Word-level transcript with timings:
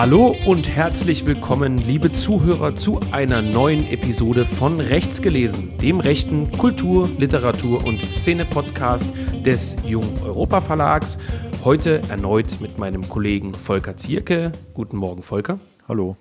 Hallo 0.00 0.34
und 0.46 0.66
herzlich 0.66 1.26
willkommen, 1.26 1.76
liebe 1.76 2.10
Zuhörer, 2.10 2.74
zu 2.74 3.00
einer 3.10 3.42
neuen 3.42 3.86
Episode 3.86 4.46
von 4.46 4.80
Rechts 4.80 5.20
gelesen, 5.20 5.76
dem 5.76 6.00
rechten 6.00 6.50
Kultur-, 6.52 7.06
Literatur- 7.18 7.84
und 7.84 8.00
Szene-Podcast 8.14 9.04
des 9.44 9.76
Jung 9.84 10.22
Europa 10.22 10.62
Verlags. 10.62 11.18
Heute 11.64 12.00
erneut 12.08 12.62
mit 12.62 12.78
meinem 12.78 13.10
Kollegen 13.10 13.52
Volker 13.52 13.98
Zierke. 13.98 14.52
Guten 14.72 14.96
Morgen, 14.96 15.22
Volker. 15.22 15.60
Hallo. 15.86 16.16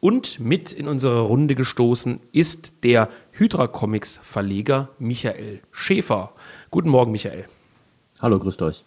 Und 0.00 0.40
mit 0.40 0.72
in 0.72 0.88
unsere 0.88 1.20
Runde 1.20 1.54
gestoßen 1.54 2.18
ist 2.32 2.72
der 2.82 3.08
Hydra 3.30 3.68
Comics 3.68 4.18
Verleger 4.24 4.88
Michael 4.98 5.60
Schäfer. 5.70 6.32
Guten 6.72 6.88
Morgen, 6.88 7.12
Michael. 7.12 7.44
Hallo, 8.20 8.40
grüßt 8.40 8.60
euch. 8.62 8.82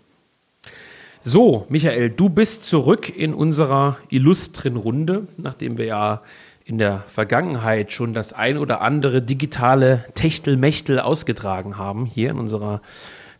So, 1.28 1.66
Michael, 1.70 2.12
du 2.12 2.30
bist 2.30 2.66
zurück 2.66 3.10
in 3.10 3.34
unserer 3.34 3.98
illustren 4.10 4.76
Runde, 4.76 5.28
nachdem 5.38 5.80
wir 5.80 5.86
ja 5.86 6.22
in 6.66 6.78
der 6.78 7.04
Vergangenheit 7.08 7.92
schon 7.92 8.14
das 8.14 8.32
ein 8.32 8.60
oder 8.60 8.82
andere 8.82 9.24
digitale 9.24 10.06
Techtelmechtel 10.14 11.00
ausgetragen 11.00 11.80
haben, 11.80 12.06
hier 12.06 12.30
in 12.30 12.38
unserer 12.38 12.84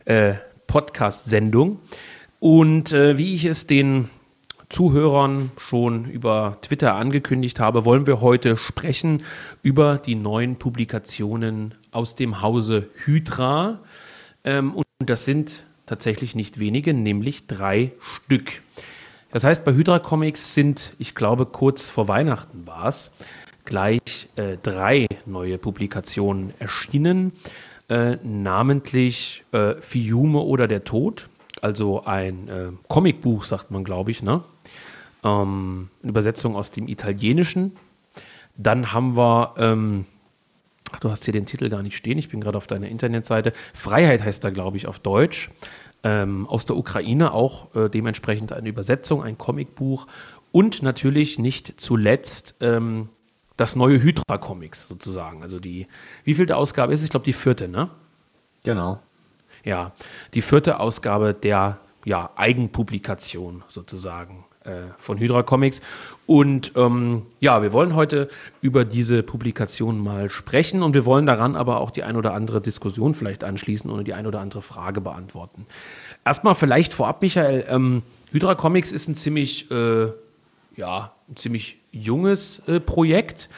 äh, 0.04 0.34
Podcast-Sendung. 0.66 1.78
Und 2.40 2.92
äh, 2.92 3.18
wie 3.18 3.36
ich 3.36 3.44
es 3.44 3.68
den 3.68 4.08
Zuhörern 4.68 5.52
schon 5.56 6.06
über 6.06 6.58
Twitter 6.62 6.96
angekündigt 6.96 7.60
habe, 7.60 7.84
wollen 7.84 8.08
wir 8.08 8.20
heute 8.20 8.56
sprechen 8.56 9.22
über 9.62 9.96
die 9.98 10.16
neuen 10.16 10.56
Publikationen 10.56 11.76
aus 11.92 12.16
dem 12.16 12.42
Hause 12.42 12.88
Hydra. 13.04 13.78
Ähm, 14.42 14.74
und 14.74 14.84
das 14.98 15.24
sind 15.24 15.62
tatsächlich 15.86 16.34
nicht 16.34 16.58
wenige, 16.58 16.92
nämlich 16.92 17.46
drei 17.46 17.92
Stück. 18.00 18.62
Das 19.32 19.44
heißt, 19.44 19.64
bei 19.64 19.74
Hydra 19.74 19.98
Comics 19.98 20.54
sind, 20.54 20.94
ich 20.98 21.14
glaube, 21.14 21.46
kurz 21.46 21.90
vor 21.90 22.08
Weihnachten 22.08 22.66
war 22.66 22.86
es, 22.86 23.10
gleich 23.64 24.28
äh, 24.36 24.56
drei 24.62 25.06
neue 25.26 25.58
Publikationen 25.58 26.54
erschienen, 26.58 27.32
äh, 27.88 28.16
namentlich 28.22 29.44
äh, 29.52 29.74
Fiume 29.80 30.40
oder 30.40 30.66
der 30.68 30.84
Tod, 30.84 31.28
also 31.60 32.04
ein 32.04 32.48
äh, 32.48 32.68
Comicbuch, 32.88 33.44
sagt 33.44 33.70
man, 33.70 33.84
glaube 33.84 34.10
ich, 34.10 34.22
ne? 34.22 34.42
Ähm, 35.24 35.90
eine 36.02 36.10
Übersetzung 36.10 36.56
aus 36.56 36.70
dem 36.70 36.88
Italienischen. 36.88 37.76
Dann 38.56 38.92
haben 38.92 39.16
wir 39.16 39.54
ähm, 39.58 40.06
Ach, 40.92 41.00
du 41.00 41.10
hast 41.10 41.24
hier 41.24 41.32
den 41.32 41.46
Titel 41.46 41.68
gar 41.68 41.82
nicht 41.82 41.96
stehen. 41.96 42.18
Ich 42.18 42.28
bin 42.28 42.40
gerade 42.40 42.58
auf 42.58 42.66
deiner 42.66 42.88
Internetseite. 42.88 43.52
Freiheit 43.74 44.22
heißt 44.22 44.42
da, 44.44 44.50
glaube 44.50 44.76
ich, 44.76 44.86
auf 44.86 44.98
Deutsch. 44.98 45.50
Ähm, 46.04 46.46
aus 46.46 46.66
der 46.66 46.76
Ukraine 46.76 47.32
auch 47.32 47.74
äh, 47.74 47.88
dementsprechend 47.88 48.52
eine 48.52 48.68
Übersetzung, 48.68 49.22
ein 49.22 49.38
Comicbuch. 49.38 50.06
Und 50.52 50.82
natürlich 50.82 51.38
nicht 51.38 51.80
zuletzt 51.80 52.54
ähm, 52.60 53.08
das 53.56 53.74
neue 53.74 54.02
Hydra 54.02 54.38
Comics 54.38 54.86
sozusagen. 54.86 55.42
Also 55.42 55.58
die, 55.58 55.86
wie 56.24 56.34
viel 56.34 56.46
der 56.46 56.58
Ausgabe 56.58 56.92
ist 56.92 57.00
es? 57.00 57.04
Ich 57.04 57.10
glaube, 57.10 57.24
die 57.24 57.32
vierte, 57.32 57.68
ne? 57.68 57.90
Genau. 58.64 59.00
Ja, 59.64 59.92
die 60.34 60.42
vierte 60.42 60.78
Ausgabe 60.78 61.34
der 61.34 61.80
ja, 62.04 62.30
Eigenpublikation 62.36 63.64
sozusagen 63.66 64.44
von 64.98 65.18
Hydra 65.18 65.42
Comics. 65.42 65.80
Und 66.26 66.72
ähm, 66.74 67.22
ja, 67.40 67.62
wir 67.62 67.72
wollen 67.72 67.94
heute 67.94 68.28
über 68.60 68.84
diese 68.84 69.22
Publikation 69.22 69.98
mal 69.98 70.28
sprechen 70.28 70.82
und 70.82 70.92
wir 70.92 71.06
wollen 71.06 71.24
daran 71.24 71.54
aber 71.54 71.80
auch 71.80 71.90
die 71.90 72.02
ein 72.02 72.16
oder 72.16 72.34
andere 72.34 72.60
Diskussion 72.60 73.14
vielleicht 73.14 73.44
anschließen 73.44 73.88
und 73.90 74.04
die 74.06 74.14
ein 74.14 74.26
oder 74.26 74.40
andere 74.40 74.62
Frage 74.62 75.00
beantworten. 75.00 75.66
Erstmal 76.24 76.56
vielleicht 76.56 76.92
vorab, 76.92 77.22
Michael, 77.22 77.64
ähm, 77.68 78.02
Hydra 78.32 78.56
Comics 78.56 78.90
ist 78.90 79.08
ein 79.08 79.14
ziemlich, 79.14 79.70
äh, 79.70 80.08
ja, 80.76 81.12
ein 81.28 81.36
ziemlich 81.36 81.78
junges 81.92 82.58
äh, 82.66 82.80
Projekt. 82.80 83.48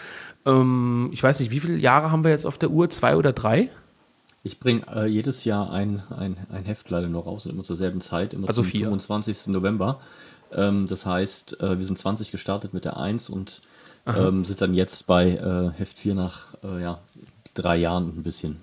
Ähm, 0.45 1.09
ich 1.13 1.23
weiß 1.23 1.41
nicht, 1.41 1.51
wie 1.51 1.61
viele 1.61 1.79
Jahre 1.79 2.11
haben 2.13 2.25
wir 2.25 2.31
jetzt 2.31 2.45
auf 2.45 2.59
der 2.59 2.71
Uhr? 2.71 2.91
Zwei 2.91 3.17
oder 3.17 3.33
drei? 3.33 3.71
Ich 4.43 4.61
bringe 4.61 4.83
äh, 4.95 5.07
jedes 5.07 5.45
Jahr 5.45 5.71
ein, 5.73 6.03
ein, 6.11 6.37
ein 6.51 6.65
Heft 6.65 6.91
leider 6.91 7.09
noch 7.09 7.27
raus, 7.27 7.47
immer 7.47 7.63
zur 7.63 7.77
selben 7.77 8.01
Zeit, 8.01 8.35
immer 8.35 8.49
also 8.49 8.63
zum 8.63 8.71
vier. 8.71 8.85
25. 8.85 9.49
November. 9.49 10.01
Ähm, 10.53 10.87
das 10.89 11.07
heißt, 11.07 11.61
äh, 11.61 11.79
wir 11.79 11.85
sind 11.85 11.99
20 11.99 12.33
gestartet 12.33 12.75
mit 12.75 12.85
der 12.85 12.97
1 12.97 13.31
und 13.31 13.61
ähm, 14.07 14.45
sind 14.45 14.61
dann 14.61 14.75
jetzt 14.75 15.07
bei 15.07 15.33
äh, 15.33 15.79
Heft 15.79 15.99
4 15.99 16.15
nach 16.15 16.55
äh, 16.65 16.83
ja, 16.83 17.01
drei 17.55 17.77
Jahren 17.77 18.05
und 18.05 18.19
ein 18.19 18.23
bisschen. 18.23 18.61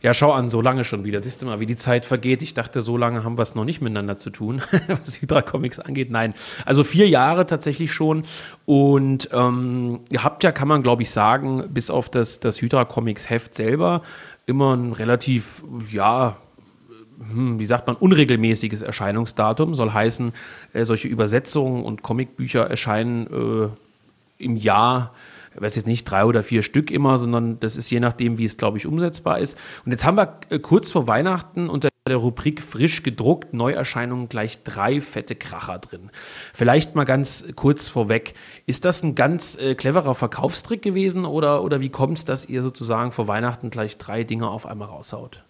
Ja, 0.00 0.14
schau 0.14 0.30
an, 0.30 0.48
so 0.48 0.60
lange 0.60 0.84
schon 0.84 1.04
wieder. 1.04 1.20
Siehst 1.20 1.42
du 1.42 1.46
mal, 1.46 1.58
wie 1.58 1.66
die 1.66 1.74
Zeit 1.74 2.06
vergeht. 2.06 2.40
Ich 2.42 2.54
dachte, 2.54 2.82
so 2.82 2.96
lange 2.96 3.24
haben 3.24 3.36
wir 3.36 3.42
es 3.42 3.56
noch 3.56 3.64
nicht 3.64 3.80
miteinander 3.80 4.16
zu 4.16 4.30
tun, 4.30 4.62
was 4.86 5.20
Hydra 5.20 5.42
Comics 5.42 5.80
angeht. 5.80 6.10
Nein, 6.10 6.34
also 6.64 6.84
vier 6.84 7.08
Jahre 7.08 7.46
tatsächlich 7.46 7.92
schon. 7.92 8.22
Und 8.64 9.28
ähm, 9.32 10.00
ihr 10.08 10.22
habt 10.22 10.44
ja, 10.44 10.52
kann 10.52 10.68
man 10.68 10.84
glaube 10.84 11.02
ich 11.02 11.10
sagen, 11.10 11.64
bis 11.70 11.90
auf 11.90 12.08
das, 12.08 12.38
das 12.38 12.62
Hydra 12.62 12.84
Comics 12.84 13.28
Heft 13.28 13.56
selber 13.56 14.02
immer 14.46 14.74
ein 14.76 14.92
relativ, 14.92 15.64
ja, 15.90 16.36
wie 17.18 17.66
sagt 17.66 17.86
man, 17.86 17.96
unregelmäßiges 17.96 18.82
Erscheinungsdatum. 18.82 19.74
Soll 19.74 19.92
heißen, 19.92 20.32
äh, 20.72 20.84
solche 20.84 21.08
Übersetzungen 21.08 21.84
und 21.84 22.02
Comicbücher 22.02 22.68
erscheinen 22.68 23.26
äh, 23.26 24.44
im 24.44 24.56
Jahr, 24.56 25.12
ich 25.54 25.60
weiß 25.60 25.76
jetzt 25.76 25.86
nicht 25.86 26.04
drei 26.04 26.24
oder 26.24 26.42
vier 26.42 26.62
Stück 26.62 26.90
immer, 26.90 27.18
sondern 27.18 27.58
das 27.58 27.76
ist 27.76 27.90
je 27.90 27.98
nachdem, 27.98 28.38
wie 28.38 28.44
es, 28.44 28.56
glaube 28.56 28.78
ich, 28.78 28.86
umsetzbar 28.86 29.40
ist. 29.40 29.58
Und 29.84 29.92
jetzt 29.92 30.04
haben 30.04 30.16
wir 30.16 30.38
äh, 30.50 30.58
kurz 30.60 30.92
vor 30.92 31.06
Weihnachten 31.06 31.68
unter 31.68 31.88
der 32.06 32.16
Rubrik 32.16 32.62
frisch 32.62 33.02
gedruckt, 33.02 33.52
Neuerscheinungen 33.52 34.28
gleich 34.28 34.62
drei 34.62 35.00
fette 35.00 35.34
Kracher 35.34 35.78
drin. 35.78 36.10
Vielleicht 36.54 36.94
mal 36.94 37.04
ganz 37.04 37.44
kurz 37.54 37.88
vorweg, 37.88 38.34
ist 38.66 38.84
das 38.84 39.02
ein 39.02 39.14
ganz 39.14 39.56
äh, 39.56 39.74
cleverer 39.74 40.14
Verkaufstrick 40.14 40.80
gewesen 40.80 41.24
oder, 41.24 41.62
oder 41.62 41.80
wie 41.80 41.90
kommt 41.90 42.18
es, 42.18 42.24
dass 42.24 42.46
ihr 42.46 42.62
sozusagen 42.62 43.12
vor 43.12 43.28
Weihnachten 43.28 43.70
gleich 43.70 43.98
drei 43.98 44.24
Dinge 44.24 44.48
auf 44.48 44.64
einmal 44.64 44.88
raushaut? 44.88 45.42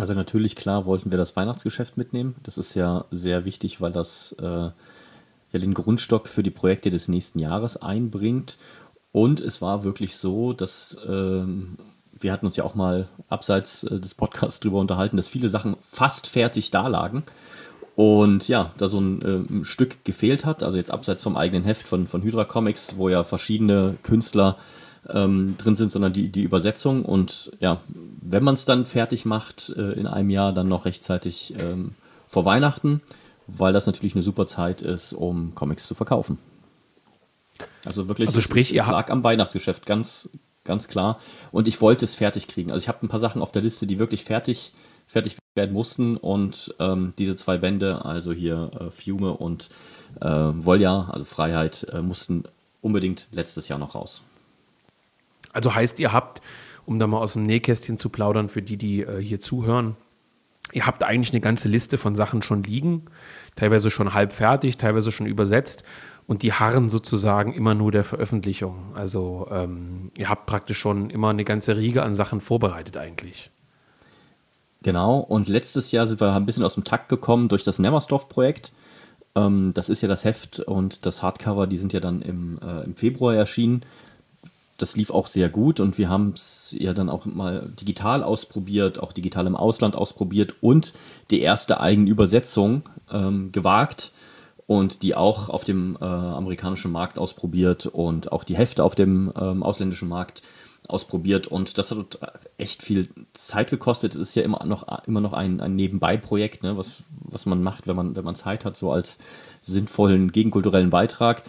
Also 0.00 0.14
natürlich, 0.14 0.56
klar, 0.56 0.86
wollten 0.86 1.10
wir 1.10 1.18
das 1.18 1.36
Weihnachtsgeschäft 1.36 1.96
mitnehmen. 1.96 2.34
Das 2.42 2.58
ist 2.58 2.74
ja 2.74 3.04
sehr 3.10 3.44
wichtig, 3.44 3.80
weil 3.80 3.92
das 3.92 4.32
äh, 4.40 4.44
ja 4.44 4.72
den 5.52 5.74
Grundstock 5.74 6.28
für 6.28 6.42
die 6.42 6.50
Projekte 6.50 6.90
des 6.90 7.08
nächsten 7.08 7.38
Jahres 7.38 7.76
einbringt. 7.76 8.58
Und 9.12 9.40
es 9.40 9.60
war 9.60 9.84
wirklich 9.84 10.16
so, 10.16 10.52
dass 10.52 10.96
ähm, 11.06 11.76
wir 12.18 12.32
hatten 12.32 12.46
uns 12.46 12.56
ja 12.56 12.64
auch 12.64 12.74
mal 12.74 13.08
abseits 13.28 13.84
äh, 13.84 13.98
des 13.98 14.14
Podcasts 14.14 14.60
drüber 14.60 14.78
unterhalten, 14.78 15.16
dass 15.16 15.28
viele 15.28 15.48
Sachen 15.48 15.76
fast 15.90 16.26
fertig 16.26 16.70
da 16.70 16.86
lagen. 16.86 17.24
Und 17.96 18.48
ja, 18.48 18.72
da 18.78 18.88
so 18.88 19.00
ein, 19.00 19.60
äh, 19.60 19.64
Stück 19.64 20.04
gefehlt 20.04 20.44
hat, 20.46 20.62
also 20.62 20.76
jetzt 20.76 20.90
abseits 20.90 21.22
vom 21.22 21.36
eigenen 21.36 21.64
Heft 21.64 21.86
von, 21.86 22.06
von 22.06 22.22
Hydra 22.22 22.44
Comics, 22.44 22.96
wo 22.96 23.08
ja 23.08 23.24
verschiedene 23.24 23.96
Künstler 24.02 24.56
ähm, 25.08 25.56
drin 25.58 25.76
sind, 25.76 25.90
sondern 25.90 26.12
die, 26.12 26.28
die 26.28 26.42
Übersetzung. 26.42 27.04
Und 27.04 27.52
ja, 27.60 27.80
wenn 28.20 28.44
man 28.44 28.54
es 28.54 28.64
dann 28.64 28.86
fertig 28.86 29.24
macht 29.24 29.72
äh, 29.76 29.92
in 29.92 30.06
einem 30.06 30.30
Jahr, 30.30 30.52
dann 30.52 30.68
noch 30.68 30.84
rechtzeitig 30.84 31.54
ähm, 31.58 31.92
vor 32.26 32.44
Weihnachten, 32.44 33.00
weil 33.46 33.72
das 33.72 33.86
natürlich 33.86 34.14
eine 34.14 34.22
super 34.22 34.46
Zeit 34.46 34.82
ist, 34.82 35.12
um 35.12 35.54
Comics 35.54 35.86
zu 35.86 35.94
verkaufen. 35.94 36.38
Also 37.84 38.08
wirklich, 38.08 38.28
also 38.28 38.40
sprich, 38.40 38.72
es, 38.74 38.82
es 38.82 38.88
lag 38.88 39.10
am 39.10 39.24
Weihnachtsgeschäft, 39.24 39.86
ganz, 39.86 40.28
ganz 40.64 40.88
klar. 40.88 41.18
Und 41.50 41.68
ich 41.68 41.80
wollte 41.80 42.04
es 42.04 42.14
fertig 42.14 42.46
kriegen. 42.46 42.70
Also 42.70 42.82
ich 42.82 42.88
habe 42.88 43.04
ein 43.04 43.08
paar 43.08 43.20
Sachen 43.20 43.42
auf 43.42 43.52
der 43.52 43.62
Liste, 43.62 43.86
die 43.86 43.98
wirklich 43.98 44.24
fertig, 44.24 44.72
fertig 45.06 45.36
werden 45.54 45.72
mussten. 45.72 46.16
Und 46.16 46.74
ähm, 46.78 47.12
diese 47.18 47.36
zwei 47.36 47.58
Bände, 47.58 48.04
also 48.04 48.32
hier 48.32 48.70
äh, 48.78 48.90
Fiume 48.90 49.32
und 49.32 49.70
äh, 50.20 50.28
Volja, 50.28 51.08
also 51.10 51.24
Freiheit, 51.24 51.86
äh, 51.92 52.02
mussten 52.02 52.44
unbedingt 52.80 53.28
letztes 53.32 53.68
Jahr 53.68 53.78
noch 53.78 53.94
raus. 53.94 54.22
Also 55.52 55.74
heißt, 55.74 55.98
ihr 55.98 56.12
habt, 56.12 56.40
um 56.86 56.98
da 56.98 57.06
mal 57.06 57.18
aus 57.18 57.34
dem 57.34 57.44
Nähkästchen 57.44 57.98
zu 57.98 58.08
plaudern, 58.08 58.48
für 58.48 58.62
die, 58.62 58.76
die 58.76 59.02
äh, 59.02 59.20
hier 59.20 59.40
zuhören, 59.40 59.96
ihr 60.72 60.86
habt 60.86 61.02
eigentlich 61.02 61.32
eine 61.32 61.40
ganze 61.40 61.68
Liste 61.68 61.98
von 61.98 62.14
Sachen 62.14 62.42
schon 62.42 62.62
liegen, 62.62 63.06
teilweise 63.56 63.90
schon 63.90 64.14
halb 64.14 64.32
fertig, 64.32 64.76
teilweise 64.76 65.10
schon 65.12 65.26
übersetzt 65.26 65.84
und 66.26 66.42
die 66.42 66.52
harren 66.52 66.90
sozusagen 66.90 67.52
immer 67.52 67.74
nur 67.74 67.90
der 67.90 68.04
Veröffentlichung. 68.04 68.94
Also 68.94 69.48
ähm, 69.50 70.12
ihr 70.16 70.28
habt 70.28 70.46
praktisch 70.46 70.78
schon 70.78 71.10
immer 71.10 71.30
eine 71.30 71.44
ganze 71.44 71.76
Riege 71.76 72.02
an 72.02 72.14
Sachen 72.14 72.40
vorbereitet 72.40 72.96
eigentlich. 72.96 73.50
Genau, 74.82 75.18
und 75.18 75.48
letztes 75.48 75.92
Jahr 75.92 76.06
sind 76.06 76.20
wir 76.20 76.32
ein 76.32 76.46
bisschen 76.46 76.64
aus 76.64 76.74
dem 76.74 76.84
Takt 76.84 77.08
gekommen 77.08 77.48
durch 77.48 77.64
das 77.64 77.78
Nemmersdorf-Projekt. 77.78 78.72
Ähm, 79.34 79.72
das 79.74 79.88
ist 79.88 80.00
ja 80.00 80.08
das 80.08 80.24
Heft 80.24 80.60
und 80.60 81.04
das 81.04 81.22
Hardcover, 81.22 81.66
die 81.66 81.76
sind 81.76 81.92
ja 81.92 82.00
dann 82.00 82.22
im, 82.22 82.58
äh, 82.62 82.84
im 82.84 82.94
Februar 82.94 83.34
erschienen 83.34 83.84
das 84.82 84.96
lief 84.96 85.10
auch 85.10 85.26
sehr 85.26 85.48
gut 85.48 85.80
und 85.80 85.98
wir 85.98 86.08
haben 86.08 86.32
es 86.34 86.74
ja 86.78 86.92
dann 86.92 87.08
auch 87.08 87.26
mal 87.26 87.72
digital 87.80 88.22
ausprobiert, 88.22 88.98
auch 88.98 89.12
digital 89.12 89.46
im 89.46 89.56
Ausland 89.56 89.96
ausprobiert 89.96 90.54
und 90.60 90.92
die 91.30 91.40
erste 91.40 91.80
eigene 91.80 92.08
Übersetzung 92.08 92.82
ähm, 93.12 93.52
gewagt 93.52 94.12
und 94.66 95.02
die 95.02 95.14
auch 95.14 95.48
auf 95.48 95.64
dem 95.64 95.98
äh, 96.00 96.04
amerikanischen 96.04 96.92
Markt 96.92 97.18
ausprobiert 97.18 97.86
und 97.86 98.32
auch 98.32 98.44
die 98.44 98.56
Hefte 98.56 98.84
auf 98.84 98.94
dem 98.94 99.32
ähm, 99.36 99.62
ausländischen 99.62 100.08
Markt 100.08 100.42
ausprobiert 100.88 101.46
und 101.46 101.78
das 101.78 101.90
hat 101.90 102.18
echt 102.58 102.82
viel 102.82 103.08
Zeit 103.34 103.70
gekostet. 103.70 104.14
Es 104.14 104.20
ist 104.20 104.34
ja 104.34 104.42
immer 104.42 104.64
noch, 104.64 104.86
immer 105.06 105.20
noch 105.20 105.32
ein, 105.32 105.60
ein 105.60 105.76
Nebenbei-Projekt, 105.76 106.62
ne, 106.62 106.76
was, 106.76 107.02
was 107.10 107.46
man 107.46 107.62
macht, 107.62 107.86
wenn 107.86 107.96
man, 107.96 108.16
wenn 108.16 108.24
man 108.24 108.34
Zeit 108.34 108.64
hat, 108.64 108.76
so 108.76 108.90
als 108.90 109.18
sinnvollen 109.62 110.32
gegenkulturellen 110.32 110.90
Beitrag. 110.90 111.42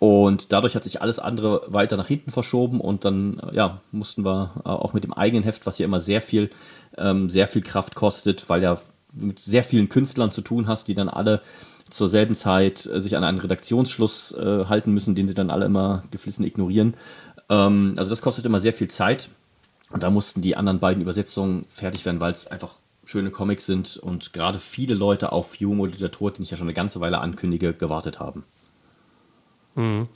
Und 0.00 0.52
dadurch 0.52 0.74
hat 0.74 0.82
sich 0.82 1.02
alles 1.02 1.18
andere 1.18 1.62
weiter 1.66 1.98
nach 1.98 2.08
hinten 2.08 2.30
verschoben 2.30 2.80
und 2.80 3.04
dann 3.04 3.38
ja, 3.52 3.82
mussten 3.92 4.24
wir 4.24 4.52
auch 4.64 4.94
mit 4.94 5.04
dem 5.04 5.12
eigenen 5.12 5.44
Heft, 5.44 5.66
was 5.66 5.78
ja 5.78 5.84
immer 5.84 6.00
sehr 6.00 6.22
viel, 6.22 6.48
ähm, 6.96 7.28
sehr 7.28 7.46
viel 7.46 7.60
Kraft 7.60 7.94
kostet, 7.94 8.48
weil 8.48 8.62
ja 8.62 8.78
mit 9.12 9.40
sehr 9.40 9.62
vielen 9.62 9.90
Künstlern 9.90 10.30
zu 10.30 10.40
tun 10.40 10.68
hast, 10.68 10.88
die 10.88 10.94
dann 10.94 11.10
alle 11.10 11.42
zur 11.90 12.08
selben 12.08 12.34
Zeit 12.34 12.86
äh, 12.86 12.98
sich 12.98 13.14
an 13.14 13.24
einen 13.24 13.40
Redaktionsschluss 13.40 14.32
äh, 14.32 14.64
halten 14.66 14.94
müssen, 14.94 15.14
den 15.14 15.28
sie 15.28 15.34
dann 15.34 15.50
alle 15.50 15.66
immer 15.66 16.02
geflissen 16.10 16.46
ignorieren. 16.46 16.94
Ähm, 17.50 17.92
also 17.98 18.08
das 18.08 18.22
kostet 18.22 18.46
immer 18.46 18.60
sehr 18.60 18.72
viel 18.72 18.88
Zeit. 18.88 19.28
Und 19.90 20.02
da 20.02 20.08
mussten 20.08 20.40
die 20.40 20.56
anderen 20.56 20.78
beiden 20.78 21.02
Übersetzungen 21.02 21.66
fertig 21.68 22.06
werden, 22.06 22.22
weil 22.22 22.32
es 22.32 22.46
einfach 22.46 22.78
schöne 23.04 23.30
Comics 23.30 23.66
sind 23.66 23.98
und 23.98 24.32
gerade 24.32 24.60
viele 24.60 24.94
Leute 24.94 25.32
auf 25.32 25.58
Humo 25.60 25.84
Literatur, 25.84 26.30
den 26.30 26.44
ich 26.44 26.52
ja 26.52 26.56
schon 26.56 26.68
eine 26.68 26.74
ganze 26.74 27.00
Weile 27.00 27.18
ankündige, 27.18 27.74
gewartet 27.74 28.18
haben. 28.18 28.44
Mhm. 29.74 30.08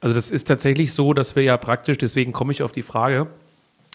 Also 0.00 0.14
das 0.14 0.30
ist 0.30 0.48
tatsächlich 0.48 0.92
so, 0.92 1.14
dass 1.14 1.34
wir 1.36 1.42
ja 1.42 1.56
praktisch, 1.56 1.98
deswegen 1.98 2.32
komme 2.32 2.52
ich 2.52 2.62
auf 2.62 2.72
die 2.72 2.82
Frage, 2.82 3.28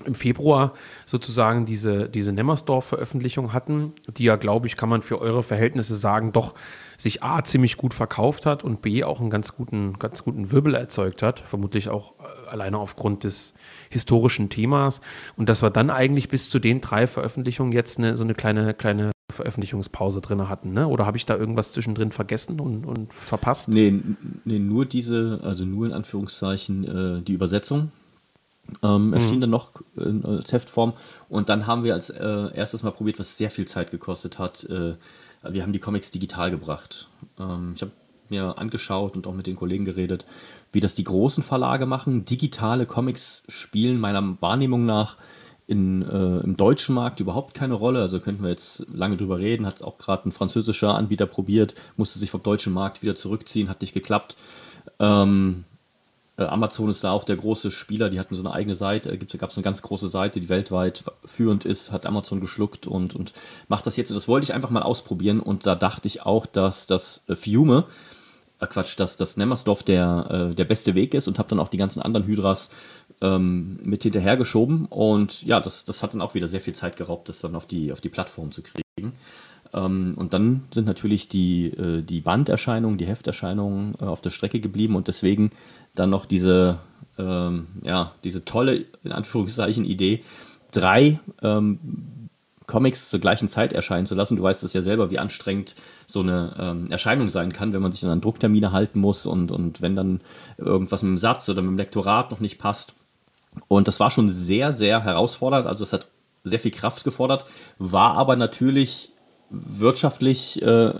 im 0.06 0.16
Februar 0.16 0.74
sozusagen 1.06 1.66
diese, 1.66 2.08
diese 2.08 2.32
Nemmersdorf-Veröffentlichung 2.32 3.52
hatten, 3.54 3.94
die 4.18 4.24
ja, 4.24 4.38
glaube 4.38 4.68
ich, 4.68 4.78
kann 4.78 4.90
man 4.90 5.02
für 5.02 5.20
eure 5.20 5.44
Verhältnisse 5.44 5.96
sagen, 5.96 6.32
doch 6.32 6.56
sich 6.98 7.22
A 7.22 7.44
ziemlich 7.44 7.78
gut 7.78 7.94
verkauft 7.94 8.46
hat 8.46 8.64
und 8.64 8.82
B 8.82 9.04
auch 9.04 9.20
einen 9.20 9.30
ganz 9.30 9.56
guten, 9.56 10.00
ganz 10.00 10.24
guten 10.24 10.52
Wirbel 10.52 10.76
erzeugt 10.76 11.22
hat, 11.22 11.42
vermutlich 11.42 11.90
auch 11.90 12.14
äh, 12.20 12.50
alleine 12.50 12.78
aufgrund 12.78 13.24
des 13.24 13.54
historischen 13.90 14.50
Themas. 14.50 15.02
Und 15.36 15.50
dass 15.50 15.62
wir 15.62 15.70
dann 15.70 15.90
eigentlich 15.90 16.30
bis 16.30 16.50
zu 16.50 16.60
den 16.60 16.82
drei 16.82 17.06
Veröffentlichungen 17.06 17.74
jetzt 17.74 17.98
eine, 17.98 18.16
so 18.16 18.24
eine 18.24 18.36
kleine, 18.36 18.74
kleine 18.74 19.12
Veröffentlichungspause 19.40 20.20
drin 20.20 20.50
hatten, 20.50 20.74
ne? 20.74 20.88
Oder 20.88 21.06
habe 21.06 21.18
ich 21.18 21.26
da 21.26 21.38
irgendwas 21.38 21.72
zwischendrin 21.72 22.12
vergessen 22.12 22.60
und, 22.60 22.86
und 22.86 23.14
verpasst? 23.14 23.70
Nee, 23.70 24.02
nee, 24.44 24.60
nur 24.60 24.86
diese, 24.86 25.40
also 25.44 25.66
nur 25.66 25.88
in 25.88 25.94
Anführungszeichen 25.94 27.20
äh, 27.20 27.22
die 27.22 27.34
Übersetzung 27.34 27.92
ähm, 28.84 29.14
erschien 29.14 29.38
mhm. 29.38 29.42
dann 29.42 29.50
noch 29.50 29.72
in, 29.96 30.26
als 30.26 30.52
Heftform. 30.52 30.94
Und 31.30 31.50
dann 31.50 31.68
haben 31.68 31.84
wir 31.84 31.94
als 31.94 32.10
äh, 32.10 32.54
erstes 32.54 32.84
mal 32.84 32.92
probiert, 32.92 33.20
was 33.20 33.38
sehr 33.38 33.50
viel 33.50 33.66
Zeit 33.66 33.92
gekostet 33.92 34.40
hat. 34.40 34.66
Äh, 34.66 34.96
wir 35.50 35.64
haben 35.64 35.74
die 35.74 35.80
Comics 35.80 36.12
digital 36.12 36.52
gebracht. 36.52 37.08
Ähm, 37.40 37.72
ich 37.76 37.82
habe 37.82 37.92
mir 38.30 38.58
angeschaut 38.58 39.16
und 39.16 39.26
auch 39.26 39.34
mit 39.34 39.48
den 39.48 39.56
Kollegen 39.56 39.86
geredet, 39.86 40.26
wie 40.72 40.82
das 40.82 40.94
die 40.94 41.04
großen 41.04 41.44
Verlage 41.44 41.86
machen. 41.86 42.26
Digitale 42.26 42.86
Comics 42.86 43.44
spielen 43.48 44.00
meiner 44.00 44.42
Wahrnehmung 44.42 44.86
nach 44.86 45.18
in, 45.70 46.02
äh, 46.02 46.40
im 46.40 46.58
deutschen 46.58 46.96
Markt 46.96 47.20
überhaupt 47.20 47.54
keine 47.54 47.76
Rolle. 47.76 48.02
Also 48.02 48.20
könnten 48.20 48.42
wir 48.42 48.50
jetzt 48.50 48.88
lange 48.92 49.18
drüber 49.18 49.38
reden. 49.38 49.68
Hat 49.68 49.84
auch 49.84 50.00
gerade 50.00 50.28
ein 50.28 50.32
französischer 50.32 50.96
Anbieter 50.96 51.28
probiert, 51.28 51.76
musste 51.96 52.18
sich 52.18 52.32
vom 52.32 52.42
deutschen 52.42 52.74
Markt 52.74 53.04
wieder 53.04 53.16
zurückziehen, 53.16 53.70
hat 53.70 53.82
nicht 53.82 53.94
geklappt. 53.94 54.36
Ähm, 55.00 55.66
äh, 56.38 56.44
Amazon 56.46 56.90
ist 56.90 57.04
da 57.04 57.12
auch 57.12 57.24
der 57.24 57.36
große 57.36 57.70
Spieler, 57.70 58.10
die 58.10 58.20
hatten 58.20 58.34
so 58.34 58.42
eine 58.42 58.52
eigene 58.52 58.74
Seite, 58.74 59.12
äh, 59.12 59.18
gab 59.18 59.52
es 59.52 59.58
eine 59.58 59.64
ganz 59.64 59.84
große 59.84 60.08
Seite, 60.08 60.40
die 60.40 60.50
weltweit 60.50 61.04
führend 61.24 61.66
ist, 61.66 61.92
hat 61.92 62.08
Amazon 62.08 62.42
geschluckt 62.42 62.88
und, 62.88 63.16
und 63.16 63.34
macht 63.68 63.86
das 63.86 63.96
jetzt. 63.96 64.10
Und 64.10 64.16
das 64.16 64.28
wollte 64.28 64.46
ich 64.46 64.54
einfach 64.54 64.72
mal 64.72 64.82
ausprobieren 64.82 65.40
und 65.40 65.68
da 65.68 65.76
dachte 65.76 66.08
ich 66.08 66.24
auch, 66.24 66.48
dass 66.48 66.88
das 66.88 67.26
äh, 67.28 67.36
Fiume, 67.36 67.86
äh, 68.60 68.66
Quatsch, 68.68 69.00
dass 69.00 69.18
das 69.18 69.38
Nemmersdorf 69.38 69.84
der, 69.84 70.50
äh, 70.52 70.56
der 70.56 70.66
beste 70.66 70.96
Weg 70.96 71.14
ist 71.14 71.28
und 71.28 71.38
habe 71.38 71.50
dann 71.50 71.60
auch 71.60 71.70
die 71.70 71.78
ganzen 71.78 72.02
anderen 72.02 72.26
Hydras 72.26 72.70
ähm, 73.22 73.80
mit 73.84 74.04
hinterhergeschoben. 74.04 74.86
Und 74.86 75.44
ja, 75.44 75.60
das, 75.60 75.86
das 75.86 76.04
hat 76.04 76.14
dann 76.14 76.22
auch 76.22 76.34
wieder 76.34 76.48
sehr 76.48 76.62
viel 76.62 76.76
Zeit 76.76 76.96
geraubt, 76.96 77.30
das 77.30 77.40
dann 77.40 77.56
auf 77.56 77.66
die, 77.66 77.92
auf 77.92 78.02
die 78.02 78.10
Plattform 78.10 78.52
zu 78.52 78.62
kriegen. 78.62 79.14
Ähm, 79.74 80.14
und 80.18 80.34
dann 80.34 80.64
sind 80.74 80.86
natürlich 80.86 81.30
die, 81.30 81.68
äh, 81.68 82.02
die 82.02 82.22
Banderscheinungen, 82.22 82.98
die 82.98 83.08
Hefterscheinungen 83.08 83.94
äh, 84.00 84.06
auf 84.06 84.22
der 84.22 84.32
Strecke 84.32 84.60
geblieben 84.60 84.96
und 84.96 85.08
deswegen 85.08 85.52
dann 85.96 86.10
noch 86.10 86.26
diese, 86.26 86.80
ähm, 87.18 87.68
ja, 87.84 88.14
diese 88.24 88.46
tolle, 88.46 88.86
in 89.04 89.12
Anführungszeichen, 89.12 89.86
Idee, 89.86 90.24
drei 90.72 91.20
ähm, 91.42 91.80
Comics 92.70 93.10
zur 93.10 93.20
gleichen 93.20 93.48
Zeit 93.48 93.74
erscheinen 93.74 94.06
zu 94.06 94.14
lassen. 94.14 94.38
Du 94.38 94.44
weißt 94.44 94.64
es 94.64 94.74
ja 94.74 94.82
selber, 94.84 95.10
wie 95.10 95.18
anstrengend 95.18 95.76
so 96.06 96.20
eine 96.20 96.56
ähm, 96.60 96.92
Erscheinung 96.92 97.30
sein 97.30 97.52
kann, 97.52 97.74
wenn 97.74 97.82
man 97.82 97.92
sich 97.92 98.02
dann 98.02 98.12
an 98.12 98.22
Drucktermine 98.22 98.72
halten 98.72 99.00
muss 99.00 99.26
und, 99.26 99.52
und 99.52 99.82
wenn 99.82 99.96
dann 99.96 100.22
irgendwas 100.58 101.02
mit 101.02 101.10
dem 101.10 101.18
Satz 101.18 101.50
oder 101.50 101.64
mit 101.64 101.72
dem 101.72 101.78
Lektorat 101.78 102.30
noch 102.30 102.40
nicht 102.40 102.60
passt. 102.60 102.94
Und 103.68 103.88
das 103.88 104.00
war 104.00 104.12
schon 104.12 104.30
sehr, 104.30 104.72
sehr 104.72 105.04
herausfordernd. 105.04 105.68
Also 105.68 105.84
es 105.84 105.94
hat 105.94 106.08
sehr 106.44 106.60
viel 106.60 106.72
Kraft 106.72 107.04
gefordert, 107.04 107.46
war 107.78 108.16
aber 108.18 108.36
natürlich 108.36 109.12
wirtschaftlich 109.50 110.62
äh, 110.62 110.92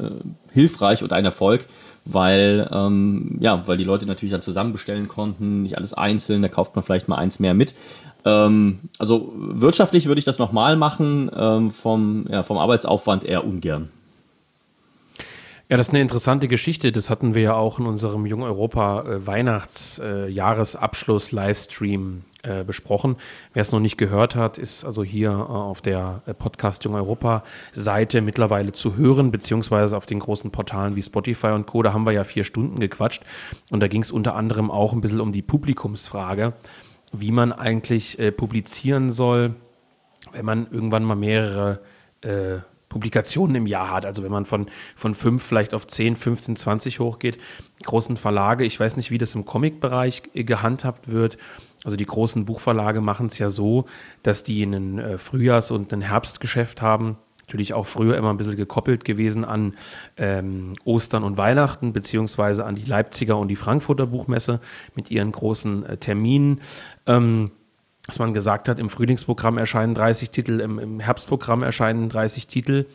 hilfreich 0.52 1.04
und 1.04 1.14
ein 1.14 1.26
Erfolg, 1.26 1.68
weil, 2.06 2.68
ähm, 2.72 3.38
ja, 3.40 3.68
weil 3.68 3.78
die 3.78 3.84
Leute 3.84 4.06
natürlich 4.06 4.32
dann 4.32 4.42
zusammen 4.42 4.72
bestellen 4.72 5.08
konnten, 5.08 5.62
nicht 5.62 5.78
alles 5.78 5.94
einzeln, 5.94 6.42
da 6.42 6.48
kauft 6.48 6.76
man 6.76 6.84
vielleicht 6.84 7.08
mal 7.08 7.18
eins 7.18 7.40
mehr 7.40 7.54
mit. 7.54 7.76
Ähm, 8.26 8.80
also 8.98 9.32
wirtschaftlich 9.36 10.08
würde 10.08 10.20
ich 10.20 10.26
das 10.26 10.40
nochmal 10.40 10.76
machen, 10.76 11.30
ähm, 11.36 11.72
vom, 11.72 12.26
ja, 12.30 12.44
vom 12.44 12.58
Arbeitsaufwand 12.58 13.24
eher 13.24 13.46
ungern. 13.46 13.90
Ja, 15.72 15.78
das 15.78 15.90
ist 15.90 15.92
eine 15.92 16.02
interessante 16.02 16.48
Geschichte. 16.48 16.92
Das 16.92 17.12
hatten 17.12 17.36
wir 17.36 17.44
ja 17.44 17.54
auch 17.54 17.78
in 17.78 17.86
unserem 17.86 18.26
Jung 18.26 18.42
Europa 18.42 19.04
äh, 19.04 19.28
Weihnachtsjahresabschluss 19.28 21.32
äh, 21.32 21.36
Livestream 21.36 22.24
äh, 22.42 22.64
besprochen. 22.64 23.18
Wer 23.54 23.62
es 23.62 23.72
noch 23.72 23.80
nicht 23.80 24.00
gehört 24.00 24.36
hat, 24.36 24.58
ist 24.58 24.84
also 24.84 25.04
hier 25.04 25.32
auf 25.32 25.82
der 25.82 26.24
Podcast 26.40 26.86
Jung 26.86 26.96
Europa 26.96 27.44
Seite 27.72 28.22
mittlerweile 28.22 28.72
zu 28.72 28.98
hören, 28.98 29.30
beziehungsweise 29.30 29.96
auf 29.96 30.08
den 30.08 30.18
großen 30.18 30.50
Portalen 30.50 30.96
wie 30.96 31.04
Spotify 31.04 31.50
und 31.50 31.68
Co. 31.68 31.84
Da 31.84 31.94
haben 31.94 32.08
wir 32.08 32.14
ja 32.14 32.24
vier 32.24 32.46
Stunden 32.46 32.80
gequatscht 32.80 33.22
und 33.70 33.80
da 33.80 33.88
ging 33.88 34.02
es 34.02 34.10
unter 34.10 34.36
anderem 34.36 34.72
auch 34.72 34.94
ein 34.94 35.02
bisschen 35.02 35.22
um 35.22 35.32
die 35.32 35.44
Publikumsfrage, 35.44 36.54
wie 37.14 37.32
man 37.32 37.54
eigentlich 37.54 38.18
äh, 38.18 38.32
publizieren 38.32 39.12
soll, 39.12 39.54
wenn 40.32 40.46
man 40.46 40.66
irgendwann 40.72 41.04
mal 41.04 41.14
mehrere 41.14 41.82
äh, 42.22 42.58
Publikationen 42.90 43.56
im 43.56 43.68
Jahr 43.68 43.92
hat. 43.92 44.06
Also 44.06 44.24
wenn 44.24 44.32
man 44.32 44.46
von, 44.46 44.68
von 44.96 45.16
fünf 45.16 45.44
vielleicht 45.44 45.74
auf 45.74 45.88
10, 45.88 46.16
15, 46.16 46.56
20 46.56 47.00
hochgeht. 47.00 47.38
großen 47.84 48.18
Verlage, 48.18 48.66
ich 48.66 48.80
weiß 48.80 48.98
nicht, 48.98 49.12
wie 49.12 49.20
das 49.20 49.36
im 49.36 49.46
Comic-Bereich 49.46 50.24
gehandhabt 50.34 51.12
wird. 51.12 51.38
Also 51.86 51.96
die 51.96 52.06
großen 52.06 52.46
Buchverlage 52.46 53.00
machen 53.00 53.28
es 53.28 53.38
ja 53.38 53.50
so, 53.50 53.86
dass 54.24 54.44
die 54.44 54.64
einen 54.64 55.00
äh, 55.00 55.18
Frühjahrs- 55.18 55.72
und 55.72 55.94
ein 55.94 56.02
Herbstgeschäft 56.02 56.82
haben. 56.82 57.18
Natürlich 57.48 57.74
auch 57.74 57.86
früher 57.86 58.18
immer 58.18 58.30
ein 58.30 58.38
bisschen 58.38 58.58
gekoppelt 58.58 59.06
gewesen 59.06 59.46
an 59.46 59.76
ähm, 60.18 60.74
Ostern 60.84 61.24
und 61.24 61.38
Weihnachten, 61.38 61.94
beziehungsweise 61.94 62.66
an 62.66 62.76
die 62.76 62.84
Leipziger 62.84 63.38
und 63.38 63.48
die 63.48 63.56
Frankfurter 63.56 64.08
Buchmesse 64.08 64.60
mit 64.94 65.10
ihren 65.10 65.32
großen 65.32 65.86
äh, 65.86 65.98
Terminen. 65.98 66.62
Ähm, 67.08 67.52
dass 68.10 68.20
man 68.20 68.34
gesagt 68.34 68.68
hat, 68.68 68.80
im 68.80 68.90
Frühlingsprogramm 68.90 69.58
erscheinen 69.58 69.94
30 69.94 70.32
Titel, 70.32 70.60
im, 70.60 70.80
im 70.80 71.00
Herbstprogramm 71.00 71.64
erscheinen 71.64 72.10
30 72.10 72.48
Titel. 72.48 72.88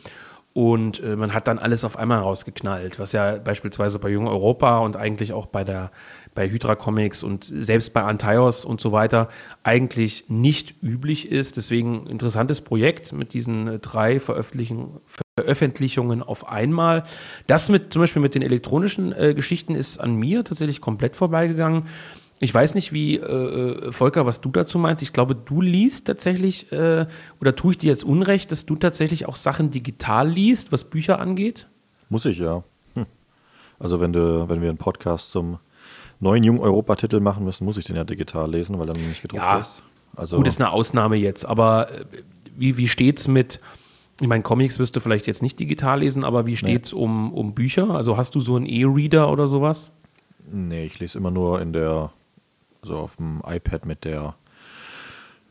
Und 0.53 1.03
äh, 1.03 1.17
man 1.17 1.33
hat 1.33 1.49
dann 1.49 1.59
alles 1.59 1.83
auf 1.83 1.97
einmal 1.97 2.19
rausgeknallt, 2.19 2.97
was 2.97 3.11
ja 3.11 3.39
beispielsweise 3.39 3.99
bei 3.99 4.07
Jung 4.07 4.25
Europa 4.25 4.77
und 4.77 4.95
eigentlich 4.95 5.33
auch 5.33 5.47
bei 5.47 5.65
der 5.65 5.91
bei 6.33 6.49
Hydra 6.49 6.75
Comics 6.75 7.23
und 7.23 7.43
selbst 7.43 7.93
bei 7.93 8.03
Antaios 8.03 8.65
und 8.65 8.79
so 8.79 8.91
weiter 8.91 9.29
eigentlich 9.63 10.25
nicht 10.27 10.83
üblich 10.83 11.31
ist. 11.31 11.57
Deswegen 11.57 12.07
interessantes 12.07 12.61
Projekt 12.61 13.11
mit 13.11 13.33
diesen 13.33 13.67
äh, 13.67 13.79
drei 13.79 14.21
Veröffentlichungen 14.21 16.23
auf 16.23 16.47
einmal. 16.47 17.03
Das 17.47 17.69
mit 17.69 17.91
zum 17.91 18.01
Beispiel 18.01 18.21
mit 18.21 18.35
den 18.35 18.41
elektronischen 18.41 19.11
äh, 19.11 19.33
Geschichten 19.33 19.75
ist 19.75 19.97
an 19.97 20.15
mir 20.15 20.45
tatsächlich 20.45 20.79
komplett 20.79 21.17
vorbeigegangen. 21.17 21.83
Ich 22.39 22.53
weiß 22.53 22.75
nicht, 22.75 22.91
wie, 22.91 23.15
äh, 23.15 23.21
äh, 23.21 23.91
Volker, 23.91 24.25
was 24.25 24.41
du 24.41 24.49
dazu 24.51 24.77
meinst. 24.77 25.01
Ich 25.01 25.13
glaube, 25.13 25.35
du 25.35 25.61
liest 25.61 26.07
tatsächlich, 26.07 26.71
äh, 26.71 27.07
oder 27.39 27.55
tue 27.55 27.71
ich 27.71 27.77
dir 27.77 27.87
jetzt 27.87 28.03
Unrecht, 28.03 28.51
dass 28.51 28.65
du 28.65 28.75
tatsächlich 28.75 29.25
auch 29.25 29.37
Sachen 29.37 29.71
digital 29.71 30.29
liest, 30.29 30.71
was 30.71 30.83
Bücher 30.83 31.19
angeht? 31.19 31.67
Muss 32.09 32.25
ich 32.25 32.39
ja. 32.39 32.63
Hm. 32.95 33.05
Also 33.79 34.01
wenn 34.01 34.11
du, 34.11 34.49
wenn 34.49 34.61
wir 34.61 34.69
einen 34.69 34.77
Podcast 34.77 35.31
zum 35.31 35.59
neuen 36.19 36.43
Jung 36.43 36.59
Europa-Titel 36.59 37.21
machen 37.21 37.45
müssen, 37.45 37.63
muss 37.63 37.77
ich 37.77 37.85
den 37.85 37.95
ja 37.95 38.03
digital 38.03 38.51
lesen, 38.51 38.77
weil 38.79 38.89
er 38.89 38.95
nicht 38.95 39.21
gedruckt 39.21 39.41
ja, 39.41 39.59
ist. 39.59 39.83
Also 40.15 40.37
gut, 40.37 40.47
ist 40.47 40.61
eine 40.61 40.71
Ausnahme 40.71 41.15
jetzt, 41.15 41.45
aber 41.45 41.89
äh, 41.91 42.05
wie, 42.55 42.77
wie 42.77 43.09
es 43.09 43.27
mit, 43.29 43.61
ich 44.19 44.27
meine, 44.27 44.43
Comics 44.43 44.77
wirst 44.77 44.95
du 44.95 44.99
vielleicht 44.99 45.27
jetzt 45.27 45.41
nicht 45.41 45.57
digital 45.57 45.99
lesen, 46.01 46.25
aber 46.25 46.45
wie 46.45 46.57
steht's 46.57 46.91
nee. 46.91 46.99
um, 46.99 47.33
um 47.33 47.53
Bücher? 47.53 47.91
Also 47.91 48.17
hast 48.17 48.35
du 48.35 48.41
so 48.41 48.55
einen 48.55 48.65
E-Reader 48.65 49.31
oder 49.31 49.47
sowas? 49.47 49.93
Nee, 50.51 50.85
ich 50.85 50.99
lese 50.99 51.17
immer 51.17 51.31
nur 51.31 51.61
in 51.61 51.73
der 51.73 52.11
also 52.85 52.99
auf 52.99 53.15
dem 53.15 53.41
iPad 53.45 53.85
mit 53.85 54.05
der, 54.05 54.35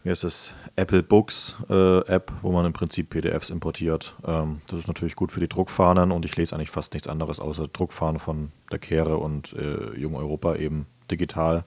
wie 0.02 0.10
heißt 0.10 0.24
es, 0.24 0.54
Apple 0.76 1.02
Books 1.02 1.56
äh, 1.68 1.98
App, 2.06 2.32
wo 2.42 2.52
man 2.52 2.64
im 2.64 2.72
Prinzip 2.72 3.10
PDFs 3.10 3.50
importiert. 3.50 4.14
Ähm, 4.24 4.60
das 4.68 4.80
ist 4.80 4.86
natürlich 4.86 5.16
gut 5.16 5.32
für 5.32 5.40
die 5.40 5.48
Druckfahnen 5.48 6.12
und 6.12 6.24
ich 6.24 6.36
lese 6.36 6.54
eigentlich 6.54 6.70
fast 6.70 6.94
nichts 6.94 7.08
anderes 7.08 7.40
außer 7.40 7.66
Druckfahnen 7.68 8.20
von 8.20 8.52
der 8.70 8.78
Kehre 8.78 9.16
und 9.18 9.52
äh, 9.54 9.98
Jung 9.98 10.14
Europa 10.14 10.54
eben 10.54 10.86
digital. 11.10 11.64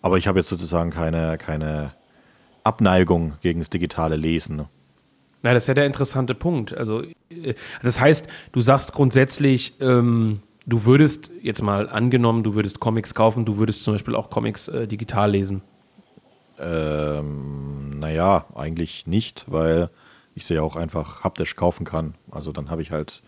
Aber 0.00 0.16
ich 0.16 0.26
habe 0.26 0.38
jetzt 0.38 0.48
sozusagen 0.48 0.90
keine, 0.90 1.36
keine 1.36 1.92
Abneigung 2.64 3.34
gegen 3.42 3.60
das 3.60 3.68
digitale 3.68 4.16
Lesen. 4.16 4.66
Na, 5.42 5.52
das 5.52 5.64
ist 5.64 5.66
ja 5.68 5.74
der 5.74 5.86
interessante 5.86 6.34
Punkt. 6.34 6.74
Also, 6.74 7.02
äh, 7.02 7.54
das 7.82 8.00
heißt, 8.00 8.28
du 8.52 8.60
sagst 8.62 8.94
grundsätzlich, 8.94 9.74
ähm, 9.80 10.40
du 10.66 10.84
würdest 10.84 11.30
jetzt 11.42 11.62
mal 11.62 11.88
angenommen, 11.88 12.42
du 12.42 12.54
würdest 12.54 12.80
Comics 12.80 13.14
kaufen, 13.14 13.44
du 13.44 13.58
würdest 13.58 13.84
zum 13.84 13.94
Beispiel 13.94 14.14
auch 14.14 14.30
Comics 14.30 14.68
äh, 14.68 14.86
digital 14.86 15.30
lesen. 15.30 15.62
Ähm, 16.58 17.98
naja, 17.98 18.46
eigentlich 18.54 19.06
nicht, 19.06 19.44
weil 19.48 19.90
ich 20.34 20.46
sie 20.46 20.54
ja 20.54 20.62
auch 20.62 20.76
einfach 20.76 21.24
haptisch 21.24 21.56
kaufen 21.56 21.84
kann. 21.84 22.14
Also 22.30 22.52
dann 22.52 22.70
habe 22.70 22.82
ich 22.82 22.90
halt 22.90 23.22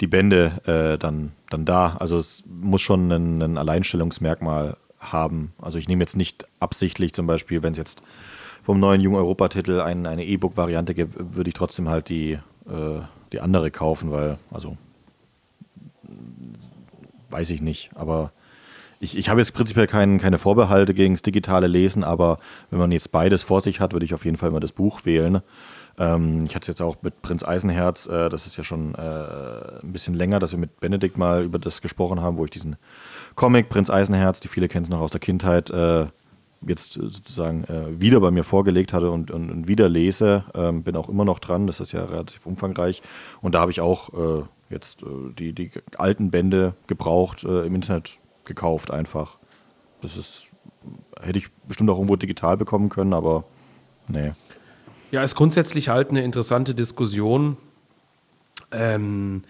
die 0.00 0.06
Bände 0.06 0.52
äh, 0.64 0.98
dann, 0.98 1.32
dann 1.50 1.64
da. 1.64 1.96
Also 1.98 2.16
es 2.16 2.42
muss 2.46 2.82
schon 2.82 3.10
ein, 3.10 3.42
ein 3.42 3.58
Alleinstellungsmerkmal 3.58 4.76
haben. 4.98 5.52
Also 5.60 5.78
ich 5.78 5.88
nehme 5.88 6.02
jetzt 6.02 6.16
nicht 6.16 6.46
absichtlich 6.60 7.12
zum 7.12 7.26
Beispiel, 7.26 7.62
wenn 7.62 7.72
es 7.72 7.78
jetzt 7.78 8.02
vom 8.62 8.80
neuen 8.80 9.00
Jung 9.00 9.14
Europa-Titel 9.14 9.80
ein, 9.80 10.06
eine 10.06 10.24
E-Book-Variante 10.24 10.94
gibt, 10.94 11.36
würde 11.36 11.48
ich 11.48 11.54
trotzdem 11.54 11.88
halt 11.88 12.08
die, 12.08 12.32
äh, 12.32 13.00
die 13.32 13.40
andere 13.40 13.70
kaufen, 13.70 14.10
weil, 14.10 14.38
also 14.50 14.76
weiß 17.34 17.50
ich 17.50 17.60
nicht, 17.60 17.90
aber 17.96 18.32
ich, 19.00 19.18
ich 19.18 19.28
habe 19.28 19.40
jetzt 19.40 19.54
prinzipiell 19.54 19.88
kein, 19.88 20.18
keine 20.18 20.38
Vorbehalte 20.38 20.94
gegen 20.94 21.14
das 21.14 21.22
digitale 21.22 21.66
Lesen, 21.66 22.04
aber 22.04 22.38
wenn 22.70 22.78
man 22.78 22.92
jetzt 22.92 23.10
beides 23.10 23.42
vor 23.42 23.60
sich 23.60 23.80
hat, 23.80 23.92
würde 23.92 24.06
ich 24.06 24.14
auf 24.14 24.24
jeden 24.24 24.36
Fall 24.36 24.52
mal 24.52 24.60
das 24.60 24.70
Buch 24.70 25.04
wählen. 25.04 25.42
Ähm, 25.98 26.44
ich 26.46 26.54
hatte 26.54 26.62
es 26.62 26.68
jetzt 26.68 26.80
auch 26.80 26.96
mit 27.02 27.20
Prinz 27.22 27.42
Eisenherz, 27.42 28.06
äh, 28.06 28.28
das 28.30 28.46
ist 28.46 28.56
ja 28.56 28.62
schon 28.62 28.94
äh, 28.94 28.98
ein 29.82 29.92
bisschen 29.92 30.14
länger, 30.14 30.38
dass 30.38 30.52
wir 30.52 30.60
mit 30.60 30.78
Benedikt 30.78 31.18
mal 31.18 31.42
über 31.42 31.58
das 31.58 31.82
gesprochen 31.82 32.22
haben, 32.22 32.36
wo 32.36 32.44
ich 32.44 32.52
diesen 32.52 32.76
Comic 33.34 33.68
Prinz 33.68 33.90
Eisenherz, 33.90 34.38
die 34.38 34.48
viele 34.48 34.68
kennen 34.68 34.84
es 34.84 34.90
noch 34.90 35.00
aus 35.00 35.10
der 35.10 35.20
Kindheit, 35.20 35.70
äh, 35.70 36.06
jetzt 36.66 36.92
sozusagen 36.92 37.64
äh, 37.64 38.00
wieder 38.00 38.20
bei 38.20 38.30
mir 38.30 38.44
vorgelegt 38.44 38.92
hatte 38.92 39.10
und, 39.10 39.32
und, 39.32 39.50
und 39.50 39.68
wieder 39.68 39.88
lese. 39.88 40.44
Ähm, 40.54 40.82
bin 40.84 40.96
auch 40.96 41.08
immer 41.08 41.24
noch 41.24 41.40
dran, 41.40 41.66
das 41.66 41.80
ist 41.80 41.92
ja 41.92 42.04
relativ 42.04 42.46
umfangreich. 42.46 43.02
Und 43.42 43.54
da 43.54 43.60
habe 43.60 43.72
ich 43.72 43.80
auch 43.80 44.08
äh, 44.14 44.44
jetzt 44.74 45.02
äh, 45.02 45.06
die, 45.38 45.52
die 45.52 45.70
alten 45.96 46.30
Bände 46.30 46.74
gebraucht, 46.86 47.44
äh, 47.44 47.64
im 47.66 47.74
Internet 47.74 48.18
gekauft 48.44 48.90
einfach. 48.90 49.38
Das 50.02 50.18
ist, 50.18 50.48
hätte 51.20 51.38
ich 51.38 51.48
bestimmt 51.66 51.88
auch 51.90 51.96
irgendwo 51.96 52.16
digital 52.16 52.58
bekommen 52.58 52.90
können, 52.90 53.14
aber 53.14 53.44
nee. 54.08 54.32
Ja, 55.10 55.22
ist 55.22 55.36
grundsätzlich 55.36 55.88
halt 55.88 56.10
eine 56.10 56.22
interessante 56.22 56.74
Diskussion. 56.74 57.56
Ähm, 58.72 59.44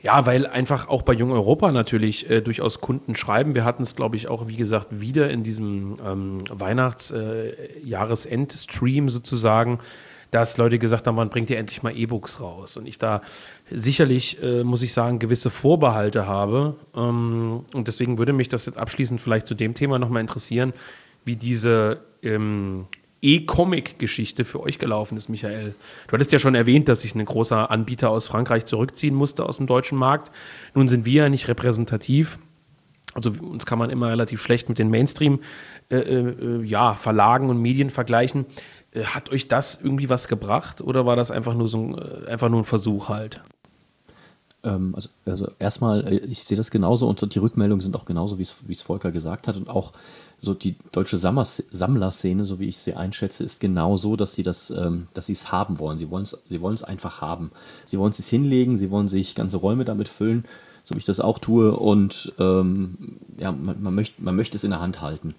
ja, 0.00 0.26
weil 0.26 0.48
einfach 0.48 0.88
auch 0.88 1.02
bei 1.02 1.12
Jung 1.12 1.30
Europa 1.30 1.70
natürlich 1.70 2.28
äh, 2.28 2.40
durchaus 2.40 2.80
Kunden 2.80 3.14
schreiben. 3.14 3.54
Wir 3.54 3.64
hatten 3.64 3.84
es, 3.84 3.94
glaube 3.94 4.16
ich, 4.16 4.26
auch, 4.26 4.48
wie 4.48 4.56
gesagt, 4.56 5.00
wieder 5.00 5.30
in 5.30 5.44
diesem 5.44 5.96
ähm, 6.04 6.42
Weihnachts-Jahresend-Stream 6.50 9.06
äh, 9.06 9.10
sozusagen, 9.10 9.78
dass 10.32 10.56
Leute 10.56 10.78
gesagt 10.78 11.06
haben, 11.06 11.18
wann 11.18 11.28
bringt 11.28 11.50
ihr 11.50 11.58
endlich 11.58 11.82
mal 11.82 11.94
E-Books 11.96 12.40
raus? 12.40 12.78
Und 12.78 12.86
ich 12.86 12.98
da 12.98 13.20
sicherlich, 13.70 14.42
äh, 14.42 14.64
muss 14.64 14.82
ich 14.82 14.94
sagen, 14.94 15.18
gewisse 15.18 15.50
Vorbehalte 15.50 16.26
habe. 16.26 16.76
Ähm, 16.96 17.66
und 17.74 17.86
deswegen 17.86 18.16
würde 18.16 18.32
mich 18.32 18.48
das 18.48 18.64
jetzt 18.64 18.78
abschließend 18.78 19.20
vielleicht 19.20 19.46
zu 19.46 19.54
dem 19.54 19.74
Thema 19.74 19.98
nochmal 19.98 20.22
interessieren, 20.22 20.72
wie 21.26 21.36
diese 21.36 22.00
ähm, 22.22 22.86
E-Comic-Geschichte 23.20 24.46
für 24.46 24.60
euch 24.60 24.78
gelaufen 24.78 25.18
ist, 25.18 25.28
Michael. 25.28 25.74
Du 26.08 26.14
hattest 26.14 26.32
ja 26.32 26.38
schon 26.38 26.54
erwähnt, 26.54 26.88
dass 26.88 27.02
sich 27.02 27.14
ein 27.14 27.22
großer 27.22 27.70
Anbieter 27.70 28.08
aus 28.08 28.26
Frankreich 28.26 28.64
zurückziehen 28.64 29.14
musste 29.14 29.44
aus 29.44 29.58
dem 29.58 29.66
deutschen 29.66 29.98
Markt. 29.98 30.32
Nun 30.74 30.88
sind 30.88 31.04
wir 31.04 31.24
ja 31.24 31.28
nicht 31.28 31.46
repräsentativ. 31.46 32.38
Also 33.14 33.32
uns 33.42 33.66
kann 33.66 33.78
man 33.78 33.90
immer 33.90 34.08
relativ 34.08 34.40
schlecht 34.40 34.70
mit 34.70 34.78
den 34.78 34.88
Mainstream-Verlagen 34.88 37.44
äh, 37.44 37.46
äh, 37.46 37.50
und 37.50 37.60
Medien 37.60 37.90
vergleichen. 37.90 38.46
Äh, 38.92 39.04
hat 39.04 39.30
euch 39.30 39.48
das 39.48 39.80
irgendwie 39.82 40.08
was 40.08 40.28
gebracht 40.28 40.80
oder 40.80 41.06
war 41.06 41.16
das 41.16 41.30
einfach 41.30 41.54
nur 41.54 41.68
so 41.68 41.78
ein, 41.78 41.98
äh, 41.98 42.30
einfach 42.30 42.48
nur 42.48 42.60
ein 42.60 42.64
Versuch 42.64 43.08
halt? 43.08 43.40
Ähm, 44.64 44.94
also, 44.94 45.08
also 45.24 45.50
erstmal, 45.58 46.06
äh, 46.06 46.16
ich 46.18 46.44
sehe 46.44 46.56
das 46.56 46.70
genauso 46.70 47.08
und 47.08 47.34
die 47.34 47.38
Rückmeldungen 47.38 47.80
sind 47.80 47.96
auch 47.96 48.04
genauso, 48.04 48.38
wie 48.38 48.42
es 48.42 48.82
Volker 48.82 49.10
gesagt 49.10 49.48
hat. 49.48 49.56
Und 49.56 49.68
auch 49.68 49.92
so 50.38 50.54
die 50.54 50.76
deutsche 50.92 51.16
Sammlerszene, 51.16 52.44
so 52.44 52.58
wie 52.58 52.68
ich 52.68 52.78
sie 52.78 52.94
einschätze, 52.94 53.44
ist 53.44 53.60
genau 53.60 53.96
so, 53.96 54.16
dass 54.16 54.34
sie 54.34 54.42
das, 54.42 54.70
ähm, 54.70 55.08
dass 55.14 55.26
sie 55.26 55.32
es 55.32 55.52
haben 55.52 55.78
wollen. 55.78 55.98
Sie 55.98 56.10
wollen 56.10 56.24
es 56.24 56.36
sie 56.48 56.88
einfach 56.88 57.20
haben. 57.20 57.50
Sie 57.84 57.98
wollen 57.98 58.12
es 58.16 58.28
hinlegen, 58.28 58.76
sie 58.76 58.90
wollen 58.90 59.08
sich 59.08 59.34
ganze 59.34 59.56
Räume 59.56 59.84
damit 59.84 60.08
füllen, 60.08 60.44
so 60.84 60.94
wie 60.94 60.98
ich 60.98 61.04
das 61.04 61.20
auch 61.20 61.38
tue. 61.38 61.72
Und 61.72 62.32
ähm, 62.38 63.18
ja, 63.38 63.52
man, 63.52 63.82
man, 63.82 63.94
möchte, 63.94 64.22
man 64.22 64.36
möchte 64.36 64.56
es 64.56 64.64
in 64.64 64.70
der 64.70 64.80
Hand 64.80 65.00
halten. 65.00 65.34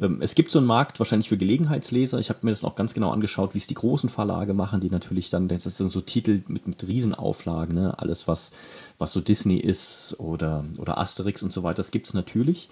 Ähm, 0.00 0.18
es 0.20 0.34
gibt 0.34 0.50
so 0.50 0.58
einen 0.58 0.66
Markt 0.66 0.98
wahrscheinlich 0.98 1.28
für 1.28 1.36
Gelegenheitsleser. 1.36 2.18
Ich 2.18 2.28
habe 2.28 2.40
mir 2.42 2.50
das 2.50 2.62
noch 2.62 2.74
ganz 2.74 2.94
genau 2.94 3.10
angeschaut, 3.10 3.54
wie 3.54 3.58
es 3.58 3.66
die 3.66 3.74
großen 3.74 4.08
Verlage 4.08 4.54
machen, 4.54 4.80
die 4.80 4.90
natürlich 4.90 5.30
dann, 5.30 5.48
das 5.48 5.64
sind 5.64 5.90
so 5.90 6.00
Titel 6.00 6.42
mit, 6.48 6.66
mit 6.66 6.86
Riesenauflagen, 6.86 7.74
ne? 7.74 7.98
alles 7.98 8.28
was, 8.28 8.52
was 8.98 9.12
so 9.12 9.20
Disney 9.20 9.56
ist 9.56 10.16
oder, 10.18 10.64
oder 10.78 10.98
Asterix 10.98 11.42
und 11.42 11.52
so 11.52 11.62
weiter, 11.62 11.76
das 11.76 11.90
gibt 11.90 12.06
es 12.06 12.14
natürlich. 12.14 12.68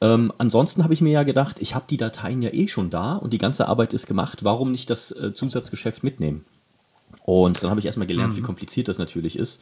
Ähm, 0.00 0.32
ansonsten 0.38 0.82
habe 0.82 0.94
ich 0.94 1.00
mir 1.00 1.12
ja 1.12 1.22
gedacht, 1.22 1.56
ich 1.60 1.74
habe 1.74 1.84
die 1.88 1.96
Dateien 1.96 2.42
ja 2.42 2.50
eh 2.52 2.68
schon 2.68 2.90
da 2.90 3.16
und 3.16 3.32
die 3.32 3.38
ganze 3.38 3.68
Arbeit 3.68 3.92
ist 3.92 4.06
gemacht, 4.06 4.44
warum 4.44 4.72
nicht 4.72 4.90
das 4.90 5.10
äh, 5.10 5.32
Zusatzgeschäft 5.34 6.02
mitnehmen? 6.02 6.44
Und 7.24 7.62
dann 7.62 7.70
habe 7.70 7.80
ich 7.80 7.86
erstmal 7.86 8.06
gelernt, 8.06 8.34
mhm. 8.34 8.38
wie 8.38 8.42
kompliziert 8.42 8.88
das 8.88 8.98
natürlich 8.98 9.36
ist. 9.36 9.60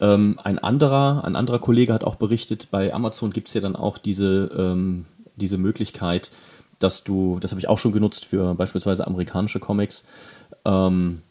Ähm, 0.00 0.38
ein, 0.42 0.58
anderer, 0.58 1.24
ein 1.24 1.36
anderer 1.36 1.58
Kollege 1.58 1.92
hat 1.92 2.04
auch 2.04 2.16
berichtet, 2.16 2.68
bei 2.70 2.92
Amazon 2.92 3.32
gibt 3.32 3.48
es 3.48 3.54
ja 3.54 3.60
dann 3.60 3.76
auch 3.76 3.98
diese 3.98 4.50
ähm, 4.56 5.04
diese 5.40 5.58
Möglichkeit, 5.58 6.30
dass 6.78 7.04
du, 7.04 7.38
das 7.40 7.50
habe 7.50 7.60
ich 7.60 7.68
auch 7.68 7.78
schon 7.78 7.92
genutzt 7.92 8.24
für 8.24 8.54
beispielsweise 8.54 9.06
amerikanische 9.06 9.60
Comics, 9.60 10.04
ähm, 10.64 11.22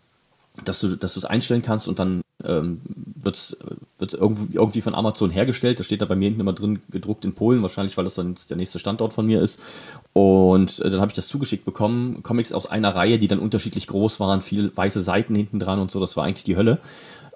dass 0.65 0.79
du 0.79 0.95
dass 0.95 1.23
einstellen 1.25 1.61
kannst 1.61 1.87
und 1.87 1.99
dann 1.99 2.21
ähm, 2.43 2.81
wird 3.21 3.35
es 3.35 4.13
irgendwie, 4.13 4.81
von 4.81 4.95
Amazon 4.95 5.29
hergestellt. 5.29 5.79
Das 5.79 5.85
steht 5.85 6.01
da 6.01 6.05
bei 6.05 6.15
mir 6.15 6.25
hinten 6.25 6.41
immer 6.41 6.53
drin 6.53 6.81
gedruckt 6.89 7.25
in 7.25 7.33
Polen, 7.33 7.61
wahrscheinlich 7.61 7.97
weil 7.97 8.05
das 8.05 8.15
dann 8.15 8.35
der 8.49 8.57
nächste 8.57 8.79
Standort 8.79 9.13
von 9.13 9.25
mir 9.25 9.41
ist. 9.41 9.59
Und 10.13 10.79
äh, 10.79 10.89
dann 10.89 11.01
habe 11.01 11.09
ich 11.09 11.15
das 11.15 11.27
zugeschickt 11.27 11.65
bekommen. 11.65 12.23
Comics 12.23 12.53
aus 12.53 12.67
einer 12.67 12.95
Reihe, 12.95 13.19
die 13.19 13.27
dann 13.27 13.39
unterschiedlich 13.39 13.87
groß 13.87 14.19
waren, 14.19 14.41
viele 14.41 14.75
weiße 14.75 15.01
Seiten 15.01 15.35
hinten 15.35 15.59
dran 15.59 15.79
und 15.79 15.91
so. 15.91 15.99
Das 15.99 16.15
war 16.15 16.25
eigentlich 16.25 16.45
die 16.45 16.55
Hölle. 16.55 16.79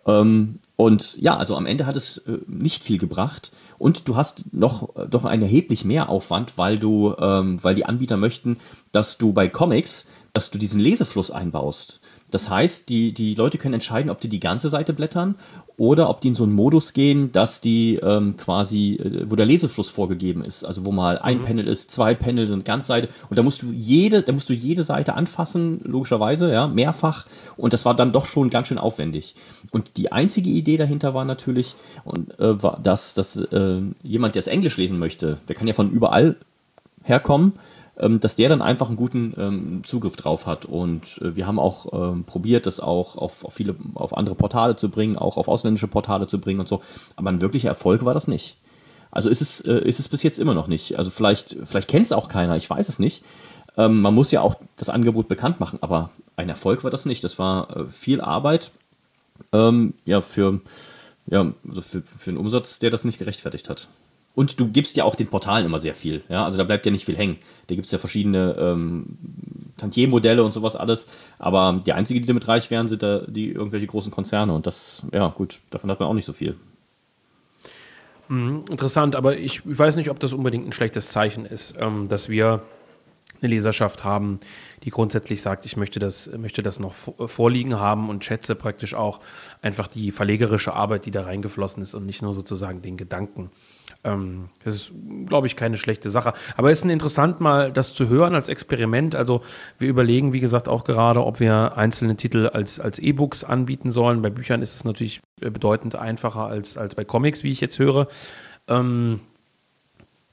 Ähm, 0.06 0.60
und 0.76 1.18
ja, 1.18 1.38
also 1.38 1.56
am 1.56 1.66
Ende 1.66 1.86
hat 1.86 1.96
es 1.96 2.20
äh, 2.20 2.40
nicht 2.48 2.84
viel 2.84 2.98
gebracht. 2.98 3.52
Und 3.84 4.08
du 4.08 4.16
hast 4.16 4.54
noch 4.54 4.96
äh, 4.96 5.10
doch 5.10 5.26
einen 5.26 5.42
erheblich 5.42 5.84
mehr 5.84 6.08
Aufwand, 6.08 6.58
weil 6.58 6.80
du, 6.80 7.14
ähm, 7.20 7.62
weil 7.62 7.76
die 7.76 7.86
Anbieter 7.86 8.16
möchten, 8.16 8.58
dass 8.94 9.18
du 9.18 9.34
bei 9.34 9.50
Comics, 9.50 10.06
dass 10.34 10.50
du 10.50 10.58
diesen 10.58 10.82
Lesefluss 10.82 11.30
einbaust. 11.30 12.00
Das 12.32 12.50
heißt, 12.50 12.90
die, 12.90 13.14
die 13.14 13.36
Leute 13.36 13.60
können 13.60 13.76
entscheiden, 13.76 14.10
ob 14.10 14.20
die 14.20 14.30
die 14.30 14.40
ganze 14.40 14.68
Seite 14.68 14.92
blättern 14.92 15.36
oder 15.78 16.10
ob 16.10 16.22
die 16.22 16.30
in 16.30 16.36
so 16.36 16.44
einen 16.44 16.54
Modus 16.54 16.94
gehen, 16.94 17.32
dass 17.32 17.62
die 17.62 18.00
ähm, 18.02 18.36
quasi, 18.36 18.96
äh, 18.96 19.30
wo 19.30 19.36
der 19.36 19.46
Lesefluss 19.46 19.92
vorgegeben 19.92 20.44
ist, 20.44 20.66
also 20.66 20.86
wo 20.86 20.92
mal 20.92 21.20
ein 21.20 21.38
mhm. 21.38 21.46
Panel 21.46 21.68
ist, 21.68 21.92
zwei 21.92 22.16
Panel, 22.16 22.52
eine 22.52 22.64
Ganzseite 22.64 23.10
und 23.30 23.38
da 23.38 23.44
musst 23.44 23.62
du 23.62 23.72
jede, 23.72 24.24
da 24.24 24.32
musst 24.32 24.50
du 24.50 24.54
jede 24.54 24.82
Seite 24.82 25.14
anfassen, 25.14 25.82
logischerweise, 25.84 26.52
ja, 26.52 26.66
mehrfach 26.66 27.28
und 27.56 27.72
das 27.72 27.86
war 27.86 27.96
dann 27.96 28.12
doch 28.12 28.26
schon 28.26 28.50
ganz 28.50 28.70
schön 28.70 28.80
aufwendig. 28.80 29.36
Und 29.70 29.98
die 29.98 30.12
einzige 30.12 30.50
Idee 30.50 30.78
dahinter 30.78 31.14
war 31.14 31.26
natürlich, 31.26 31.76
und, 32.06 32.40
äh, 32.40 32.62
war, 32.64 32.80
dass, 32.82 33.14
dass 33.14 33.36
äh, 33.36 33.82
jemand, 34.02 34.34
der 34.34 34.40
es 34.40 34.48
Englisch 34.48 34.78
lesen 34.78 34.98
möchte, 34.98 35.38
der 35.48 35.56
kann 35.56 35.68
ja 35.68 35.76
von 35.76 35.92
überall 35.92 36.38
herkommen 37.04 37.54
dass 37.96 38.36
der 38.36 38.50
dann 38.50 38.62
einfach 38.62 38.88
einen 38.88 38.98
guten 38.98 39.34
ähm, 39.38 39.82
Zugriff 39.86 40.16
drauf 40.16 40.48
hat. 40.48 40.66
Und 40.66 41.20
äh, 41.22 41.36
wir 41.36 41.46
haben 41.46 41.60
auch 41.60 41.94
ähm, 41.94 42.24
probiert, 42.24 42.66
das 42.66 42.80
auch 42.80 43.16
auf, 43.18 43.46
auf, 43.46 43.54
viele, 43.54 43.76
auf 43.94 44.18
andere 44.18 44.36
Portale 44.36 44.76
zu 44.76 44.90
bringen, 44.90 45.18
auch 45.18 45.38
auf 45.38 45.48
ausländische 45.48 45.88
Portale 45.88 46.28
zu 46.28 46.40
bringen 46.40 46.60
und 46.60 46.68
so. 46.68 46.82
Aber 47.16 47.30
ein 47.30 47.42
wirklicher 47.42 47.70
Erfolg 47.70 48.04
war 48.04 48.14
das 48.14 48.28
nicht. 48.28 48.58
Also 49.12 49.30
ist 49.30 49.42
es, 49.42 49.62
äh, 49.62 49.78
ist 49.88 50.00
es 50.00 50.10
bis 50.10 50.24
jetzt 50.24 50.40
immer 50.40 50.56
noch 50.56 50.68
nicht. 50.68 50.98
Also 50.98 51.12
vielleicht, 51.12 51.56
vielleicht 51.66 51.88
kennt 51.88 52.08
es 52.08 52.12
auch 52.12 52.28
keiner, 52.28 52.58
ich 52.58 52.68
weiß 52.68 52.90
es 52.90 52.98
nicht. 52.98 53.24
Ähm, 53.78 54.02
man 54.02 54.16
muss 54.16 54.32
ja 54.32 54.42
auch 54.42 54.56
das 54.76 54.90
Angebot 54.90 55.28
bekannt 55.28 55.60
machen, 55.60 55.78
aber 55.82 56.10
ein 56.36 56.50
Erfolg 56.50 56.84
war 56.84 56.92
das 56.92 57.06
nicht. 57.06 57.24
Das 57.24 57.38
war 57.38 57.78
äh, 57.78 57.86
viel 57.90 58.22
Arbeit 58.22 58.72
ähm, 59.52 59.94
ja, 60.06 60.22
für, 60.22 60.62
ja, 61.28 61.54
also 61.68 61.82
für, 61.82 62.02
für 62.02 62.32
einen 62.32 62.40
Umsatz, 62.40 62.80
der 62.80 62.90
das 62.90 63.04
nicht 63.06 63.20
gerechtfertigt 63.20 63.70
hat. 63.70 63.88
Und 64.36 64.60
du 64.60 64.68
gibst 64.68 64.98
ja 64.98 65.04
auch 65.04 65.16
den 65.16 65.28
Portalen 65.28 65.66
immer 65.66 65.80
sehr 65.80 65.96
viel. 65.96 66.24
Ja? 66.28 66.44
Also 66.44 66.58
da 66.58 66.64
bleibt 66.64 66.86
ja 66.86 66.92
nicht 66.92 67.06
viel 67.06 67.18
hängen. 67.18 67.38
Da 67.68 67.76
gibt 67.76 67.86
es 67.86 67.92
ja 67.92 68.00
verschiedene 68.00 68.56
ähm, 68.58 69.18
Tantier-Modelle 69.78 70.44
und 70.44 70.54
sowas 70.54 70.76
alles. 70.76 71.08
Aber 71.38 71.82
die 71.86 71.94
einzigen, 71.94 72.22
die 72.22 72.28
damit 72.28 72.48
reich 72.48 72.72
werden, 72.72 72.88
sind 72.88 73.04
da 73.04 73.20
die 73.28 73.52
irgendwelche 73.52 73.88
großen 73.88 74.12
Konzerne. 74.12 74.54
Und 74.54 74.66
das, 74.66 75.04
ja 75.14 75.28
gut, 75.30 75.60
davon 75.70 75.92
hat 75.92 76.00
man 76.00 76.10
auch 76.10 76.14
nicht 76.14 76.26
so 76.26 76.34
viel. 76.34 76.56
Mhm, 78.28 78.66
interessant, 78.70 79.16
aber 79.16 79.38
ich 79.38 79.62
weiß 79.66 79.96
nicht, 79.98 80.10
ob 80.10 80.20
das 80.20 80.34
unbedingt 80.34 80.68
ein 80.68 80.72
schlechtes 80.72 81.10
Zeichen 81.10 81.46
ist, 81.46 81.76
ähm, 81.80 82.08
dass 82.08 82.30
wir 82.30 82.64
eine 83.42 83.50
Leserschaft 83.50 84.04
haben, 84.04 84.40
die 84.84 84.90
grundsätzlich 84.90 85.42
sagt, 85.42 85.66
ich 85.66 85.78
möchte 85.78 86.00
das, 86.00 86.30
möchte 86.38 86.64
das 86.64 86.80
noch 86.80 86.94
vorliegen 86.94 87.80
haben 87.80 88.10
und 88.10 88.24
schätze 88.24 88.56
praktisch 88.56 88.96
auch 88.96 89.20
einfach 89.62 89.88
die 89.88 90.12
verlegerische 90.12 90.74
Arbeit, 90.74 91.06
die 91.06 91.12
da 91.12 91.24
reingeflossen 91.24 91.84
ist 91.84 91.94
und 91.94 92.06
nicht 92.06 92.22
nur 92.22 92.34
sozusagen 92.34 92.82
den 92.82 92.98
Gedanken. 92.98 93.52
Ähm, 94.04 94.50
das 94.64 94.76
ist, 94.76 94.92
glaube 95.26 95.48
ich, 95.48 95.56
keine 95.56 95.78
schlechte 95.78 96.10
Sache. 96.10 96.34
Aber 96.58 96.72
es 96.72 96.84
ist 96.84 96.90
interessant, 96.90 97.40
mal 97.40 97.72
das 97.72 97.94
zu 97.94 98.10
hören 98.10 98.36
als 98.36 98.50
Experiment. 98.50 99.16
Also 99.16 99.42
wir 99.80 99.90
überlegen, 99.90 100.34
wie 100.34 100.40
gesagt, 100.40 100.68
auch 100.68 100.84
gerade, 100.84 101.24
ob 101.24 101.40
wir 101.40 101.78
einzelne 101.78 102.16
Titel 102.16 102.48
als, 102.48 102.80
als 102.80 103.00
E-Books 103.00 103.44
anbieten 103.44 103.92
sollen. 103.92 104.22
Bei 104.22 104.30
Büchern 104.30 104.62
ist 104.62 104.76
es 104.76 104.84
natürlich 104.84 105.22
äh, 105.42 105.50
bedeutend 105.50 105.96
einfacher 105.96 106.46
als, 106.46 106.78
als 106.78 106.96
bei 106.96 107.06
Comics, 107.06 107.44
wie 107.44 107.52
ich 107.52 107.62
jetzt 107.62 107.80
höre. 107.80 108.08
Ähm, 108.68 109.22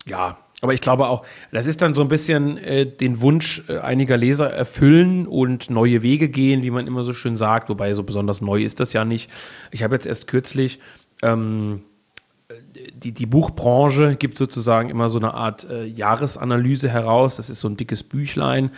ja, 0.06 0.38
aber 0.62 0.74
ich 0.74 0.80
glaube 0.80 1.08
auch, 1.08 1.24
das 1.52 1.66
ist 1.66 1.80
dann 1.80 1.94
so 1.94 2.02
ein 2.02 2.08
bisschen 2.08 2.58
äh, 2.58 2.86
den 2.86 3.20
Wunsch 3.20 3.62
äh, 3.68 3.78
einiger 3.78 4.16
Leser 4.16 4.50
erfüllen 4.50 5.26
und 5.26 5.70
neue 5.70 6.02
Wege 6.02 6.28
gehen, 6.28 6.62
wie 6.62 6.70
man 6.70 6.86
immer 6.86 7.02
so 7.02 7.12
schön 7.12 7.36
sagt. 7.36 7.68
Wobei 7.70 7.94
so 7.94 8.02
besonders 8.02 8.40
neu 8.40 8.62
ist 8.62 8.80
das 8.80 8.92
ja 8.92 9.04
nicht. 9.04 9.30
Ich 9.70 9.82
habe 9.82 9.94
jetzt 9.94 10.06
erst 10.06 10.26
kürzlich 10.26 10.80
ähm, 11.22 11.82
die, 12.95 13.12
die 13.12 13.26
Buchbranche 13.26 14.16
gibt 14.16 14.38
sozusagen 14.38 14.90
immer 14.90 15.09
so 15.09 15.19
eine 15.19 15.35
Art 15.35 15.69
äh, 15.69 15.85
Jahresanalyse 15.85 16.88
heraus. 16.88 17.37
Das 17.37 17.50
ist 17.50 17.61
so 17.61 17.69
ein 17.69 17.76
dickes 17.76 18.02
Büchlein. 18.02 18.71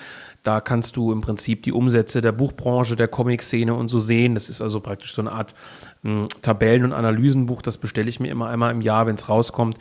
Da 0.42 0.60
kannst 0.60 0.96
du 0.96 1.12
im 1.12 1.20
Prinzip 1.20 1.62
die 1.62 1.72
Umsätze 1.72 2.20
der 2.20 2.32
Buchbranche, 2.32 2.96
der 2.96 3.08
Comic-Szene 3.08 3.74
und 3.74 3.88
so 3.88 3.98
sehen. 3.98 4.34
Das 4.34 4.48
ist 4.48 4.60
also 4.60 4.80
praktisch 4.80 5.14
so 5.14 5.22
eine 5.22 5.32
Art 5.32 5.54
mh, 6.02 6.22
hm, 6.22 6.28
Tabellen- 6.42 6.84
und 6.84 6.92
Analysenbuch. 6.92 7.62
Das 7.62 7.78
bestelle 7.78 8.08
ich 8.08 8.20
mir 8.20 8.30
immer 8.30 8.48
einmal 8.48 8.72
im 8.72 8.80
Jahr, 8.80 9.06
wenn 9.06 9.14
es 9.14 9.28
rauskommt. 9.28 9.78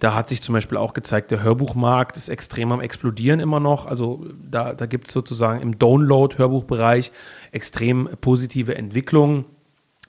Da 0.00 0.14
hat 0.14 0.28
sich 0.28 0.42
zum 0.42 0.52
Beispiel 0.52 0.78
auch 0.78 0.92
gezeigt, 0.92 1.30
der 1.30 1.42
Hörbuchmarkt 1.42 2.16
ist 2.16 2.28
extrem 2.28 2.72
am 2.72 2.80
Explodieren 2.80 3.40
immer 3.40 3.60
noch. 3.60 3.86
Also 3.86 4.26
da, 4.50 4.74
da 4.74 4.86
gibt 4.86 5.08
es 5.08 5.14
sozusagen 5.14 5.60
im 5.60 5.78
Download-Hörbuchbereich 5.78 7.10
extrem 7.52 8.08
positive 8.20 8.76
Entwicklungen. 8.76 9.46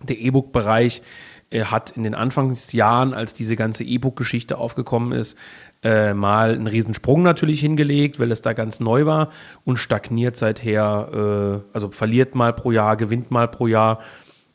Der 0.01 0.20
E-Book-Bereich 0.20 1.01
er 1.50 1.72
hat 1.72 1.92
in 1.92 2.04
den 2.04 2.16
Anfangsjahren, 2.16 3.14
als 3.14 3.34
diese 3.34 3.56
ganze 3.56 3.84
E-Book-Geschichte 3.84 4.58
aufgekommen 4.58 5.12
ist, 5.12 5.38
äh, 5.84 6.14
mal 6.14 6.54
einen 6.54 6.68
Riesensprung 6.68 7.24
natürlich 7.24 7.60
hingelegt, 7.60 8.20
weil 8.20 8.32
es 8.32 8.42
da 8.42 8.54
ganz 8.54 8.80
neu 8.80 9.06
war 9.06 9.30
und 9.64 9.78
stagniert 9.78 10.38
seither, 10.38 11.64
äh, 11.64 11.74
also 11.74 11.92
verliert 11.92 12.36
mal 12.36 12.54
pro 12.54 12.72
Jahr, 12.72 12.98
gewinnt 12.98 13.32
mal 13.32 13.48
pro 13.48 13.68
Jahr. 13.68 14.00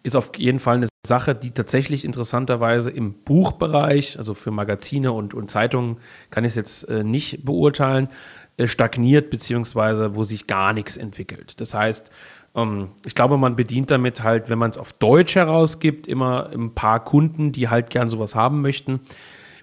Ist 0.02 0.16
auf 0.16 0.32
jeden 0.36 0.58
Fall 0.58 0.76
eine 0.76 0.88
Sache, 1.06 1.34
die 1.34 1.50
tatsächlich 1.50 2.04
interessanterweise 2.04 2.90
im 2.90 3.12
Buchbereich, 3.12 4.18
also 4.18 4.34
für 4.34 4.50
Magazine 4.50 5.12
und, 5.12 5.34
und 5.34 5.50
Zeitungen, 5.50 5.98
kann 6.30 6.44
ich 6.44 6.50
es 6.50 6.56
jetzt 6.56 6.88
äh, 6.88 7.04
nicht 7.04 7.44
beurteilen, 7.44 8.08
äh, 8.56 8.66
stagniert, 8.66 9.30
beziehungsweise 9.30 10.14
wo 10.14 10.24
sich 10.24 10.46
gar 10.46 10.72
nichts 10.72 10.96
entwickelt. 10.96 11.60
Das 11.60 11.74
heißt, 11.74 12.10
ich 13.06 13.14
glaube, 13.14 13.38
man 13.38 13.54
bedient 13.54 13.90
damit 13.90 14.22
halt, 14.24 14.50
wenn 14.50 14.58
man 14.58 14.70
es 14.70 14.78
auf 14.78 14.92
Deutsch 14.92 15.36
herausgibt, 15.36 16.08
immer 16.08 16.50
ein 16.50 16.74
paar 16.74 17.04
Kunden, 17.04 17.52
die 17.52 17.68
halt 17.68 17.90
gern 17.90 18.10
sowas 18.10 18.34
haben 18.34 18.60
möchten, 18.60 19.00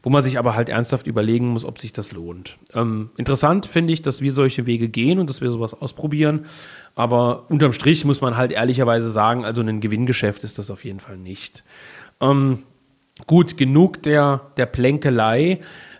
wo 0.03 0.10
man 0.10 0.24
sich 0.24 0.39
aber 0.39 0.56
halt 0.56 0.70
ernsthaft 0.70 1.06
überlegen 1.06 1.48
muss, 1.48 1.65
ob 1.65 1.79
sich 1.79 1.91
das 1.91 2.13
lohnt. 2.13 2.58
Ähm, 2.74 3.10
interessant 3.17 3.65
finde 3.65 3.91
ich, 3.91 4.03
dass 4.03 4.22
wir 4.22 4.32
solche 4.32 4.65
Wege 4.65 4.88
gehen 4.88 5.20
und 5.20 5.29
dass 5.29 5.41
wir 5.41 5.51
sowas 5.51 5.74
ausprobieren. 5.74 6.46
Aber 6.96 7.51
unterm 7.51 7.74
Strich 7.74 8.06
muss 8.06 8.22
man 8.22 8.38
halt 8.38 8.53
ehrlicherweise 8.53 9.12
sagen, 9.12 9.44
also 9.44 9.62
ein 9.62 9.82
Gewinngeschäft 9.82 10.46
ist 10.46 10.58
das 10.58 10.72
auf 10.72 10.86
jeden 10.86 11.01
Fall 11.01 11.17
nicht. 11.17 11.65
Ähm, 12.22 12.63
gut, 13.25 13.58
genug 13.58 14.01
der, 14.03 14.51
der 14.56 14.65
Plänkelei 14.65 15.60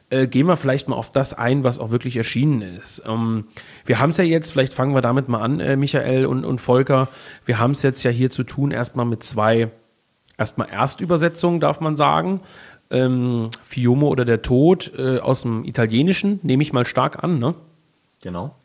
äh, 0.10 0.28
gehen 0.28 0.48
wir 0.48 0.56
vielleicht 0.56 0.88
mal 0.88 0.96
auf 0.96 1.12
das 1.12 1.34
ein, 1.34 1.64
was 1.64 1.80
auch 1.80 1.92
wirklich 1.92 2.16
erschienen 2.18 2.62
ist. 2.62 3.04
Ähm, 3.06 3.46
wir 3.86 4.00
haben 4.00 4.12
es 4.12 4.18
ja 4.18 4.24
jetzt, 4.24 4.52
vielleicht 4.52 4.74
fangen 4.74 4.96
wir 4.96 5.02
damit 5.02 5.28
mal 5.28 5.42
an, 5.42 5.60
äh, 5.60 5.76
Michael 5.76 6.26
und, 6.26 6.46
und 6.46 6.60
Volker. 6.60 7.10
Wir 7.46 7.60
haben 7.60 7.72
es 7.72 7.82
jetzt 7.84 8.04
ja 8.04 8.12
hier 8.12 8.30
zu 8.30 8.44
tun, 8.44 8.72
erstmal 8.72 9.06
mit 9.06 9.24
zwei, 9.24 9.70
erstmal 10.38 10.70
Erstübersetzungen, 10.70 11.60
darf 11.60 11.80
man 11.82 11.98
sagen. 11.98 12.42
Ähm, 12.90 13.50
Fiume 13.66 14.06
oder 14.06 14.24
der 14.24 14.42
Tod 14.42 14.94
äh, 14.98 15.20
aus 15.20 15.42
dem 15.42 15.66
Italienischen, 15.66 16.40
nehme 16.42 16.64
ich 16.64 16.72
mal 16.72 16.86
stark 16.86 17.22
an, 17.22 17.38
ne? 17.40 17.54
Genau. 18.24 18.56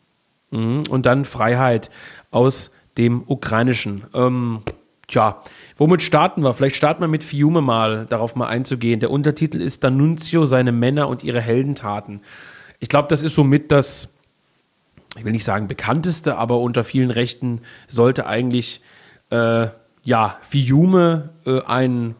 Mhm. 0.51 0.83
Und 0.89 1.05
dann 1.05 1.25
Freiheit 1.25 1.89
aus 2.31 2.71
dem 2.97 3.23
Ukrainischen. 3.27 4.05
Ähm, 4.13 4.61
tja, 5.13 5.41
Womit 5.77 6.01
starten 6.01 6.43
wir? 6.43 6.53
Vielleicht 6.53 6.75
starten 6.75 7.01
wir 7.01 7.07
mit 7.07 7.23
Fiume 7.23 7.61
mal, 7.61 8.05
darauf 8.07 8.35
mal 8.35 8.47
einzugehen. 8.47 8.99
Der 8.99 9.09
Untertitel 9.09 9.59
ist 9.59 9.83
D'Annunzio, 9.83 10.45
seine 10.45 10.71
Männer 10.71 11.07
und 11.07 11.23
ihre 11.23 11.41
Heldentaten. 11.41 12.21
Ich 12.79 12.89
glaube, 12.89 13.07
das 13.07 13.23
ist 13.23 13.35
somit 13.35 13.71
das, 13.71 14.13
ich 15.17 15.25
will 15.25 15.31
nicht 15.31 15.45
sagen 15.45 15.67
bekannteste, 15.67 16.37
aber 16.37 16.59
unter 16.59 16.83
vielen 16.83 17.09
Rechten 17.09 17.61
sollte 17.87 18.27
eigentlich, 18.27 18.81
äh, 19.31 19.67
ja, 20.03 20.37
Fiume 20.41 21.29
äh, 21.45 21.61
ein, 21.63 22.15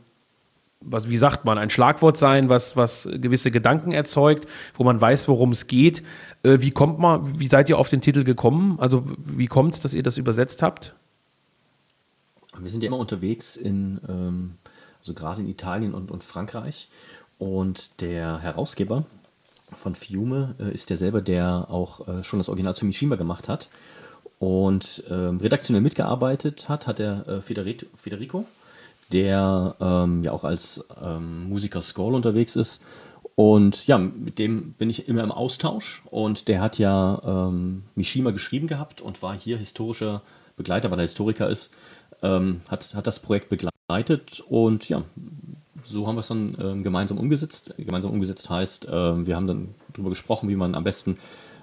was, 0.80 1.10
wie 1.10 1.18
sagt 1.18 1.46
man, 1.46 1.58
ein 1.58 1.70
Schlagwort 1.70 2.18
sein, 2.18 2.50
was, 2.50 2.76
was 2.76 3.08
gewisse 3.12 3.52
Gedanken 3.52 3.92
erzeugt, 3.92 4.48
wo 4.74 4.84
man 4.84 5.00
weiß, 5.00 5.28
worum 5.28 5.52
es 5.52 5.68
geht. 5.68 6.02
Äh, 6.42 6.58
wie 6.62 6.72
kommt 6.72 6.98
man, 6.98 7.40
wie 7.40 7.48
seid 7.48 7.70
ihr 7.70 7.78
auf 7.78 7.90
den 7.90 8.02
Titel 8.02 8.24
gekommen? 8.24 8.80
Also, 8.80 9.04
wie 9.18 9.48
kommt 9.48 9.76
es, 9.76 9.80
dass 9.80 9.94
ihr 9.94 10.04
das 10.04 10.18
übersetzt 10.18 10.64
habt? 10.64 10.96
Wir 12.60 12.70
sind 12.70 12.84
ja 12.84 12.88
immer 12.88 12.98
unterwegs 12.98 13.56
in, 13.56 14.00
ähm, 14.08 14.56
also 15.00 15.14
gerade 15.14 15.42
in 15.42 15.48
Italien 15.48 15.94
und, 15.94 16.12
und 16.12 16.24
Frankreich. 16.24 16.90
Und 17.38 18.02
der 18.02 18.40
Herausgeber 18.40 19.06
von 19.76 19.96
Fiume 19.96 20.56
äh, 20.60 20.74
ist 20.74 20.90
der 20.90 20.98
selber, 20.98 21.22
der 21.22 21.68
auch 21.70 22.08
äh, 22.08 22.24
schon 22.24 22.40
das 22.40 22.50
Original 22.50 22.76
zu 22.76 22.86
Mishima 22.86 23.16
gemacht 23.16 23.50
hat. 23.50 23.70
Und 24.40 25.04
ähm, 25.10 25.38
redaktionell 25.38 25.82
mitgearbeitet 25.82 26.68
hat, 26.68 26.86
hat 26.88 27.00
der 27.00 27.28
äh, 27.28 27.42
Federico, 27.42 28.46
der 29.12 29.76
ähm, 29.80 30.24
ja 30.24 30.32
auch 30.32 30.44
als 30.44 30.84
ähm, 31.02 31.48
Musiker 31.48 31.82
Skoll 31.82 32.14
unterwegs 32.14 32.56
ist. 32.56 32.82
Und 33.36 33.88
ja, 33.88 33.98
mit 33.98 34.38
dem 34.40 34.74
bin 34.74 34.90
ich 34.90 35.08
immer 35.08 35.24
im 35.24 35.32
Austausch. 35.32 36.04
Und 36.12 36.48
der 36.48 36.62
hat 36.62 36.78
ja 36.78 37.22
ähm, 37.26 37.84
Mishima 37.96 38.32
geschrieben 38.32 38.68
gehabt 38.68 39.02
und 39.02 39.22
war 39.22 39.34
hier 39.34 39.58
historischer 39.58 40.22
Begleiter, 40.56 40.92
weil 40.92 41.00
er 41.00 41.04
Historiker 41.04 41.50
ist, 41.50 41.74
ähm, 42.24 42.62
hat, 42.70 42.96
hat 42.96 43.06
das 43.06 43.20
Projekt 43.20 43.50
begleitet 43.50 44.42
und 44.50 44.90
ja, 44.90 45.04
so 45.84 46.08
haben 46.08 46.16
wir 46.16 46.22
es 46.22 46.30
dann 46.30 46.58
ähm, 46.60 46.84
gemeinsam 46.84 47.18
umgesetzt. 47.18 47.74
Gemeinsam 47.78 48.12
umgesetzt 48.12 48.50
heißt, 48.50 48.88
äh, 48.88 49.26
wir 49.26 49.36
haben 49.36 49.48
dann 49.48 49.76
darüber 49.92 50.10
gesprochen, 50.10 50.50
wie 50.50 50.56
man 50.56 50.76
am 50.76 50.84
besten 50.84 51.18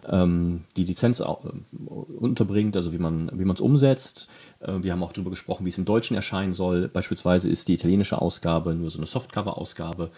ähm, 0.09 0.65
die 0.77 0.85
Lizenz 0.85 1.21
äh, 1.21 1.25
unterbringt, 1.25 2.77
also 2.77 2.93
wie 2.93 2.99
man 2.99 3.31
wie 3.35 3.49
es 3.49 3.61
umsetzt. 3.61 4.29
Äh, 4.61 4.83
wir 4.83 4.93
haben 4.93 5.03
auch 5.03 5.13
darüber 5.13 5.31
gesprochen, 5.31 5.65
wie 5.65 5.71
es 5.71 5.79
im 5.79 5.85
Deutschen 5.85 6.15
erscheinen 6.15 6.53
soll. 6.53 6.89
Beispielsweise 6.89 7.49
ist 7.49 7.69
die 7.69 7.75
italienische 7.75 8.21
Ausgabe 8.21 8.75
nur 8.75 8.91
so 8.91 8.99
eine 8.99 9.07
Softcover-Ausgabe. 9.07 10.11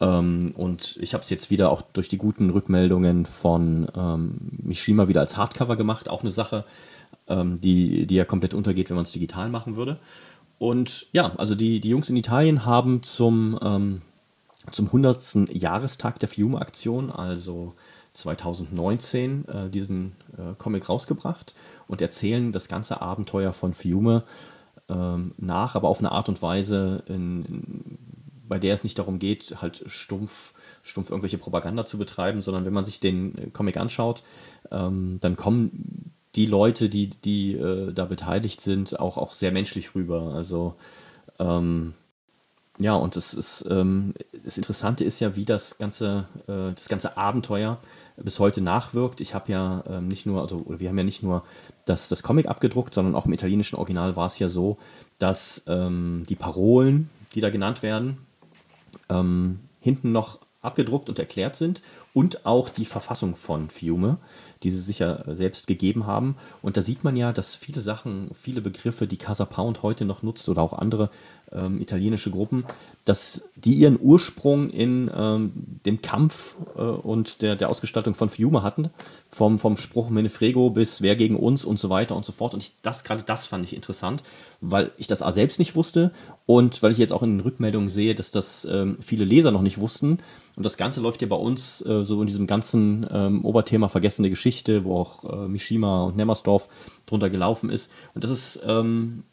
Ähm, 0.00 0.52
und 0.56 0.98
ich 1.00 1.14
habe 1.14 1.22
es 1.22 1.30
jetzt 1.30 1.50
wieder 1.50 1.70
auch 1.70 1.82
durch 1.82 2.08
die 2.08 2.18
guten 2.18 2.50
Rückmeldungen 2.50 3.26
von 3.26 3.88
ähm, 3.96 4.36
Mishima 4.62 5.08
wieder 5.08 5.20
als 5.20 5.36
Hardcover 5.36 5.76
gemacht. 5.76 6.08
Auch 6.08 6.22
eine 6.22 6.30
Sache, 6.30 6.64
ähm, 7.28 7.60
die, 7.60 8.06
die 8.06 8.16
ja 8.16 8.24
komplett 8.24 8.54
untergeht, 8.54 8.90
wenn 8.90 8.96
man 8.96 9.04
es 9.04 9.12
digital 9.12 9.48
machen 9.48 9.76
würde. 9.76 9.98
Und 10.58 11.08
ja, 11.12 11.32
also 11.36 11.54
die, 11.54 11.80
die 11.80 11.88
Jungs 11.88 12.08
in 12.08 12.16
Italien 12.16 12.64
haben 12.64 13.02
zum, 13.02 13.58
ähm, 13.62 14.02
zum 14.70 14.86
100. 14.86 15.48
Jahrestag 15.52 16.20
der 16.20 16.28
Fiume-Aktion, 16.28 17.10
also 17.10 17.74
2019, 18.12 19.48
äh, 19.48 19.70
diesen 19.70 20.12
äh, 20.36 20.54
Comic 20.58 20.88
rausgebracht 20.88 21.54
und 21.88 22.00
erzählen 22.00 22.52
das 22.52 22.68
ganze 22.68 23.00
Abenteuer 23.00 23.52
von 23.52 23.74
Fiume 23.74 24.24
ähm, 24.88 25.34
nach, 25.38 25.74
aber 25.74 25.88
auf 25.88 25.98
eine 25.98 26.12
Art 26.12 26.28
und 26.28 26.42
Weise, 26.42 27.02
in, 27.08 27.44
in, 27.44 27.98
bei 28.46 28.58
der 28.58 28.74
es 28.74 28.84
nicht 28.84 28.98
darum 28.98 29.18
geht, 29.18 29.62
halt 29.62 29.82
stumpf, 29.86 30.52
stumpf 30.82 31.10
irgendwelche 31.10 31.38
Propaganda 31.38 31.86
zu 31.86 31.96
betreiben, 31.96 32.42
sondern 32.42 32.64
wenn 32.64 32.72
man 32.72 32.84
sich 32.84 33.00
den 33.00 33.52
Comic 33.52 33.78
anschaut, 33.78 34.22
ähm, 34.70 35.18
dann 35.20 35.36
kommen 35.36 36.11
die 36.34 36.46
Leute, 36.46 36.88
die, 36.88 37.08
die 37.08 37.54
äh, 37.54 37.92
da 37.92 38.04
beteiligt 38.04 38.60
sind, 38.60 38.98
auch, 38.98 39.18
auch 39.18 39.32
sehr 39.32 39.52
menschlich 39.52 39.94
rüber. 39.94 40.32
Also 40.34 40.74
ähm, 41.38 41.94
ja, 42.78 42.94
und 42.94 43.16
das 43.16 43.34
ist 43.34 43.66
ähm, 43.70 44.14
das 44.44 44.56
Interessante 44.56 45.04
ist 45.04 45.20
ja, 45.20 45.36
wie 45.36 45.44
das 45.44 45.78
ganze, 45.78 46.26
äh, 46.46 46.72
das 46.74 46.88
ganze 46.88 47.16
Abenteuer 47.16 47.78
bis 48.16 48.38
heute 48.38 48.62
nachwirkt. 48.62 49.20
Ich 49.20 49.34
habe 49.34 49.52
ja 49.52 49.84
ähm, 49.88 50.08
nicht 50.08 50.26
nur, 50.26 50.40
also 50.40 50.64
wir 50.66 50.88
haben 50.88 50.98
ja 50.98 51.04
nicht 51.04 51.22
nur 51.22 51.44
das, 51.84 52.08
das 52.08 52.22
Comic 52.22 52.46
abgedruckt, 52.46 52.94
sondern 52.94 53.14
auch 53.14 53.26
im 53.26 53.32
italienischen 53.32 53.76
Original 53.76 54.16
war 54.16 54.26
es 54.26 54.38
ja 54.38 54.48
so, 54.48 54.78
dass 55.18 55.64
ähm, 55.66 56.24
die 56.28 56.34
Parolen, 56.34 57.10
die 57.34 57.40
da 57.40 57.50
genannt 57.50 57.82
werden, 57.82 58.18
ähm, 59.08 59.60
hinten 59.80 60.12
noch 60.12 60.38
abgedruckt 60.62 61.08
und 61.08 61.18
erklärt 61.18 61.56
sind 61.56 61.82
und 62.14 62.46
auch 62.46 62.68
die 62.68 62.84
Verfassung 62.84 63.36
von 63.36 63.68
Fiume, 63.68 64.18
die 64.62 64.70
sie 64.70 64.80
sich 64.80 65.00
ja 65.00 65.22
selbst 65.34 65.66
gegeben 65.66 66.06
haben. 66.06 66.36
Und 66.62 66.76
da 66.76 66.82
sieht 66.82 67.04
man 67.04 67.16
ja, 67.16 67.32
dass 67.32 67.54
viele 67.54 67.80
Sachen, 67.80 68.30
viele 68.34 68.60
Begriffe, 68.60 69.06
die 69.06 69.16
Casa 69.16 69.44
Pound 69.44 69.82
heute 69.82 70.04
noch 70.04 70.22
nutzt 70.22 70.48
oder 70.48 70.62
auch 70.62 70.72
andere 70.72 71.10
ähm, 71.52 71.80
italienische 71.80 72.30
Gruppen, 72.30 72.64
dass 73.04 73.48
die 73.56 73.74
ihren 73.74 73.98
Ursprung 74.00 74.70
in 74.70 75.10
ähm, 75.14 75.52
dem 75.84 76.00
Kampf 76.00 76.56
äh, 76.76 76.80
und 76.80 77.42
der, 77.42 77.56
der 77.56 77.68
Ausgestaltung 77.68 78.14
von 78.14 78.28
Fiume 78.28 78.62
hatten. 78.62 78.90
Vom, 79.30 79.58
vom 79.58 79.78
Spruch 79.78 80.10
Menefrego 80.10 80.70
bis 80.70 81.00
Wer 81.00 81.16
gegen 81.16 81.36
uns 81.36 81.64
und 81.64 81.78
so 81.78 81.88
weiter 81.88 82.14
und 82.16 82.24
so 82.24 82.32
fort. 82.32 82.54
Und 82.54 82.62
ich, 82.62 82.72
das 82.82 83.02
gerade 83.04 83.22
das 83.22 83.46
fand 83.46 83.64
ich 83.64 83.74
interessant, 83.74 84.22
weil 84.60 84.90
ich 84.98 85.06
das 85.06 85.22
A 85.22 85.32
selbst 85.32 85.58
nicht 85.58 85.74
wusste 85.74 86.12
und 86.46 86.82
weil 86.82 86.92
ich 86.92 86.98
jetzt 86.98 87.12
auch 87.12 87.22
in 87.22 87.38
den 87.38 87.40
Rückmeldungen 87.40 87.88
sehe, 87.88 88.14
dass 88.14 88.30
das 88.30 88.66
ähm, 88.70 88.98
viele 89.00 89.24
Leser 89.24 89.50
noch 89.50 89.62
nicht 89.62 89.78
wussten. 89.78 90.18
Und 90.54 90.66
das 90.66 90.76
Ganze 90.76 91.00
läuft 91.00 91.22
ja 91.22 91.28
bei 91.28 91.36
uns 91.36 91.84
äh, 91.86 92.04
so 92.04 92.20
in 92.20 92.26
diesem 92.26 92.46
ganzen 92.46 93.06
ähm, 93.10 93.44
Oberthema 93.44 93.88
vergessene 93.88 94.28
Geschichte, 94.28 94.51
wo 94.84 94.98
auch 94.98 95.24
äh, 95.24 95.48
Mishima 95.48 96.04
und 96.04 96.16
Nemmersdorf 96.16 96.68
drunter 97.06 97.30
gelaufen 97.30 97.70
ist. 97.70 97.90
Und 98.14 98.24
das 98.24 98.30
ist, 98.30 98.62
ähm, 98.66 99.24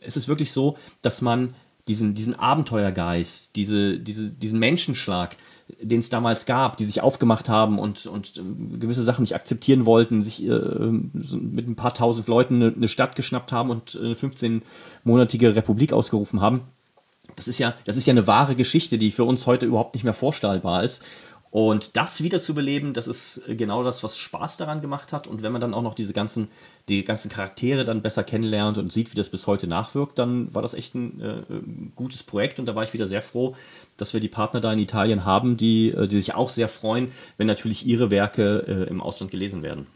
es 0.00 0.16
ist 0.16 0.28
wirklich 0.28 0.52
so, 0.52 0.76
dass 1.02 1.22
man 1.22 1.54
diesen, 1.88 2.14
diesen 2.14 2.34
Abenteuergeist, 2.34 3.56
diese, 3.56 3.98
diese, 3.98 4.30
diesen 4.30 4.58
Menschenschlag, 4.58 5.36
den 5.80 6.00
es 6.00 6.10
damals 6.10 6.46
gab, 6.46 6.76
die 6.76 6.84
sich 6.84 7.00
aufgemacht 7.00 7.48
haben 7.48 7.78
und, 7.78 8.06
und 8.06 8.36
äh, 8.36 8.78
gewisse 8.78 9.02
Sachen 9.02 9.22
nicht 9.22 9.34
akzeptieren 9.34 9.86
wollten, 9.86 10.22
sich 10.22 10.44
äh, 10.44 10.48
mit 10.50 11.68
ein 11.68 11.76
paar 11.76 11.94
tausend 11.94 12.28
Leuten 12.28 12.56
eine, 12.56 12.74
eine 12.74 12.88
Stadt 12.88 13.16
geschnappt 13.16 13.52
haben 13.52 13.70
und 13.70 13.96
eine 13.96 14.14
15-monatige 14.14 15.54
Republik 15.54 15.92
ausgerufen 15.92 16.40
haben. 16.40 16.62
Das 17.36 17.48
ist 17.48 17.58
ja, 17.58 17.74
das 17.84 17.96
ist 17.96 18.06
ja 18.06 18.12
eine 18.12 18.26
wahre 18.26 18.54
Geschichte, 18.54 18.98
die 18.98 19.10
für 19.10 19.24
uns 19.24 19.46
heute 19.46 19.66
überhaupt 19.66 19.94
nicht 19.94 20.04
mehr 20.04 20.14
vorstellbar 20.14 20.84
ist. 20.84 21.02
Und 21.52 21.98
das 21.98 22.22
wieder 22.22 22.40
zu 22.40 22.54
beleben, 22.54 22.94
das 22.94 23.06
ist 23.06 23.42
genau 23.46 23.84
das, 23.84 24.02
was 24.02 24.16
Spaß 24.16 24.56
daran 24.56 24.80
gemacht 24.80 25.12
hat. 25.12 25.26
Und 25.26 25.42
wenn 25.42 25.52
man 25.52 25.60
dann 25.60 25.74
auch 25.74 25.82
noch 25.82 25.92
diese 25.92 26.14
ganzen, 26.14 26.48
die 26.88 27.04
ganzen 27.04 27.28
Charaktere 27.28 27.84
dann 27.84 28.00
besser 28.00 28.24
kennenlernt 28.24 28.78
und 28.78 28.90
sieht, 28.90 29.12
wie 29.12 29.16
das 29.16 29.28
bis 29.28 29.46
heute 29.46 29.66
nachwirkt, 29.66 30.18
dann 30.18 30.54
war 30.54 30.62
das 30.62 30.72
echt 30.72 30.94
ein 30.94 31.20
äh, 31.20 31.42
gutes 31.94 32.22
Projekt. 32.22 32.58
Und 32.58 32.64
da 32.64 32.74
war 32.74 32.84
ich 32.84 32.94
wieder 32.94 33.06
sehr 33.06 33.20
froh, 33.20 33.54
dass 33.98 34.14
wir 34.14 34.20
die 34.20 34.28
Partner 34.28 34.62
da 34.62 34.72
in 34.72 34.78
Italien 34.78 35.26
haben, 35.26 35.58
die, 35.58 35.90
äh, 35.90 36.08
die 36.08 36.16
sich 36.16 36.34
auch 36.34 36.48
sehr 36.48 36.68
freuen, 36.68 37.12
wenn 37.36 37.48
natürlich 37.48 37.86
ihre 37.86 38.10
Werke 38.10 38.64
äh, 38.66 38.88
im 38.88 39.02
Ausland 39.02 39.30
gelesen 39.30 39.62
werden. 39.62 39.86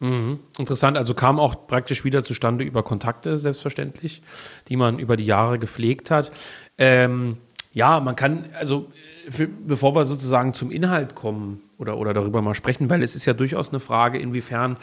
Mhm. 0.00 0.40
Interessant, 0.58 0.96
also 0.96 1.14
kam 1.14 1.38
auch 1.38 1.68
praktisch 1.68 2.02
wieder 2.02 2.24
zustande 2.24 2.64
über 2.64 2.82
Kontakte, 2.82 3.38
selbstverständlich, 3.38 4.22
die 4.66 4.76
man 4.76 4.98
über 4.98 5.16
die 5.16 5.26
Jahre 5.26 5.60
gepflegt 5.60 6.10
hat. 6.10 6.32
Ähm, 6.78 7.36
ja, 7.72 8.00
man 8.00 8.16
kann, 8.16 8.46
also 8.58 8.90
für, 9.28 9.46
bevor 9.46 9.94
wir 9.94 10.04
sozusagen 10.04 10.54
zum 10.54 10.70
Inhalt 10.70 11.14
kommen 11.14 11.62
oder, 11.78 11.98
oder 11.98 12.12
darüber 12.12 12.42
mal 12.42 12.54
sprechen, 12.54 12.90
weil 12.90 13.02
es 13.02 13.14
ist 13.14 13.26
ja 13.26 13.32
durchaus 13.32 13.70
eine 13.70 13.80
Frage, 13.80 14.18
inwiefern 14.18 14.76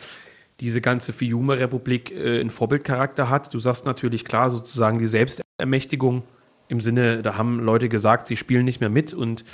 diese 0.60 0.82
ganze 0.82 1.13
Fiume-Republik 1.13 2.12
äh, 2.12 2.39
einen 2.39 2.50
Vorbildcharakter 2.50 3.30
hat. 3.30 3.54
Du 3.54 3.60
sagst 3.60 3.86
natürlich 3.86 4.26
klar, 4.26 4.50
sozusagen 4.50 5.00
die 5.00 5.08
Selbstermächtigung 5.08 6.23
im 6.69 6.82
Sinne, 6.82 7.21
da 7.21 7.38
haben 7.38 7.60
Leute 7.60 7.89
gesagt, 7.89 8.28
sie 8.28 8.36
spielen 8.36 8.65
nicht 8.65 8.80
mehr 8.80 8.89
mit 8.89 9.13
und, 9.13 9.45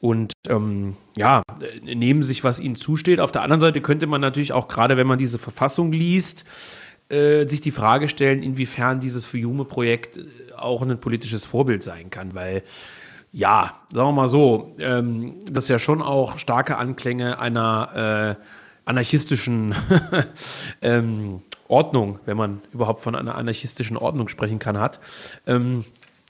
und 0.00 0.32
ähm, 0.48 0.96
ja, 1.16 1.42
nehmen 1.82 2.22
sich, 2.22 2.44
was 2.44 2.60
ihnen 2.60 2.74
zusteht. 2.74 3.20
Auf 3.20 3.32
der 3.32 3.42
anderen 3.42 3.60
Seite 3.60 3.80
könnte 3.80 4.06
man 4.06 4.20
natürlich 4.20 4.52
auch, 4.52 4.68
gerade 4.68 4.96
wenn 4.96 5.06
man 5.06 5.18
diese 5.18 5.38
Verfassung 5.38 5.92
liest, 5.92 6.44
äh, 7.08 7.46
sich 7.46 7.60
die 7.60 7.70
Frage 7.70 8.08
stellen, 8.08 8.42
inwiefern 8.42 9.00
dieses 9.00 9.24
Fiume-Projekt 9.24 10.20
auch 10.62 10.82
ein 10.82 11.00
politisches 11.00 11.44
Vorbild 11.44 11.82
sein 11.82 12.10
kann, 12.10 12.34
weil 12.34 12.62
ja, 13.32 13.74
sagen 13.92 14.08
wir 14.08 14.12
mal 14.12 14.28
so, 14.28 14.74
ähm, 14.78 15.34
das 15.50 15.68
ja 15.68 15.78
schon 15.78 16.00
auch 16.00 16.38
starke 16.38 16.78
Anklänge 16.78 17.38
einer 17.38 18.36
äh, 18.38 18.42
anarchistischen 18.86 19.74
ähm, 20.82 21.42
Ordnung, 21.68 22.18
wenn 22.24 22.36
man 22.38 22.62
überhaupt 22.72 23.00
von 23.00 23.14
einer 23.14 23.34
anarchistischen 23.34 23.98
Ordnung 23.98 24.28
sprechen 24.28 24.58
kann, 24.58 24.78
hat. 24.78 25.00
Ähm, 25.46 25.84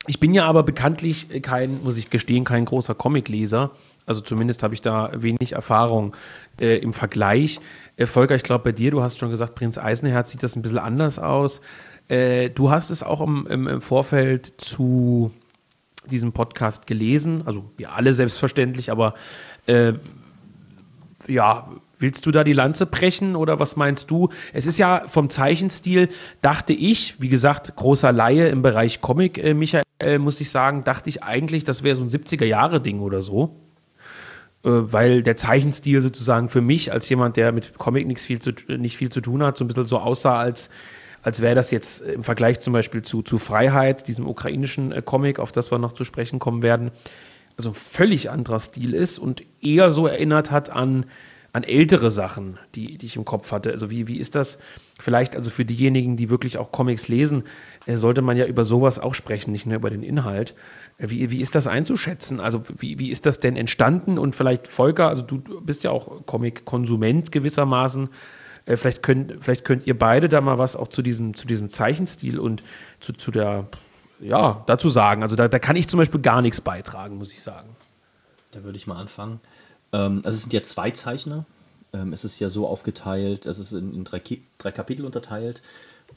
ich 0.09 0.21
bin 0.21 0.33
ja 0.33 0.47
aber 0.47 0.62
bekanntlich 0.62 1.29
kein, 1.43 1.83
muss 1.85 1.99
ich 1.99 2.11
gestehen, 2.11 2.45
kein 2.45 2.64
großer 2.64 2.95
Comicleser. 2.95 3.73
Also 4.07 4.23
zumindest 4.23 4.62
habe 4.62 4.73
ich 4.75 4.81
da 4.81 5.11
wenig 5.14 5.53
Erfahrung 5.53 6.17
äh, 6.61 6.79
im 6.79 6.93
Vergleich. 6.93 7.61
Äh, 7.97 8.07
Volker, 8.07 8.35
ich 8.35 8.43
glaube 8.43 8.64
bei 8.64 8.73
dir, 8.73 8.91
du 8.91 9.03
hast 9.03 9.19
schon 9.19 9.31
gesagt, 9.31 9.55
Prinz 9.55 9.77
Eisenherz 9.77 10.31
sieht 10.31 10.43
das 10.43 10.57
ein 10.57 10.62
bisschen 10.62 10.79
anders 10.79 11.19
aus. 11.19 11.61
Äh, 12.09 12.51
du 12.51 12.71
hast 12.71 12.90
es 12.90 13.03
auch 13.03 13.21
im, 13.21 13.47
im, 13.49 13.66
im, 13.66 13.81
Vorfeld 13.81 14.55
zu 14.59 15.31
diesem 16.11 16.33
Podcast 16.33 16.87
gelesen, 16.87 17.42
also 17.44 17.71
wir 17.77 17.92
alle 17.92 18.14
selbstverständlich, 18.14 18.90
aber 18.90 19.14
äh, 19.66 19.92
ja, 21.27 21.68
willst 21.99 22.25
du 22.25 22.31
da 22.31 22.44
die 22.44 22.55
Lanze 22.55 22.87
brechen 22.87 23.37
oder 23.37 23.61
was 23.61 23.77
meinst 23.77 24.11
du? 24.11 24.31
Es 24.55 24.66
ist 24.66 24.79
ja 24.79 25.03
vom 25.07 25.29
Zeichenstil, 25.29 26.09
dachte 26.40 26.73
ich, 26.73 27.21
wie 27.21 27.29
gesagt, 27.29 27.77
großer 27.77 28.12
Laie 28.12 28.49
im 28.49 28.62
Bereich 28.62 29.01
Comic, 29.01 29.37
äh, 29.37 29.53
Michael, 29.53 29.85
muss 30.18 30.40
ich 30.40 30.51
sagen, 30.51 30.85
dachte 30.85 31.11
ich 31.11 31.23
eigentlich, 31.23 31.64
das 31.64 31.83
wäre 31.83 31.97
so 31.97 32.03
ein 32.03 32.09
70er-Jahre-Ding 32.09 33.01
oder 33.01 33.21
so. 33.21 33.57
Äh, 34.64 34.71
weil 34.71 35.23
der 35.23 35.37
Zeichenstil 35.37 36.03
sozusagen 36.03 36.49
für 36.49 36.61
mich 36.61 36.92
als 36.92 37.09
jemand, 37.09 37.37
der 37.37 37.53
mit 37.53 37.79
Comic 37.79 38.07
nichts 38.07 38.25
viel 38.25 38.40
zu, 38.40 38.53
nicht 38.68 38.97
viel 38.97 39.11
zu 39.11 39.21
tun 39.21 39.42
hat, 39.42 39.57
so 39.57 39.64
ein 39.64 39.68
bisschen 39.68 39.87
so 39.87 39.99
aussah, 39.99 40.38
als 40.38 40.71
als 41.22 41.40
wäre 41.40 41.54
das 41.54 41.70
jetzt 41.70 42.00
im 42.00 42.22
Vergleich 42.22 42.61
zum 42.61 42.72
Beispiel 42.72 43.02
zu, 43.02 43.22
zu 43.22 43.38
Freiheit, 43.38 44.09
diesem 44.09 44.26
ukrainischen 44.26 44.92
äh, 44.92 45.02
Comic, 45.02 45.38
auf 45.38 45.52
das 45.52 45.70
wir 45.70 45.78
noch 45.78 45.92
zu 45.92 46.04
sprechen 46.04 46.38
kommen 46.38 46.62
werden, 46.62 46.90
also 47.57 47.70
ein 47.70 47.74
völlig 47.74 48.31
anderer 48.31 48.61
Stil 48.61 48.94
ist 48.94 49.18
und 49.18 49.42
eher 49.61 49.90
so 49.90 50.07
erinnert 50.07 50.50
hat 50.52 50.70
an, 50.70 51.07
an 51.52 51.64
ältere 51.64 52.11
Sachen, 52.11 52.59
die, 52.74 52.98
die 52.98 53.07
ich 53.07 53.16
im 53.16 53.24
Kopf 53.24 53.50
hatte. 53.50 53.72
Also 53.72 53.90
wie, 53.90 54.07
wie 54.07 54.18
ist 54.18 54.37
das 54.37 54.59
vielleicht, 55.00 55.35
also 55.35 55.50
für 55.50 55.64
diejenigen, 55.64 56.16
die 56.16 56.31
wirklich 56.31 56.57
auch 56.57 56.70
Comics 56.70 57.09
lesen, 57.09 57.44
äh, 57.87 57.96
sollte 57.96 58.22
man 58.22 58.37
ja 58.37 58.46
über 58.46 58.64
sowas 58.64 59.00
auch 59.00 59.14
sprechen, 59.14 59.50
nicht 59.50 59.66
nur 59.66 59.76
über 59.76 59.90
den 59.90 60.04
Inhalt. 60.04 60.54
Äh, 60.98 61.11
wie, 61.11 61.31
wie 61.31 61.40
ist 61.40 61.54
das 61.54 61.66
einzuschätzen? 61.66 62.38
Also 62.38 62.62
wie, 62.76 62.98
wie 62.98 63.11
ist 63.11 63.26
das 63.26 63.40
denn 63.40 63.57
entstanden? 63.57 64.18
Und 64.18 64.37
vielleicht 64.37 64.68
Volker, 64.68 65.09
also 65.09 65.22
du 65.22 65.40
bist 65.61 65.83
ja 65.83 65.90
auch 65.90 66.26
Comic-Konsument 66.26 67.33
gewissermaßen. 67.33 68.09
Äh, 68.68 68.76
vielleicht, 68.76 69.02
könnt, 69.02 69.35
vielleicht 69.40 69.64
könnt 69.64 69.87
ihr 69.87 69.98
beide 69.98 70.28
da 70.28 70.40
mal 70.40 70.59
was 70.59 70.76
auch 70.76 70.88
zu 70.88 71.02
diesem, 71.02 71.35
zu 71.35 71.46
diesem 71.46 71.70
Zeichenstil 71.70 72.38
und 72.38 72.62
zu, 73.00 73.12
zu 73.12 73.31
der, 73.31 73.66
ja, 74.20 74.62
dazu 74.66 74.88
sagen. 74.88 75.22
Also 75.22 75.37
da, 75.37 75.48
da 75.48 75.59
kann 75.59 75.76
ich 75.76 75.88
zum 75.88 75.98
Beispiel 75.98 76.20
gar 76.20 76.42
nichts 76.42 76.61
beitragen, 76.61 77.16
muss 77.16 77.33
ich 77.33 77.42
sagen. 77.42 77.70
Da 78.52 78.62
würde 78.62 78.76
ich 78.76 78.87
mal 78.87 78.96
anfangen. 78.96 79.40
Ähm, 79.92 80.20
also 80.24 80.37
es 80.37 80.42
sind 80.42 80.52
ja 80.52 80.62
zwei 80.62 80.90
Zeichner. 80.90 81.46
Ähm, 81.94 82.12
es 82.12 82.24
ist 82.24 82.38
ja 82.38 82.50
so 82.50 82.66
aufgeteilt, 82.66 83.46
es 83.46 83.59
ist 83.59 83.72
in, 83.72 83.94
in 83.94 84.04
drei, 84.04 84.20
drei 84.59 84.72
Kapitel 84.72 85.07
unterteilt. 85.07 85.62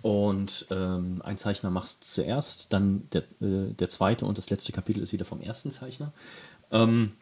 Und 0.01 0.65
ähm, 0.71 1.21
ein 1.23 1.37
Zeichner 1.37 1.69
macht 1.69 1.85
es 1.87 1.99
zuerst, 1.99 2.73
dann 2.73 3.07
der, 3.13 3.23
äh, 3.41 3.73
der 3.73 3.87
zweite 3.87 4.25
und 4.25 4.37
das 4.37 4.49
letzte 4.49 4.71
Kapitel 4.71 5.01
ist 5.01 5.13
wieder 5.13 5.25
vom 5.25 5.41
ersten 5.41 5.71
Zeichner. 5.71 6.11
Ähm, 6.71 7.13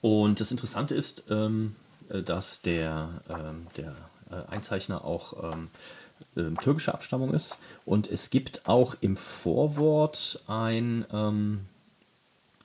und 0.00 0.40
das 0.40 0.50
Interessante 0.50 0.94
ist, 0.94 1.24
ähm, 1.30 1.76
äh, 2.08 2.22
dass 2.22 2.60
der, 2.62 3.22
ähm, 3.30 3.66
der 3.76 3.94
Einzeichner 4.48 5.04
auch 5.04 5.52
ähm, 5.52 5.68
äh, 6.36 6.54
türkischer 6.62 6.94
Abstammung 6.94 7.34
ist. 7.34 7.58
Und 7.84 8.10
es 8.10 8.30
gibt 8.30 8.66
auch 8.66 8.96
im 9.00 9.16
Vorwort 9.16 10.40
ein, 10.46 11.04
ähm, 11.12 11.60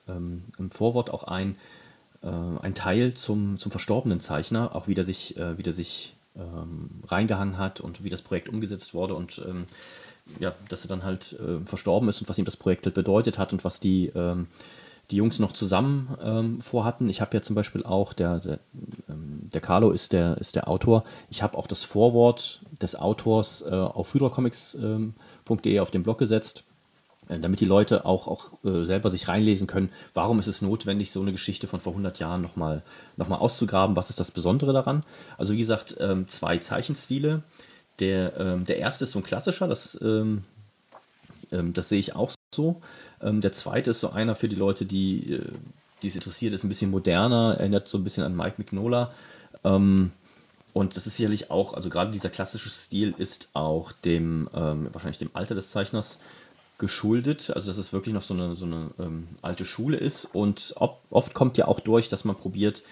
ähm, 0.08 0.44
im 0.58 0.70
Vorwort 0.70 1.10
auch 1.10 1.24
ein, 1.24 1.56
äh, 2.22 2.28
ein 2.28 2.74
Teil 2.74 3.14
zum, 3.14 3.58
zum 3.58 3.70
verstorbenen 3.70 4.20
Zeichner, 4.20 4.74
auch 4.74 4.88
wie 4.88 4.94
der 4.94 5.04
sich, 5.04 5.36
äh, 5.36 5.58
wie 5.58 5.62
der 5.62 5.72
sich 5.72 6.14
ähm, 6.36 7.02
reingehangen 7.06 7.58
hat 7.58 7.80
und 7.80 8.04
wie 8.04 8.10
das 8.10 8.22
Projekt 8.22 8.48
umgesetzt 8.48 8.94
wurde 8.94 9.14
und 9.14 9.42
ähm, 9.46 9.66
ja, 10.38 10.54
dass 10.68 10.84
er 10.84 10.88
dann 10.88 11.04
halt 11.04 11.32
äh, 11.32 11.64
verstorben 11.64 12.08
ist 12.08 12.20
und 12.20 12.28
was 12.28 12.38
ihm 12.38 12.44
das 12.44 12.56
Projekt 12.56 12.84
halt 12.86 12.94
bedeutet 12.94 13.38
hat 13.38 13.52
und 13.52 13.64
was 13.64 13.80
die 13.80 14.12
ähm, 14.14 14.46
die 15.10 15.16
Jungs 15.16 15.38
noch 15.38 15.52
zusammen 15.52 16.16
ähm, 16.22 16.60
vorhatten. 16.60 17.08
Ich 17.08 17.20
habe 17.20 17.36
ja 17.36 17.42
zum 17.42 17.56
Beispiel 17.56 17.82
auch, 17.82 18.12
der, 18.12 18.40
der, 18.40 18.58
ähm, 19.08 19.48
der 19.52 19.60
Carlo 19.60 19.90
ist 19.90 20.12
der, 20.12 20.36
ist 20.38 20.54
der 20.54 20.68
Autor. 20.68 21.04
Ich 21.30 21.42
habe 21.42 21.56
auch 21.56 21.66
das 21.66 21.82
Vorwort 21.82 22.60
des 22.82 22.94
Autors 22.94 23.62
äh, 23.62 23.70
auf 23.70 24.12
hydrocomics.de 24.12 24.82
ähm, 24.82 25.14
auf 25.80 25.90
den 25.90 26.02
Blog 26.02 26.18
gesetzt, 26.18 26.64
äh, 27.28 27.38
damit 27.38 27.60
die 27.60 27.64
Leute 27.64 28.04
auch, 28.04 28.28
auch 28.28 28.62
äh, 28.64 28.84
selber 28.84 29.08
sich 29.08 29.28
reinlesen 29.28 29.66
können, 29.66 29.88
warum 30.12 30.40
ist 30.40 30.46
es 30.46 30.60
notwendig, 30.60 31.10
so 31.10 31.22
eine 31.22 31.32
Geschichte 31.32 31.66
von 31.66 31.80
vor 31.80 31.92
100 31.92 32.18
Jahren 32.18 32.42
nochmal 32.42 32.82
noch 33.16 33.28
mal 33.28 33.36
auszugraben, 33.36 33.96
was 33.96 34.10
ist 34.10 34.20
das 34.20 34.30
Besondere 34.30 34.74
daran. 34.74 35.04
Also 35.38 35.54
wie 35.54 35.58
gesagt, 35.58 35.96
ähm, 36.00 36.28
zwei 36.28 36.58
Zeichenstile. 36.58 37.42
Der, 37.98 38.38
ähm, 38.38 38.64
der 38.64 38.78
erste 38.78 39.04
ist 39.04 39.12
so 39.12 39.18
ein 39.18 39.24
klassischer, 39.24 39.66
das, 39.66 39.98
ähm, 40.02 40.44
das 41.50 41.88
sehe 41.88 41.98
ich 41.98 42.14
auch 42.14 42.30
so. 42.54 42.80
Ähm, 43.22 43.40
der 43.40 43.52
zweite 43.52 43.90
ist 43.90 44.00
so 44.00 44.10
einer 44.10 44.34
für 44.34 44.48
die 44.48 44.56
Leute, 44.56 44.86
die, 44.86 45.34
äh, 45.34 46.06
es 46.06 46.14
interessiert, 46.14 46.54
ist 46.54 46.64
ein 46.64 46.68
bisschen 46.68 46.90
moderner, 46.90 47.56
erinnert 47.58 47.88
so 47.88 47.98
ein 47.98 48.04
bisschen 48.04 48.24
an 48.24 48.36
Mike 48.36 48.54
Mignola. 48.58 49.12
Ähm, 49.64 50.12
und 50.72 50.96
das 50.96 51.06
ist 51.06 51.16
sicherlich 51.16 51.50
auch, 51.50 51.74
also 51.74 51.88
gerade 51.88 52.10
dieser 52.10 52.28
klassische 52.28 52.70
Stil 52.70 53.14
ist 53.18 53.48
auch 53.52 53.92
dem, 53.92 54.48
ähm, 54.54 54.88
wahrscheinlich 54.92 55.18
dem 55.18 55.30
Alter 55.32 55.54
des 55.54 55.70
Zeichners 55.70 56.20
geschuldet. 56.78 57.50
Also, 57.54 57.68
dass 57.68 57.78
es 57.78 57.92
wirklich 57.92 58.14
noch 58.14 58.22
so 58.22 58.34
eine, 58.34 58.54
so 58.54 58.64
eine 58.64 58.90
ähm, 58.98 59.28
alte 59.42 59.64
Schule 59.64 59.96
ist. 59.96 60.24
Und 60.24 60.74
ob, 60.76 61.00
oft 61.10 61.34
kommt 61.34 61.58
ja 61.58 61.66
auch 61.66 61.80
durch, 61.80 62.08
dass 62.08 62.24
man 62.24 62.36
probiert, 62.36 62.82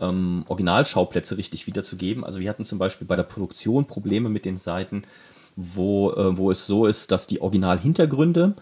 ähm, 0.00 0.44
Originalschauplätze 0.48 1.36
richtig 1.36 1.66
wiederzugeben. 1.66 2.24
Also, 2.24 2.40
wir 2.40 2.48
hatten 2.48 2.64
zum 2.64 2.78
Beispiel 2.78 3.06
bei 3.06 3.16
der 3.16 3.22
Produktion 3.24 3.86
Probleme 3.86 4.28
mit 4.28 4.44
den 4.44 4.56
Seiten, 4.56 5.02
wo, 5.56 6.12
äh, 6.12 6.36
wo 6.36 6.50
es 6.50 6.66
so 6.66 6.86
ist, 6.86 7.12
dass 7.12 7.26
die 7.26 7.40
Originalhintergründe 7.40 8.54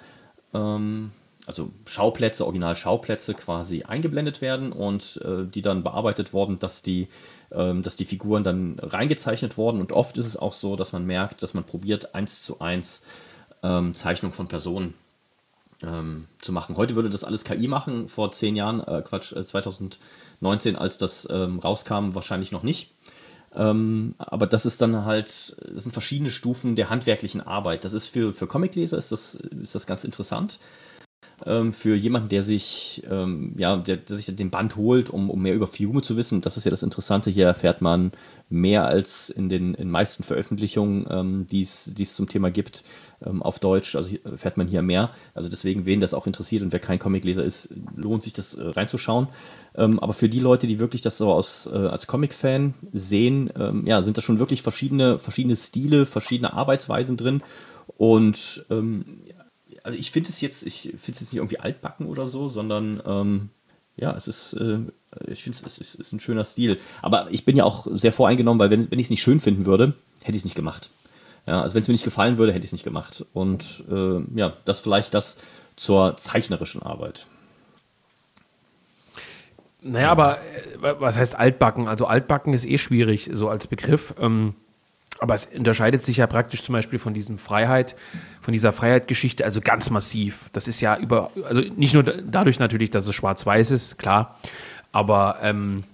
ähm, 0.55 1.13
also 1.47 1.71
Schauplätze, 1.87 2.45
Originalschauplätze 2.45 3.35
quasi 3.35 3.83
eingeblendet 3.83 4.41
werden 4.41 4.73
und 4.73 5.21
äh, 5.25 5.45
die 5.45 5.63
dann 5.63 5.83
bearbeitet 5.83 6.33
worden, 6.33 6.59
dass 6.59 6.83
die, 6.83 7.09
ähm, 7.51 7.83
dass 7.83 7.97
die 7.97 8.05
Figuren 8.05 8.45
dann 8.45 8.79
reingezeichnet 8.79 9.57
wurden. 9.57 9.81
Und 9.81 9.93
oft 9.93 10.17
ist 10.19 10.27
es 10.27 10.37
auch 10.37 10.53
so, 10.53 10.77
dass 10.77 10.93
man 10.93 11.05
merkt, 11.05 11.43
dass 11.43 11.55
man 11.55 11.65
probiert, 11.65 12.15
eins 12.15 12.43
zu 12.43 12.61
eins 12.61 13.03
ähm, 13.63 13.95
Zeichnung 13.95 14.33
von 14.33 14.47
Personen 14.47 14.95
ähm, 15.83 16.27
zu 16.41 16.53
machen. 16.53 16.77
Heute 16.77 16.95
würde 16.95 17.11
das 17.11 17.25
alles 17.25 17.45
KI 17.45 17.67
machen, 17.67 18.09
vor 18.09 18.31
zehn 18.31 18.55
Jahren, 18.55 18.81
äh, 18.81 19.03
Quatsch, 19.03 19.33
äh, 19.33 19.45
2019, 19.45 20.77
als 20.77 20.99
das 20.99 21.29
ähm, 21.31 21.59
rauskam, 21.59 22.15
wahrscheinlich 22.15 22.53
noch 22.53 22.63
nicht. 22.63 22.91
Ähm, 23.55 24.15
aber 24.19 24.47
das 24.47 24.65
ist 24.65 24.81
dann 24.81 25.05
halt, 25.05 25.57
das 25.75 25.83
sind 25.83 25.93
verschiedene 25.93 26.31
Stufen 26.31 26.77
der 26.77 26.91
handwerklichen 26.91 27.41
Arbeit. 27.41 27.85
Das 27.85 27.93
ist 27.93 28.07
für, 28.07 28.33
für 28.33 28.47
Comicleser 28.47 28.97
ist 28.97 29.13
das, 29.13 29.35
ist 29.35 29.75
das 29.75 29.87
ganz 29.87 30.05
interessant 30.05 30.59
ähm, 31.47 31.73
für 31.73 31.95
jemanden, 31.95 32.29
der 32.29 32.43
sich, 32.43 33.03
ähm, 33.11 33.55
ja, 33.57 33.77
der, 33.77 33.97
der, 33.97 34.17
sich 34.17 34.35
den 34.35 34.51
Band 34.51 34.77
holt, 34.77 35.11
um, 35.11 35.31
um 35.31 35.43
mehr 35.43 35.55
über 35.55 35.67
Fiume 35.67 36.03
zu 36.03 36.17
wissen. 36.17 36.41
Das 36.41 36.57
ist 36.57 36.65
ja 36.65 36.71
das 36.71 36.83
Interessante. 36.83 37.31
Hier 37.31 37.47
erfährt 37.47 37.81
man 37.81 38.13
mehr 38.49 38.87
als 38.87 39.31
in 39.31 39.49
den 39.49 39.75
in 39.75 39.91
meisten 39.91 40.23
Veröffentlichungen, 40.23 41.07
ähm, 41.11 41.47
die 41.47 41.63
es 41.63 42.15
zum 42.15 42.29
Thema 42.29 42.51
gibt, 42.51 42.85
ähm, 43.25 43.43
auf 43.43 43.59
Deutsch. 43.59 43.97
Also 43.97 44.17
erfährt 44.25 44.57
man 44.57 44.69
hier 44.69 44.83
mehr. 44.83 45.11
Also 45.35 45.49
deswegen, 45.49 45.85
wen 45.87 46.01
das 46.01 46.15
auch 46.15 46.27
interessiert 46.27 46.63
und 46.63 46.73
wer 46.73 46.81
kein 46.81 46.99
Comicleser 46.99 47.43
ist, 47.43 47.71
lohnt 47.97 48.23
sich 48.23 48.33
das 48.33 48.55
äh, 48.55 48.63
reinzuschauen. 48.63 49.29
Ähm, 49.75 49.99
aber 50.01 50.13
für 50.13 50.29
die 50.29 50.41
Leute, 50.41 50.67
die 50.67 50.79
wirklich 50.79 51.03
das 51.03 51.19
so 51.19 51.33
aus, 51.33 51.67
äh, 51.67 51.77
als 51.77 52.07
Comic-Fan 52.07 52.75
sehen, 52.93 53.51
ähm, 53.59 53.87
ja, 53.87 54.03
sind 54.03 54.19
da 54.19 54.23
schon 54.23 54.39
wirklich 54.39 54.63
verschiedene, 54.63 55.19
verschiedene 55.19 55.57
Stile, 55.57 56.07
verschiedene 56.07 56.53
Arbeitsweisen 56.53 57.17
drin. 57.17 57.43
Und 57.97 58.65
ähm, 58.71 59.05
also 59.83 59.97
ich 59.97 60.11
finde 60.11 60.31
es 60.31 60.41
jetzt, 60.41 60.65
ich 60.65 60.83
finde 60.83 60.97
es 60.97 61.21
jetzt 61.21 61.33
nicht 61.33 61.37
irgendwie 61.37 61.61
altbacken 61.61 62.07
oder 62.07 62.27
so, 62.27 62.49
sondern 62.49 63.03
ähm, 63.05 63.51
ja, 63.97 64.15
es 64.17 64.29
ist, 64.29 64.55
äh, 64.55 64.79
ich 65.27 65.43
finde 65.43 65.59
es 65.65 65.79
ist, 65.79 65.95
ist, 65.95 66.13
ein 66.13 66.21
schöner 66.21 66.45
Stil. 66.45 66.79
Aber 67.03 67.29
ich 67.31 67.45
bin 67.45 67.57
ja 67.57 67.65
auch 67.65 67.87
sehr 67.91 68.13
voreingenommen, 68.13 68.59
weil 68.59 68.71
wenn, 68.71 68.91
wenn 68.91 68.99
ich 68.99 69.07
es 69.07 69.11
nicht 69.11 69.23
schön 69.23 69.41
finden 69.41 69.67
würde, 69.67 69.95
hätte 70.23 70.33
ich 70.33 70.39
es 70.39 70.45
nicht 70.45 70.55
gemacht. 70.55 70.91
Ja, 71.47 71.61
also 71.61 71.75
wenn 71.75 71.83
es 71.83 71.89
mir 71.89 71.93
nicht 71.93 72.05
gefallen 72.05 72.39
würde, 72.39 72.53
hätte 72.53 72.65
ich 72.65 72.69
es 72.69 72.73
nicht 72.73 72.85
gemacht. 72.85 73.27
Und 73.33 73.85
äh, 73.91 74.21
ja, 74.39 74.55
das 74.65 74.81
vielleicht 74.81 75.15
das 75.15 75.39
zur 75.77 76.17
zeichnerischen 76.17 76.83
Arbeit. 76.83 77.27
Naja, 79.81 80.11
aber 80.13 80.39
äh, 80.41 80.95
was 81.01 81.17
heißt 81.17 81.35
altbacken? 81.35 81.89
Also 81.89 82.07
altbacken 82.07 82.55
ist 82.55 82.65
eh 82.65 82.79
schwierig, 82.79 83.31
so 83.33 83.49
als 83.49 83.67
Begriff. 83.67 84.15
Ähm, 84.19 84.55
aber 85.23 85.35
es 85.35 85.47
unterscheidet 85.47 86.05
sich 86.05 86.17
ja 86.17 86.27
praktisch 86.27 86.65
zum 86.65 86.73
Beispiel 86.73 86.99
von 86.99 87.15
diesem 87.15 87.39
Freiheit, 87.39 87.95
von 88.41 88.51
dieser 88.51 88.73
Freiheitgeschichte, 88.73 89.45
also 89.45 89.61
ganz 89.61 89.89
massiv. 89.89 90.51
Das 90.53 90.67
ist 90.67 90.81
ja 90.81 90.97
über, 90.97 91.31
also 91.45 91.61
nicht 91.77 91.95
nur 91.95 92.03
dadurch 92.03 92.59
natürlich, 92.59 92.91
dass 92.91 93.07
es 93.07 93.15
schwarz-weiß 93.15 93.71
ist, 93.71 93.99
klar, 93.99 94.37
aber 94.91 95.39
ähm, 95.41 95.85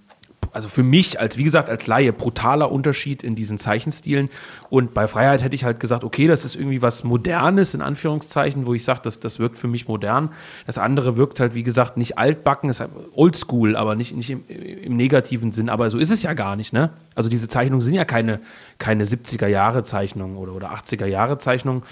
also 0.51 0.67
für 0.67 0.83
mich, 0.83 1.19
als 1.19 1.37
wie 1.37 1.43
gesagt, 1.43 1.69
als 1.69 1.87
Laie, 1.87 2.13
brutaler 2.13 2.71
Unterschied 2.71 3.23
in 3.23 3.35
diesen 3.35 3.57
Zeichenstilen. 3.57 4.29
Und 4.69 4.93
bei 4.93 5.07
Freiheit 5.07 5.43
hätte 5.43 5.55
ich 5.55 5.63
halt 5.63 5.79
gesagt, 5.79 6.03
okay, 6.03 6.27
das 6.27 6.45
ist 6.45 6.55
irgendwie 6.55 6.81
was 6.81 7.03
Modernes, 7.03 7.73
in 7.73 7.81
Anführungszeichen, 7.81 8.65
wo 8.65 8.73
ich 8.73 8.83
sage, 8.83 9.01
das, 9.03 9.19
das 9.19 9.39
wirkt 9.39 9.59
für 9.59 9.67
mich 9.67 9.87
modern. 9.87 10.29
Das 10.65 10.77
andere 10.77 11.17
wirkt 11.17 11.39
halt, 11.39 11.55
wie 11.55 11.63
gesagt, 11.63 11.97
nicht 11.97 12.17
altbacken, 12.17 12.69
ist 12.69 12.79
halt 12.79 12.91
oldschool, 13.13 13.75
aber 13.75 13.95
nicht, 13.95 14.15
nicht 14.15 14.29
im, 14.29 14.43
im, 14.47 14.95
negativen 14.95 15.51
Sinn. 15.51 15.69
Aber 15.69 15.89
so 15.89 15.97
ist 15.97 16.11
es 16.11 16.23
ja 16.23 16.33
gar 16.33 16.55
nicht, 16.55 16.73
ne? 16.73 16.89
Also 17.15 17.29
diese 17.29 17.47
Zeichnungen 17.47 17.81
sind 17.81 17.93
ja 17.93 18.05
keine, 18.05 18.39
keine 18.77 19.05
70er-Jahre-Zeichnungen 19.05 20.37
oder, 20.37 20.53
oder 20.53 20.73
80er-Jahre-Zeichnungen. 20.73 21.83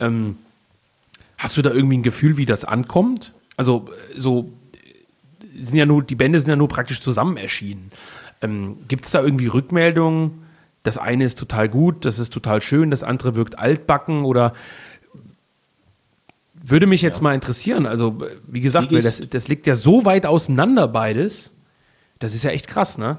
Ähm, 0.00 0.38
hast 1.38 1.56
du 1.56 1.62
da 1.62 1.70
irgendwie 1.70 1.98
ein 1.98 2.02
Gefühl, 2.02 2.36
wie 2.36 2.46
das 2.46 2.64
ankommt? 2.64 3.32
Also 3.56 3.88
so 4.16 4.52
sind 5.54 5.76
ja 5.76 5.86
nur, 5.86 6.02
die 6.02 6.14
Bände 6.14 6.38
sind 6.38 6.48
ja 6.48 6.56
nur 6.56 6.68
praktisch 6.68 7.00
zusammen 7.00 7.36
erschienen. 7.36 7.90
Ähm, 8.42 8.78
Gibt 8.88 9.04
es 9.04 9.12
da 9.12 9.22
irgendwie 9.22 9.46
Rückmeldungen? 9.46 10.42
Das 10.82 10.98
eine 10.98 11.24
ist 11.24 11.38
total 11.38 11.68
gut, 11.68 12.04
das 12.04 12.18
ist 12.18 12.32
total 12.32 12.60
schön, 12.60 12.90
das 12.90 13.02
andere 13.02 13.34
wirkt 13.34 13.58
altbacken 13.58 14.24
oder 14.24 14.52
würde 16.52 16.86
mich 16.86 17.02
jetzt 17.02 17.18
ja. 17.18 17.24
mal 17.24 17.34
interessieren. 17.34 17.86
Also, 17.86 18.22
wie 18.46 18.60
gesagt, 18.60 18.92
weil 18.92 19.02
das, 19.02 19.20
das 19.28 19.48
liegt 19.48 19.66
ja 19.66 19.74
so 19.74 20.04
weit 20.04 20.26
auseinander, 20.26 20.88
beides. 20.88 21.52
Das 22.18 22.34
ist 22.34 22.42
ja 22.42 22.50
echt 22.50 22.68
krass, 22.68 22.96
ne? 22.96 23.18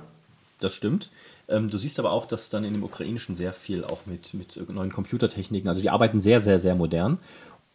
Das 0.60 0.74
stimmt. 0.74 1.12
Ähm, 1.48 1.70
du 1.70 1.78
siehst 1.78 2.00
aber 2.00 2.12
auch, 2.12 2.26
dass 2.26 2.50
dann 2.50 2.64
in 2.64 2.74
dem 2.74 2.84
Ukrainischen 2.84 3.36
sehr 3.36 3.54
viel 3.54 3.84
auch 3.84 4.06
mit, 4.06 4.34
mit 4.34 4.58
neuen 4.70 4.92
Computertechniken, 4.92 5.70
also 5.70 5.82
die 5.82 5.90
arbeiten 5.90 6.22
sehr, 6.22 6.40
sehr, 6.40 6.60
sehr 6.60 6.76
modern. 6.76 7.20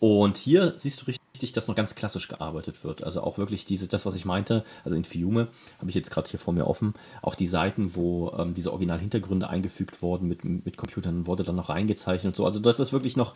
Und 0.01 0.37
hier 0.39 0.75
siehst 0.77 1.01
du 1.03 1.07
richtig, 1.41 1.53
dass 1.53 1.69
noch 1.69 1.75
ganz 1.75 1.95
klassisch 1.95 2.29
gearbeitet 2.29 2.85
wird. 2.85 3.03
Also 3.03 3.23
auch 3.23 3.39
wirklich 3.39 3.65
diese, 3.65 3.89
das, 3.89 4.05
was 4.05 4.15
ich 4.15 4.27
meinte, 4.27 4.63
also 4.85 4.95
in 4.95 5.05
Fiume 5.05 5.49
habe 5.79 5.89
ich 5.89 5.95
jetzt 5.95 6.11
gerade 6.11 6.29
hier 6.29 6.39
vor 6.39 6.53
mir 6.53 6.67
offen, 6.67 6.93
auch 7.23 7.35
die 7.35 7.47
Seiten, 7.47 7.95
wo 7.95 8.31
ähm, 8.37 8.53
diese 8.53 8.73
Originalhintergründe 8.73 9.49
eingefügt 9.49 10.03
wurden 10.03 10.29
mit, 10.29 10.45
mit 10.45 10.77
Computern, 10.77 11.27
wurde 11.27 11.43
dann 11.43 11.57
noch 11.57 11.71
reingezeichnet 11.71 12.33
und 12.33 12.37
so. 12.37 12.45
Also 12.45 12.61
das 12.61 12.79
ist 12.79 12.93
wirklich 12.93 13.17
noch 13.17 13.35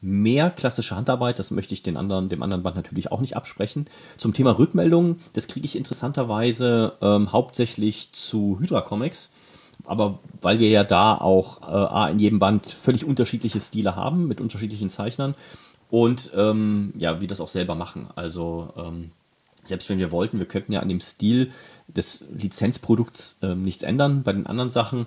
mehr 0.00 0.50
klassische 0.50 0.96
Handarbeit, 0.96 1.38
das 1.38 1.52
möchte 1.52 1.72
ich 1.72 1.84
den 1.84 1.96
anderen, 1.96 2.28
dem 2.28 2.42
anderen 2.42 2.64
Band 2.64 2.76
natürlich 2.76 3.12
auch 3.12 3.20
nicht 3.20 3.36
absprechen. 3.36 3.86
Zum 4.18 4.34
Thema 4.34 4.58
Rückmeldungen, 4.58 5.20
das 5.34 5.46
kriege 5.46 5.66
ich 5.66 5.76
interessanterweise 5.76 6.94
ähm, 7.00 7.32
hauptsächlich 7.32 8.10
zu 8.12 8.58
Hydra 8.58 8.80
Comics 8.80 9.30
aber 9.84 10.18
weil 10.40 10.58
wir 10.58 10.68
ja 10.68 10.82
da 10.82 11.16
auch 11.16 12.08
äh, 12.08 12.10
in 12.10 12.18
jedem 12.18 12.40
Band 12.40 12.66
völlig 12.66 13.04
unterschiedliche 13.04 13.60
Stile 13.60 13.94
haben 13.94 14.26
mit 14.26 14.40
unterschiedlichen 14.40 14.88
Zeichnern, 14.88 15.36
und 15.90 16.32
ähm, 16.34 16.92
ja, 16.96 17.20
wie 17.20 17.26
das 17.26 17.40
auch 17.40 17.48
selber 17.48 17.74
machen. 17.74 18.08
Also 18.14 18.72
ähm, 18.76 19.12
selbst 19.64 19.88
wenn 19.88 19.98
wir 19.98 20.10
wollten, 20.10 20.38
wir 20.38 20.46
könnten 20.46 20.72
ja 20.72 20.80
an 20.80 20.88
dem 20.88 21.00
Stil 21.00 21.50
des 21.88 22.24
Lizenzprodukts 22.36 23.38
ähm, 23.42 23.62
nichts 23.62 23.82
ändern. 23.82 24.22
Bei 24.22 24.32
den 24.32 24.46
anderen 24.46 24.70
Sachen 24.70 25.06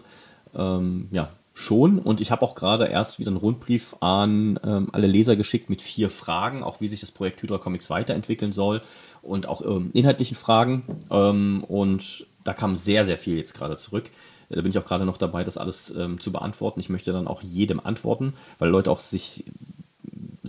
ähm, 0.55 1.07
ja 1.11 1.29
schon. 1.53 1.99
Und 1.99 2.21
ich 2.21 2.31
habe 2.31 2.43
auch 2.43 2.55
gerade 2.55 2.85
erst 2.85 3.19
wieder 3.19 3.29
einen 3.29 3.37
Rundbrief 3.37 3.95
an 3.99 4.59
ähm, 4.63 4.87
alle 4.93 5.07
Leser 5.07 5.35
geschickt 5.35 5.69
mit 5.69 5.81
vier 5.81 6.09
Fragen, 6.09 6.63
auch 6.63 6.79
wie 6.79 6.87
sich 6.87 7.01
das 7.01 7.11
Projekt 7.11 7.41
Hydra 7.41 7.57
Comics 7.57 7.89
weiterentwickeln 7.89 8.53
soll 8.53 8.81
und 9.21 9.47
auch 9.47 9.61
ähm, 9.65 9.91
inhaltlichen 9.93 10.37
Fragen. 10.37 10.83
und 11.09 12.27
da 12.45 12.53
kam 12.53 12.77
sehr, 12.77 13.03
sehr 13.03 13.17
viel 13.17 13.35
jetzt 13.35 13.53
gerade 13.53 13.75
zurück. 13.75 14.09
Da 14.49 14.61
bin 14.61 14.71
ich 14.71 14.77
auch 14.77 14.85
gerade 14.85 15.05
noch 15.05 15.17
dabei, 15.17 15.43
das 15.43 15.57
alles 15.57 15.93
zu 16.19 16.31
beantworten. 16.31 16.79
Ich 16.79 16.89
möchte 16.89 17.11
dann 17.11 17.27
auch 17.27 17.43
jedem 17.43 17.79
antworten, 17.79 18.33
weil 18.57 18.69
Leute 18.69 18.89
auch 18.89 18.99
sich 18.99 19.43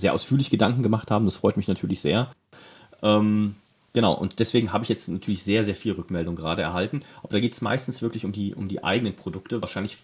sehr 0.01 0.15
ausführlich 0.15 0.51
Gedanken 0.51 0.83
gemacht 0.83 1.11
haben. 1.11 1.25
Das 1.25 1.37
freut 1.37 1.57
mich 1.57 1.69
natürlich 1.69 2.01
sehr. 2.01 2.33
Ähm, 3.03 3.55
genau, 3.93 4.15
und 4.15 4.39
deswegen 4.39 4.73
habe 4.73 4.85
ich 4.85 4.89
jetzt 4.89 5.09
natürlich 5.09 5.43
sehr, 5.43 5.65
sehr 5.65 5.77
viel 5.77 5.93
Rückmeldung 5.93 6.37
gerade 6.37 6.63
erhalten. 6.63 7.03
Aber 7.23 7.33
da 7.33 7.41
geht 7.41 7.53
es 7.53 7.61
meistens 7.61 8.03
wirklich 8.03 8.25
um 8.25 8.33
die, 8.33 8.55
um 8.55 8.69
die 8.69 8.83
eigenen 8.83 9.15
Produkte. 9.15 9.63
Wahrscheinlich, 9.63 9.99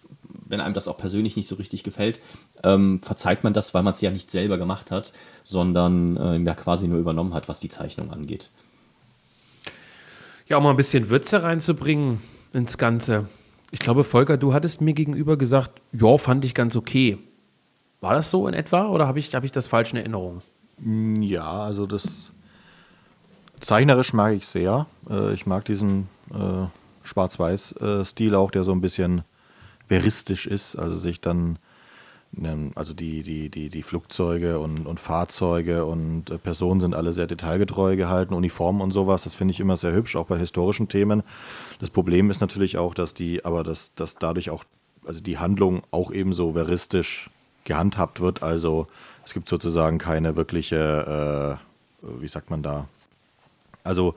wenn 0.47 0.61
einem 0.61 0.73
das 0.73 0.87
auch 0.87 0.97
persönlich 0.97 1.35
nicht 1.35 1.47
so 1.47 1.55
richtig 1.55 1.83
gefällt, 1.83 2.19
ähm, 2.63 3.01
verzeiht 3.03 3.43
man 3.43 3.53
das, 3.53 3.73
weil 3.73 3.83
man 3.83 3.93
es 3.93 4.01
ja 4.01 4.11
nicht 4.11 4.31
selber 4.31 4.57
gemacht 4.57 4.91
hat, 4.91 5.13
sondern 5.43 6.17
äh, 6.17 6.37
ja 6.37 6.53
quasi 6.53 6.87
nur 6.87 6.99
übernommen 6.99 7.33
hat, 7.33 7.49
was 7.49 7.59
die 7.59 7.69
Zeichnung 7.69 8.11
angeht. 8.11 8.49
Ja, 10.47 10.57
um 10.57 10.63
mal 10.63 10.69
ein 10.69 10.77
bisschen 10.77 11.09
Würze 11.09 11.43
reinzubringen 11.43 12.21
ins 12.53 12.77
Ganze. 12.77 13.27
Ich 13.71 13.79
glaube, 13.79 14.05
Volker, 14.05 14.37
du 14.37 14.53
hattest 14.53 14.79
mir 14.79 14.93
gegenüber 14.93 15.37
gesagt, 15.37 15.81
ja, 15.91 16.17
fand 16.17 16.45
ich 16.45 16.53
ganz 16.53 16.77
okay. 16.77 17.17
War 18.01 18.13
das 18.13 18.29
so 18.29 18.47
in 18.47 18.53
etwa 18.53 18.87
oder 18.87 19.07
habe 19.07 19.19
ich, 19.19 19.33
hab 19.33 19.43
ich 19.43 19.51
das 19.51 19.67
falsch 19.67 19.91
in 19.91 19.97
Erinnerung? 19.97 20.41
Mm, 20.79 21.21
ja, 21.21 21.49
also 21.49 21.85
das 21.85 22.31
zeichnerisch 23.59 24.13
mag 24.13 24.33
ich 24.33 24.47
sehr. 24.47 24.85
Äh, 25.09 25.33
ich 25.33 25.45
mag 25.45 25.65
diesen 25.65 26.09
äh, 26.31 26.67
Schwarz-Weiß-Stil 27.03 28.35
auch, 28.35 28.51
der 28.51 28.63
so 28.63 28.71
ein 28.71 28.81
bisschen 28.81 29.23
veristisch 29.87 30.45
ist, 30.45 30.75
also 30.75 30.97
sich 30.97 31.21
dann 31.21 31.57
ähm, 32.43 32.71
also 32.75 32.93
die, 32.93 33.23
die, 33.23 33.49
die, 33.49 33.69
die 33.69 33.83
Flugzeuge 33.83 34.59
und, 34.59 34.85
und 34.85 34.99
Fahrzeuge 34.99 35.85
und 35.85 36.29
äh, 36.29 36.37
Personen 36.37 36.81
sind 36.81 36.93
alle 36.93 37.13
sehr 37.13 37.27
detailgetreu 37.27 37.95
gehalten, 37.95 38.33
Uniformen 38.33 38.81
und 38.81 38.91
sowas, 38.91 39.23
das 39.23 39.35
finde 39.35 39.53
ich 39.53 39.59
immer 39.59 39.77
sehr 39.77 39.93
hübsch, 39.93 40.15
auch 40.15 40.27
bei 40.27 40.37
historischen 40.37 40.89
Themen. 40.89 41.23
Das 41.79 41.89
Problem 41.89 42.29
ist 42.29 42.41
natürlich 42.41 42.77
auch, 42.77 42.93
dass 42.93 43.13
die, 43.13 43.45
aber 43.45 43.63
dass, 43.63 43.93
dass 43.95 44.15
dadurch 44.15 44.49
auch, 44.49 44.63
also 45.05 45.21
die 45.21 45.37
Handlung 45.37 45.83
auch 45.91 46.11
ebenso 46.11 46.53
veristisch 46.53 47.29
gehandhabt 47.67 48.19
wird. 48.19 48.41
Also 48.41 48.87
es 49.23 49.33
gibt 49.33 49.47
sozusagen 49.47 49.99
keine 49.99 50.35
wirkliche, 50.35 51.59
äh, 52.01 52.07
wie 52.21 52.27
sagt 52.27 52.49
man 52.49 52.63
da? 52.63 52.87
Also 53.83 54.15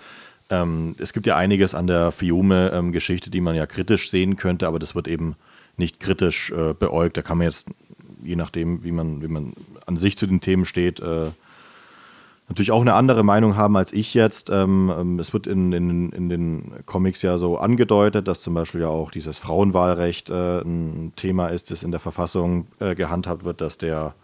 ähm, 0.49 0.97
es 0.99 1.13
gibt 1.13 1.27
ja 1.27 1.37
einiges 1.37 1.75
an 1.75 1.87
der 1.87 2.13
Fiume-Geschichte, 2.13 3.29
ähm, 3.29 3.33
die 3.33 3.41
man 3.41 3.55
ja 3.55 3.67
kritisch 3.67 4.11
sehen 4.11 4.37
könnte, 4.37 4.67
aber 4.67 4.79
das 4.79 4.95
wird 4.95 5.07
eben 5.07 5.37
nicht 5.77 6.01
kritisch 6.01 6.51
äh, 6.51 6.75
beäugt. 6.75 7.17
Da 7.17 7.23
kann 7.23 7.39
man 7.39 7.47
jetzt, 7.47 7.67
je 8.23 8.37
nachdem, 8.37 8.83
wie 8.85 8.93
man, 8.93 9.23
wie 9.23 9.29
man 9.29 9.53
an 9.87 9.99
sich 9.99 10.17
zu 10.17 10.27
den 10.27 10.41
Themen 10.41 10.65
steht, 10.65 11.01
äh, 11.01 11.31
natürlich 12.51 12.73
auch 12.73 12.81
eine 12.81 12.95
andere 12.95 13.23
Meinung 13.23 13.57
haben 13.57 13.77
als 13.77 13.93
ich 13.93 14.13
jetzt. 14.13 14.51
Ähm, 14.51 14.93
ähm, 14.95 15.19
es 15.19 15.33
wird 15.33 15.47
in, 15.47 15.73
in, 15.73 16.11
in 16.11 16.29
den 16.29 16.73
Comics 16.85 17.23
ja 17.23 17.39
so 17.39 17.57
angedeutet, 17.59 18.29
dass 18.29 18.43
zum 18.43 18.55
Beispiel 18.55 18.83
ja 18.83 18.89
auch 18.89 19.11
dieses 19.11 19.39
Frauenwahlrecht 19.39 20.31
äh, 20.31 20.61
ein 20.61 21.13
Thema 21.17 21.47
ist, 21.47 21.71
das 21.71 21.85
in 21.85 21.93
der 21.93 22.01
Verfassung 22.01 22.67
äh, 22.81 22.95
gehandhabt 22.95 23.45
wird, 23.45 23.61
dass 23.61 23.79
der 23.79 24.15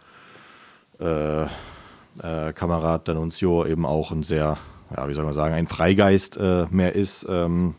äh, 1.00 1.42
äh 1.44 2.52
Kamerad 2.52 3.08
D'Annunzio 3.08 3.66
eben 3.66 3.86
auch 3.86 4.10
ein 4.10 4.24
sehr, 4.24 4.58
ja, 4.94 5.08
wie 5.08 5.14
soll 5.14 5.24
man 5.24 5.34
sagen, 5.34 5.54
ein 5.54 5.68
Freigeist 5.68 6.36
äh, 6.36 6.66
mehr 6.70 6.94
ist. 6.94 7.26
Ähm, 7.30 7.76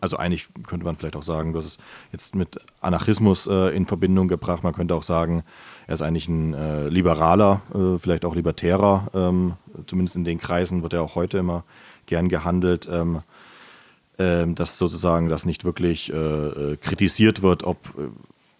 Also 0.00 0.16
eigentlich 0.18 0.48
könnte 0.66 0.84
man 0.84 0.96
vielleicht 0.96 1.16
auch 1.16 1.22
sagen, 1.22 1.52
du 1.52 1.58
hast 1.58 1.66
es 1.66 1.78
jetzt 2.12 2.34
mit 2.34 2.58
Anarchismus 2.80 3.46
äh, 3.46 3.74
in 3.74 3.86
Verbindung 3.86 4.28
gebracht. 4.28 4.62
Man 4.62 4.74
könnte 4.74 4.94
auch 4.94 5.02
sagen, 5.02 5.42
er 5.86 5.94
ist 5.94 6.02
eigentlich 6.02 6.28
ein 6.28 6.90
Liberaler, 6.90 7.62
vielleicht 7.98 8.24
auch 8.24 8.34
Libertärer. 8.34 9.06
Ähm, 9.14 9.54
zumindest 9.86 10.16
in 10.16 10.24
den 10.24 10.38
Kreisen 10.38 10.82
wird 10.82 10.92
er 10.92 11.02
auch 11.02 11.14
heute 11.14 11.38
immer 11.38 11.64
gern 12.06 12.28
gehandelt. 12.28 12.88
Ähm, 12.90 13.22
ähm 14.18 14.54
dass 14.54 14.78
sozusagen 14.78 15.28
das 15.28 15.44
nicht 15.44 15.64
wirklich 15.64 16.12
äh, 16.12 16.16
äh, 16.16 16.76
kritisiert 16.76 17.42
wird, 17.42 17.64
ob 17.64 17.78
äh, 17.98 18.08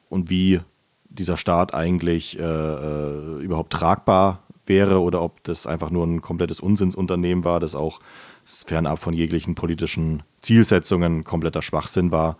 und 0.08 0.30
wie 0.30 0.60
dieser 1.08 1.36
Staat 1.38 1.72
eigentlich 1.72 2.38
überhaupt 2.38 3.72
tragbar 3.72 4.42
wäre 4.66 5.00
oder 5.00 5.22
ob 5.22 5.42
das 5.44 5.66
einfach 5.66 5.90
nur 5.90 6.06
ein 6.06 6.20
komplettes 6.20 6.60
Unsinnsunternehmen 6.60 7.42
war, 7.42 7.58
das 7.58 7.74
auch 7.74 8.00
fernab 8.44 8.98
von 9.00 9.14
jeglichen 9.14 9.54
politischen 9.54 10.22
Zielsetzungen 10.42 11.24
kompletter 11.24 11.62
Schwachsinn 11.62 12.12
war, 12.12 12.36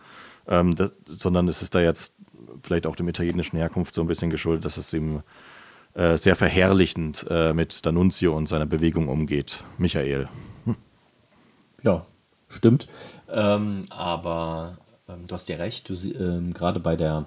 ähm, 0.46 0.76
das, 0.76 0.92
sondern 1.06 1.48
es 1.48 1.62
ist 1.62 1.74
da 1.74 1.80
jetzt 1.80 2.12
vielleicht 2.62 2.86
auch 2.86 2.96
dem 2.96 3.08
italienischen 3.08 3.56
Herkunft 3.56 3.94
so 3.94 4.00
ein 4.00 4.06
bisschen 4.06 4.30
geschuldet, 4.30 4.64
dass 4.64 4.76
es 4.76 4.92
ihm 4.92 5.22
äh, 5.96 6.16
sehr 6.18 6.36
verherrlichend 6.36 7.26
äh, 7.30 7.52
mit 7.52 7.72
D'Annunzio 7.72 8.30
und 8.30 8.48
seiner 8.48 8.66
Bewegung 8.66 9.08
umgeht. 9.08 9.64
Michael. 9.78 10.28
Hm. 10.64 10.76
Ja, 11.82 12.06
stimmt. 12.48 12.86
Ähm, 13.30 13.84
aber 13.88 14.76
ähm, 15.08 15.26
du 15.26 15.34
hast 15.34 15.48
ja 15.48 15.56
recht, 15.56 15.90
ähm, 15.90 16.52
gerade 16.52 16.80
bei 16.80 16.96
der 16.96 17.26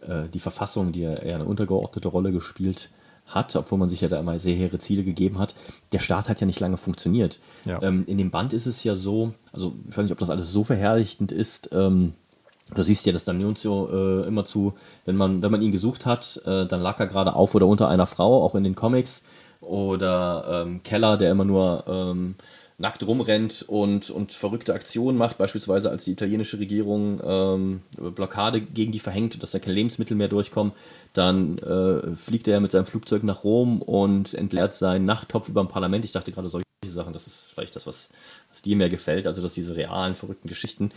äh, 0.00 0.28
die 0.28 0.40
Verfassung, 0.40 0.92
die 0.92 1.00
ja 1.00 1.14
eher 1.14 1.36
eine 1.36 1.44
untergeordnete 1.44 2.08
Rolle 2.08 2.32
gespielt 2.32 2.90
hat, 3.26 3.54
obwohl 3.56 3.78
man 3.78 3.88
sich 3.88 4.00
ja 4.00 4.08
da 4.08 4.18
immer 4.18 4.38
sehr 4.38 4.56
hehre 4.56 4.78
Ziele 4.78 5.04
gegeben 5.04 5.38
hat, 5.38 5.54
der 5.92 6.00
Staat 6.00 6.28
hat 6.28 6.40
ja 6.40 6.46
nicht 6.46 6.60
lange 6.60 6.76
funktioniert. 6.76 7.40
Ja. 7.64 7.80
Ähm, 7.82 8.04
in 8.06 8.18
dem 8.18 8.30
Band 8.30 8.52
ist 8.52 8.66
es 8.66 8.84
ja 8.84 8.94
so, 8.94 9.32
also 9.52 9.74
ich 9.88 9.96
weiß 9.96 10.04
nicht, 10.04 10.12
ob 10.12 10.18
das 10.18 10.30
alles 10.30 10.50
so 10.50 10.64
verherrlichend 10.64 11.32
ist, 11.32 11.70
ähm, 11.72 12.14
Du 12.74 12.82
siehst 12.82 13.04
ja, 13.06 13.12
dass 13.12 13.26
D'Annunzio 13.26 14.22
äh, 14.22 14.26
immer 14.26 14.44
zu, 14.44 14.74
wenn 15.04 15.16
man, 15.16 15.42
wenn 15.42 15.52
man 15.52 15.62
ihn 15.62 15.72
gesucht 15.72 16.06
hat, 16.06 16.40
äh, 16.46 16.66
dann 16.66 16.80
lag 16.80 16.98
er 17.00 17.06
gerade 17.06 17.34
auf 17.34 17.54
oder 17.54 17.66
unter 17.66 17.88
einer 17.88 18.06
Frau, 18.06 18.42
auch 18.42 18.54
in 18.54 18.64
den 18.64 18.74
Comics. 18.74 19.22
Oder 19.60 20.64
ähm, 20.66 20.82
Keller, 20.82 21.16
der 21.16 21.30
immer 21.30 21.44
nur 21.44 21.84
ähm, 21.86 22.34
nackt 22.78 23.06
rumrennt 23.06 23.64
und, 23.68 24.10
und 24.10 24.32
verrückte 24.32 24.74
Aktionen 24.74 25.16
macht, 25.16 25.38
beispielsweise 25.38 25.88
als 25.88 26.04
die 26.04 26.12
italienische 26.12 26.58
Regierung 26.58 27.20
ähm, 27.24 27.82
Blockade 27.96 28.60
gegen 28.60 28.90
die 28.90 28.98
verhängt, 28.98 29.40
dass 29.40 29.52
da 29.52 29.60
keine 29.60 29.74
Lebensmittel 29.74 30.16
mehr 30.16 30.26
durchkommen, 30.26 30.72
dann 31.12 31.58
äh, 31.58 32.16
fliegt 32.16 32.48
er 32.48 32.58
mit 32.58 32.72
seinem 32.72 32.86
Flugzeug 32.86 33.22
nach 33.22 33.44
Rom 33.44 33.80
und 33.82 34.34
entleert 34.34 34.74
seinen 34.74 35.04
Nachttopf 35.04 35.48
über 35.48 35.62
dem 35.62 35.68
Parlament. 35.68 36.04
Ich 36.04 36.12
dachte 36.12 36.32
gerade 36.32 36.48
solche 36.48 36.64
Sachen, 36.84 37.12
das 37.12 37.28
ist 37.28 37.52
vielleicht 37.54 37.76
das, 37.76 37.86
was, 37.86 38.10
was 38.48 38.62
dir 38.62 38.74
mehr 38.74 38.88
gefällt, 38.88 39.28
also 39.28 39.42
dass 39.42 39.54
diese 39.54 39.76
realen, 39.76 40.16
verrückten 40.16 40.48
Geschichten 40.48 40.90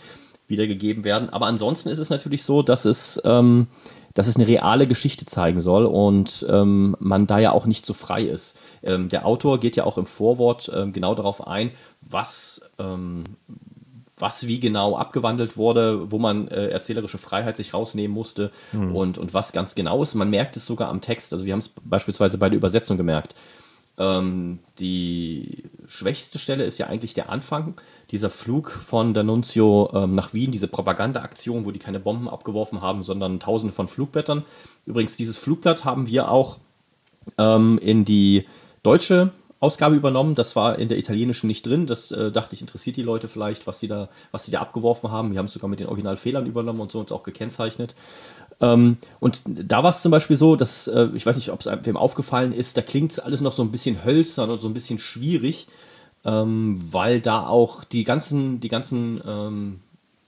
wiedergegeben 0.47 1.03
werden. 1.03 1.29
Aber 1.29 1.47
ansonsten 1.47 1.89
ist 1.89 1.99
es 1.99 2.09
natürlich 2.09 2.43
so, 2.43 2.61
dass 2.61 2.85
es 2.85 3.21
ähm, 3.25 3.67
dass 4.15 4.27
es 4.27 4.37
eine 4.37 4.47
reale 4.47 4.87
Geschichte 4.87 5.25
zeigen 5.25 5.61
soll 5.61 5.85
und 5.85 6.45
ähm, 6.49 6.95
man 6.99 7.27
da 7.27 7.37
ja 7.37 7.51
auch 7.51 7.65
nicht 7.67 7.85
so 7.85 7.93
frei 7.93 8.23
ist. 8.23 8.57
Ähm, 8.81 9.09
der 9.09 9.25
Autor 9.27 9.59
geht 9.59 9.75
ja 9.75 9.83
auch 9.83 9.97
im 9.99 10.07
Vorwort 10.07 10.71
ähm, 10.73 10.93
genau 10.93 11.13
darauf 11.15 11.45
ein, 11.45 11.71
was, 12.01 12.61
ähm, 12.79 13.25
was 14.17 14.47
wie 14.47 14.61
genau 14.61 14.95
abgewandelt 14.95 15.57
wurde, 15.57 16.11
wo 16.11 16.17
man 16.17 16.47
äh, 16.47 16.69
erzählerische 16.69 17.17
Freiheit 17.17 17.57
sich 17.57 17.73
rausnehmen 17.73 18.15
musste 18.15 18.51
mhm. 18.71 18.95
und, 18.95 19.17
und 19.17 19.33
was 19.33 19.51
ganz 19.51 19.75
genau 19.75 20.01
ist. 20.01 20.15
Man 20.15 20.29
merkt 20.29 20.55
es 20.55 20.65
sogar 20.65 20.87
am 20.87 21.01
Text. 21.01 21.33
Also 21.33 21.45
wir 21.45 21.51
haben 21.51 21.59
es 21.59 21.69
beispielsweise 21.83 22.37
bei 22.37 22.49
der 22.49 22.57
Übersetzung 22.57 22.95
gemerkt. 22.95 23.35
Ähm, 23.97 24.59
die 24.79 25.63
schwächste 25.87 26.39
Stelle 26.39 26.65
ist 26.65 26.77
ja 26.77 26.87
eigentlich 26.87 27.13
der 27.13 27.29
Anfang, 27.29 27.75
dieser 28.11 28.29
Flug 28.29 28.71
von 28.71 29.15
D'Annunzio 29.15 29.95
ähm, 29.95 30.13
nach 30.13 30.33
Wien, 30.33 30.51
diese 30.51 30.67
Propagandaaktion, 30.67 31.65
wo 31.65 31.71
die 31.71 31.79
keine 31.79 31.99
Bomben 31.99 32.27
abgeworfen 32.27 32.81
haben, 32.81 33.03
sondern 33.03 33.39
tausende 33.39 33.73
von 33.73 33.87
Flugblättern. 33.87 34.43
Übrigens, 34.85 35.15
dieses 35.15 35.37
Flugblatt 35.37 35.85
haben 35.85 36.07
wir 36.07 36.29
auch 36.29 36.57
ähm, 37.37 37.79
in 37.81 38.05
die 38.05 38.45
deutsche 38.83 39.31
Ausgabe 39.59 39.95
übernommen. 39.95 40.35
Das 40.35 40.55
war 40.55 40.77
in 40.77 40.89
der 40.89 40.97
italienischen 40.97 41.47
nicht 41.47 41.65
drin. 41.65 41.87
Das 41.87 42.11
äh, 42.11 42.31
dachte 42.31 42.55
ich, 42.55 42.61
interessiert 42.61 42.97
die 42.97 43.01
Leute 43.01 43.27
vielleicht, 43.27 43.65
was 43.65 43.79
sie 43.79 43.87
da, 43.87 44.09
was 44.31 44.45
sie 44.45 44.51
da 44.51 44.59
abgeworfen 44.59 45.11
haben. 45.11 45.31
Wir 45.31 45.39
haben 45.39 45.45
es 45.45 45.53
sogar 45.53 45.69
mit 45.69 45.79
den 45.79 45.87
Originalfehlern 45.87 46.45
übernommen 46.45 46.81
und 46.81 46.91
so 46.91 46.99
und 46.99 47.11
auch 47.11 47.23
gekennzeichnet. 47.23 47.95
Ähm, 48.61 48.97
und 49.19 49.43
da 49.45 49.83
war 49.83 49.89
es 49.89 50.01
zum 50.01 50.11
Beispiel 50.11 50.35
so, 50.35 50.55
dass, 50.55 50.87
äh, 50.87 51.09
ich 51.13 51.25
weiß 51.25 51.35
nicht, 51.35 51.51
ob 51.51 51.59
es 51.61 51.67
wem 51.83 51.97
aufgefallen 51.97 52.53
ist, 52.53 52.77
da 52.77 52.81
klingt 52.81 53.23
alles 53.23 53.41
noch 53.41 53.51
so 53.51 53.63
ein 53.63 53.71
bisschen 53.71 54.05
hölzern 54.05 54.49
und 54.49 54.61
so 54.61 54.67
ein 54.67 54.73
bisschen 54.73 54.97
schwierig, 54.97 55.67
ähm, 56.23 56.79
weil 56.91 57.21
da 57.21 57.47
auch 57.47 57.83
die 57.83 58.03
ganzen, 58.03 58.59
die 58.59 58.69
ganzen 58.69 59.21
ähm, 59.25 59.79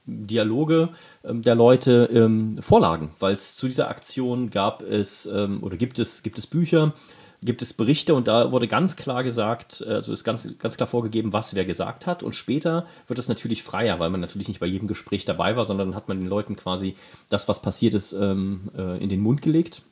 Dialoge 0.05 0.89
ähm, 1.23 1.41
der 1.41 1.55
Leute 1.55 2.09
ähm, 2.11 2.57
vorlagen, 2.61 3.11
weil 3.19 3.33
es 3.33 3.55
zu 3.55 3.67
dieser 3.67 3.89
Aktion 3.89 4.49
gab 4.49 4.81
es 4.81 5.25
ähm, 5.25 5.63
oder 5.63 5.77
gibt 5.77 5.99
es, 5.99 6.23
gibt 6.23 6.37
es 6.37 6.47
Bücher, 6.47 6.93
gibt 7.43 7.61
es 7.61 7.73
Berichte 7.73 8.15
und 8.15 8.27
da 8.27 8.51
wurde 8.51 8.67
ganz 8.67 8.95
klar 8.95 9.23
gesagt, 9.23 9.83
also 9.85 10.11
ist 10.11 10.23
ganz, 10.23 10.47
ganz 10.57 10.75
klar 10.75 10.87
vorgegeben, 10.87 11.33
was 11.33 11.55
wer 11.55 11.65
gesagt 11.65 12.07
hat. 12.07 12.23
Und 12.23 12.33
später 12.33 12.85
wird 13.07 13.19
es 13.19 13.27
natürlich 13.27 13.63
freier, 13.63 13.99
weil 13.99 14.09
man 14.09 14.21
natürlich 14.21 14.47
nicht 14.47 14.59
bei 14.59 14.65
jedem 14.65 14.87
Gespräch 14.87 15.25
dabei 15.25 15.55
war, 15.55 15.65
sondern 15.65 15.95
hat 15.95 16.07
man 16.07 16.19
den 16.19 16.27
Leuten 16.27 16.55
quasi 16.55 16.95
das, 17.29 17.47
was 17.47 17.61
passiert 17.61 17.93
ist, 17.93 18.13
ähm, 18.13 18.71
äh, 18.75 19.01
in 19.01 19.09
den 19.09 19.21
Mund 19.21 19.41
gelegt. 19.41 19.83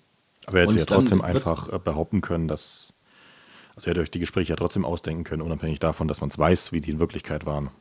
Aber 0.48 0.60
er 0.60 0.68
hätte 0.68 0.80
ja 0.80 0.86
trotzdem 0.86 1.22
einfach 1.22 1.72
äh, 1.72 1.80
behaupten 1.80 2.22
können, 2.22 2.48
dass. 2.48 2.94
Also 3.76 3.88
er 3.88 3.92
hätte 3.92 4.02
euch 4.02 4.12
die 4.12 4.20
Gespräche 4.20 4.52
ja 4.52 4.56
trotzdem 4.56 4.86
ausdenken 4.86 5.26
können, 5.26 5.42
unabhängig 5.42 5.80
davon, 5.80 6.08
dass 6.08 6.22
man 6.22 6.30
es 6.30 6.40
weiß, 6.40 6.72
wie 6.72 6.80
die 6.80 6.92
in 6.92 7.00
Wirklichkeit 7.00 7.46
waren. 7.46 7.72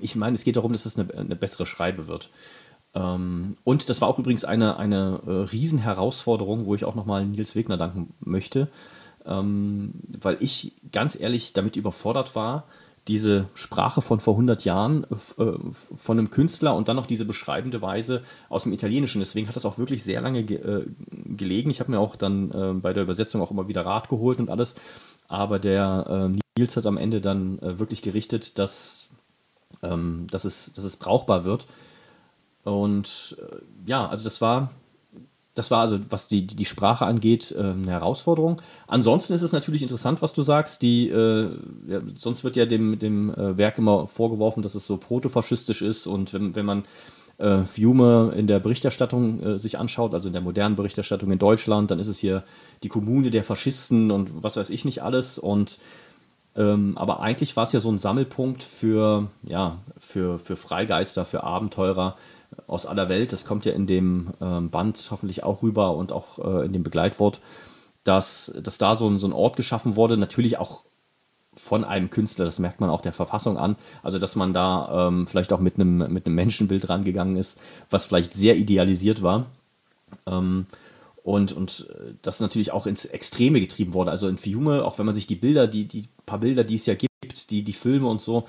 Ich 0.00 0.14
meine, 0.14 0.36
es 0.36 0.44
geht 0.44 0.56
darum, 0.56 0.72
dass 0.72 0.84
es 0.84 0.98
eine, 0.98 1.12
eine 1.14 1.36
bessere 1.36 1.64
Schreibe 1.64 2.06
wird. 2.06 2.28
Ähm, 2.94 3.56
und 3.64 3.88
das 3.88 4.00
war 4.00 4.08
auch 4.08 4.18
übrigens 4.18 4.44
eine, 4.44 4.76
eine 4.76 5.20
äh, 5.26 5.30
Riesenherausforderung, 5.30 6.66
wo 6.66 6.74
ich 6.74 6.84
auch 6.84 6.94
nochmal 6.94 7.24
Nils 7.24 7.54
Wegner 7.54 7.76
danken 7.76 8.14
möchte, 8.20 8.68
ähm, 9.24 9.92
weil 10.20 10.36
ich 10.40 10.72
ganz 10.90 11.18
ehrlich 11.18 11.52
damit 11.52 11.76
überfordert 11.76 12.34
war, 12.34 12.64
diese 13.08 13.48
Sprache 13.54 14.00
von 14.00 14.20
vor 14.20 14.34
100 14.34 14.64
Jahren 14.64 15.04
äh, 15.04 15.44
von 15.96 16.18
einem 16.18 16.30
Künstler 16.30 16.76
und 16.76 16.86
dann 16.86 16.96
noch 16.96 17.06
diese 17.06 17.24
beschreibende 17.24 17.82
Weise 17.82 18.22
aus 18.48 18.62
dem 18.62 18.72
Italienischen. 18.72 19.18
Deswegen 19.18 19.48
hat 19.48 19.56
das 19.56 19.64
auch 19.64 19.76
wirklich 19.76 20.04
sehr 20.04 20.20
lange 20.20 20.44
ge 20.44 20.58
äh, 20.58 20.86
gelegen. 21.36 21.70
Ich 21.70 21.80
habe 21.80 21.90
mir 21.90 21.98
auch 21.98 22.14
dann 22.14 22.50
äh, 22.52 22.74
bei 22.74 22.92
der 22.92 23.02
Übersetzung 23.02 23.40
auch 23.42 23.50
immer 23.50 23.66
wieder 23.66 23.84
Rat 23.84 24.08
geholt 24.08 24.38
und 24.38 24.50
alles. 24.50 24.76
Aber 25.26 25.58
der 25.58 26.30
äh, 26.32 26.38
Nils 26.56 26.76
hat 26.76 26.86
am 26.86 26.96
Ende 26.96 27.20
dann 27.20 27.58
äh, 27.58 27.78
wirklich 27.80 28.02
gerichtet, 28.02 28.58
dass, 28.58 29.08
ähm, 29.82 30.28
dass, 30.30 30.44
es, 30.44 30.72
dass 30.72 30.84
es 30.84 30.96
brauchbar 30.96 31.44
wird. 31.44 31.66
Und 32.64 33.36
äh, 33.40 33.56
ja, 33.86 34.06
also 34.06 34.24
das 34.24 34.40
war, 34.40 34.70
das 35.54 35.70
war 35.70 35.80
also, 35.80 35.98
was 36.08 36.28
die, 36.28 36.46
die 36.46 36.64
Sprache 36.64 37.04
angeht, 37.04 37.52
äh, 37.56 37.60
eine 37.60 37.90
Herausforderung. 37.90 38.60
Ansonsten 38.86 39.32
ist 39.34 39.42
es 39.42 39.52
natürlich 39.52 39.82
interessant, 39.82 40.22
was 40.22 40.32
du 40.32 40.42
sagst. 40.42 40.82
Die, 40.82 41.08
äh, 41.08 41.50
ja, 41.88 42.00
sonst 42.14 42.44
wird 42.44 42.56
ja 42.56 42.66
dem, 42.66 42.98
dem 42.98 43.30
äh, 43.34 43.56
Werk 43.58 43.78
immer 43.78 44.06
vorgeworfen, 44.06 44.62
dass 44.62 44.74
es 44.74 44.86
so 44.86 44.96
protofaschistisch 44.96 45.82
ist. 45.82 46.06
Und 46.06 46.32
wenn, 46.32 46.54
wenn 46.54 46.64
man 46.64 46.84
äh, 47.38 47.64
Fiume 47.64 48.32
in 48.36 48.46
der 48.46 48.60
Berichterstattung 48.60 49.42
äh, 49.42 49.58
sich 49.58 49.78
anschaut, 49.78 50.14
also 50.14 50.28
in 50.28 50.32
der 50.32 50.42
modernen 50.42 50.76
Berichterstattung 50.76 51.30
in 51.30 51.38
Deutschland, 51.38 51.90
dann 51.90 51.98
ist 51.98 52.08
es 52.08 52.18
hier 52.18 52.44
die 52.82 52.88
Kommune 52.88 53.30
der 53.30 53.44
Faschisten 53.44 54.10
und 54.10 54.42
was 54.42 54.56
weiß 54.56 54.70
ich 54.70 54.84
nicht 54.84 55.02
alles. 55.02 55.38
Und 55.38 55.78
ähm, 56.54 56.96
aber 56.96 57.20
eigentlich 57.20 57.56
war 57.56 57.64
es 57.64 57.72
ja 57.72 57.80
so 57.80 57.90
ein 57.90 57.98
Sammelpunkt 57.98 58.62
für, 58.62 59.30
ja, 59.42 59.78
für, 59.98 60.38
für 60.38 60.56
Freigeister, 60.56 61.24
für 61.24 61.44
Abenteurer, 61.44 62.16
aus 62.66 62.86
aller 62.86 63.08
Welt. 63.08 63.32
Das 63.32 63.44
kommt 63.44 63.64
ja 63.64 63.72
in 63.72 63.86
dem 63.86 64.32
ähm, 64.40 64.70
Band 64.70 65.08
hoffentlich 65.10 65.42
auch 65.44 65.62
rüber 65.62 65.96
und 65.96 66.12
auch 66.12 66.38
äh, 66.38 66.66
in 66.66 66.72
dem 66.72 66.82
Begleitwort, 66.82 67.40
dass, 68.04 68.52
dass 68.62 68.78
da 68.78 68.94
so 68.94 69.08
ein, 69.08 69.18
so 69.18 69.26
ein 69.26 69.32
Ort 69.32 69.56
geschaffen 69.56 69.96
wurde, 69.96 70.16
natürlich 70.16 70.58
auch 70.58 70.84
von 71.54 71.84
einem 71.84 72.08
Künstler, 72.08 72.46
das 72.46 72.58
merkt 72.58 72.80
man 72.80 72.88
auch 72.88 73.02
der 73.02 73.12
Verfassung 73.12 73.58
an. 73.58 73.76
Also, 74.02 74.18
dass 74.18 74.36
man 74.36 74.54
da 74.54 75.08
ähm, 75.08 75.26
vielleicht 75.26 75.52
auch 75.52 75.60
mit 75.60 75.74
einem, 75.76 76.12
mit 76.12 76.26
Menschenbild 76.26 76.88
rangegangen 76.88 77.36
ist, 77.36 77.60
was 77.90 78.06
vielleicht 78.06 78.32
sehr 78.34 78.56
idealisiert 78.56 79.22
war. 79.22 79.46
Ähm, 80.26 80.66
und, 81.22 81.52
und 81.52 81.88
äh, 81.90 82.14
das 82.22 82.40
natürlich 82.40 82.72
auch 82.72 82.86
ins 82.86 83.04
Extreme 83.04 83.60
getrieben 83.60 83.92
wurde. 83.92 84.10
Also 84.10 84.28
in 84.28 84.38
Fiume, 84.38 84.84
auch 84.84 84.98
wenn 84.98 85.06
man 85.06 85.14
sich 85.14 85.26
die 85.26 85.36
Bilder, 85.36 85.66
die, 85.66 85.84
die 85.86 86.08
paar 86.26 86.40
Bilder, 86.40 86.64
die 86.64 86.76
es 86.76 86.86
ja 86.86 86.94
gibt, 86.94 87.50
die, 87.50 87.62
die 87.62 87.72
Filme 87.72 88.08
und 88.08 88.20
so, 88.20 88.44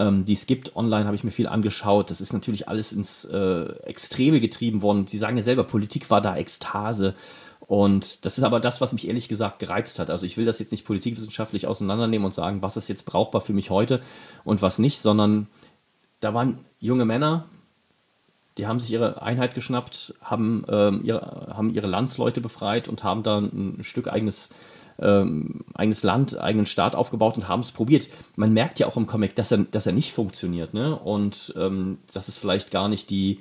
ähm, 0.00 0.24
die 0.24 0.32
es 0.32 0.46
gibt. 0.46 0.74
Online 0.74 1.04
habe 1.04 1.14
ich 1.14 1.24
mir 1.24 1.30
viel 1.30 1.46
angeschaut. 1.46 2.10
Das 2.10 2.20
ist 2.20 2.32
natürlich 2.32 2.68
alles 2.68 2.92
ins 2.92 3.26
äh, 3.26 3.64
Extreme 3.84 4.40
getrieben 4.40 4.80
worden. 4.80 5.04
Die 5.04 5.18
sagen 5.18 5.36
ja 5.36 5.42
selber, 5.42 5.64
Politik 5.64 6.08
war 6.10 6.22
da 6.22 6.36
Ekstase. 6.36 7.14
Und 7.60 8.24
das 8.24 8.38
ist 8.38 8.44
aber 8.44 8.58
das, 8.58 8.80
was 8.80 8.94
mich 8.94 9.06
ehrlich 9.06 9.28
gesagt 9.28 9.58
gereizt 9.58 9.98
hat. 9.98 10.10
Also 10.10 10.24
ich 10.24 10.36
will 10.36 10.46
das 10.46 10.58
jetzt 10.58 10.72
nicht 10.72 10.86
politikwissenschaftlich 10.86 11.66
auseinandernehmen 11.66 12.24
und 12.24 12.34
sagen, 12.34 12.62
was 12.62 12.78
ist 12.78 12.88
jetzt 12.88 13.04
brauchbar 13.04 13.42
für 13.42 13.52
mich 13.52 13.70
heute 13.70 14.00
und 14.42 14.62
was 14.62 14.78
nicht, 14.78 15.00
sondern 15.00 15.46
da 16.20 16.34
waren 16.34 16.58
junge 16.80 17.04
Männer, 17.04 17.44
die 18.58 18.66
haben 18.66 18.80
sich 18.80 18.92
ihre 18.92 19.22
Einheit 19.22 19.54
geschnappt, 19.54 20.14
haben, 20.22 20.64
ähm, 20.68 21.02
ihre, 21.04 21.54
haben 21.54 21.70
ihre 21.70 21.86
Landsleute 21.86 22.40
befreit 22.40 22.88
und 22.88 23.04
haben 23.04 23.22
da 23.22 23.38
ein 23.38 23.78
Stück 23.82 24.08
eigenes 24.08 24.50
ähm, 25.00 25.64
eigenes 25.74 26.02
Land, 26.02 26.38
eigenen 26.38 26.66
Staat 26.66 26.94
aufgebaut 26.94 27.36
und 27.36 27.48
haben 27.48 27.60
es 27.60 27.72
probiert. 27.72 28.08
Man 28.36 28.52
merkt 28.52 28.78
ja 28.78 28.86
auch 28.86 28.96
im 28.96 29.06
Comic, 29.06 29.34
dass 29.34 29.50
er, 29.50 29.58
dass 29.58 29.86
er 29.86 29.92
nicht 29.92 30.12
funktioniert. 30.12 30.74
Ne? 30.74 30.96
Und 30.96 31.54
ähm, 31.56 31.98
dass 32.12 32.28
es 32.28 32.38
vielleicht 32.38 32.70
gar 32.70 32.88
nicht 32.88 33.10
die, 33.10 33.40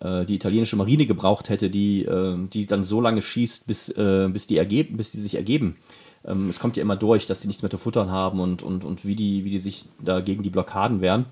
äh, 0.00 0.24
die 0.24 0.34
italienische 0.34 0.76
Marine 0.76 1.06
gebraucht 1.06 1.48
hätte, 1.48 1.70
die, 1.70 2.02
äh, 2.02 2.36
die 2.48 2.66
dann 2.66 2.84
so 2.84 3.00
lange 3.00 3.22
schießt, 3.22 3.66
bis, 3.66 3.88
äh, 3.90 4.28
bis, 4.32 4.46
die 4.46 4.58
ergeben, 4.58 4.96
bis 4.96 5.12
die 5.12 5.18
sich 5.18 5.36
ergeben. 5.36 5.76
Ähm, 6.24 6.48
es 6.48 6.58
kommt 6.58 6.76
ja 6.76 6.82
immer 6.82 6.96
durch, 6.96 7.26
dass 7.26 7.40
sie 7.40 7.46
nichts 7.46 7.62
mehr 7.62 7.70
zu 7.70 7.78
futtern 7.78 8.10
haben 8.10 8.40
und, 8.40 8.62
und, 8.62 8.84
und 8.84 9.06
wie, 9.06 9.16
die, 9.16 9.44
wie 9.44 9.50
die 9.50 9.58
sich 9.58 9.84
da 10.02 10.20
gegen 10.20 10.42
die 10.42 10.50
Blockaden 10.50 11.00
wehren. 11.00 11.26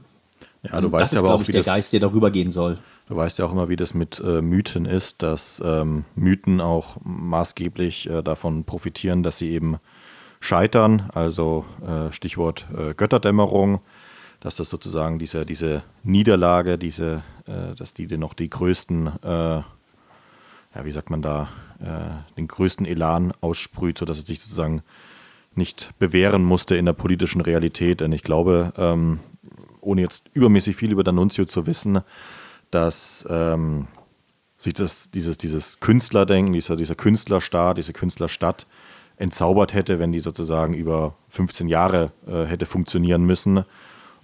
Ja, 0.62 0.80
du 0.80 0.90
weißt 0.90 1.02
das 1.02 1.12
ist, 1.12 1.18
aber 1.18 1.28
glaube 1.28 1.42
auch, 1.42 1.48
ich, 1.48 1.52
der 1.52 1.60
das, 1.60 1.66
Geist, 1.66 1.92
der 1.92 2.00
darüber 2.00 2.30
gehen 2.30 2.50
soll. 2.50 2.78
Du 3.06 3.16
weißt 3.16 3.38
ja 3.38 3.44
auch 3.44 3.52
immer, 3.52 3.68
wie 3.68 3.76
das 3.76 3.92
mit 3.92 4.18
äh, 4.20 4.40
Mythen 4.40 4.86
ist, 4.86 5.22
dass 5.22 5.62
ähm, 5.64 6.04
Mythen 6.14 6.62
auch 6.62 6.96
maßgeblich 7.04 8.08
äh, 8.08 8.22
davon 8.22 8.64
profitieren, 8.64 9.22
dass 9.22 9.36
sie 9.36 9.50
eben 9.50 9.76
scheitern. 10.40 11.10
Also 11.12 11.66
äh, 11.86 12.12
Stichwort 12.12 12.66
äh, 12.74 12.94
Götterdämmerung, 12.94 13.80
dass 14.40 14.56
das 14.56 14.70
sozusagen 14.70 15.18
diese, 15.18 15.44
diese 15.44 15.82
Niederlage, 16.02 16.78
diese, 16.78 17.22
äh, 17.46 17.74
dass 17.76 17.92
die 17.92 18.06
noch 18.16 18.32
die 18.32 18.48
größten, 18.48 19.08
äh, 19.22 19.28
ja, 19.28 19.64
wie 20.82 20.92
sagt 20.92 21.10
man 21.10 21.22
da, 21.22 21.48
den 22.36 22.48
größten 22.48 22.86
Elan 22.86 23.32
aussprüht, 23.40 23.98
sodass 23.98 24.18
es 24.18 24.24
sich 24.24 24.40
sozusagen 24.40 24.82
nicht 25.54 25.90
bewähren 25.98 26.42
musste 26.42 26.76
in 26.76 26.86
der 26.86 26.94
politischen 26.94 27.40
Realität. 27.40 28.00
Denn 28.00 28.12
ich 28.12 28.22
glaube, 28.22 28.72
ähm, 28.76 29.20
ohne 29.80 30.00
jetzt 30.00 30.30
übermäßig 30.32 30.76
viel 30.76 30.92
über 30.92 31.02
D'Annunzio 31.02 31.46
zu 31.46 31.66
wissen, 31.66 32.00
dass 32.74 33.26
ähm, 33.30 33.86
sich 34.56 34.74
das, 34.74 35.10
dieses, 35.10 35.38
dieses 35.38 35.80
Künstlerdenken, 35.80 36.52
dieser, 36.52 36.76
dieser 36.76 36.94
Künstlerstaat, 36.94 37.78
diese 37.78 37.92
Künstlerstadt 37.92 38.66
entzaubert 39.16 39.74
hätte, 39.74 39.98
wenn 39.98 40.12
die 40.12 40.20
sozusagen 40.20 40.74
über 40.74 41.14
15 41.28 41.68
Jahre 41.68 42.10
äh, 42.26 42.44
hätte 42.44 42.66
funktionieren 42.66 43.24
müssen. 43.24 43.64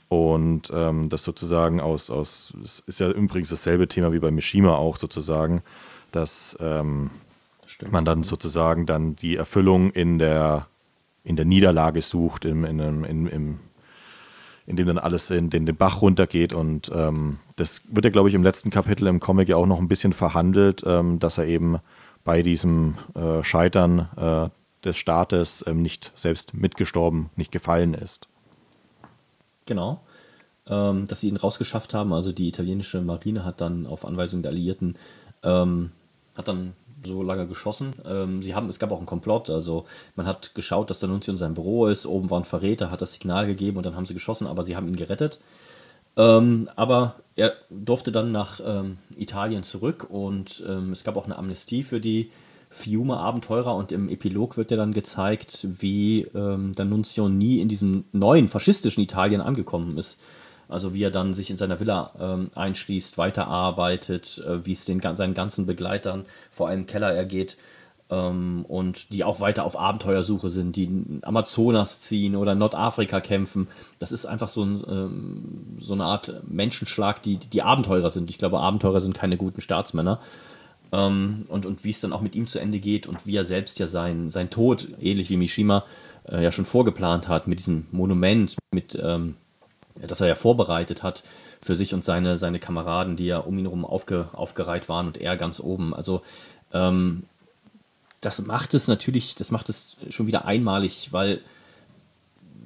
Und 0.09 0.73
ähm, 0.75 1.09
das 1.09 1.23
sozusagen 1.23 1.81
aus, 1.81 2.11
aus, 2.11 2.53
es 2.65 2.81
ist 2.81 2.99
ja 2.99 3.11
übrigens 3.11 3.51
dasselbe 3.51 3.87
Thema 3.87 4.13
wie 4.13 4.19
bei 4.19 4.33
Mishima 4.33 4.75
auch 4.75 4.97
sozusagen, 4.97 5.63
dass 6.11 6.57
ähm, 6.61 7.11
man 7.89 8.05
dann 8.05 8.25
sozusagen 8.25 8.87
dann 8.87 9.15
die 9.15 9.37
Erfüllung 9.37 9.93
in 9.93 10.19
der, 10.19 10.67
in 11.23 11.37
der 11.37 11.45
Niederlage 11.45 12.03
sucht, 12.03 12.45
im, 12.45 12.65
in, 12.65 12.81
in, 12.81 13.27
im, 13.29 13.61
in 14.71 14.77
dem 14.77 14.87
dann 14.87 14.99
alles 14.99 15.31
in 15.31 15.51
den, 15.51 15.67
den 15.67 15.77
Bach 15.77 16.01
runtergeht. 16.01 16.55
Und 16.55 16.91
ähm, 16.95 17.39
das 17.57 17.83
wird 17.89 18.05
ja, 18.05 18.11
glaube 18.11 18.29
ich, 18.29 18.35
im 18.35 18.45
letzten 18.45 18.71
Kapitel 18.71 19.09
im 19.09 19.19
Comic 19.19 19.49
ja 19.49 19.57
auch 19.57 19.67
noch 19.67 19.79
ein 19.79 19.89
bisschen 19.89 20.13
verhandelt, 20.13 20.83
ähm, 20.87 21.19
dass 21.19 21.39
er 21.39 21.47
eben 21.47 21.79
bei 22.25 22.43
diesem 22.43 22.95
äh, 23.15 23.43
Scheitern 23.43 24.09
äh, 24.17 24.49
des 24.85 24.97
Staates 24.97 25.65
ähm, 25.67 25.83
nicht 25.83 26.13
selbst 26.15 26.55
mitgestorben, 26.55 27.31
nicht 27.35 27.51
gefallen 27.51 27.95
ist. 27.95 28.29
Genau. 29.67 30.01
Ähm, 30.69 31.07
dass 31.07 31.21
sie 31.21 31.29
ihn 31.29 31.37
rausgeschafft 31.37 31.93
haben. 31.93 32.13
Also 32.13 32.31
die 32.31 32.47
italienische 32.47 33.01
Marine 33.01 33.45
hat 33.45 33.61
dann 33.61 33.87
auf 33.87 34.05
Anweisung 34.05 34.43
der 34.43 34.53
Alliierten 34.53 34.97
ähm, 35.43 35.91
hat 36.37 36.49
dann 36.49 36.75
so 37.05 37.23
lange 37.23 37.47
geschossen. 37.47 37.95
Ähm, 38.05 38.43
sie 38.43 38.55
haben, 38.55 38.69
es 38.69 38.79
gab 38.79 38.93
auch 38.93 38.99
einen 38.99 39.07
Komplott, 39.07 39.51
also 39.51 39.85
man 40.17 40.27
hat 40.27 40.55
geschaut, 40.55 40.91
dass 40.91 41.01
der 41.01 41.09
Nunzio 41.09 41.33
in 41.33 41.39
seinem 41.39 41.55
Büro 41.55 41.87
ist, 41.87 42.07
oben 42.07 42.31
war 42.31 42.41
ein 42.41 42.45
Verräter, 42.45 42.91
hat 42.91 43.01
das 43.01 43.13
Signal 43.13 43.47
gegeben 43.47 43.77
und 43.77 43.87
dann 43.87 43.97
haben 43.97 44.07
sie 44.07 44.15
geschossen, 44.15 44.47
aber 44.47 44.63
sie 44.63 44.77
haben 44.77 44.89
ihn 44.89 44.97
gerettet. 44.97 45.39
Ähm, 46.17 46.69
aber 46.77 47.17
er 47.37 47.55
durfte 47.71 48.13
dann 48.13 48.33
nach 48.33 48.61
ähm, 48.65 48.99
Italien 49.17 49.63
zurück 49.63 50.07
und 50.09 50.63
ähm, 50.69 50.93
es 50.93 51.05
gab 51.05 51.17
auch 51.17 51.25
eine 51.25 51.39
Amnestie 51.39 51.83
für 51.83 52.01
die 52.01 52.31
Fiume-Abenteurer 52.71 53.75
und 53.75 53.91
im 53.91 54.09
Epilog 54.09 54.57
wird 54.57 54.71
ja 54.71 54.77
dann 54.77 54.93
gezeigt, 54.93 55.67
wie 55.81 56.23
ähm, 56.35 56.73
der 56.75 56.85
Nunzio 56.85 57.29
nie 57.29 57.61
in 57.61 57.69
diesem 57.69 58.05
neuen 58.13 58.49
faschistischen 58.49 59.03
Italien 59.03 59.41
angekommen 59.41 59.99
ist. 59.99 60.21
Also 60.71 60.95
wie 60.95 61.03
er 61.03 61.11
dann 61.11 61.35
sich 61.35 61.51
in 61.51 61.57
seiner 61.57 61.81
Villa 61.81 62.13
ähm, 62.21 62.51
einschließt, 62.55 63.19
weiterarbeitet, 63.19 64.43
äh, 64.47 64.65
wie 64.65 64.73
es 64.73 64.85
den, 64.85 65.01
seinen 65.17 65.35
ganzen 65.35 65.67
Begleitern 65.67 66.25
vor 66.51 66.69
allem 66.69 66.87
Keller 66.87 67.13
ergeht 67.13 67.57
ähm, 68.11 68.65
und 68.69 69.13
die 69.13 69.25
auch 69.25 69.41
weiter 69.41 69.65
auf 69.65 69.79
Abenteuersuche 69.79 70.49
sind, 70.49 70.77
die 70.77 71.21
Amazonas 71.23 72.01
ziehen 72.01 72.37
oder 72.37 72.55
Nordafrika 72.55 73.21
kämpfen. 73.21 73.69
Das 73.99 74.13
ist 74.13 74.27
einfach 74.27 74.49
so, 74.49 74.63
ein, 74.65 74.83
ähm, 74.89 75.79
so 75.81 75.95
eine 75.95 76.05
Art 76.05 76.43
Menschenschlag, 76.49 77.23
die, 77.23 77.37
die 77.39 77.63
Abenteurer 77.63 78.11
sind. 78.11 78.31
Ich 78.31 78.39
glaube, 78.39 78.61
Abenteurer 78.61 79.01
sind 79.01 79.15
keine 79.15 79.37
guten 79.37 79.61
Staatsmänner. 79.61 80.21
Ähm, 80.93 81.45
und, 81.49 81.67
und 81.67 81.85
wie 81.85 81.91
es 81.91 82.01
dann 82.01 82.13
auch 82.13 82.21
mit 82.21 82.35
ihm 82.35 82.49
zu 82.49 82.59
Ende 82.59 82.81
geht 82.81 83.07
und 83.07 83.27
wie 83.27 83.37
er 83.37 83.45
selbst 83.45 83.79
ja 83.79 83.87
sein, 83.87 84.29
sein 84.29 84.51
Tod, 84.51 84.89
ähnlich 85.01 85.31
wie 85.31 85.37
Mishima, 85.37 85.85
äh, 86.29 86.43
ja 86.43 86.51
schon 86.51 86.65
vorgeplant 86.65 87.29
hat 87.29 87.47
mit 87.47 87.61
diesem 87.61 87.87
Monument, 87.93 88.57
mit 88.73 88.99
ähm, 89.01 89.37
das 90.07 90.21
er 90.21 90.29
ja 90.29 90.35
vorbereitet 90.35 91.03
hat 91.03 91.23
für 91.63 91.77
sich 91.77 91.95
und 91.95 92.05
seine, 92.05 92.37
seine 92.37 92.59
Kameraden, 92.59 93.17
die 93.17 93.27
ja 93.27 93.39
um 93.39 93.59
ihn 93.59 93.65
herum 93.65 93.85
aufge, 93.85 94.29
aufgereiht 94.33 94.89
waren 94.89 95.07
und 95.07 95.19
er 95.19 95.37
ganz 95.37 95.61
oben. 95.61 95.95
Also 95.95 96.23
ähm, 96.73 97.25
das 98.21 98.43
macht 98.43 98.75
es 98.75 98.89
natürlich, 98.89 99.35
das 99.35 99.51
macht 99.51 99.69
es 99.69 99.97
schon 100.09 100.27
wieder 100.27 100.45
einmalig, 100.45 101.09
weil 101.13 101.41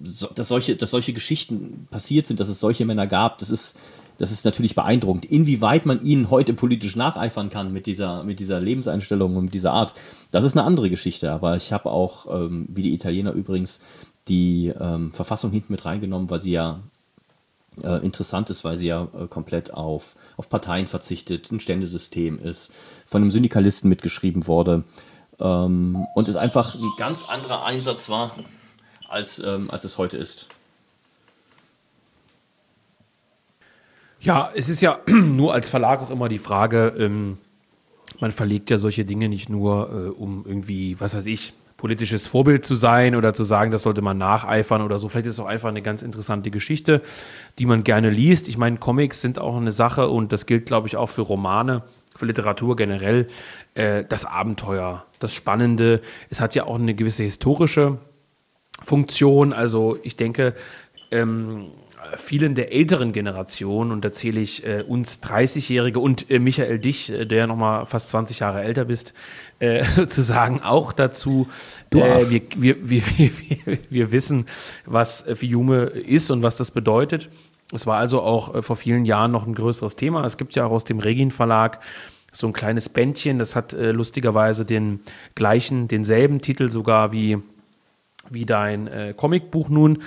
so, 0.03 0.27
dass, 0.29 0.49
solche, 0.49 0.77
dass 0.77 0.91
solche 0.91 1.13
Geschichten 1.13 1.87
passiert 1.91 2.27
sind, 2.27 2.41
dass 2.41 2.49
es 2.49 2.61
solche 2.61 2.85
Männer 2.85 3.07
gab, 3.07 3.39
das 3.39 3.51
ist, 3.51 3.79
das 4.19 4.31
ist 4.31 4.45
natürlich 4.45 4.75
beeindruckend. 4.75 5.25
Inwieweit 5.25 5.87
man 5.87 6.05
ihnen 6.05 6.31
heute 6.31 6.55
politisch 6.55 6.97
nacheifern 6.97 7.49
kann 7.49 7.73
mit 7.73 7.87
dieser, 7.87 8.23
mit 8.25 8.41
dieser 8.41 8.61
Lebenseinstellung 8.61 9.37
und 9.37 9.45
mit 9.47 9.55
dieser 9.55 9.73
Art, 9.73 9.95
das 10.31 10.45
ist 10.45 10.57
eine 10.57 10.67
andere 10.67 10.91
Geschichte. 10.91 11.33
Aber 11.33 11.57
ich 11.57 11.73
habe 11.73 11.91
auch, 11.91 12.27
ähm, 12.33 12.67
wie 12.69 12.83
die 12.83 12.95
Italiener 12.95 13.33
übrigens, 13.33 13.81
die 14.29 14.73
ähm, 14.79 15.13
Verfassung 15.13 15.51
hinten 15.51 15.73
mit 15.73 15.85
reingenommen, 15.85 16.31
weil 16.31 16.41
sie 16.41 16.53
ja 16.53 16.81
äh, 17.83 18.05
interessant 18.05 18.51
ist, 18.51 18.65
weil 18.65 18.77
sie 18.77 18.87
ja 18.87 19.09
äh, 19.19 19.27
komplett 19.27 19.73
auf, 19.73 20.15
auf 20.37 20.49
Parteien 20.49 20.87
verzichtet, 20.87 21.51
ein 21.51 21.61
Ständesystem 21.61 22.39
ist, 22.39 22.73
von 23.07 23.23
einem 23.23 23.31
Syndikalisten 23.31 23.89
mitgeschrieben 23.89 24.47
wurde 24.47 24.85
ähm, 25.41 26.07
und 26.15 26.29
es 26.29 26.37
einfach 26.37 26.75
ein 26.75 26.93
ganz 26.97 27.29
anderer 27.29 27.65
Einsatz 27.65 28.09
war, 28.09 28.33
als, 29.09 29.39
ähm, 29.41 29.71
als 29.71 29.85
es 29.85 29.99
heute 29.99 30.17
ist. 30.17 30.47
Ja, 34.21 34.51
es 34.55 34.69
ist 34.69 34.81
ja 34.81 35.01
nur 35.07 35.53
als 35.53 35.69
Verlag 35.69 36.01
auch 36.01 36.11
immer 36.11 36.29
die 36.29 36.39
Frage, 36.39 36.95
ähm, 36.99 37.39
man 38.21 38.33
verlegt 38.33 38.71
ja 38.71 38.79
solche 38.79 39.05
Dinge 39.05 39.29
nicht 39.29 39.49
nur, 39.49 39.91
äh, 39.91 40.09
um 40.09 40.45
irgendwie, 40.47 40.99
was 41.01 41.15
weiß 41.15 41.27
ich, 41.27 41.53
politisches 41.85 42.27
Vorbild 42.27 42.65
zu 42.65 42.77
sein 42.77 43.15
oder 43.15 43.35
zu 43.35 43.45
sagen, 43.45 43.71
das 43.71 43.83
sollte 43.83 44.01
man 44.01 44.17
nacheifern 44.17 44.81
oder 44.81 44.99
so. 44.99 45.11
Vielleicht 45.11 45.27
ist 45.27 45.35
es 45.35 45.39
auch 45.39 45.45
einfach 45.45 45.69
eine 45.69 45.83
ganz 45.83 46.01
interessante 46.01 46.51
Geschichte, 46.51 47.03
die 47.59 47.67
man 47.67 47.85
gerne 47.85 48.09
liest. 48.09 48.49
Ich 48.49 48.57
meine, 48.57 48.79
Comics 48.79 49.21
sind 49.21 49.39
auch 49.39 49.55
eine 49.55 49.71
Sache 49.71 50.09
und 50.09 50.33
das 50.33 50.47
gilt, 50.47 50.65
glaube 50.65 50.89
ich, 50.89 50.97
auch 50.97 51.11
für 51.11 51.21
Romane, 51.21 51.83
für 52.17 52.25
Literatur 52.25 52.75
generell. 52.75 53.29
Äh, 53.75 54.03
das 54.09 54.25
Abenteuer, 54.25 55.05
das 55.19 55.35
Spannende. 55.35 56.01
Es 56.31 56.41
hat 56.41 56.55
ja 56.55 56.65
auch 56.65 56.77
eine 56.77 56.95
gewisse 56.95 57.23
historische 57.23 57.99
Funktion. 58.83 59.53
Also 59.53 59.99
ich 60.05 60.17
denke, 60.17 60.55
ähm, 61.11 61.67
vielen 62.17 62.55
der 62.55 62.73
älteren 62.73 63.13
Generationen, 63.13 63.93
und 63.93 64.05
da 64.05 64.13
zähle 64.13 64.41
ich 64.41 64.67
äh, 64.67 64.83
uns 64.87 65.23
30-Jährige 65.23 65.99
und 65.99 66.31
äh, 66.31 66.39
Michael 66.39 66.79
dich, 66.79 67.11
äh, 67.11 67.25
der 67.25 67.39
ja 67.39 67.47
noch 67.47 67.57
mal 67.57 67.87
fast 67.87 68.11
20 68.11 68.41
Jahre 68.41 68.63
älter 68.63 68.85
bist, 68.85 69.15
äh, 69.59 69.85
sozusagen 69.97 70.63
auch 70.63 70.93
dazu. 70.93 71.49
Äh, 71.93 72.31
wir, 72.31 72.43
wir, 72.57 72.89
wir, 72.89 73.03
wir, 73.17 73.79
wir 73.91 74.13
wissen, 74.13 74.47
was 74.85 75.25
Fiume 75.35 75.85
ist 75.85 76.31
und 76.31 76.43
was 76.43 76.57
das 76.57 76.71
bedeutet. 76.71 77.29
Es 77.73 77.87
war 77.87 77.99
also 77.99 78.21
auch 78.21 78.55
äh, 78.55 78.63
vor 78.63 78.77
vielen 78.77 79.05
Jahren 79.05 79.31
noch 79.31 79.47
ein 79.47 79.55
größeres 79.55 79.97
Thema. 79.97 80.25
Es 80.25 80.37
gibt 80.37 80.55
ja 80.55 80.67
auch 80.67 80.73
aus 80.73 80.85
dem 80.85 80.99
Regin 80.99 81.31
Verlag 81.31 81.81
so 82.33 82.49
ein 82.49 82.53
kleines 82.53 82.89
Bändchen, 82.89 83.39
das 83.39 83.55
hat 83.55 83.77
lustigerweise 83.79 84.65
den 84.65 84.99
gleichen, 85.37 85.87
denselben 85.87 86.41
Titel 86.41 86.69
sogar 86.69 87.13
wie 87.13 87.39
wie 88.31 88.47
dein 88.47 88.87
äh, 88.87 89.15
Comicbuch 89.17 89.69
nun 89.69 90.03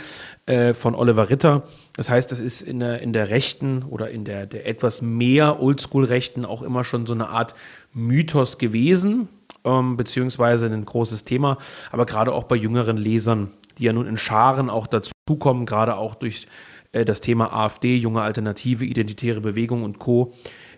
äh, 0.45 0.73
von 0.73 0.95
Oliver 0.95 1.29
Ritter. 1.29 1.63
Das 1.97 2.11
heißt, 2.11 2.31
das 2.31 2.39
ist 2.39 2.61
in 2.61 2.79
der, 2.79 3.01
in 3.01 3.11
der 3.11 3.31
rechten 3.31 3.83
oder 3.83 4.11
in 4.11 4.23
der, 4.23 4.45
der 4.45 4.67
etwas 4.67 5.01
mehr 5.01 5.59
Oldschool-Rechten 5.59 6.45
auch 6.45 6.61
immer 6.61 6.83
schon 6.83 7.07
so 7.07 7.13
eine 7.13 7.27
Art 7.29 7.55
Mythos 7.91 8.59
gewesen, 8.59 9.27
ähm, 9.65 9.97
beziehungsweise 9.97 10.67
ein 10.67 10.85
großes 10.85 11.25
Thema. 11.25 11.57
Aber 11.91 12.05
gerade 12.05 12.33
auch 12.33 12.43
bei 12.43 12.55
jüngeren 12.55 12.97
Lesern, 12.97 13.51
die 13.79 13.85
ja 13.85 13.93
nun 13.93 14.05
in 14.05 14.17
Scharen 14.17 14.69
auch 14.69 14.85
dazukommen, 14.85 15.65
gerade 15.65 15.97
auch 15.97 16.13
durch 16.13 16.47
äh, 16.91 17.03
das 17.03 17.19
Thema 17.19 17.51
AfD, 17.51 17.97
junge 17.97 18.21
Alternative, 18.21 18.85
identitäre 18.85 19.41
Bewegung 19.41 19.83
und 19.83 19.97
Co., 19.97 20.33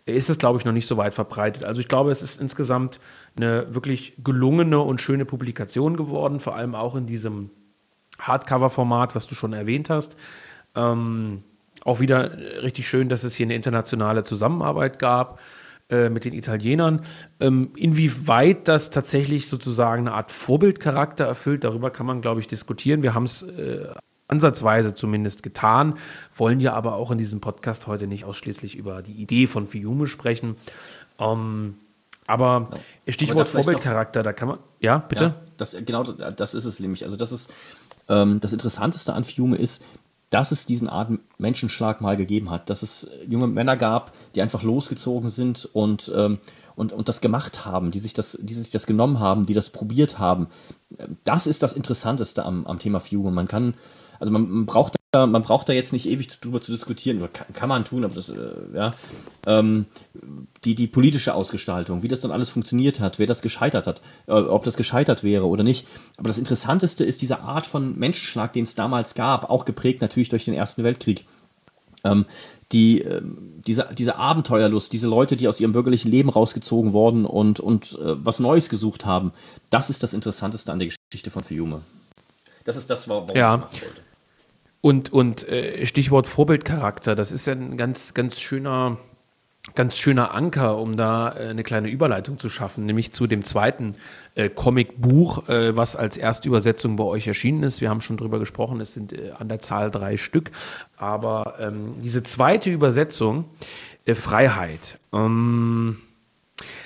ist 0.06 0.30
es, 0.30 0.40
glaube 0.40 0.58
ich, 0.58 0.66
noch 0.66 0.72
nicht 0.72 0.88
so 0.88 0.98
weit 0.98 1.14
verbreitet. 1.14 1.66
Also 1.66 1.82
ich 1.82 1.88
glaube, 1.88 2.10
es 2.12 2.22
ist 2.22 2.42
insgesamt 2.42 3.00
eine 3.36 3.76
wirklich 3.76 4.14
gelungene 4.24 4.80
und 4.80 5.02
schöne 5.02 5.26
Publikation 5.26 5.98
geworden, 5.98 6.40
vor 6.40 6.56
allem 6.56 6.74
auch 6.74 6.96
in 6.96 7.06
diesem 7.06 7.52
Hardcover-Format, 8.20 9.16
was 9.16 9.28
du 9.28 9.36
schon 9.36 9.54
erwähnt 9.54 9.90
hast. 9.90 10.16
Ähm, 10.76 11.44
auch 11.84 12.00
wieder 12.00 12.38
richtig 12.62 12.88
schön, 12.88 13.10
dass 13.10 13.24
es 13.24 13.36
hier 13.36 13.46
eine 13.46 13.56
internationale 13.56 14.24
Zusammenarbeit 14.24 15.00
gab. 15.00 15.40
äh, 15.90 16.10
mit 16.10 16.24
den 16.24 16.34
Italienern. 16.34 17.04
Ähm, 17.40 17.72
inwieweit 17.76 18.68
das 18.68 18.92
tatsächlich 18.92 19.48
sozusagen 19.48 20.08
eine 20.08 20.16
Art 20.16 20.32
Vorbildcharakter 20.32 21.26
erfüllt, 21.26 21.64
darüber 21.64 21.90
kann 21.90 22.06
man, 22.06 22.22
glaube 22.22 22.42
ich, 22.42 22.48
diskutieren. 22.48 23.02
Wir 23.02 23.16
haben 23.16 23.24
es 23.24 23.42
äh, 23.42 23.88
ansatzweise 24.28 24.94
zumindest 24.94 25.42
getan, 25.42 25.96
wollen 26.36 26.60
ja 26.60 26.74
aber 26.74 26.96
auch 26.96 27.10
in 27.10 27.18
diesem 27.18 27.42
Podcast 27.42 27.88
heute 27.88 28.06
nicht 28.06 28.24
ausschließlich 28.24 28.76
über 28.76 29.02
die 29.02 29.14
Idee 29.14 29.48
von 29.48 29.68
Fiume 29.68 30.06
sprechen. 30.06 30.58
Ähm, 31.18 31.76
aber 32.28 32.70
Stichwort 33.08 33.50
aber 33.50 33.64
Vorbildcharakter, 33.64 34.22
da 34.22 34.34
kann 34.34 34.48
man. 34.50 34.60
Ja, 34.80 35.00
bitte? 35.00 35.24
Ja, 35.24 35.36
das, 35.58 35.76
genau 35.84 36.04
das 36.04 36.54
ist 36.54 36.66
es 36.66 36.80
nämlich. 36.80 37.04
Also, 37.04 37.18
das 37.18 37.32
ist 37.32 37.52
ähm, 38.08 38.40
das 38.40 38.54
Interessanteste 38.54 39.14
an 39.14 39.24
Fiume 39.24 39.56
ist, 39.58 39.84
dass 40.30 40.52
es 40.52 40.66
diesen 40.66 40.90
Art 40.90 41.12
Menschenschlag 41.38 42.02
mal 42.02 42.16
gegeben 42.16 42.50
hat, 42.50 42.70
dass 42.70 42.84
es 42.84 43.10
junge 43.28 43.48
Männer 43.48 43.78
gab, 43.78 44.14
die 44.36 44.42
einfach 44.42 44.64
losgezogen 44.64 45.30
sind 45.30 45.68
und, 45.74 46.12
ähm, 46.16 46.40
und, 46.76 46.94
und 46.94 47.10
das 47.10 47.22
gemacht 47.22 47.66
haben, 47.66 47.92
die 47.92 48.00
sich 48.00 48.14
das, 48.14 48.38
die 48.42 48.54
sich 48.54 48.70
das 48.70 48.86
genommen 48.86 49.20
haben, 49.20 49.46
die 49.46 49.54
das 49.54 49.72
probiert 49.72 50.20
haben. 50.20 50.48
Das 51.24 51.48
ist 51.48 51.64
das 51.64 51.74
Interessanteste 51.74 52.46
am, 52.46 52.66
am 52.68 52.80
Thema 52.80 53.00
Fiume. 53.00 53.32
Man 53.32 53.48
kann, 53.48 53.74
also 54.20 54.32
man, 54.32 54.50
man 54.50 54.66
braucht 54.66 54.99
man 55.14 55.42
braucht 55.42 55.68
da 55.68 55.74
jetzt 55.74 55.92
nicht 55.92 56.08
ewig 56.08 56.28
drüber 56.40 56.62
zu 56.62 56.72
diskutieren, 56.72 57.28
kann, 57.34 57.48
kann 57.54 57.70
man 57.70 57.84
tun, 57.84 58.04
aber 58.04 58.14
das, 58.14 58.30
äh, 58.30 58.36
ja, 58.74 58.92
ähm, 59.48 59.88
die, 60.64 60.76
die 60.76 60.86
politische 60.86 61.34
Ausgestaltung, 61.34 62.04
wie 62.04 62.08
das 62.08 62.22
dann 62.22 62.32
alles 62.32 62.50
funktioniert 62.50 63.00
hat, 63.00 63.18
wer 63.18 63.26
das 63.26 63.42
gescheitert 63.42 63.88
hat, 63.88 64.02
äh, 64.28 64.34
ob 64.34 64.64
das 64.66 64.78
gescheitert 64.78 65.24
wäre 65.24 65.48
oder 65.48 65.64
nicht. 65.64 65.88
Aber 66.18 66.28
das 66.28 66.38
Interessanteste 66.38 67.04
ist 67.04 67.24
diese 67.24 67.40
Art 67.40 67.66
von 67.66 67.98
Menschenschlag, 67.98 68.54
den 68.54 68.64
es 68.64 68.76
damals 68.76 69.16
gab, 69.16 69.50
auch 69.50 69.66
geprägt 69.66 70.02
natürlich 70.02 70.30
durch 70.30 70.46
den 70.46 70.54
Ersten 70.54 70.84
Weltkrieg. 70.84 71.26
Ähm, 72.04 72.26
die, 72.72 73.02
äh, 73.02 73.22
diese, 73.66 73.90
diese 73.98 74.16
Abenteuerlust, 74.16 74.94
diese 74.94 75.08
Leute, 75.08 75.36
die 75.36 75.48
aus 75.48 75.60
ihrem 75.60 75.72
bürgerlichen 75.72 76.12
Leben 76.12 76.30
rausgezogen 76.30 76.94
wurden 76.94 77.26
und, 77.26 77.60
und 77.60 77.94
äh, 77.94 78.24
was 78.24 78.40
Neues 78.40 78.70
gesucht 78.70 79.06
haben, 79.06 79.32
das 79.72 79.90
ist 79.90 80.04
das 80.04 80.14
Interessanteste 80.14 80.72
an 80.72 80.78
der 80.78 80.90
Geschichte 80.90 81.32
von 81.32 81.44
Fiume. 81.44 81.82
Das 82.64 82.78
ist 82.78 82.92
das, 82.92 83.10
warum 83.10 83.36
ja. 83.36 83.56
ich 83.56 83.64
es 83.64 83.82
machen 83.82 83.88
wollte. 83.88 84.09
Und, 84.82 85.12
und 85.12 85.48
äh, 85.48 85.86
Stichwort 85.86 86.28
Vorbildcharakter, 86.28 87.16
das 87.16 87.32
ist 87.32 87.48
ja 87.48 87.54
ein 87.54 87.76
ganz, 87.76 88.14
ganz 88.14 88.40
schöner, 88.40 88.98
ganz 89.76 89.98
schöner 89.98 90.34
Anker, 90.34 90.78
um 90.78 90.96
da 90.96 91.36
äh, 91.36 91.50
eine 91.50 91.64
kleine 91.64 91.90
Überleitung 91.90 92.38
zu 92.40 92.48
schaffen, 92.48 92.86
nämlich 92.86 93.12
zu 93.12 93.28
dem 93.28 93.44
zweiten 93.44 93.96
äh, 94.36 94.48
Comicbuch, 94.50 95.50
äh, 95.50 95.76
was 95.76 95.98
als 95.98 96.16
Erstübersetzung 96.16 96.96
bei 96.96 97.04
euch 97.04 97.28
erschienen 97.28 97.64
ist. 97.64 97.82
Wir 97.82 97.90
haben 97.90 98.00
schon 98.00 98.16
drüber 98.16 98.40
gesprochen, 98.40 98.80
es 98.80 98.94
sind 98.94 99.12
äh, 99.12 99.32
an 99.38 99.50
der 99.50 99.60
Zahl 99.60 99.92
drei 99.92 100.16
Stück. 100.16 100.52
Aber 100.96 101.56
ähm, 101.60 101.96
diese 102.02 102.24
zweite 102.24 102.70
Übersetzung, 102.70 103.46
äh, 104.06 104.16
Freiheit, 104.16 104.98
ähm, 105.12 105.98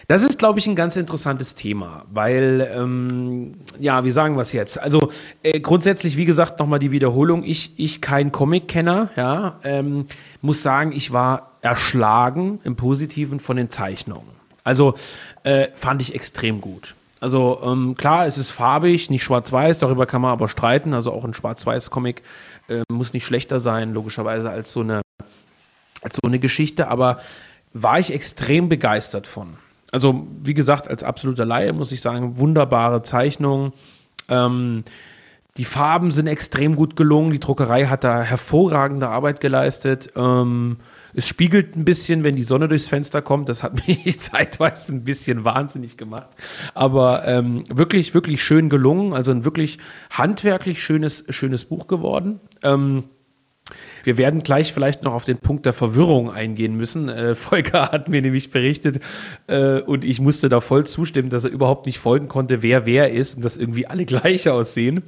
das 0.08 0.24
ist, 0.24 0.40
glaube 0.40 0.60
ich, 0.60 0.68
ein 0.68 0.76
ganz 0.76 0.96
interessantes 0.96 1.56
Thema, 1.56 2.06
weil, 2.12 2.70
ähm, 2.76 3.56
ja, 3.80 4.04
wie 4.04 4.12
sagen 4.12 4.36
wir 4.36 4.42
es 4.42 4.52
jetzt? 4.52 4.82
Also 4.82 5.12
äh, 5.42 5.60
grundsätzlich, 5.60 6.18
wie 6.18 6.26
gesagt, 6.26 6.60
nochmal 6.60 6.80
die 6.80 6.92
Wiederholung. 6.92 7.44
Ich, 7.44 7.74
ich 7.78 8.02
kein 8.02 8.32
Comic-Kenner, 8.32 9.10
ja, 9.16 9.60
ähm, 9.64 10.06
muss 10.42 10.62
sagen, 10.62 10.92
ich 10.92 11.14
war 11.14 11.52
erschlagen 11.62 12.60
im 12.64 12.76
Positiven 12.76 13.40
von 13.40 13.58
den 13.58 13.70
Zeichnungen. 13.70 14.28
Also 14.64 14.96
äh, 15.44 15.68
fand 15.76 16.02
ich 16.02 16.16
extrem 16.16 16.62
gut. 16.62 16.96
Also 17.20 17.62
ähm, 17.64 17.96
klar, 17.96 18.28
es 18.28 18.38
ist 18.38 18.50
farbig, 18.50 19.10
nicht 19.10 19.24
schwarz-weiß, 19.24 19.78
darüber 19.78 20.06
kann 20.06 20.22
man 20.22 20.32
aber 20.32 20.50
streiten. 20.50 20.94
Also 20.94 21.14
auch 21.14 21.24
ein 21.24 21.34
schwarz-weiß-Comic 21.34 22.22
äh, 22.68 22.82
muss 22.92 23.14
nicht 23.14 23.26
schlechter 23.26 23.60
sein, 23.60 23.94
logischerweise, 23.94 24.50
als 24.50 24.74
so 24.74 24.82
eine, 24.82 25.02
als 26.02 26.16
so 26.16 26.28
eine 26.28 26.40
Geschichte, 26.40 26.90
aber 26.90 27.20
war 27.72 27.98
ich 27.98 28.14
extrem 28.14 28.68
begeistert 28.70 29.26
von. 29.26 29.58
Also, 29.94 30.26
wie 30.42 30.56
gesagt, 30.56 30.88
als 30.88 31.04
absoluter 31.04 31.46
Laie 31.46 31.72
muss 31.72 31.92
ich 31.92 32.02
sagen, 32.02 32.40
wunderbare 32.40 33.04
Zeichnung. 33.04 33.74
Ähm, 34.28 34.84
die 35.58 35.66
Farben 35.66 36.10
sind 36.10 36.26
extrem 36.26 36.76
gut 36.76 36.96
gelungen. 36.96 37.30
Die 37.30 37.40
Druckerei 37.40 37.86
hat 37.86 38.04
da 38.04 38.24
hervorragende 38.24 39.10
Arbeit 39.10 39.40
geleistet. 39.40 40.12
Ähm, 40.16 40.78
es 41.14 41.28
spiegelt 41.28 41.76
ein 41.76 41.86
bisschen, 41.86 42.24
wenn 42.24 42.36
die 42.36 42.42
Sonne 42.42 42.68
durchs 42.68 42.88
Fenster 42.88 43.22
kommt. 43.22 43.50
Das 43.50 43.62
hat 43.62 43.88
mich 43.88 44.20
zeitweise 44.20 44.94
ein 44.94 45.04
bisschen 45.04 45.44
wahnsinnig 45.44 45.96
gemacht. 45.96 46.30
Aber 46.74 47.28
ähm, 47.28 47.66
wirklich, 47.70 48.16
wirklich 48.16 48.44
schön 48.44 48.70
gelungen. 48.70 49.14
Also 49.14 49.32
ein 49.32 49.46
wirklich 49.46 49.78
handwerklich 50.10 50.84
schönes, 50.84 51.24
schönes 51.30 51.66
Buch 51.66 51.86
geworden. 51.86 52.40
Ähm, 52.64 53.04
wir 54.04 54.18
werden 54.18 54.42
gleich 54.42 54.74
vielleicht 54.74 55.04
noch 55.04 55.14
auf 55.14 55.26
den 55.26 55.38
Punkt 55.38 55.66
der 55.66 55.74
Verwirrung 55.74 56.30
eingehen 56.30 56.76
müssen. 56.76 57.10
Äh, 57.10 57.36
Volker 57.36 57.84
hat 57.92 58.10
mir 58.10 58.22
nämlich 58.22 58.52
berichtet 58.52 59.00
äh, 59.48 59.80
und 59.80 60.06
ich 60.06 60.20
musste 60.20 60.50
da 60.50 60.62
voll 60.62 60.86
zustimmen, 60.86 61.30
dass 61.30 61.46
er 61.46 61.52
überhaupt 61.52 61.86
nicht 61.86 62.00
folgen 62.00 62.28
konnte, 62.28 62.62
wer 62.62 62.86
wer 62.86 63.12
ist 63.12 63.36
und 63.36 63.46
dass 63.46 63.58
irgendwie 63.58 63.88
alle 63.88 64.06
gleich 64.06 64.50
aussehen. 64.50 65.04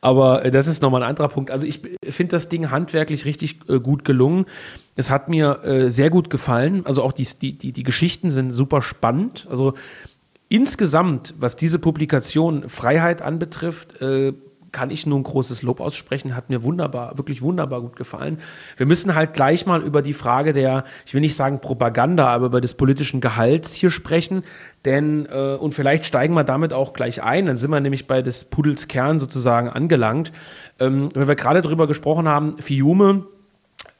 Aber 0.00 0.44
äh, 0.44 0.50
das 0.50 0.66
ist 0.66 0.82
nochmal 0.82 1.02
ein 1.02 1.08
anderer 1.08 1.28
Punkt. 1.28 1.50
Also 1.50 1.66
ich 1.66 1.82
finde 2.08 2.30
das 2.30 2.48
Ding 2.48 2.70
handwerklich 2.70 3.24
richtig 3.24 3.58
äh, 3.68 3.80
gut 3.80 4.04
gelungen. 4.04 4.46
Es 4.94 5.10
hat 5.10 5.28
mir 5.28 5.64
äh, 5.64 5.90
sehr 5.90 6.10
gut 6.10 6.30
gefallen. 6.30 6.86
Also 6.86 7.02
auch 7.02 7.12
die, 7.12 7.26
die, 7.38 7.72
die 7.72 7.82
Geschichten 7.82 8.30
sind 8.30 8.52
super 8.52 8.82
spannend. 8.82 9.46
Also 9.50 9.74
insgesamt, 10.48 11.34
was 11.38 11.56
diese 11.56 11.78
Publikation 11.78 12.68
Freiheit 12.68 13.22
anbetrifft, 13.22 14.00
äh, 14.00 14.32
kann 14.72 14.90
ich 14.90 15.06
nur 15.06 15.18
ein 15.18 15.22
großes 15.22 15.62
Lob 15.62 15.80
aussprechen, 15.80 16.36
hat 16.36 16.50
mir 16.50 16.62
wunderbar, 16.62 17.16
wirklich 17.16 17.42
wunderbar 17.42 17.80
gut 17.80 17.96
gefallen. 17.96 18.38
Wir 18.76 18.86
müssen 18.86 19.14
halt 19.14 19.34
gleich 19.34 19.66
mal 19.66 19.82
über 19.82 20.02
die 20.02 20.12
Frage 20.12 20.52
der, 20.52 20.84
ich 21.06 21.14
will 21.14 21.20
nicht 21.20 21.36
sagen 21.36 21.60
Propaganda, 21.60 22.28
aber 22.28 22.46
über 22.46 22.60
des 22.60 22.74
politischen 22.74 23.20
Gehalts 23.20 23.72
hier 23.72 23.90
sprechen, 23.90 24.42
denn, 24.84 25.26
äh, 25.26 25.56
und 25.56 25.74
vielleicht 25.74 26.06
steigen 26.06 26.34
wir 26.34 26.44
damit 26.44 26.72
auch 26.72 26.92
gleich 26.92 27.22
ein, 27.22 27.46
dann 27.46 27.56
sind 27.56 27.70
wir 27.70 27.80
nämlich 27.80 28.06
bei 28.06 28.22
des 28.22 28.44
Pudels 28.44 28.88
Kern 28.88 29.20
sozusagen 29.20 29.68
angelangt. 29.68 30.32
Ähm, 30.78 31.08
wenn 31.14 31.28
wir 31.28 31.36
gerade 31.36 31.62
darüber 31.62 31.86
gesprochen 31.86 32.28
haben, 32.28 32.58
Fiume, 32.58 33.26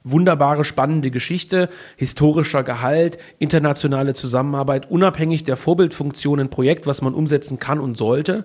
wunderbare, 0.05 0.64
spannende 0.64 1.11
Geschichte, 1.11 1.69
historischer 1.97 2.62
Gehalt, 2.62 3.19
internationale 3.39 4.14
Zusammenarbeit, 4.14 4.91
unabhängig 4.91 5.45
der 5.45 5.57
Vorbildfunktion 5.57 6.41
ein 6.41 6.51
Projekt, 6.51 6.87
was 6.87 7.03
man 7.03 7.14
umsetzen 7.14 7.59
kann 7.59 7.81
und 7.81 7.99
sollte 7.99 8.45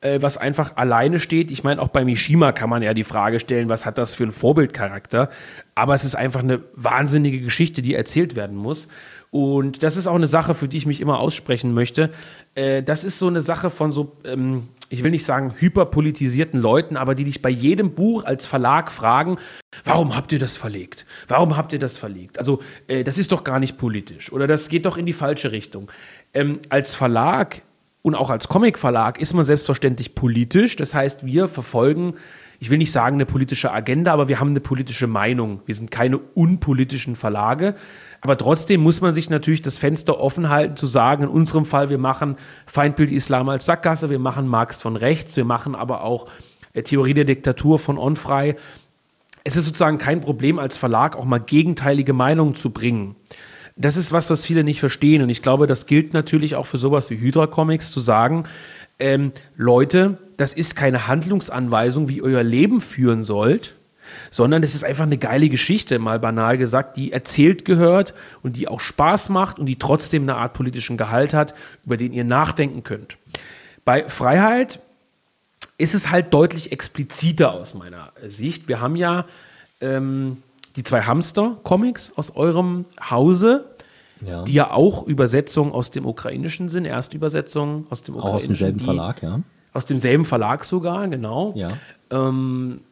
äh, 0.00 0.20
was 0.22 0.36
einfach 0.36 0.76
alleine 0.76 1.18
steht. 1.18 1.50
Ich 1.50 1.64
meine, 1.64 1.82
auch 1.82 1.88
bei 1.88 2.04
Mishima 2.04 2.52
kann 2.52 2.70
man 2.70 2.82
ja 2.82 2.94
die 2.94 3.04
Frage 3.04 3.40
stellen, 3.40 3.68
was 3.68 3.86
hat 3.86 3.98
das 3.98 4.14
für 4.14 4.24
einen 4.24 4.32
Vorbildcharakter? 4.32 5.30
Aber 5.74 5.94
es 5.94 6.04
ist 6.04 6.14
einfach 6.14 6.40
eine 6.40 6.60
wahnsinnige 6.74 7.40
Geschichte, 7.40 7.82
die 7.82 7.94
erzählt 7.94 8.36
werden 8.36 8.56
muss. 8.56 8.88
Und 9.30 9.82
das 9.82 9.96
ist 9.96 10.06
auch 10.06 10.14
eine 10.14 10.26
Sache, 10.26 10.54
für 10.54 10.68
die 10.68 10.78
ich 10.78 10.86
mich 10.86 11.00
immer 11.00 11.18
aussprechen 11.18 11.74
möchte. 11.74 12.10
Äh, 12.54 12.82
das 12.82 13.04
ist 13.04 13.18
so 13.18 13.26
eine 13.26 13.40
Sache 13.40 13.70
von 13.70 13.92
so, 13.92 14.16
ähm, 14.24 14.68
ich 14.88 15.04
will 15.04 15.10
nicht 15.10 15.24
sagen 15.24 15.54
hyperpolitisierten 15.58 16.58
Leuten, 16.58 16.96
aber 16.96 17.14
die 17.14 17.24
dich 17.24 17.42
bei 17.42 17.50
jedem 17.50 17.94
Buch 17.94 18.24
als 18.24 18.46
Verlag 18.46 18.90
fragen, 18.90 19.38
warum 19.84 20.16
habt 20.16 20.32
ihr 20.32 20.38
das 20.38 20.56
verlegt? 20.56 21.04
Warum 21.26 21.56
habt 21.56 21.74
ihr 21.74 21.78
das 21.78 21.98
verlegt? 21.98 22.38
Also 22.38 22.60
äh, 22.86 23.04
das 23.04 23.18
ist 23.18 23.32
doch 23.32 23.44
gar 23.44 23.58
nicht 23.58 23.76
politisch 23.76 24.32
oder 24.32 24.46
das 24.46 24.70
geht 24.70 24.86
doch 24.86 24.96
in 24.96 25.04
die 25.04 25.12
falsche 25.12 25.52
Richtung. 25.52 25.90
Ähm, 26.32 26.60
als 26.70 26.94
Verlag 26.94 27.62
und 28.02 28.14
auch 28.14 28.30
als 28.30 28.48
Comicverlag 28.48 29.20
ist 29.20 29.34
man 29.34 29.44
selbstverständlich 29.44 30.14
politisch. 30.14 30.76
Das 30.76 30.94
heißt, 30.94 31.26
wir 31.26 31.48
verfolgen, 31.48 32.14
ich 32.60 32.70
will 32.70 32.78
nicht 32.78 32.92
sagen 32.92 33.16
eine 33.16 33.26
politische 33.26 33.72
Agenda, 33.72 34.12
aber 34.12 34.28
wir 34.28 34.40
haben 34.40 34.50
eine 34.50 34.60
politische 34.60 35.06
Meinung. 35.06 35.60
Wir 35.66 35.74
sind 35.74 35.90
keine 35.90 36.18
unpolitischen 36.18 37.16
Verlage. 37.16 37.74
Aber 38.20 38.36
trotzdem 38.36 38.80
muss 38.82 39.00
man 39.00 39.14
sich 39.14 39.30
natürlich 39.30 39.62
das 39.62 39.78
Fenster 39.78 40.20
offen 40.20 40.48
halten, 40.48 40.76
zu 40.76 40.86
sagen, 40.86 41.24
in 41.24 41.28
unserem 41.28 41.64
Fall, 41.64 41.88
wir 41.88 41.98
machen 41.98 42.36
Feindbild 42.66 43.10
Islam 43.10 43.48
als 43.48 43.66
Sackgasse, 43.66 44.10
wir 44.10 44.18
machen 44.18 44.48
Marx 44.48 44.80
von 44.80 44.96
rechts, 44.96 45.36
wir 45.36 45.44
machen 45.44 45.74
aber 45.74 46.02
auch 46.02 46.26
äh, 46.72 46.82
Theorie 46.82 47.14
der 47.14 47.24
Diktatur 47.24 47.78
von 47.78 47.98
Onfrei. 47.98 48.56
Es 49.44 49.56
ist 49.56 49.64
sozusagen 49.64 49.98
kein 49.98 50.20
Problem 50.20 50.58
als 50.58 50.76
Verlag 50.76 51.16
auch 51.16 51.24
mal 51.24 51.38
gegenteilige 51.38 52.12
Meinungen 52.12 52.54
zu 52.54 52.70
bringen 52.70 53.16
das 53.78 53.96
ist 53.96 54.12
was, 54.12 54.28
was 54.28 54.44
viele 54.44 54.64
nicht 54.64 54.80
verstehen. 54.80 55.22
Und 55.22 55.30
ich 55.30 55.40
glaube, 55.40 55.66
das 55.66 55.86
gilt 55.86 56.12
natürlich 56.12 56.56
auch 56.56 56.66
für 56.66 56.78
sowas 56.78 57.10
wie 57.10 57.18
Hydra 57.18 57.46
Comics 57.46 57.90
zu 57.90 58.00
sagen, 58.00 58.44
ähm, 58.98 59.32
Leute, 59.56 60.18
das 60.36 60.52
ist 60.54 60.74
keine 60.74 61.06
Handlungsanweisung, 61.06 62.08
wie 62.08 62.16
ihr 62.16 62.24
euer 62.24 62.42
Leben 62.42 62.80
führen 62.80 63.22
sollt, 63.22 63.76
sondern 64.30 64.64
es 64.64 64.74
ist 64.74 64.84
einfach 64.84 65.04
eine 65.04 65.18
geile 65.18 65.48
Geschichte, 65.48 66.00
mal 66.00 66.18
banal 66.18 66.58
gesagt, 66.58 66.96
die 66.96 67.12
erzählt 67.12 67.64
gehört 67.64 68.14
und 68.42 68.56
die 68.56 68.66
auch 68.66 68.80
Spaß 68.80 69.28
macht 69.28 69.60
und 69.60 69.66
die 69.66 69.78
trotzdem 69.78 70.24
eine 70.24 70.34
Art 70.34 70.54
politischen 70.54 70.96
Gehalt 70.96 71.32
hat, 71.32 71.54
über 71.86 71.96
den 71.96 72.12
ihr 72.12 72.24
nachdenken 72.24 72.82
könnt. 72.82 73.16
Bei 73.84 74.08
Freiheit 74.08 74.80
ist 75.76 75.94
es 75.94 76.10
halt 76.10 76.34
deutlich 76.34 76.72
expliziter 76.72 77.52
aus 77.52 77.74
meiner 77.74 78.12
Sicht. 78.26 78.66
Wir 78.66 78.80
haben 78.80 78.96
ja 78.96 79.26
ähm, 79.80 80.42
die 80.78 80.84
zwei 80.84 81.02
Hamster-Comics 81.02 82.12
aus 82.14 82.36
eurem 82.36 82.84
Hause, 83.10 83.64
ja. 84.24 84.44
die 84.44 84.54
ja 84.54 84.70
auch 84.70 85.02
Übersetzungen 85.02 85.72
aus 85.72 85.90
dem 85.90 86.06
Ukrainischen 86.06 86.68
sind, 86.68 86.84
Erstübersetzungen 86.84 87.88
aus 87.90 88.02
dem 88.02 88.14
Ukrainischen. 88.14 88.30
Auch 88.30 88.36
aus 88.36 88.46
demselben 88.46 88.78
die, 88.78 88.84
Verlag, 88.84 89.22
ja. 89.22 89.40
Aus 89.72 89.86
demselben 89.86 90.24
Verlag 90.24 90.64
sogar, 90.64 91.08
genau. 91.08 91.52
Ja. 91.56 91.72
Ähm, 92.10 92.82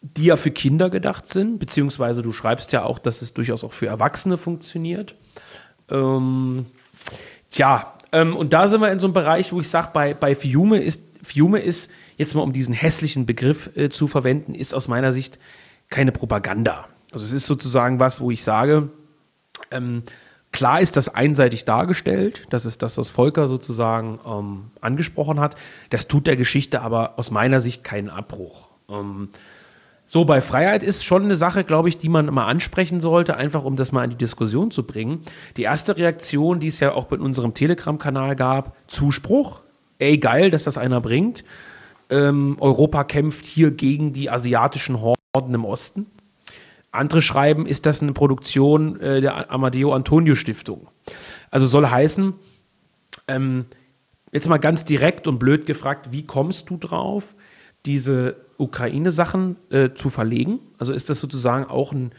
die 0.00 0.26
ja 0.26 0.36
für 0.36 0.52
Kinder 0.52 0.90
gedacht 0.90 1.26
sind, 1.26 1.58
beziehungsweise 1.58 2.22
du 2.22 2.32
schreibst 2.32 2.70
ja 2.70 2.84
auch, 2.84 3.00
dass 3.00 3.20
es 3.20 3.34
durchaus 3.34 3.64
auch 3.64 3.72
für 3.72 3.88
Erwachsene 3.88 4.38
funktioniert. 4.38 5.16
Ähm, 5.90 6.66
tja, 7.50 7.94
ähm, 8.12 8.36
und 8.36 8.52
da 8.52 8.68
sind 8.68 8.80
wir 8.80 8.92
in 8.92 9.00
so 9.00 9.08
einem 9.08 9.14
Bereich, 9.14 9.52
wo 9.52 9.58
ich 9.58 9.68
sage, 9.68 9.88
bei, 9.92 10.14
bei 10.14 10.36
Fiume 10.36 10.78
ist, 10.78 11.02
Fiume 11.20 11.58
ist, 11.58 11.90
jetzt 12.16 12.34
mal 12.34 12.42
um 12.42 12.52
diesen 12.52 12.74
hässlichen 12.74 13.26
Begriff 13.26 13.76
äh, 13.76 13.90
zu 13.90 14.06
verwenden, 14.06 14.54
ist 14.54 14.72
aus 14.72 14.86
meiner 14.86 15.10
Sicht 15.10 15.40
keine 15.88 16.12
Propaganda. 16.12 16.88
Also 17.12 17.24
es 17.24 17.32
ist 17.32 17.46
sozusagen 17.46 18.00
was, 18.00 18.20
wo 18.20 18.30
ich 18.30 18.42
sage, 18.42 18.88
ähm, 19.70 20.02
klar 20.50 20.80
ist 20.80 20.96
das 20.96 21.08
einseitig 21.08 21.64
dargestellt, 21.64 22.46
das 22.50 22.66
ist 22.66 22.82
das, 22.82 22.96
was 22.98 23.10
Volker 23.10 23.46
sozusagen 23.46 24.18
ähm, 24.26 24.70
angesprochen 24.80 25.38
hat. 25.38 25.56
Das 25.90 26.08
tut 26.08 26.26
der 26.26 26.36
Geschichte 26.36 26.80
aber 26.80 27.18
aus 27.18 27.30
meiner 27.30 27.60
Sicht 27.60 27.84
keinen 27.84 28.08
Abbruch. 28.08 28.68
Ähm, 28.88 29.28
so, 30.06 30.26
bei 30.26 30.42
Freiheit 30.42 30.82
ist 30.82 31.04
schon 31.04 31.24
eine 31.24 31.36
Sache, 31.36 31.64
glaube 31.64 31.88
ich, 31.88 31.96
die 31.96 32.10
man 32.10 32.26
mal 32.26 32.46
ansprechen 32.46 33.00
sollte, 33.00 33.36
einfach 33.36 33.64
um 33.64 33.76
das 33.76 33.92
mal 33.92 34.04
in 34.04 34.10
die 34.10 34.16
Diskussion 34.16 34.70
zu 34.70 34.82
bringen. 34.82 35.20
Die 35.56 35.62
erste 35.62 35.96
Reaktion, 35.96 36.60
die 36.60 36.66
es 36.66 36.80
ja 36.80 36.92
auch 36.92 37.06
bei 37.06 37.16
unserem 37.16 37.54
Telegram-Kanal 37.54 38.36
gab, 38.36 38.76
Zuspruch. 38.88 39.62
Ey, 39.98 40.18
geil, 40.18 40.50
dass 40.50 40.64
das 40.64 40.76
einer 40.76 41.00
bringt. 41.00 41.44
Ähm, 42.10 42.58
Europa 42.60 43.04
kämpft 43.04 43.46
hier 43.46 43.70
gegen 43.70 44.12
die 44.12 44.28
asiatischen 44.28 45.00
Horden 45.00 45.54
im 45.54 45.64
Osten. 45.64 46.06
Andere 46.92 47.22
schreiben, 47.22 47.66
ist 47.66 47.86
das 47.86 48.02
eine 48.02 48.12
Produktion 48.12 49.00
äh, 49.00 49.20
der 49.20 49.50
Amadeo 49.50 49.92
Antonio 49.94 50.34
Stiftung. 50.34 50.88
Also 51.50 51.66
soll 51.66 51.86
heißen, 51.86 52.34
ähm, 53.28 53.64
jetzt 54.30 54.48
mal 54.48 54.58
ganz 54.58 54.84
direkt 54.84 55.26
und 55.26 55.38
blöd 55.38 55.66
gefragt, 55.66 56.12
wie 56.12 56.24
kommst 56.24 56.70
du 56.70 56.76
drauf, 56.76 57.34
diese 57.86 58.36
Ukraine-Sachen 58.58 59.56
äh, 59.70 59.90
zu 59.94 60.10
verlegen? 60.10 60.60
Also 60.78 60.92
ist 60.92 61.10
das 61.10 61.18
sozusagen 61.18 61.64
auch 61.64 61.92
ein 61.92 62.12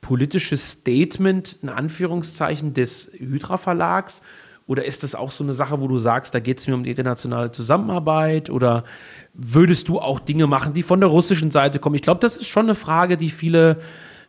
politisches 0.00 0.72
Statement, 0.72 1.58
in 1.62 1.68
Anführungszeichen, 1.68 2.74
des 2.74 3.10
Hydra-Verlags? 3.16 4.22
Oder 4.66 4.84
ist 4.84 5.04
das 5.04 5.14
auch 5.14 5.30
so 5.30 5.44
eine 5.44 5.54
Sache, 5.54 5.80
wo 5.80 5.86
du 5.86 5.98
sagst, 5.98 6.34
da 6.34 6.40
geht 6.40 6.58
es 6.58 6.66
mir 6.66 6.74
um 6.74 6.82
die 6.82 6.90
internationale 6.90 7.52
Zusammenarbeit? 7.52 8.50
Oder 8.50 8.84
würdest 9.32 9.88
du 9.88 10.00
auch 10.00 10.18
Dinge 10.18 10.46
machen, 10.46 10.74
die 10.74 10.82
von 10.82 11.00
der 11.00 11.08
russischen 11.08 11.52
Seite 11.52 11.78
kommen? 11.78 11.94
Ich 11.94 12.02
glaube, 12.02 12.20
das 12.20 12.36
ist 12.36 12.48
schon 12.48 12.66
eine 12.66 12.74
Frage, 12.74 13.16
die 13.16 13.30
viele, 13.30 13.78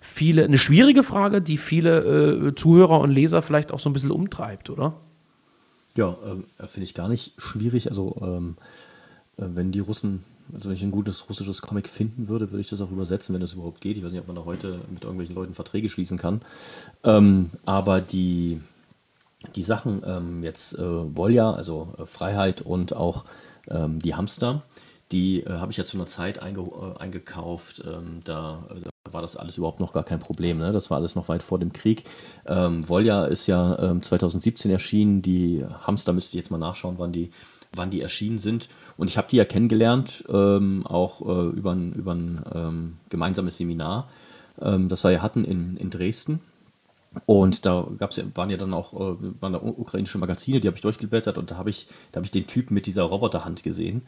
viele, 0.08 0.43
eine 0.45 0.58
schwierige 0.58 1.03
Frage, 1.03 1.41
die 1.41 1.58
viele 1.58 2.47
äh, 2.47 2.55
Zuhörer 2.55 2.99
und 2.99 3.12
Leser 3.12 3.41
vielleicht 3.41 3.72
auch 3.72 3.80
so 3.80 3.89
ein 3.89 3.93
bisschen 3.93 4.12
umtreibt, 4.12 4.70
oder? 4.70 4.93
Ja, 5.95 6.18
äh, 6.60 6.68
finde 6.68 6.84
ich 6.86 6.93
gar 6.93 7.10
nicht 7.10 7.34
schwierig. 7.38 7.89
Also, 7.89 8.16
ähm, 8.22 8.55
äh, 9.38 9.45
wenn 9.53 9.72
die 9.72 9.80
Russen 9.80 10.24
also 10.53 10.70
wenn 10.70 10.78
ich 10.78 10.84
ein 10.84 10.91
gutes 10.91 11.30
russisches 11.30 11.62
Comic 11.62 11.89
finden 11.89 12.30
würde, 12.30 12.51
würde 12.51 12.62
ich 12.62 12.70
das 12.70 12.82
auch 12.82 12.91
übersetzen, 12.91 13.34
wenn 13.34 13.41
das 13.41 13.53
überhaupt 13.53 13.82
geht. 13.82 13.97
Ich 13.97 14.03
weiß 14.03 14.12
nicht, 14.12 14.22
ob 14.22 14.28
man 14.28 14.36
da 14.36 14.45
heute 14.45 14.80
mit 14.89 15.03
irgendwelchen 15.03 15.36
Leuten 15.36 15.53
Verträge 15.53 15.89
schließen 15.89 16.18
kann. 16.18 16.41
Ähm, 17.03 17.49
aber 17.66 17.99
die, 17.99 18.62
die 19.55 19.62
Sachen 19.62 20.03
ähm, 20.05 20.43
jetzt 20.43 20.78
äh, 20.78 20.82
Volja, 21.16 21.51
also 21.51 21.93
äh, 21.97 22.05
Freiheit 22.05 22.62
und 22.62 22.93
auch 22.93 23.26
ähm, 23.70 23.99
die 23.99 24.16
Hamster, 24.16 24.64
die 25.12 25.41
äh, 25.41 25.49
habe 25.49 25.72
ich 25.72 25.78
ja 25.78 25.84
zu 25.84 25.97
einer 25.97 26.08
Zeit 26.08 26.39
einge 26.39 26.62
äh, 26.62 26.99
eingekauft. 26.99 27.84
Ähm, 27.86 28.22
da, 28.24 28.66
da, 28.70 28.89
war 29.14 29.22
das 29.22 29.36
alles 29.36 29.58
überhaupt 29.58 29.80
noch 29.80 29.93
gar 29.93 30.03
kein 30.03 30.20
Problem. 30.20 30.58
Ne? 30.58 30.72
Das 30.72 30.89
war 30.89 30.97
alles 30.97 31.16
noch 31.16 31.30
weit 31.30 31.43
vor 31.43 31.60
dem 31.60 31.74
Krieg. 31.74 32.03
Ähm, 32.45 32.88
Volja 32.88 33.26
ist 33.26 33.47
ja 33.47 33.99
2017 34.01 34.70
ähm, 34.70 34.76
erschienen. 34.76 35.22
Die 35.22 35.66
Hamster 35.82 36.14
müsste 36.14 36.38
ich 36.38 36.43
jetzt 36.43 36.51
mal 36.51 36.58
nachschauen, 36.58 36.95
wann 36.97 37.12
die 37.12 37.32
wann 37.74 37.89
die 37.89 38.01
erschienen 38.01 38.39
sind. 38.39 38.70
Und 38.97 39.10
ich 39.10 39.18
habe 39.18 39.28
die 39.30 39.38
ja 39.38 39.45
kennengelernt, 39.45 40.24
ähm, 40.30 40.86
auch 40.86 41.22
äh, 41.22 41.49
über 41.49 41.72
ein, 41.72 41.93
über 41.93 42.14
ein 42.14 42.43
ähm, 42.53 42.97
gemeinsames 43.10 43.58
Seminar, 43.58 44.10
ähm, 44.62 44.89
das 44.89 45.03
wir 45.03 45.12
ja 45.12 45.22
hatten 45.22 45.45
in, 45.45 45.78
in 45.78 45.89
Dresden. 45.89 46.41
Und 47.26 47.65
da 47.65 47.88
gab's 47.97 48.18
ja, 48.18 48.24
waren 48.36 48.49
ja 48.49 48.57
dann 48.57 48.74
auch 48.74 48.93
äh, 48.93 49.41
waren 49.41 49.53
da 49.53 49.59
ukrainische 49.61 50.18
Magazine, 50.18 50.59
die 50.59 50.68
habe 50.68 50.76
ich 50.76 50.82
durchgeblättert 50.82 51.38
und 51.38 51.51
da 51.51 51.57
habe 51.57 51.70
ich, 51.70 51.88
hab 52.15 52.24
ich 52.24 52.32
den 52.32 52.47
Typen 52.47 52.74
mit 52.74 52.86
dieser 52.86 53.03
Roboterhand 53.03 53.63
gesehen 53.63 54.03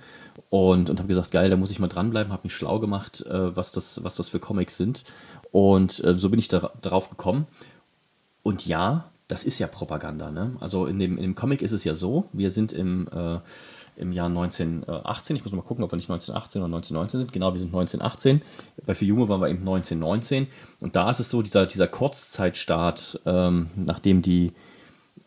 und, 0.50 0.90
und 0.90 1.00
habe 1.00 1.08
gesagt, 1.08 1.32
geil, 1.32 1.50
da 1.50 1.56
muss 1.56 1.72
ich 1.72 1.80
mal 1.80 1.88
dranbleiben, 1.88 2.32
habe 2.32 2.44
mich 2.44 2.56
schlau 2.56 2.80
gemacht, 2.80 3.26
äh, 3.26 3.56
was, 3.56 3.72
das, 3.72 4.04
was 4.04 4.16
das 4.16 4.30
für 4.30 4.40
Comics 4.40 4.78
sind. 4.78 5.04
Und 5.52 6.04
äh, 6.04 6.16
so 6.18 6.30
bin 6.30 6.40
ich 6.40 6.48
da, 6.48 6.72
darauf 6.82 7.10
gekommen. 7.10 7.48
Und 8.44 8.66
ja, 8.66 9.12
das 9.28 9.44
ist 9.44 9.60
ja 9.60 9.68
Propaganda. 9.68 10.32
Ne? 10.32 10.56
Also 10.60 10.86
in 10.86 11.00
dem, 11.00 11.18
in 11.18 11.24
dem 11.24 11.36
Comic 11.36 11.62
ist 11.62 11.72
es 11.72 11.84
ja 11.84 11.94
so, 11.94 12.26
wir 12.34 12.52
sind 12.52 12.74
im, 12.74 13.08
äh, 13.12 13.40
im 14.00 14.12
Jahr 14.12 14.28
1918, 14.28 15.36
ich 15.36 15.44
muss 15.44 15.54
mal 15.54 15.62
gucken, 15.62 15.84
ob 15.84 15.92
wir 15.92 15.98
nicht 15.98 16.10
1918 16.10 16.62
oder 16.62 16.68
1919 16.68 17.20
sind. 17.22 17.34
Genau, 17.34 17.54
wir 17.54 17.60
sind 17.60 17.70
1918. 17.70 18.42
Bei 18.86 18.96
Für 18.96 19.06
Junge 19.06 19.28
waren 19.30 19.42
wir 19.42 19.50
eben 19.50 19.60
1919. 19.60 20.48
Und 20.80 20.96
da 20.96 21.10
ist 21.10 21.20
es 21.20 21.30
so, 21.30 21.42
dieser, 21.42 21.66
dieser 21.66 21.88
Kurzzeitstaat, 21.88 23.20
ähm, 23.26 23.70
nachdem 23.76 24.22
die, 24.22 24.54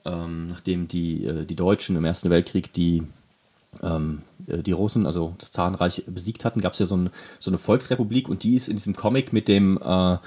ähm, 0.05 0.49
nachdem 0.49 0.89
die, 0.89 1.25
äh, 1.25 1.45
die 1.45 1.57
Deutschen 1.57 1.97
im 1.97 2.05
Ersten 2.05 2.31
Weltkrieg 2.31 2.73
die 2.73 3.03
ähm, 3.83 4.23
äh, 4.47 4.63
die 4.63 4.73
Russen, 4.73 5.07
also 5.07 5.35
das 5.39 5.53
Zarenreich, 5.53 6.05
besiegt 6.07 6.45
hatten, 6.45 6.61
gab 6.61 6.73
es 6.73 6.79
ja 6.79 6.87
so, 6.87 6.97
ein, 6.97 7.11
so, 7.39 7.51
eine 7.51 7.59
Volksrepublik 7.59 8.29
und 8.29 8.43
die 8.43 8.55
ist 8.55 8.69
in 8.69 8.77
diesem 8.77 8.95
Comic 8.95 9.33
mit 9.33 9.49
dem 9.49 9.79
äh, 9.83 10.19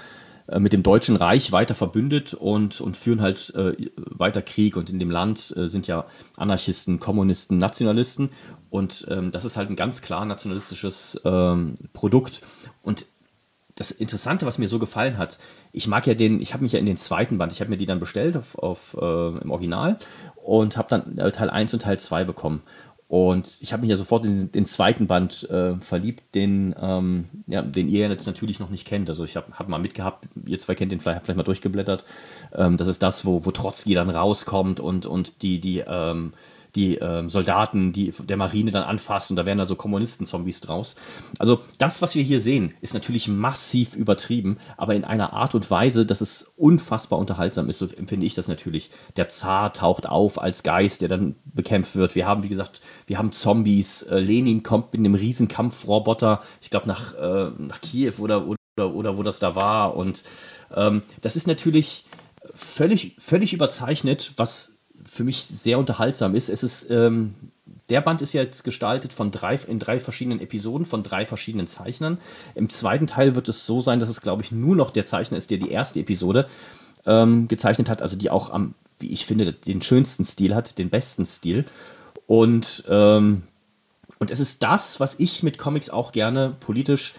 mit 0.60 0.74
dem 0.74 0.84
Deutschen 0.84 1.16
Reich 1.16 1.52
weiter 1.52 1.76
verbündet 1.76 2.34
und, 2.34 2.80
und 2.80 2.98
führen 2.98 3.22
halt 3.22 3.54
äh, 3.56 3.74
weiter 3.96 4.41
Krieg. 4.41 4.78
Und 4.78 4.89
in 4.89 5.00
dem 5.00 5.10
Land 5.10 5.54
äh, 5.58 5.68
sind 5.68 5.88
ja 5.88 6.06
Anarchisten, 6.38 7.00
Kommunisten, 7.00 7.58
Nationalisten. 7.58 8.30
Und 8.70 9.08
ähm, 9.10 9.32
das 9.32 9.46
ist 9.46 9.58
halt 9.58 9.70
ein 9.70 9.76
ganz 9.76 10.02
klar 10.02 10.26
nationalistisches 10.26 11.20
ähm, 11.26 11.76
Produkt. 11.93 12.41
Und 12.84 13.08
das 13.76 13.91
Interessante, 13.91 14.46
was 14.46 14.58
mir 14.58 14.68
so 14.68 14.80
gefallen 14.80 15.18
hat, 15.18 15.38
ich 15.74 15.88
mag 15.88 16.08
ja 16.08 16.14
den, 16.14 16.39
ich 16.39 16.54
habe 16.54 16.64
mich 16.64 16.72
ja 16.72 16.80
in 16.80 16.86
den 16.86 16.96
zweiten 16.96 17.38
Band, 17.38 17.52
ich 17.52 17.60
habe 17.60 17.70
mir 17.70 17.78
die 17.78 17.86
dann 17.86 18.00
bestellt 18.00 18.38
auf, 18.38 18.58
auf 18.58 18.96
äh, 19.00 19.38
im 19.38 19.52
Original 19.52 20.00
und 20.36 20.78
habe 20.78 20.88
dann 20.89 21.18
äh, 21.18 21.32
Teil 21.32 21.50
1 21.50 21.74
und 21.74 21.82
Teil 21.82 22.00
2 22.00 22.24
bekommen. 22.24 22.64
Und 23.08 23.58
ich 23.62 23.72
habe 23.72 23.82
mich 23.82 23.91
ja 23.91 23.97
sofort 23.97 24.26
in 24.26 24.51
den 24.51 24.66
zweiten 24.66 25.06
Band 25.06 25.47
äh, 25.49 25.76
verliebt, 25.76 26.34
den, 26.34 26.74
ähm, 26.82 27.26
ja, 27.45 27.62
den 27.62 27.88
ihr 27.88 28.10
jetzt 28.10 28.26
natürlich 28.26 28.60
noch 28.60 28.72
nicht 28.72 28.88
kennt. 28.88 29.10
Also 29.10 29.24
ich 29.24 29.36
habe 29.36 29.53
hab 29.53 29.70
mal 29.70 29.78
mitgehabt, 29.78 30.28
ihr 30.45 30.58
zwei 30.58 30.74
kennt 30.74 30.91
den 30.91 30.99
vielleicht, 30.99 31.18
habt 31.18 31.26
vielleicht 31.28 31.38
mal 31.38 31.43
durchgeblättert. 31.43 32.03
Ähm, 32.53 32.78
das 32.78 32.88
ist 32.88 33.03
das, 33.03 33.24
wo, 33.24 33.45
wo 33.45 33.51
Trotzki 33.51 33.93
dann 33.93 34.10
rauskommt 34.10 34.80
und, 34.80 35.06
und 35.06 35.43
die, 35.43 35.60
die 35.60 35.84
ähm, 35.86 36.34
die 36.76 36.96
ähm, 36.96 37.30
Soldaten 37.30 37.94
die, 37.94 38.12
der 38.12 38.38
Marine 38.38 38.72
dann 38.72 38.84
anfasst 38.84 39.30
und 39.30 39.38
da 39.38 39.46
werden 39.46 39.58
da 39.58 39.66
so 39.66 39.76
Kommunisten-Zombies 39.76 40.62
draus. 40.62 40.96
Also 41.40 41.62
das, 41.78 42.02
was 42.02 42.16
wir 42.16 42.24
hier 42.24 42.40
sehen, 42.40 42.74
ist 42.82 42.94
natürlich 42.94 43.28
massiv 43.28 43.96
übertrieben, 43.96 44.58
aber 44.78 44.96
in 44.96 45.06
einer 45.06 45.34
Art 45.34 45.56
und 45.56 45.70
Weise, 45.72 46.06
dass 46.06 46.22
es 46.22 46.52
unfassbar 46.58 47.20
unterhaltsam 47.20 47.70
ist, 47.70 47.80
so 47.80 47.88
empfinde 47.88 48.26
ich 48.26 48.34
das 48.34 48.48
natürlich. 48.48 48.90
Der 49.16 49.30
Zar 49.30 49.74
taucht 49.74 50.08
auf 50.08 50.42
als 50.42 50.64
Geist, 50.64 51.02
der 51.02 51.10
dann 51.10 51.36
bekämpft 51.46 51.96
wird. 51.96 52.16
Wir 52.16 52.28
haben, 52.28 52.44
wie 52.44 52.50
gesagt, 52.50 52.82
wir 53.08 53.18
haben 53.18 53.32
Zombies. 53.32 54.04
Äh, 54.04 54.20
Lenin 54.20 54.64
kommt 54.64 54.94
mit 54.94 55.00
einem 55.00 55.16
riesen 55.16 55.48
Kampfroboter, 55.48 56.42
ich 56.62 56.70
glaube 56.70 56.88
nach, 56.88 57.16
äh, 57.16 57.52
nach 57.58 57.82
Kiew 57.82 58.14
oder, 58.20 58.46
oder, 58.46 58.94
oder 58.94 59.18
wo 59.18 59.24
das 59.24 59.40
da 59.40 59.56
war. 59.56 59.96
Und 59.96 60.24
ähm, 60.76 61.02
das 61.22 61.36
ist 61.36 61.48
natürlich 61.48 62.06
völlig, 62.54 63.16
völlig 63.20 63.54
überzeichnet, 63.54 64.34
was 64.38 64.75
für 65.06 65.24
mich 65.24 65.45
sehr 65.45 65.80
unterhaltsam 65.80 66.36
ist. 66.36 66.49
Es 66.49 66.64
ist, 66.64 66.89
ähm, 66.89 67.36
der 67.89 68.01
Band 68.01 68.22
ist 68.22 68.34
jetzt 68.34 68.64
gestaltet 68.64 69.14
von 69.14 69.32
drei, 69.32 69.56
in 69.56 69.80
drei 69.80 69.99
verschiedenen 69.99 70.39
Episoden 70.39 70.86
von 70.86 71.03
drei 71.03 71.26
verschiedenen 71.26 71.68
Zeichnern. 71.68 72.20
Im 72.56 72.70
zweiten 72.70 73.08
Teil 73.08 73.36
wird 73.36 73.47
es 73.49 73.66
so 73.66 73.82
sein, 73.82 73.99
dass 73.99 74.10
es, 74.10 74.22
glaube 74.22 74.41
ich, 74.41 74.51
nur 74.51 74.76
noch 74.76 74.91
der 74.91 75.06
Zeichner 75.06 75.38
ist, 75.38 75.51
der 75.51 75.58
die 75.58 75.70
erste 75.70 75.99
Episode 75.99 76.47
ähm, 77.06 77.47
gezeichnet 77.47 77.89
hat, 77.89 78.01
also 78.01 78.18
die 78.18 78.30
auch 78.30 78.49
am, 78.49 78.74
wie 78.99 79.12
ich 79.12 79.26
finde, 79.26 79.53
den 79.53 79.82
schönsten 79.82 80.26
Stil 80.26 80.56
hat, 80.56 80.78
den 80.78 80.89
besten 80.89 81.26
Stil. 81.26 81.66
Und, 82.28 82.84
ähm, 82.88 83.43
und 84.18 84.32
es 84.32 84.39
ist 84.39 84.64
das, 84.64 84.99
was 84.99 85.20
ich 85.20 85.43
mit 85.43 85.58
Comics 85.58 85.89
auch 85.89 86.12
gerne 86.12 86.56
politisch 86.60 87.14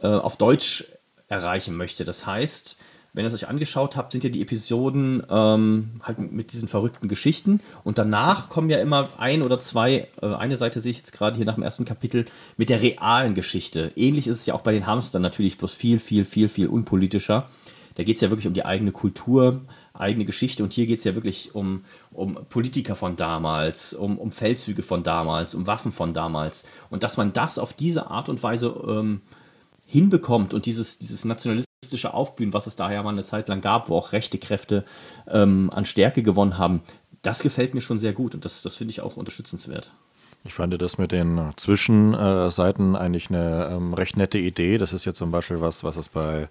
äh, 0.00 0.06
auf 0.06 0.36
Deutsch 0.36 0.84
erreichen 1.28 1.76
möchte. 1.76 2.04
Das 2.04 2.26
heißt, 2.26 2.76
wenn 3.14 3.24
ihr 3.24 3.28
es 3.28 3.34
euch 3.34 3.48
angeschaut 3.48 3.96
habt, 3.96 4.12
sind 4.12 4.24
ja 4.24 4.30
die 4.30 4.40
Episoden 4.40 5.22
ähm, 5.28 5.90
halt 6.02 6.18
mit 6.18 6.52
diesen 6.52 6.66
verrückten 6.66 7.08
Geschichten. 7.08 7.60
Und 7.84 7.98
danach 7.98 8.48
kommen 8.48 8.70
ja 8.70 8.78
immer 8.78 9.10
ein 9.18 9.42
oder 9.42 9.58
zwei, 9.58 10.08
äh, 10.22 10.26
eine 10.26 10.56
Seite 10.56 10.80
sehe 10.80 10.92
ich 10.92 10.98
jetzt 10.98 11.12
gerade 11.12 11.36
hier 11.36 11.44
nach 11.44 11.56
dem 11.56 11.62
ersten 11.62 11.84
Kapitel, 11.84 12.24
mit 12.56 12.70
der 12.70 12.80
realen 12.80 13.34
Geschichte. 13.34 13.92
Ähnlich 13.96 14.26
ist 14.26 14.38
es 14.38 14.46
ja 14.46 14.54
auch 14.54 14.62
bei 14.62 14.72
den 14.72 14.86
Hamstern 14.86 15.20
natürlich, 15.20 15.58
bloß 15.58 15.74
viel, 15.74 15.98
viel, 15.98 16.24
viel, 16.24 16.48
viel 16.48 16.68
unpolitischer. 16.68 17.48
Da 17.96 18.02
geht 18.02 18.16
es 18.16 18.22
ja 18.22 18.30
wirklich 18.30 18.46
um 18.46 18.54
die 18.54 18.64
eigene 18.64 18.92
Kultur, 18.92 19.60
eigene 19.92 20.24
Geschichte. 20.24 20.62
Und 20.62 20.72
hier 20.72 20.86
geht 20.86 20.98
es 20.98 21.04
ja 21.04 21.14
wirklich 21.14 21.54
um, 21.54 21.84
um 22.10 22.38
Politiker 22.48 22.96
von 22.96 23.16
damals, 23.16 23.92
um, 23.92 24.16
um 24.16 24.32
Feldzüge 24.32 24.82
von 24.82 25.02
damals, 25.02 25.54
um 25.54 25.66
Waffen 25.66 25.92
von 25.92 26.14
damals. 26.14 26.64
Und 26.88 27.02
dass 27.02 27.18
man 27.18 27.34
das 27.34 27.58
auf 27.58 27.74
diese 27.74 28.10
Art 28.10 28.30
und 28.30 28.42
Weise 28.42 28.74
ähm, 28.88 29.20
hinbekommt 29.86 30.54
und 30.54 30.64
dieses, 30.64 30.98
dieses 30.98 31.26
Nationalismus 31.26 31.71
nationalistische 31.92 32.14
Aufblühen, 32.14 32.52
was 32.52 32.66
es 32.66 32.76
daher 32.76 33.02
mal 33.02 33.10
eine 33.10 33.22
Zeit 33.22 33.48
lang 33.48 33.60
gab, 33.60 33.88
wo 33.88 33.96
auch 33.96 34.12
rechte 34.12 34.38
Kräfte 34.38 34.84
ähm, 35.28 35.70
an 35.72 35.84
Stärke 35.84 36.22
gewonnen 36.22 36.58
haben, 36.58 36.82
das 37.22 37.40
gefällt 37.40 37.74
mir 37.74 37.80
schon 37.80 37.98
sehr 37.98 38.12
gut 38.12 38.34
und 38.34 38.44
das, 38.44 38.62
das 38.62 38.74
finde 38.74 38.90
ich 38.90 39.00
auch 39.00 39.16
unterstützenswert. 39.16 39.92
Ich 40.44 40.54
fand 40.54 40.80
das 40.80 40.98
mit 40.98 41.12
den 41.12 41.52
Zwischenseiten 41.56 42.96
eigentlich 42.96 43.30
eine 43.30 43.70
ähm, 43.72 43.94
recht 43.94 44.16
nette 44.16 44.38
Idee. 44.38 44.76
Das 44.76 44.92
ist 44.92 45.04
ja 45.04 45.14
zum 45.14 45.30
Beispiel 45.30 45.60
was, 45.60 45.84
was 45.84 45.96
es 45.96 46.08
bei 46.08 46.48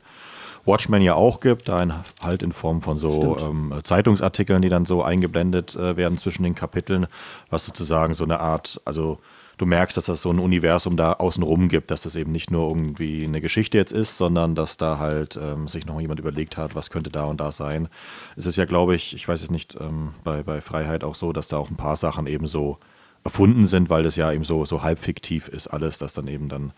Watchmen 0.64 1.02
ja 1.02 1.16
auch 1.16 1.42
gibt, 1.42 1.68
da 1.68 1.84
in, 1.84 1.94
halt 2.22 2.42
in 2.42 2.54
Form 2.54 2.82
von 2.82 2.98
so 3.00 3.38
ähm, 3.38 3.74
Zeitungsartikeln, 3.84 4.62
die 4.62 4.70
dann 4.70 4.86
so 4.86 5.04
eingeblendet 5.04 5.76
äh, 5.76 5.98
werden 5.98 6.18
zwischen 6.18 6.44
den 6.44 6.56
Kapiteln, 6.56 7.08
was 7.50 7.66
sozusagen 7.66 8.14
so 8.14 8.24
eine 8.24 8.40
Art, 8.40 8.80
also 8.86 9.18
du 9.62 9.68
merkst, 9.68 9.96
dass 9.96 10.06
das 10.06 10.22
so 10.22 10.32
ein 10.32 10.40
Universum 10.40 10.98
da 10.98 11.14
außenrum 11.14 11.70
gibt, 11.70 11.92
dass 11.92 12.02
das 12.02 12.16
eben 12.16 12.32
nicht 12.32 12.50
nur 12.50 12.68
irgendwie 12.68 13.24
eine 13.26 13.42
Geschichte 13.42 13.78
jetzt 13.78 13.94
ist, 13.94 14.18
sondern 14.18 14.56
dass 14.56 14.76
da 14.76 14.98
halt 14.98 15.38
ähm, 15.42 15.68
sich 15.68 15.86
noch 15.86 16.02
jemand 16.02 16.20
überlegt 16.20 16.58
hat, 16.58 16.74
was 16.74 16.90
könnte 16.90 17.12
da 17.12 17.26
und 17.26 17.40
da 17.40 17.52
sein. 17.52 17.88
Es 18.36 18.48
ist 18.48 18.56
ja, 18.56 18.66
glaube 18.66 18.96
ich, 18.96 19.14
ich 19.14 19.28
weiß 19.28 19.44
es 19.44 19.52
nicht, 19.52 19.78
ähm, 19.80 20.16
bei, 20.24 20.42
bei 20.42 20.62
Freiheit 20.62 21.04
auch 21.04 21.14
so, 21.14 21.32
dass 21.32 21.48
da 21.48 21.58
auch 21.58 21.70
ein 21.70 21.78
paar 21.78 21.96
Sachen 21.96 22.26
eben 22.26 22.48
so 22.48 22.80
erfunden 23.24 23.68
sind, 23.68 23.92
weil 23.92 24.02
das 24.02 24.16
ja 24.16 24.32
eben 24.32 24.44
so, 24.44 24.66
so 24.66 24.82
halb 24.82 24.98
fiktiv 24.98 25.48
ist 25.48 25.68
alles, 25.68 26.00
dass 26.00 26.14
dann 26.14 26.28
eben 26.28 26.50
dann 26.50 26.74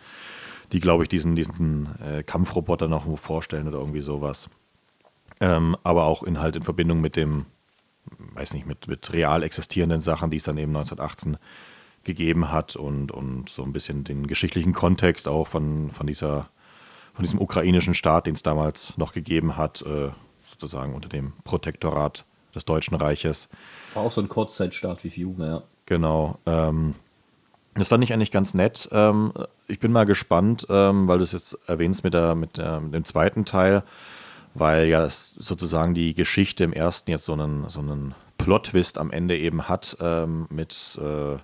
die, 0.74 0.82
glaube 0.82 1.04
ich, 1.04 1.10
diesen, 1.10 1.38
diesen 1.38 1.88
äh, 2.02 2.24
Kampfroboter 2.24 2.90
noch 2.90 3.06
vorstellen 3.18 3.70
oder 3.70 3.80
irgendwie 3.80 4.02
sowas. 4.02 4.50
Ähm, 5.40 5.78
aber 5.84 6.04
auch 6.04 6.22
in, 6.22 6.42
halt 6.42 6.58
in 6.58 6.64
Verbindung 6.64 7.00
mit 7.00 7.16
dem, 7.16 7.46
weiß 8.34 8.54
nicht, 8.54 8.66
mit, 8.66 8.90
mit 8.90 9.14
real 9.14 9.42
existierenden 9.42 10.02
Sachen, 10.02 10.32
die 10.32 10.38
es 10.38 10.44
dann 10.44 10.58
eben 10.58 10.76
1918 10.76 11.38
gegeben 12.04 12.52
hat 12.52 12.76
und, 12.76 13.12
und 13.12 13.50
so 13.50 13.64
ein 13.64 13.74
bisschen 13.74 14.04
den 14.04 14.28
geschichtlichen 14.28 14.74
Kontext 14.74 15.28
auch 15.28 15.48
von, 15.48 15.92
von, 15.92 16.08
dieser, 16.08 16.50
von 17.14 17.24
diesem 17.24 17.40
ukrainischen 17.40 17.94
Staat, 17.94 18.28
den 18.28 18.36
es 18.36 18.44
damals 18.44 18.98
noch 18.98 19.14
gegeben 19.14 19.58
hat, 19.58 19.82
äh, 19.84 20.10
sozusagen 20.48 20.94
unter 20.94 21.10
dem 21.10 21.34
Protektorat 21.44 22.26
des 22.54 22.66
Deutschen 22.66 22.96
Reiches. 22.96 23.50
War 23.94 24.04
auch 24.04 24.12
so 24.12 24.22
ein 24.22 24.28
Kurzzeitstaat 24.28 25.04
wie 25.04 25.10
Fiume, 25.10 25.48
ja. 25.48 25.64
Genau. 25.86 26.38
Ähm, 26.46 26.96
das 27.76 27.88
fand 27.88 28.04
ich 28.04 28.14
eigentlich 28.14 28.32
ganz 28.32 28.54
nett. 28.54 28.88
Ähm, 28.92 29.34
ich 29.68 29.80
bin 29.80 29.92
mal 29.92 30.06
gespannt, 30.06 30.68
ähm, 30.70 31.08
weil 31.08 31.18
du 31.18 31.24
es 31.24 31.32
jetzt 31.32 31.58
erwähnst 31.68 32.04
mit, 32.04 32.14
der, 32.14 32.36
mit, 32.36 32.58
der, 32.58 32.80
mit 32.80 32.94
dem 32.94 33.06
zweiten 33.06 33.46
Teil, 33.46 33.84
weil 34.54 34.88
ja 34.88 35.02
das 35.02 35.34
sozusagen 35.38 35.94
die 35.94 36.14
Geschichte 36.14 36.64
im 36.64 36.74
ersten 36.74 37.10
jetzt 37.10 37.26
so 37.26 37.34
einen, 37.34 37.68
so 37.70 37.80
einen 37.80 38.14
Plot-Twist 38.38 38.98
am 38.98 39.12
Ende 39.12 39.38
eben 39.38 39.68
hat 39.68 39.98
ähm, 40.00 40.48
mit 40.50 41.00
äh, 41.02 41.38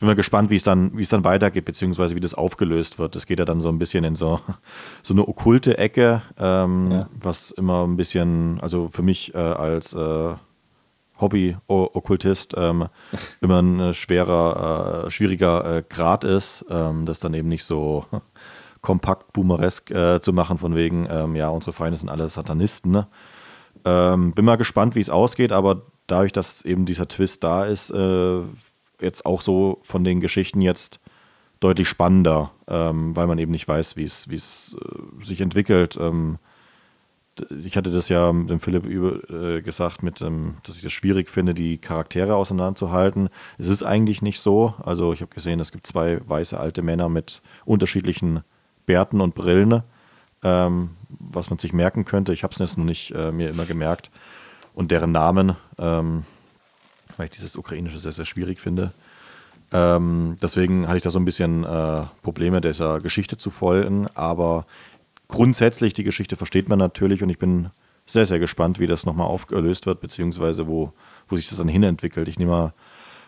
bin 0.00 0.06
mal 0.06 0.16
gespannt, 0.16 0.50
wie 0.50 0.56
es 0.56 0.62
dann, 0.62 0.96
wie 0.96 1.02
es 1.02 1.10
dann 1.10 1.24
weitergeht, 1.24 1.66
beziehungsweise 1.66 2.16
wie 2.16 2.20
das 2.20 2.34
aufgelöst 2.34 2.98
wird. 2.98 3.14
Das 3.14 3.26
geht 3.26 3.38
ja 3.38 3.44
dann 3.44 3.60
so 3.60 3.68
ein 3.68 3.78
bisschen 3.78 4.02
in 4.02 4.16
so, 4.16 4.40
so 5.02 5.14
eine 5.14 5.28
okkulte 5.28 5.78
Ecke, 5.78 6.22
ähm, 6.38 6.90
ja. 6.90 7.08
was 7.20 7.50
immer 7.50 7.86
ein 7.86 7.96
bisschen, 7.96 8.58
also 8.60 8.88
für 8.88 9.02
mich 9.02 9.34
äh, 9.34 9.38
als 9.38 9.92
äh, 9.92 10.34
Hobby-Okkultist 11.20 12.54
ähm, 12.56 12.88
immer 13.42 13.60
ein 13.60 13.94
schwerer, 13.94 15.04
äh, 15.06 15.10
schwieriger 15.10 15.76
äh, 15.76 15.82
Grad 15.86 16.24
ist, 16.24 16.64
ähm, 16.70 17.04
das 17.04 17.20
dann 17.20 17.34
eben 17.34 17.48
nicht 17.48 17.64
so 17.64 18.06
kompakt 18.80 19.34
boomeresk 19.34 19.90
äh, 19.90 20.20
zu 20.22 20.32
machen, 20.32 20.56
von 20.56 20.74
wegen, 20.74 21.06
ähm, 21.10 21.36
ja, 21.36 21.50
unsere 21.50 21.74
Feinde 21.74 21.98
sind 21.98 22.08
alle 22.08 22.26
Satanisten. 22.30 22.90
Ne? 22.90 23.06
Ähm, 23.84 24.32
bin 24.32 24.46
mal 24.46 24.56
gespannt, 24.56 24.94
wie 24.94 25.00
es 25.00 25.10
ausgeht, 25.10 25.52
aber 25.52 25.82
dadurch, 26.06 26.32
dass 26.32 26.64
eben 26.64 26.86
dieser 26.86 27.06
Twist 27.06 27.44
da 27.44 27.66
ist, 27.66 27.90
äh, 27.90 28.40
jetzt 29.02 29.26
auch 29.26 29.40
so 29.40 29.78
von 29.82 30.04
den 30.04 30.20
Geschichten 30.20 30.60
jetzt 30.60 31.00
deutlich 31.60 31.88
spannender, 31.88 32.52
ähm, 32.68 33.14
weil 33.14 33.26
man 33.26 33.38
eben 33.38 33.52
nicht 33.52 33.68
weiß, 33.68 33.96
wie 33.96 34.04
es 34.04 34.26
äh, 34.80 35.24
sich 35.24 35.40
entwickelt. 35.40 35.98
Ähm, 36.00 36.38
ich 37.64 37.76
hatte 37.76 37.90
das 37.90 38.08
ja 38.08 38.32
mit 38.32 38.50
dem 38.50 38.60
Philipp 38.60 38.84
über, 38.84 39.30
äh, 39.30 39.62
gesagt, 39.62 40.02
mit, 40.02 40.20
ähm, 40.20 40.56
dass 40.64 40.76
ich 40.76 40.82
das 40.82 40.92
schwierig 40.92 41.28
finde, 41.28 41.54
die 41.54 41.78
Charaktere 41.78 42.34
auseinanderzuhalten. 42.34 43.28
Es 43.58 43.68
ist 43.68 43.82
eigentlich 43.82 44.22
nicht 44.22 44.40
so. 44.40 44.74
Also 44.82 45.12
ich 45.12 45.20
habe 45.20 45.34
gesehen, 45.34 45.60
es 45.60 45.72
gibt 45.72 45.86
zwei 45.86 46.20
weiße 46.26 46.58
alte 46.58 46.82
Männer 46.82 47.08
mit 47.08 47.42
unterschiedlichen 47.64 48.42
Bärten 48.86 49.20
und 49.20 49.34
Brillen, 49.34 49.82
ähm, 50.42 50.90
was 51.08 51.50
man 51.50 51.58
sich 51.58 51.72
merken 51.72 52.04
könnte. 52.04 52.32
Ich 52.32 52.42
habe 52.42 52.52
es 52.52 52.58
jetzt 52.58 52.78
noch 52.78 52.84
nicht 52.84 53.12
äh, 53.12 53.32
mir 53.32 53.50
immer 53.50 53.66
gemerkt. 53.66 54.10
Und 54.74 54.90
deren 54.90 55.12
Namen, 55.12 55.56
ähm, 55.78 56.24
weil 57.20 57.26
ich 57.26 57.32
dieses 57.32 57.56
Ukrainische 57.56 57.98
sehr, 57.98 58.12
sehr 58.12 58.24
schwierig 58.24 58.58
finde. 58.58 58.92
Ähm, 59.72 60.36
deswegen 60.42 60.88
hatte 60.88 60.96
ich 60.96 61.02
da 61.02 61.10
so 61.10 61.18
ein 61.18 61.26
bisschen 61.26 61.64
äh, 61.64 62.02
Probleme, 62.22 62.62
dieser 62.62 62.98
Geschichte 62.98 63.36
zu 63.36 63.50
folgen. 63.50 64.06
Aber 64.14 64.64
grundsätzlich, 65.28 65.92
die 65.92 66.02
Geschichte 66.02 66.36
versteht 66.36 66.70
man 66.70 66.78
natürlich 66.78 67.22
und 67.22 67.28
ich 67.28 67.38
bin 67.38 67.68
sehr, 68.06 68.24
sehr 68.24 68.38
gespannt, 68.38 68.80
wie 68.80 68.86
das 68.86 69.04
nochmal 69.04 69.26
aufgelöst 69.26 69.84
wird, 69.84 70.00
beziehungsweise 70.00 70.66
wo, 70.66 70.94
wo 71.28 71.36
sich 71.36 71.48
das 71.50 71.58
dann 71.58 71.68
hinentwickelt. 71.68 72.26
Ich 72.26 72.38
nehme 72.38 72.50
mal 72.50 72.74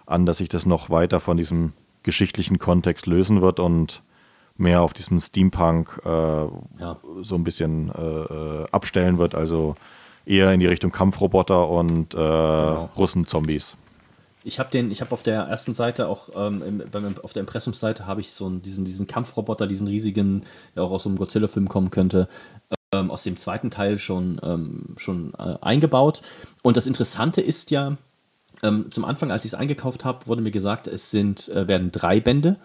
an, 0.07 0.25
dass 0.25 0.39
sich 0.39 0.49
das 0.49 0.65
noch 0.65 0.89
weiter 0.89 1.21
von 1.21 1.37
diesem 1.37 1.75
geschichtlichen 2.03 2.59
Kontext 2.59 3.07
lösen 3.07 3.43
wird 3.43 3.61
und 3.61 4.03
mehr 4.57 4.81
auf 4.81 4.95
diesem 4.95 5.21
Steampunk 5.21 6.01
äh, 6.05 6.09
ja. 6.09 6.97
so 7.21 7.35
ein 7.35 7.45
bisschen 7.45 7.91
äh, 7.91 8.01
äh 8.01 8.67
abstellen 8.73 9.19
wird. 9.19 9.35
Also 9.35 9.77
eher 10.25 10.51
in 10.53 10.61
die 10.61 10.67
Richtung 10.67 10.93
Kampfroboter 10.93 11.69
und 11.69 12.15
äh, 12.15 12.17
genau. 12.17 12.91
Russen-Zombies. 12.97 13.77
Ich 14.45 14.59
habe 14.59 14.71
den, 14.71 14.91
ich 14.91 15.01
habe 15.01 15.13
auf 15.13 15.23
der 15.23 15.43
ersten 15.43 15.73
Seite 15.73 16.09
auch 16.09 16.31
ähm, 16.35 16.63
im, 16.63 16.83
beim, 16.91 17.15
auf 17.23 17.33
der 17.33 17.41
Impressumsseite 17.41 18.07
habe 18.07 18.21
ich 18.21 18.33
so 18.33 18.47
einen, 18.47 18.63
diesen, 18.63 18.85
diesen 18.85 19.07
Kampfroboter, 19.07 19.67
diesen 19.67 19.87
riesigen, 19.87 20.45
der 20.75 20.83
auch 20.83 20.91
aus 20.91 21.05
so 21.05 21.09
einem 21.09 21.19
Godzilla-Film 21.19 21.69
kommen 21.69 21.91
könnte, 21.91 22.29
ähm, 22.93 23.11
aus 23.11 23.23
dem 23.23 23.37
zweiten 23.37 23.71
Teil 23.71 23.99
schon, 23.99 24.41
ähm, 24.43 24.95
schon 24.97 25.35
äh, 25.35 25.57
eingebaut. 25.61 26.23
Und 26.63 26.77
das 26.77 26.87
Interessante 26.87 27.41
ist 27.41 27.71
ja, 27.71 27.97
ähm, 28.63 28.91
zum 28.91 29.05
Anfang, 29.05 29.31
als 29.31 29.45
ich 29.45 29.53
es 29.53 29.59
eingekauft 29.59 30.05
habe, 30.05 30.27
wurde 30.27 30.43
mir 30.43 30.51
gesagt, 30.51 30.87
es 30.87 31.11
sind, 31.11 31.49
äh, 31.49 31.69
werden 31.69 31.93
drei 31.93 32.21
Bände. 32.21 32.57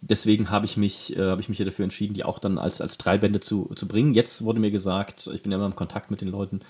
Deswegen 0.00 0.50
habe 0.50 0.64
ich 0.66 0.76
mich, 0.76 1.16
äh, 1.16 1.30
habe 1.30 1.40
ich 1.40 1.48
mich 1.48 1.58
ja 1.58 1.64
dafür 1.64 1.84
entschieden, 1.84 2.14
die 2.14 2.24
auch 2.24 2.38
dann 2.38 2.58
als, 2.58 2.80
als 2.80 2.98
drei 2.98 3.18
Bände 3.18 3.40
zu, 3.40 3.70
zu 3.76 3.86
bringen. 3.86 4.14
Jetzt 4.14 4.44
wurde 4.44 4.60
mir 4.60 4.70
gesagt, 4.70 5.30
ich 5.32 5.42
bin 5.42 5.52
ja 5.52 5.58
immer 5.58 5.66
im 5.66 5.76
Kontakt 5.76 6.10
mit 6.10 6.20
den 6.20 6.28
Leuten, 6.28 6.60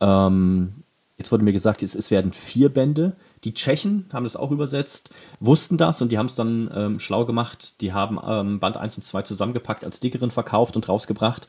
ähm, 0.00 0.84
Jetzt 1.18 1.32
wurde 1.32 1.44
mir 1.44 1.52
gesagt, 1.52 1.82
es, 1.82 1.94
es, 1.94 2.10
werden 2.10 2.32
vier 2.32 2.68
Bände. 2.68 3.16
Die 3.44 3.54
Tschechen 3.54 4.06
haben 4.12 4.24
das 4.24 4.36
auch 4.36 4.50
übersetzt, 4.50 5.10
wussten 5.40 5.78
das 5.78 6.02
und 6.02 6.12
die 6.12 6.18
haben 6.18 6.26
es 6.26 6.34
dann 6.34 6.70
ähm, 6.74 6.98
schlau 6.98 7.24
gemacht. 7.24 7.80
Die 7.80 7.94
haben 7.94 8.18
ähm, 8.26 8.60
Band 8.60 8.76
1 8.76 8.98
und 8.98 9.02
2 9.02 9.22
zusammengepackt, 9.22 9.82
als 9.82 10.00
dickeren 10.00 10.30
verkauft 10.30 10.76
und 10.76 10.88
rausgebracht. 10.88 11.48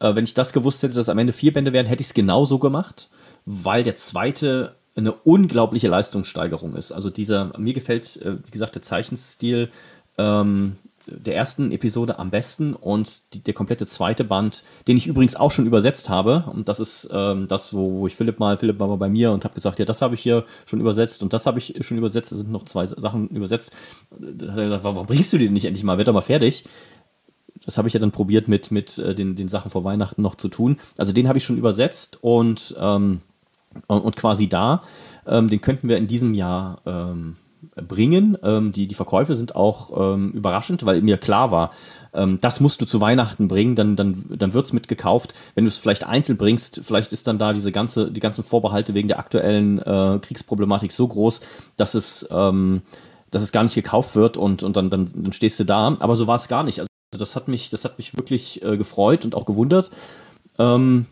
Äh, 0.00 0.16
wenn 0.16 0.24
ich 0.24 0.34
das 0.34 0.52
gewusst 0.52 0.82
hätte, 0.82 0.94
dass 0.94 1.08
am 1.08 1.18
Ende 1.18 1.32
vier 1.32 1.52
Bände 1.52 1.72
wären, 1.72 1.86
hätte 1.86 2.00
ich 2.00 2.08
es 2.08 2.14
genauso 2.14 2.58
gemacht, 2.58 3.08
weil 3.44 3.84
der 3.84 3.94
zweite 3.94 4.76
eine 4.96 5.12
unglaubliche 5.12 5.86
Leistungssteigerung 5.86 6.74
ist. 6.74 6.90
Also 6.90 7.08
dieser, 7.08 7.56
mir 7.56 7.74
gefällt, 7.74 8.16
äh, 8.16 8.44
wie 8.44 8.50
gesagt, 8.50 8.74
der 8.74 8.82
Zeichenstil 8.82 9.70
ähm, 10.18 10.76
der 11.10 11.36
ersten 11.36 11.72
Episode 11.72 12.18
am 12.18 12.30
besten 12.30 12.74
und 12.74 13.34
die, 13.34 13.40
der 13.40 13.54
komplette 13.54 13.86
zweite 13.86 14.24
Band, 14.24 14.64
den 14.86 14.96
ich 14.96 15.06
übrigens 15.06 15.36
auch 15.36 15.50
schon 15.50 15.66
übersetzt 15.66 16.08
habe. 16.08 16.44
Und 16.52 16.68
das 16.68 16.80
ist 16.80 17.08
ähm, 17.12 17.48
das, 17.48 17.74
wo, 17.74 18.00
wo 18.00 18.06
ich 18.06 18.16
Philipp 18.16 18.38
mal, 18.38 18.58
Philipp 18.58 18.78
war 18.80 18.88
mal 18.88 18.96
bei 18.96 19.08
mir 19.08 19.32
und 19.32 19.44
habe 19.44 19.54
gesagt, 19.54 19.78
ja, 19.78 19.84
das 19.84 20.02
habe 20.02 20.14
ich 20.14 20.20
hier 20.20 20.44
schon 20.66 20.80
übersetzt 20.80 21.22
und 21.22 21.32
das 21.32 21.46
habe 21.46 21.58
ich 21.58 21.74
schon 21.80 21.98
übersetzt. 21.98 22.32
Es 22.32 22.38
sind 22.38 22.52
noch 22.52 22.64
zwei 22.64 22.86
Sachen 22.86 23.28
übersetzt. 23.28 23.72
Da 24.10 24.52
hat 24.52 24.58
er 24.58 24.64
gesagt, 24.64 24.84
warum 24.84 25.06
bringst 25.06 25.32
du 25.32 25.38
den 25.38 25.52
nicht 25.52 25.64
endlich 25.64 25.84
mal? 25.84 25.98
Wird 25.98 26.08
doch 26.08 26.12
mal 26.12 26.20
fertig. 26.20 26.64
Das 27.64 27.78
habe 27.78 27.88
ich 27.88 27.94
ja 27.94 28.00
dann 28.00 28.12
probiert 28.12 28.48
mit, 28.48 28.70
mit 28.70 28.98
äh, 28.98 29.14
den, 29.14 29.34
den 29.34 29.48
Sachen 29.48 29.70
vor 29.70 29.84
Weihnachten 29.84 30.22
noch 30.22 30.36
zu 30.36 30.48
tun. 30.48 30.78
Also 30.96 31.12
den 31.12 31.28
habe 31.28 31.38
ich 31.38 31.44
schon 31.44 31.58
übersetzt 31.58 32.18
und, 32.22 32.74
ähm, 32.78 33.20
und, 33.86 34.00
und, 34.00 34.16
quasi 34.16 34.48
da. 34.48 34.82
Ähm, 35.26 35.48
den 35.48 35.60
könnten 35.60 35.88
wir 35.88 35.96
in 35.96 36.06
diesem 36.06 36.34
Jahr 36.34 36.80
ähm, 36.86 37.36
bringen. 37.76 38.36
Ähm, 38.42 38.72
die, 38.72 38.86
die 38.86 38.94
Verkäufe 38.94 39.34
sind 39.34 39.54
auch 39.54 40.14
ähm, 40.14 40.32
überraschend, 40.32 40.84
weil 40.84 41.02
mir 41.02 41.18
klar 41.18 41.50
war, 41.50 41.72
ähm, 42.14 42.38
das 42.40 42.60
musst 42.60 42.80
du 42.80 42.86
zu 42.86 43.00
Weihnachten 43.00 43.48
bringen, 43.48 43.76
dann, 43.76 43.96
dann, 43.96 44.24
dann 44.28 44.52
wird 44.52 44.66
es 44.66 44.72
mitgekauft. 44.72 45.34
Wenn 45.54 45.64
du 45.64 45.68
es 45.68 45.78
vielleicht 45.78 46.04
einzeln 46.04 46.38
bringst, 46.38 46.80
vielleicht 46.84 47.12
ist 47.12 47.26
dann 47.26 47.38
da 47.38 47.52
diese 47.52 47.72
ganze, 47.72 48.10
die 48.10 48.20
ganzen 48.20 48.44
Vorbehalte 48.44 48.94
wegen 48.94 49.08
der 49.08 49.18
aktuellen 49.18 49.78
äh, 49.78 50.18
Kriegsproblematik 50.20 50.92
so 50.92 51.06
groß, 51.06 51.40
dass 51.76 51.94
es, 51.94 52.28
ähm, 52.30 52.82
dass 53.30 53.42
es 53.42 53.52
gar 53.52 53.62
nicht 53.62 53.74
gekauft 53.74 54.14
wird 54.14 54.36
und, 54.36 54.62
und 54.62 54.76
dann, 54.76 54.90
dann, 54.90 55.10
dann 55.14 55.32
stehst 55.32 55.60
du 55.60 55.64
da. 55.64 55.96
Aber 56.00 56.16
so 56.16 56.26
war 56.26 56.36
es 56.36 56.48
gar 56.48 56.62
nicht. 56.62 56.80
Also 56.80 56.88
das 57.10 57.36
hat 57.36 57.48
mich, 57.48 57.70
das 57.70 57.84
hat 57.84 57.98
mich 57.98 58.16
wirklich 58.16 58.62
äh, 58.62 58.76
gefreut 58.76 59.24
und 59.24 59.34
auch 59.34 59.44
gewundert. 59.44 59.90
Ähm, 60.58 61.06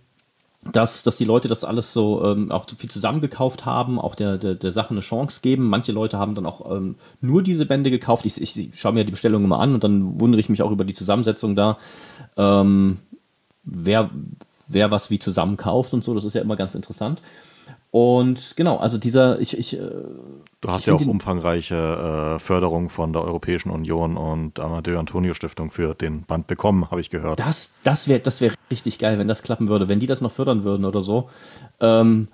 dass, 0.73 1.03
dass 1.03 1.17
die 1.17 1.25
Leute 1.25 1.49
das 1.49 1.64
alles 1.64 1.93
so 1.93 2.25
ähm, 2.25 2.51
auch 2.51 2.67
viel 2.77 2.91
zusammengekauft 2.91 3.64
haben, 3.64 3.99
auch 3.99 4.14
der, 4.14 4.39
der, 4.39 4.55
der 4.55 4.71
Sache 4.71 4.91
eine 4.91 5.01
Chance 5.01 5.41
geben. 5.43 5.69
Manche 5.69 5.93
Leute 5.93 6.19
haben 6.19 6.35
dann 6.35 6.47
auch 6.47 6.71
ähm, 6.71 6.97
nur 7.21 7.43
diese 7.43 7.67
Bände 7.67 7.91
gekauft. 7.91 8.27
Ich, 8.27 8.41
ich, 8.41 8.59
ich 8.59 8.79
schaue 8.79 8.93
mir 8.93 9.05
die 9.05 9.12
Bestellung 9.12 9.45
immer 9.45 9.61
an 9.61 9.75
und 9.75 9.85
dann 9.85 10.21
wundere 10.21 10.41
ich 10.41 10.49
mich 10.49 10.62
auch 10.62 10.71
über 10.71 10.85
die 10.85 10.95
Zusammensetzung 10.95 11.57
da. 11.57 11.79
Ähm, 12.37 12.99
wer, 13.64 14.11
wer 14.69 14.91
was 14.91 15.11
wie 15.11 15.19
zusammenkauft 15.19 15.93
und 15.93 16.05
so, 16.05 16.14
das 16.14 16.25
ist 16.25 16.35
ja 16.35 16.43
immer 16.43 16.57
ganz 16.57 16.75
interessant. 16.75 17.23
Und 17.97 18.57
genau, 18.57 18.76
also 18.76 18.99
dieser, 18.99 19.40
ich, 19.40 19.57
ich. 19.57 19.72
Äh, 19.72 19.78
du 20.61 20.68
hast 20.68 20.84
ja 20.84 20.92
auch 20.92 21.07
umfangreiche 21.07 22.34
äh, 22.36 22.38
Förderung 22.38 22.90
von 22.90 23.14
der 23.14 23.22
Europäischen 23.22 23.70
Union 23.70 24.18
und 24.18 24.61
Amadeo 24.61 24.99
Antonio 24.99 25.32
Stiftung 25.32 25.70
für 25.70 25.94
den 25.94 26.24
Band 26.24 26.47
bekommen, 26.47 26.90
habe 26.90 27.01
ich 27.01 27.09
gehört. 27.09 27.40
Das, 27.40 27.72
das 27.84 28.07
wäre 28.07 28.20
das 28.20 28.42
wär 28.42 28.53
richtig 28.70 28.99
geil, 28.99 29.18
wenn 29.18 29.28
das 29.28 29.42
klappen 29.42 29.68
würde, 29.68 29.88
wenn 29.88 29.99
die 29.99 30.07
das 30.07 30.20
noch 30.20 30.30
fördern 30.30 30.62
würden 30.62 30.84
oder 30.84 31.01
so. 31.01 31.30
Ähm, 31.80 32.28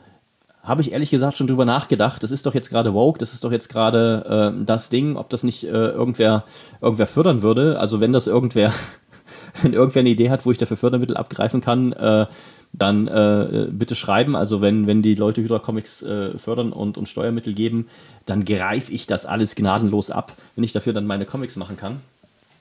habe 0.65 0.81
ich 0.81 0.91
ehrlich 0.91 1.11
gesagt 1.11 1.37
schon 1.37 1.47
drüber 1.47 1.65
nachgedacht. 1.65 2.25
Das 2.25 2.33
ist 2.33 2.45
doch 2.45 2.55
jetzt 2.55 2.71
gerade 2.71 2.91
Vogue, 2.91 3.21
das 3.21 3.33
ist 3.33 3.45
doch 3.45 3.53
jetzt 3.53 3.69
gerade 3.69 4.57
äh, 4.59 4.65
das 4.65 4.91
Ding, 4.91 5.15
ob 5.15 5.31
das 5.31 5.45
nicht 5.45 5.63
äh, 5.63 5.69
irgendwer, 5.69 6.43
irgendwer 6.81 7.07
fördern 7.07 7.43
würde. 7.43 7.79
Also 7.79 8.01
wenn 8.01 8.13
das 8.13 8.27
irgendwer 8.27 8.73
wenn 9.63 9.75
irgendwer 9.75 10.01
eine 10.01 10.11
Idee 10.11 10.31
hat, 10.31 10.45
wo 10.45 10.51
ich 10.51 10.59
dafür 10.59 10.77
Fördermittel 10.77 11.17
abgreifen 11.17 11.61
kann, 11.61 11.93
äh, 11.93 12.27
dann 12.73 13.07
äh, 13.07 13.69
bitte 13.71 13.95
schreiben. 13.95 14.35
Also 14.35 14.63
wenn, 14.63 14.87
wenn 14.87 15.03
die 15.03 15.15
Leute 15.15 15.43
Hydra 15.43 15.59
Comics 15.59 16.03
äh, 16.03 16.39
fördern 16.39 16.73
und, 16.73 16.97
und 16.97 17.09
Steuermittel 17.09 17.55
geben, 17.55 17.87
dann 18.25 18.45
greife 18.45 18.93
ich 18.93 19.07
das 19.07 19.27
alles 19.27 19.55
gnadenlos 19.55 20.11
ab, 20.11 20.33
wenn 20.57 20.65
ich 20.65 20.73
dafür 20.73 20.93
dann 20.93 21.07
meine 21.07 21.27
Comics 21.27 21.57
machen 21.57 21.77
kann. 21.77 21.99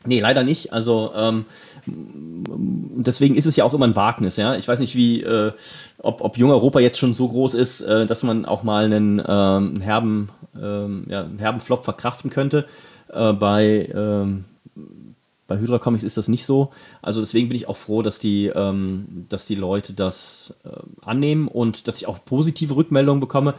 Nee, 0.03 0.19
leider 0.19 0.43
nicht. 0.43 0.73
Also 0.73 1.11
ähm, 1.15 1.45
deswegen 1.85 3.35
ist 3.35 3.45
es 3.45 3.55
ja 3.55 3.63
auch 3.63 3.73
immer 3.73 3.85
ein 3.85 3.95
Wagnis, 3.95 4.35
ja. 4.35 4.55
Ich 4.55 4.67
weiß 4.67 4.79
nicht, 4.79 4.95
wie, 4.95 5.21
äh, 5.21 5.51
ob, 5.99 6.21
ob 6.21 6.37
Jung 6.37 6.49
Europa 6.49 6.79
jetzt 6.79 6.97
schon 6.97 7.13
so 7.13 7.27
groß 7.27 7.53
ist, 7.53 7.81
äh, 7.81 8.05
dass 8.07 8.23
man 8.23 8.45
auch 8.45 8.63
mal 8.63 8.85
einen, 8.85 9.21
ähm, 9.25 9.79
herben, 9.81 10.29
ähm, 10.59 11.05
ja, 11.07 11.21
einen 11.21 11.39
herben 11.39 11.61
Flop 11.61 11.83
verkraften 11.83 12.31
könnte. 12.31 12.65
Äh, 13.13 13.33
bei, 13.33 13.89
ähm, 13.93 14.45
bei 15.51 15.59
Hydra 15.59 15.79
Comics 15.79 16.03
ist 16.03 16.17
das 16.17 16.27
nicht 16.27 16.45
so. 16.45 16.71
Also 17.01 17.19
deswegen 17.19 17.49
bin 17.49 17.57
ich 17.57 17.67
auch 17.67 17.77
froh, 17.77 18.01
dass 18.01 18.19
die, 18.19 18.47
ähm, 18.47 19.25
dass 19.27 19.45
die 19.45 19.55
Leute 19.55 19.93
das 19.93 20.55
äh, 20.63 20.69
annehmen 21.01 21.47
und 21.47 21.87
dass 21.87 21.97
ich 21.97 22.07
auch 22.07 22.23
positive 22.23 22.75
Rückmeldungen 22.75 23.19
bekomme 23.19 23.55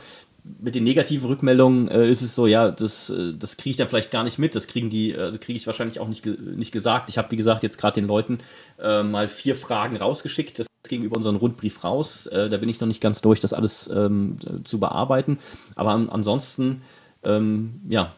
mit 0.61 0.75
den 0.75 0.83
negativen 0.83 1.29
Rückmeldungen 1.29 1.87
äh, 1.89 2.11
ist 2.11 2.21
es 2.21 2.35
so, 2.35 2.49
ja, 2.49 2.71
das, 2.71 3.11
äh, 3.11 3.33
das 3.35 3.57
kriege 3.57 3.71
ich 3.71 3.77
dann 3.77 3.89
vielleicht 3.89 4.11
gar 4.11 4.25
nicht 4.25 4.39
mit. 4.39 4.57
Das 4.57 4.67
kriegen 4.67 4.91
die, 4.91 5.17
also 5.17 5.39
kriege 5.39 5.57
ich 5.57 5.67
wahrscheinlich 5.67 6.01
auch 6.01 6.09
nicht, 6.09 6.27
nicht 6.27 6.73
gesagt. 6.73 7.11
Ich 7.11 7.19
habe, 7.19 7.31
wie 7.31 7.37
gesagt, 7.37 7.63
jetzt 7.63 7.79
gerade 7.79 7.95
den 7.95 8.09
Leuten 8.09 8.41
äh, 8.81 9.05
mal 9.05 9.29
vier 9.29 9.55
Fragen 9.55 9.97
rausgeschickt. 9.97 10.59
Das 10.59 10.67
gegenüber 10.89 11.17
unseren 11.17 11.37
Rundbrief 11.37 11.85
raus. 11.85 12.27
Äh, 12.27 12.49
da 12.49 12.57
bin 12.57 12.69
ich 12.69 12.81
noch 12.81 12.89
nicht 12.89 13.01
ganz 13.01 13.21
durch, 13.21 13.41
das 13.41 13.53
alles 13.53 13.89
ähm, 13.89 14.39
zu 14.65 14.81
bearbeiten. 14.81 15.39
Aber 15.77 15.91
an, 15.91 16.11
ansonsten, 16.11 16.83
ähm, 17.25 17.81
ja, 17.89 18.13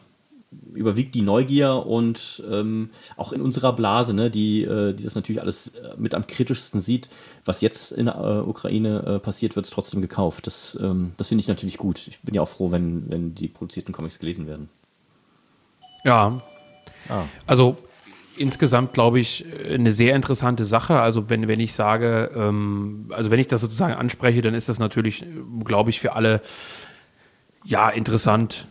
überwiegt 0.73 1.15
die 1.15 1.21
Neugier 1.21 1.85
und 1.85 2.43
ähm, 2.49 2.89
auch 3.17 3.33
in 3.33 3.41
unserer 3.41 3.73
Blase, 3.73 4.13
ne, 4.13 4.29
die, 4.29 4.63
äh, 4.63 4.93
die 4.93 5.03
das 5.03 5.15
natürlich 5.15 5.41
alles 5.41 5.69
äh, 5.69 5.95
mit 5.97 6.13
am 6.13 6.27
kritischsten 6.27 6.81
sieht, 6.81 7.09
was 7.43 7.61
jetzt 7.61 7.91
in 7.91 8.05
der 8.05 8.15
äh, 8.15 8.49
Ukraine 8.49 9.03
äh, 9.05 9.19
passiert, 9.19 9.55
wird 9.55 9.65
es 9.65 9.71
trotzdem 9.71 10.01
gekauft. 10.01 10.47
Das, 10.47 10.77
ähm, 10.81 11.13
das 11.17 11.29
finde 11.29 11.41
ich 11.41 11.47
natürlich 11.47 11.77
gut. 11.77 12.07
Ich 12.07 12.21
bin 12.21 12.35
ja 12.35 12.41
auch 12.41 12.49
froh, 12.49 12.71
wenn, 12.71 13.09
wenn 13.09 13.35
die 13.35 13.47
produzierten 13.47 13.93
Comics 13.93 14.19
gelesen 14.19 14.47
werden. 14.47 14.69
Ja. 16.03 16.41
Ah. 17.09 17.23
Also 17.45 17.77
insgesamt, 18.37 18.93
glaube 18.93 19.19
ich, 19.19 19.45
eine 19.69 19.91
sehr 19.91 20.15
interessante 20.15 20.65
Sache. 20.65 20.99
Also 20.99 21.29
wenn, 21.29 21.47
wenn 21.47 21.59
ich 21.59 21.73
sage, 21.73 22.31
ähm, 22.35 23.07
also 23.09 23.31
wenn 23.31 23.39
ich 23.39 23.47
das 23.47 23.61
sozusagen 23.61 23.93
anspreche, 23.93 24.41
dann 24.41 24.53
ist 24.53 24.69
das 24.69 24.79
natürlich, 24.79 25.25
glaube 25.63 25.89
ich, 25.89 25.99
für 25.99 26.13
alle 26.13 26.41
ja 27.63 27.89
interessant 27.89 28.67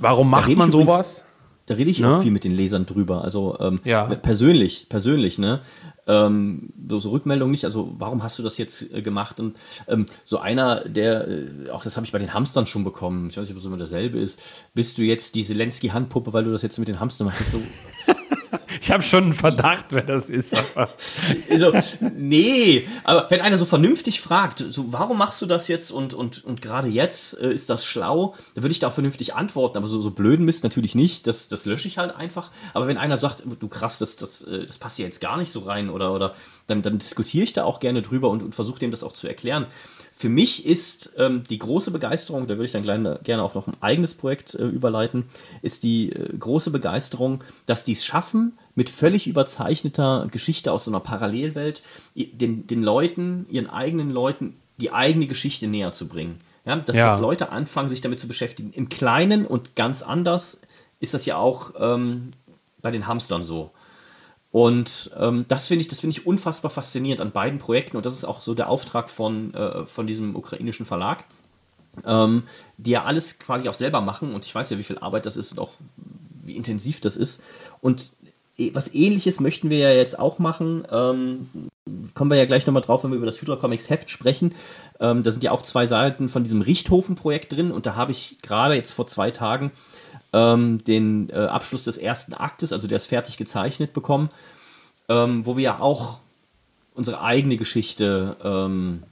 Warum 0.00 0.30
macht 0.30 0.54
man 0.56 0.72
sowas? 0.72 0.84
Übrigens, 0.86 1.24
da 1.66 1.74
rede 1.74 1.90
ich 1.90 2.00
ne? 2.00 2.16
auch 2.16 2.22
viel 2.22 2.30
mit 2.30 2.44
den 2.44 2.52
Lesern 2.52 2.86
drüber. 2.86 3.22
Also 3.22 3.56
ähm, 3.60 3.80
ja. 3.84 4.04
persönlich, 4.04 4.88
persönlich, 4.88 5.38
ne? 5.38 5.60
Ähm, 6.08 6.70
so, 6.88 7.00
so 7.00 7.10
Rückmeldungen 7.10 7.52
nicht. 7.52 7.64
Also 7.64 7.94
warum 7.98 8.22
hast 8.22 8.38
du 8.38 8.42
das 8.42 8.58
jetzt 8.58 8.90
äh, 8.92 9.02
gemacht? 9.02 9.38
Und 9.38 9.56
ähm, 9.86 10.06
so 10.24 10.38
einer, 10.38 10.80
der, 10.80 11.28
äh, 11.28 11.70
auch 11.70 11.84
das 11.84 11.96
habe 11.96 12.06
ich 12.06 12.12
bei 12.12 12.18
den 12.18 12.34
Hamstern 12.34 12.66
schon 12.66 12.82
bekommen. 12.82 13.28
Ich 13.28 13.36
weiß 13.36 13.44
nicht, 13.44 13.52
ob 13.52 13.58
es 13.58 13.64
immer 13.64 13.76
derselbe 13.76 14.18
ist. 14.18 14.40
Bist 14.74 14.98
du 14.98 15.02
jetzt 15.02 15.34
die 15.34 15.44
Zelensky-Handpuppe, 15.44 16.32
weil 16.32 16.44
du 16.44 16.52
das 16.52 16.62
jetzt 16.62 16.78
mit 16.78 16.88
den 16.88 16.98
Hamstern 16.98 17.26
machst? 17.26 17.50
So, 17.50 17.60
ich 18.80 18.90
habe 18.90 19.02
schon 19.02 19.24
einen 19.24 19.34
Verdacht, 19.34 19.86
wer 19.90 20.02
das 20.02 20.28
ist. 20.28 20.56
also, 21.50 21.72
nee, 22.16 22.86
aber 23.04 23.26
wenn 23.30 23.40
einer 23.40 23.58
so 23.58 23.64
vernünftig 23.64 24.20
fragt, 24.20 24.64
so, 24.70 24.92
warum 24.92 25.18
machst 25.18 25.42
du 25.42 25.46
das 25.46 25.68
jetzt 25.68 25.90
und, 25.90 26.14
und, 26.14 26.44
und 26.44 26.62
gerade 26.62 26.88
jetzt 26.88 27.38
äh, 27.40 27.52
ist 27.52 27.70
das 27.70 27.84
schlau, 27.84 28.34
dann 28.54 28.64
würde 28.64 28.72
ich 28.72 28.78
da 28.78 28.88
auch 28.88 28.92
vernünftig 28.92 29.34
antworten. 29.34 29.78
Aber 29.78 29.88
so, 29.88 30.00
so 30.00 30.10
blöden 30.10 30.44
Mist 30.44 30.64
natürlich 30.64 30.94
nicht, 30.94 31.26
das, 31.26 31.48
das 31.48 31.66
lösche 31.66 31.88
ich 31.88 31.98
halt 31.98 32.14
einfach. 32.14 32.50
Aber 32.74 32.86
wenn 32.86 32.98
einer 32.98 33.18
sagt, 33.18 33.44
du 33.58 33.68
krass, 33.68 33.98
das, 33.98 34.16
das, 34.16 34.42
äh, 34.44 34.64
das 34.64 34.78
passt 34.78 34.98
ja 34.98 35.04
jetzt 35.04 35.20
gar 35.20 35.36
nicht 35.36 35.52
so 35.52 35.60
rein 35.60 35.90
oder, 35.98 36.14
oder 36.14 36.34
dann, 36.66 36.82
dann 36.82 36.98
diskutiere 36.98 37.44
ich 37.44 37.52
da 37.52 37.64
auch 37.64 37.80
gerne 37.80 38.02
drüber 38.02 38.30
und, 38.30 38.42
und 38.42 38.54
versuche 38.54 38.78
dem 38.78 38.90
das 38.90 39.02
auch 39.02 39.12
zu 39.12 39.26
erklären. 39.26 39.66
Für 40.14 40.28
mich 40.28 40.66
ist 40.66 41.12
ähm, 41.16 41.44
die 41.48 41.58
große 41.58 41.90
Begeisterung, 41.90 42.46
da 42.46 42.54
würde 42.54 42.64
ich 42.64 42.72
dann 42.72 42.82
gleich, 42.82 43.00
gerne 43.22 43.42
auch 43.42 43.54
noch 43.54 43.68
ein 43.68 43.76
eigenes 43.80 44.14
Projekt 44.14 44.54
äh, 44.54 44.66
überleiten, 44.66 45.24
ist 45.62 45.84
die 45.84 46.10
äh, 46.10 46.36
große 46.36 46.70
Begeisterung, 46.70 47.44
dass 47.66 47.84
die 47.84 47.92
es 47.92 48.04
schaffen, 48.04 48.58
mit 48.74 48.90
völlig 48.90 49.26
überzeichneter 49.26 50.26
Geschichte 50.30 50.72
aus 50.72 50.84
so 50.84 50.90
einer 50.90 51.00
Parallelwelt 51.00 51.82
den, 52.14 52.66
den 52.66 52.82
Leuten, 52.82 53.46
ihren 53.50 53.68
eigenen 53.68 54.10
Leuten, 54.10 54.56
die 54.78 54.92
eigene 54.92 55.26
Geschichte 55.26 55.66
näher 55.66 55.92
zu 55.92 56.08
bringen. 56.08 56.40
Ja, 56.64 56.76
dass, 56.76 56.96
ja. 56.96 57.06
dass 57.06 57.20
Leute 57.20 57.50
anfangen, 57.50 57.88
sich 57.88 58.00
damit 58.00 58.20
zu 58.20 58.28
beschäftigen. 58.28 58.72
Im 58.72 58.88
Kleinen 58.88 59.46
und 59.46 59.74
ganz 59.74 60.02
anders 60.02 60.60
ist 61.00 61.14
das 61.14 61.26
ja 61.26 61.36
auch 61.36 61.72
ähm, 61.78 62.32
bei 62.82 62.90
den 62.90 63.06
Hamstern 63.06 63.42
so. 63.42 63.70
Und 64.58 65.12
ähm, 65.16 65.44
das 65.46 65.68
finde 65.68 65.82
ich, 65.82 65.88
das 65.88 66.02
ich 66.02 66.26
unfassbar 66.26 66.68
faszinierend 66.68 67.20
an 67.20 67.30
beiden 67.30 67.60
Projekten 67.60 67.96
und 67.96 68.04
das 68.04 68.14
ist 68.14 68.24
auch 68.24 68.40
so 68.40 68.54
der 68.54 68.68
Auftrag 68.68 69.08
von, 69.08 69.54
äh, 69.54 69.86
von 69.86 70.08
diesem 70.08 70.34
ukrainischen 70.34 70.84
Verlag, 70.84 71.26
ähm, 72.04 72.42
die 72.76 72.90
ja 72.90 73.04
alles 73.04 73.38
quasi 73.38 73.68
auch 73.68 73.74
selber 73.74 74.00
machen 74.00 74.34
und 74.34 74.44
ich 74.44 74.52
weiß 74.52 74.70
ja, 74.70 74.78
wie 74.78 74.82
viel 74.82 74.98
Arbeit 74.98 75.26
das 75.26 75.36
ist 75.36 75.52
und 75.52 75.60
auch 75.60 75.70
wie 76.42 76.56
intensiv 76.56 77.00
das 77.00 77.16
ist. 77.16 77.40
Und 77.80 78.10
e, 78.56 78.74
was 78.74 78.92
ähnliches 78.92 79.38
möchten 79.38 79.70
wir 79.70 79.78
ja 79.78 79.92
jetzt 79.92 80.18
auch 80.18 80.40
machen. 80.40 80.84
Ähm, 80.90 81.48
kommen 82.14 82.32
wir 82.32 82.36
ja 82.36 82.44
gleich 82.44 82.66
nochmal 82.66 82.82
drauf, 82.82 83.04
wenn 83.04 83.12
wir 83.12 83.16
über 83.16 83.26
das 83.26 83.40
Hydra 83.40 83.54
Comics 83.54 83.88
Heft 83.88 84.10
sprechen. 84.10 84.56
Ähm, 84.98 85.22
da 85.22 85.30
sind 85.30 85.44
ja 85.44 85.52
auch 85.52 85.62
zwei 85.62 85.86
Seiten 85.86 86.28
von 86.28 86.42
diesem 86.42 86.62
Richthofen-Projekt 86.62 87.52
drin 87.52 87.70
und 87.70 87.86
da 87.86 87.94
habe 87.94 88.10
ich 88.10 88.38
gerade 88.42 88.74
jetzt 88.74 88.92
vor 88.92 89.06
zwei 89.06 89.30
Tagen 89.30 89.70
ähm, 90.32 90.82
den 90.84 91.30
äh, 91.30 91.34
Abschluss 91.34 91.84
des 91.84 91.96
ersten 91.96 92.34
Aktes, 92.34 92.72
also 92.72 92.88
der 92.88 92.96
ist 92.96 93.06
fertig 93.06 93.36
gezeichnet 93.36 93.92
bekommen, 93.92 94.28
ähm, 95.08 95.46
wo 95.46 95.56
wir 95.56 95.64
ja 95.64 95.80
auch 95.80 96.20
unsere 96.94 97.22
eigene 97.22 97.56
Geschichte, 97.56 98.36
ähm, 98.42 99.04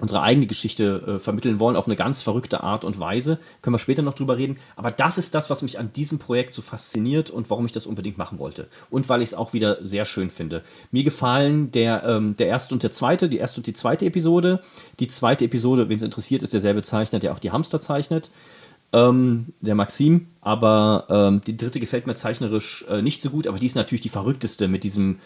unsere 0.00 0.22
eigene 0.22 0.46
Geschichte 0.46 1.02
äh, 1.06 1.18
vermitteln 1.20 1.58
wollen 1.58 1.76
auf 1.76 1.86
eine 1.86 1.96
ganz 1.96 2.22
verrückte 2.22 2.62
Art 2.62 2.84
und 2.84 2.98
Weise. 2.98 3.38
Können 3.62 3.74
wir 3.74 3.78
später 3.78 4.02
noch 4.02 4.14
drüber 4.14 4.36
reden. 4.36 4.58
Aber 4.76 4.90
das 4.90 5.18
ist 5.18 5.34
das, 5.34 5.48
was 5.48 5.62
mich 5.62 5.78
an 5.78 5.92
diesem 5.92 6.18
Projekt 6.18 6.52
so 6.52 6.62
fasziniert 6.62 7.30
und 7.30 7.48
warum 7.48 7.64
ich 7.64 7.72
das 7.72 7.86
unbedingt 7.86 8.18
machen 8.18 8.38
wollte. 8.38 8.68
Und 8.90 9.08
weil 9.08 9.22
ich 9.22 9.30
es 9.30 9.34
auch 9.34 9.52
wieder 9.52 9.84
sehr 9.84 10.04
schön 10.04 10.30
finde. 10.30 10.62
Mir 10.90 11.04
gefallen 11.04 11.72
der, 11.72 12.04
ähm, 12.04 12.36
der 12.36 12.48
erste 12.48 12.74
und 12.74 12.82
der 12.82 12.90
zweite, 12.90 13.28
die 13.28 13.38
erste 13.38 13.60
und 13.60 13.66
die 13.66 13.72
zweite 13.72 14.04
Episode. 14.04 14.60
Die 15.00 15.08
zweite 15.08 15.44
Episode, 15.44 15.88
wen 15.88 15.96
es 15.96 16.02
interessiert, 16.02 16.42
ist 16.42 16.52
derselbe 16.52 16.82
Zeichner, 16.82 17.18
der 17.20 17.32
auch 17.32 17.40
die 17.40 17.50
Hamster 17.50 17.80
zeichnet 17.80 18.30
ähm, 18.92 19.46
der 19.60 19.74
Maxim, 19.74 20.28
aber 20.40 21.06
ähm, 21.10 21.40
die 21.46 21.56
dritte 21.56 21.80
gefällt 21.80 22.06
mir 22.06 22.14
zeichnerisch 22.14 22.84
äh, 22.88 23.02
nicht 23.02 23.22
so 23.22 23.30
gut, 23.30 23.46
aber 23.46 23.58
die 23.58 23.66
ist 23.66 23.76
natürlich 23.76 24.00
die 24.00 24.08
verrückteste 24.08 24.68
mit 24.68 24.84
diesem 24.84 25.18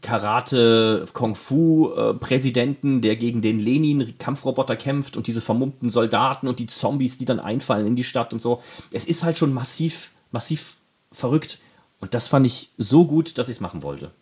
Karate, 0.00 1.04
Kung 1.12 1.34
Fu 1.34 1.92
äh, 1.92 2.14
Präsidenten, 2.14 3.02
der 3.02 3.16
gegen 3.16 3.42
den 3.42 3.60
Lenin 3.60 4.14
Kampfroboter 4.18 4.76
kämpft 4.76 5.18
und 5.18 5.26
diese 5.26 5.42
vermummten 5.42 5.90
Soldaten 5.90 6.48
und 6.48 6.58
die 6.58 6.66
Zombies, 6.66 7.18
die 7.18 7.26
dann 7.26 7.40
einfallen 7.40 7.86
in 7.86 7.96
die 7.96 8.04
Stadt 8.04 8.32
und 8.32 8.40
so. 8.40 8.62
Es 8.90 9.04
ist 9.04 9.22
halt 9.22 9.36
schon 9.36 9.52
massiv, 9.52 10.10
massiv 10.30 10.76
verrückt 11.10 11.58
und 12.00 12.14
das 12.14 12.28
fand 12.28 12.46
ich 12.46 12.70
so 12.78 13.04
gut, 13.04 13.36
dass 13.36 13.48
ich 13.48 13.56
es 13.56 13.60
machen 13.60 13.82
wollte. 13.82 14.12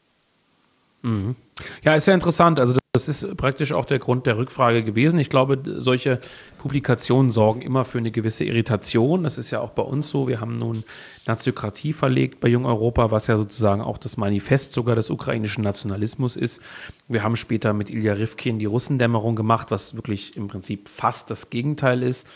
Mhm. 1.02 1.36
Ja, 1.82 1.94
ist 1.94 2.06
ja 2.06 2.14
interessant. 2.14 2.58
Also 2.58 2.79
das 2.92 3.06
ist 3.08 3.36
praktisch 3.36 3.72
auch 3.72 3.84
der 3.84 4.00
Grund 4.00 4.26
der 4.26 4.36
Rückfrage 4.36 4.82
gewesen. 4.82 5.20
Ich 5.20 5.30
glaube, 5.30 5.60
solche 5.64 6.18
Publikationen 6.58 7.30
sorgen 7.30 7.62
immer 7.62 7.84
für 7.84 7.98
eine 7.98 8.10
gewisse 8.10 8.44
Irritation. 8.44 9.22
Das 9.22 9.38
ist 9.38 9.52
ja 9.52 9.60
auch 9.60 9.70
bei 9.70 9.82
uns 9.82 10.08
so. 10.08 10.26
Wir 10.26 10.40
haben 10.40 10.58
nun 10.58 10.82
Naziokratie 11.24 11.92
verlegt 11.92 12.40
bei 12.40 12.48
Jung 12.48 12.66
Europa, 12.66 13.12
was 13.12 13.28
ja 13.28 13.36
sozusagen 13.36 13.80
auch 13.80 13.96
das 13.96 14.16
Manifest 14.16 14.72
sogar 14.72 14.96
des 14.96 15.08
ukrainischen 15.08 15.62
Nationalismus 15.62 16.34
ist. 16.34 16.60
Wir 17.06 17.22
haben 17.22 17.36
später 17.36 17.72
mit 17.74 17.90
Ilya 17.90 18.14
Rivkin 18.14 18.58
die 18.58 18.66
Russendämmerung 18.66 19.36
gemacht, 19.36 19.70
was 19.70 19.94
wirklich 19.94 20.36
im 20.36 20.48
Prinzip 20.48 20.88
fast 20.88 21.30
das 21.30 21.48
Gegenteil 21.48 22.02
ist. 22.02 22.26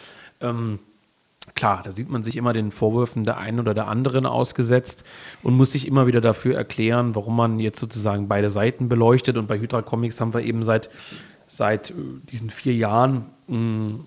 Ähm, 0.40 0.78
Klar, 1.54 1.82
da 1.84 1.92
sieht 1.92 2.10
man 2.10 2.22
sich 2.22 2.36
immer 2.36 2.52
den 2.52 2.72
Vorwürfen 2.72 3.24
der 3.24 3.36
einen 3.36 3.60
oder 3.60 3.74
der 3.74 3.86
anderen 3.86 4.26
ausgesetzt 4.26 5.04
und 5.42 5.54
muss 5.54 5.72
sich 5.72 5.86
immer 5.86 6.06
wieder 6.06 6.20
dafür 6.20 6.56
erklären, 6.56 7.14
warum 7.14 7.36
man 7.36 7.60
jetzt 7.60 7.78
sozusagen 7.78 8.28
beide 8.28 8.48
Seiten 8.48 8.88
beleuchtet. 8.88 9.36
Und 9.36 9.46
bei 9.46 9.58
Hydra 9.58 9.82
Comics 9.82 10.20
haben 10.20 10.32
wir 10.32 10.40
eben 10.40 10.62
seit, 10.62 10.88
seit 11.46 11.90
äh, 11.90 11.94
diesen 12.30 12.50
vier 12.50 12.74
Jahren 12.74 13.26
mh, 13.46 14.00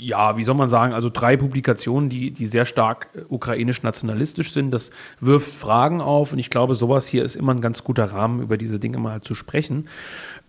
ja, 0.00 0.36
wie 0.36 0.44
soll 0.44 0.54
man 0.54 0.68
sagen, 0.68 0.94
also 0.94 1.10
drei 1.12 1.36
Publikationen, 1.36 2.08
die, 2.08 2.30
die 2.30 2.46
sehr 2.46 2.64
stark 2.64 3.08
äh, 3.14 3.20
ukrainisch-nationalistisch 3.28 4.52
sind. 4.52 4.70
Das 4.70 4.90
wirft 5.20 5.52
Fragen 5.52 6.00
auf 6.00 6.32
und 6.32 6.38
ich 6.38 6.48
glaube, 6.48 6.74
sowas 6.74 7.06
hier 7.06 7.22
ist 7.22 7.36
immer 7.36 7.52
ein 7.52 7.60
ganz 7.60 7.84
guter 7.84 8.06
Rahmen, 8.06 8.40
über 8.40 8.56
diese 8.56 8.78
Dinge 8.78 8.98
mal 8.98 9.20
zu 9.20 9.34
sprechen. 9.34 9.88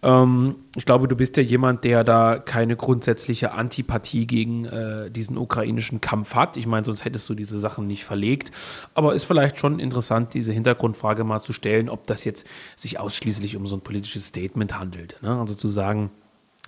Ähm, 0.04 0.56
ich 0.76 0.86
glaube, 0.86 1.08
du 1.08 1.16
bist 1.16 1.36
ja 1.36 1.44
jemand, 1.44 1.84
der 1.84 2.04
da 2.04 2.40
keine 2.40 2.78
grundsätzliche 2.78 3.52
Antipathie 3.52 4.26
gegen 4.26 4.66
äh, 4.66 5.12
diesen 5.12 5.38
ukrainischen 5.38 6.00
Kampf 6.00 6.34
hat. 6.34 6.56
Ich 6.56 6.66
meine, 6.66 6.86
sonst 6.86 7.04
hättest 7.04 7.28
du 7.30 7.36
diese 7.36 7.60
Sachen 7.60 7.88
nicht 7.88 8.06
verlegt. 8.06 8.52
Aber 8.94 9.14
ist 9.14 9.26
vielleicht 9.26 9.58
schon 9.58 9.80
interessant, 9.80 10.34
diese 10.34 10.54
Hintergrundfrage 10.54 11.26
mal 11.26 11.42
zu 11.42 11.52
stellen, 11.52 11.90
ob 11.90 12.08
das 12.08 12.24
jetzt 12.24 12.48
sich 12.78 13.00
ausschließlich 13.00 13.58
um 13.58 13.68
so 13.68 13.76
ein 13.76 13.82
politisches 13.82 14.28
Statement 14.28 14.80
handelt. 14.80 15.18
Ne? 15.22 15.38
Also 15.38 15.56
zu 15.56 15.68
sagen, 15.68 16.10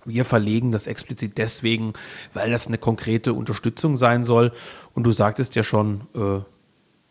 wir 0.06 0.26
verlegen 0.26 0.72
das 0.72 0.88
explizit 0.88 1.38
deswegen, 1.38 1.94
weil 2.34 2.52
das 2.52 2.68
eine 2.68 2.78
konkrete 2.78 3.34
Unterstützung 3.34 3.98
sein 3.98 4.24
soll. 4.24 4.52
Und 4.94 5.04
du 5.04 5.12
sagtest 5.12 5.56
ja 5.56 5.64
schon, 5.64 6.02
äh, 6.16 6.42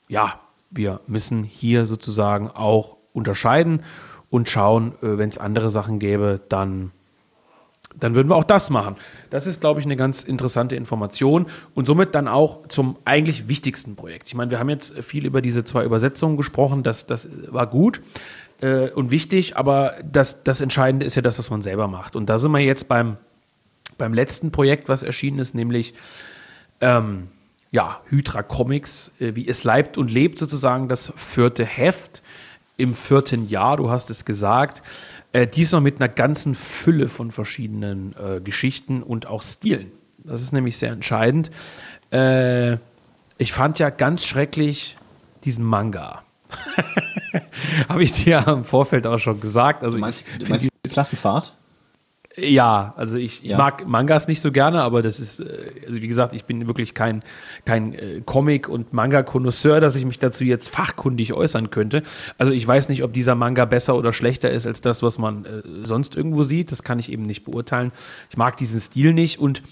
ja, 0.09 0.41
wir 0.71 1.01
müssen 1.07 1.43
hier 1.43 1.87
sozusagen 1.87 2.49
auch 2.49 2.97
unterscheiden 3.13 3.83
und 4.31 4.49
schauen, 4.49 4.93
äh, 5.03 5.19
wenn 5.19 5.29
es 5.29 5.39
andere 5.39 5.71
Sachen 5.71 5.99
gäbe, 5.99 6.41
dann, 6.49 6.91
dann 7.99 8.15
würden 8.15 8.31
wir 8.31 8.37
auch 8.37 8.45
das 8.45 8.71
machen. 8.71 8.97
Das 9.29 9.47
ist, 9.47 9.61
glaube 9.61 9.81
ich, 9.81 9.87
eine 9.87 9.97
ganz 9.97 10.23
interessante 10.23 10.77
Information 10.77 11.47
und 11.75 11.87
somit 11.87 12.15
dann 12.15 12.29
auch 12.29 12.67
zum 12.69 12.97
eigentlich 13.05 13.49
wichtigsten 13.49 13.97
Projekt. 13.97 14.29
Ich 14.29 14.35
meine, 14.35 14.51
wir 14.51 14.59
haben 14.59 14.71
jetzt 14.71 14.99
viel 15.01 15.27
über 15.27 15.43
diese 15.43 15.65
zwei 15.65 15.85
Übersetzungen 15.85 16.39
gesprochen, 16.39 16.83
das, 16.83 17.07
das 17.07 17.29
war 17.49 17.67
gut 17.67 18.01
äh, 18.63 18.91
und 18.91 19.11
wichtig, 19.11 19.57
aber 19.57 19.95
das, 20.11 20.45
das 20.45 20.61
Entscheidende 20.61 21.05
ist 21.05 21.17
ja 21.17 21.23
das, 21.23 21.39
was 21.39 21.51
man 21.51 21.61
selber 21.61 21.89
macht. 21.89 22.17
Und 22.17 22.27
da 22.27 22.39
sind 22.39 22.53
wir 22.53 22.61
jetzt 22.61 22.89
beim, 22.89 23.17
beim 23.99 24.15
letzten 24.15 24.53
Projekt, 24.53 24.89
was 24.89 25.03
erschienen 25.03 25.39
ist, 25.39 25.55
nämlich 25.55 25.95
ähm, 26.81 27.29
ja, 27.71 28.01
Hydra 28.09 28.43
Comics, 28.43 29.11
äh, 29.19 29.35
wie 29.35 29.49
es 29.49 29.65
leibt 29.65 29.99
und 29.99 30.11
lebt 30.11 30.39
sozusagen, 30.39 30.89
das 30.89 31.13
vierte 31.17 31.65
Heft 31.65 32.23
im 32.77 32.95
vierten 32.95 33.49
Jahr, 33.49 33.77
du 33.77 33.91
hast 33.91 34.11
es 34.11 34.25
gesagt. 34.25 34.83
Äh, 35.33 35.47
diesmal 35.47 35.81
mit 35.81 36.01
einer 36.01 36.09
ganzen 36.09 36.55
Fülle 36.55 37.09
von 37.09 37.31
verschiedenen 37.31 38.15
äh, 38.17 38.41
Geschichten 38.41 39.03
und 39.03 39.27
auch 39.27 39.43
Stilen. 39.43 39.91
Das 40.19 40.43
ist 40.43 40.53
nämlich 40.53 40.77
sehr 40.77 40.93
entscheidend. 40.93 41.51
Äh, 42.11 42.77
ich 43.39 43.53
fand 43.53 43.79
ja 43.79 43.91
ganz 43.91 44.25
schrecklich 44.25 44.97
diesen 45.45 45.65
Manga. 45.65 46.23
Habe 47.89 48.03
ich 48.03 48.13
dir 48.13 48.47
im 48.47 48.65
Vorfeld 48.65 49.07
auch 49.07 49.19
schon 49.19 49.41
gesagt. 49.41 49.83
Also 49.83 49.97
du 49.97 50.01
meinst, 50.01 50.27
ich, 50.39 50.45
du 50.45 50.51
meinst 50.51 50.69
die 50.85 50.91
Klassenfahrt? 50.91 51.55
Ja, 52.37 52.95
also 52.97 53.19
ich, 53.19 53.45
ich 53.45 53.51
ja. 53.51 53.59
mag 53.59 53.87
Mangas 53.87 54.27
nicht 54.27 54.41
so 54.41 54.53
gerne, 54.53 54.83
aber 54.83 55.03
das 55.03 55.21
ist, 55.21 55.41
äh, 55.41 55.73
also 55.87 56.01
wie 56.01 56.09
gesagt, 56.09 56.33
ich 56.33 56.45
bin 56.45 56.67
wirklich 56.67 56.95
kein, 56.95 57.23
kein 57.67 57.93
äh, 57.93 58.23
Comic- 58.25 58.69
und 58.69 58.95
Manga-Konnoisseur, 58.95 59.81
dass 59.81 59.97
ich 59.97 60.07
mich 60.07 60.19
dazu 60.19 60.45
jetzt 60.45 60.69
fachkundig 60.69 61.35
äußern 61.35 61.69
könnte. 61.69 62.03
Also 62.39 62.53
ich 62.53 62.67
weiß 62.67 62.89
nicht, 62.89 63.03
ob 63.03 63.13
dieser 63.13 63.35
Manga 63.35 63.67
besser 63.67 63.97
oder 63.97 64.15
schlechter 64.15 64.51
ist 64.51 64.67
als 64.67 64.81
das, 64.81 65.03
was 65.03 65.19
man 65.19 65.45
äh, 65.45 65.63
sonst 65.83 66.17
irgendwo 66.17 66.43
sieht. 66.43 66.73
Das 66.73 66.83
kann 66.83 66.99
ich 66.99 67.13
eben 67.13 67.25
nicht 67.25 67.45
beurteilen. 67.45 67.93
Ich 68.31 68.39
mag 68.39 68.57
diesen 68.57 68.81
Stil 68.81 69.13
nicht 69.13 69.39
und 69.39 69.63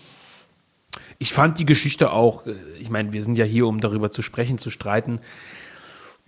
ich 1.19 1.33
fand 1.33 1.59
die 1.59 1.67
Geschichte 1.67 2.13
auch, 2.13 2.45
ich 2.79 2.91
meine, 2.91 3.13
wir 3.13 3.23
sind 3.23 3.37
ja 3.37 3.45
hier, 3.45 3.67
um 3.67 3.81
darüber 3.81 4.11
zu 4.11 4.23
sprechen, 4.23 4.59
zu 4.59 4.71
streiten. 4.71 5.21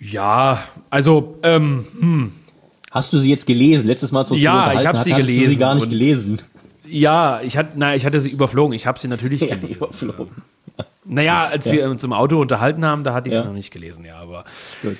Ja, 0.03 0.65
also, 0.91 1.39
ähm, 1.43 1.87
hm 1.99 2.33
Hast 2.93 3.11
du 3.15 3.17
sie 3.17 3.31
jetzt 3.31 3.47
gelesen? 3.47 3.87
Letztes 3.87 4.13
Mal 4.13 4.27
zum 4.27 4.37
Ja, 4.37 4.75
ich 4.75 4.87
habe 4.87 4.99
sie 4.99 5.13
gelesen. 5.13 5.39
Hast 5.39 5.47
du 5.47 5.51
sie 5.51 5.59
gar 5.59 5.75
nicht 5.75 5.89
gelesen? 5.89 6.43
Ja, 6.85 7.41
ich 7.43 7.57
hatte, 7.57 7.73
na, 7.77 7.97
ich 7.97 8.05
hatte 8.05 8.21
sie 8.21 8.29
überflogen. 8.29 8.75
Ich 8.75 8.87
habe 8.87 8.99
sie 8.99 9.09
natürlich 9.09 9.41
ja, 9.41 9.57
gelesen. 9.57 9.77
Überflogen. 9.77 10.43
Naja, 11.07 11.49
als 11.51 11.65
ja. 11.65 11.73
wir 11.73 11.89
uns 11.89 12.05
im 12.05 12.13
Auto 12.13 12.39
unterhalten 12.39 12.85
haben, 12.85 13.03
da 13.03 13.15
hatte 13.15 13.31
ich 13.31 13.35
ja. 13.35 13.41
sie 13.41 13.47
noch 13.47 13.55
nicht 13.55 13.71
gelesen, 13.71 14.05
ja, 14.05 14.17
aber. 14.17 14.45
Gut. 14.83 14.99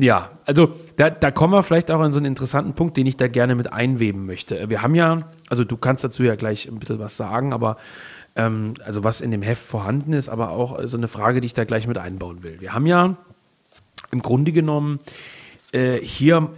Ja, 0.00 0.30
also 0.44 0.70
da, 0.96 1.10
da 1.10 1.32
kommen 1.32 1.52
wir 1.52 1.64
vielleicht 1.64 1.90
auch 1.90 2.00
an 2.00 2.12
so 2.12 2.18
einen 2.18 2.26
interessanten 2.26 2.74
Punkt, 2.74 2.96
den 2.96 3.06
ich 3.06 3.16
da 3.16 3.26
gerne 3.26 3.56
mit 3.56 3.72
einweben 3.72 4.24
möchte. 4.26 4.68
Wir 4.68 4.82
haben 4.82 4.94
ja, 4.94 5.18
also 5.48 5.64
du 5.64 5.76
kannst 5.76 6.04
dazu 6.04 6.22
ja 6.22 6.36
gleich 6.36 6.68
ein 6.68 6.78
bisschen 6.78 6.98
was 6.98 7.16
sagen, 7.16 7.52
aber 7.52 7.76
ähm, 8.36 8.74
also 8.84 9.04
was 9.04 9.20
in 9.20 9.32
dem 9.32 9.42
Heft 9.42 9.62
vorhanden 9.62 10.12
ist, 10.12 10.28
aber 10.28 10.50
auch 10.50 10.80
so 10.84 10.96
eine 10.96 11.08
Frage, 11.08 11.40
die 11.40 11.46
ich 11.46 11.54
da 11.54 11.64
gleich 11.64 11.86
mit 11.86 11.98
einbauen 11.98 12.42
will. 12.42 12.60
Wir 12.60 12.72
haben 12.72 12.86
ja 12.86 13.16
im 14.10 14.22
Grunde 14.22 14.52
genommen 14.52 15.00
äh, 15.72 15.98
hier 15.98 16.50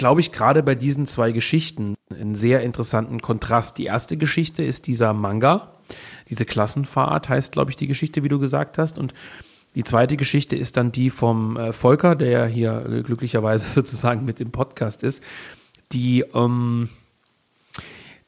glaube 0.00 0.22
ich, 0.22 0.32
gerade 0.32 0.62
bei 0.62 0.74
diesen 0.74 1.06
zwei 1.06 1.30
Geschichten 1.30 1.94
einen 2.10 2.34
sehr 2.34 2.62
interessanten 2.62 3.20
Kontrast. 3.20 3.76
Die 3.76 3.84
erste 3.84 4.16
Geschichte 4.16 4.62
ist 4.62 4.86
dieser 4.86 5.12
Manga. 5.12 5.74
Diese 6.30 6.46
Klassenfahrt 6.46 7.28
heißt, 7.28 7.52
glaube 7.52 7.70
ich, 7.70 7.76
die 7.76 7.86
Geschichte, 7.86 8.22
wie 8.22 8.30
du 8.30 8.38
gesagt 8.38 8.78
hast. 8.78 8.96
Und 8.96 9.12
die 9.74 9.84
zweite 9.84 10.16
Geschichte 10.16 10.56
ist 10.56 10.78
dann 10.78 10.90
die 10.90 11.10
vom 11.10 11.58
äh, 11.58 11.74
Volker, 11.74 12.16
der 12.16 12.30
ja 12.30 12.46
hier 12.46 12.86
äh, 12.86 13.02
glücklicherweise 13.02 13.68
sozusagen 13.74 14.24
mit 14.24 14.40
im 14.40 14.52
Podcast 14.52 15.02
ist, 15.02 15.22
die, 15.92 16.24
ähm, 16.34 16.88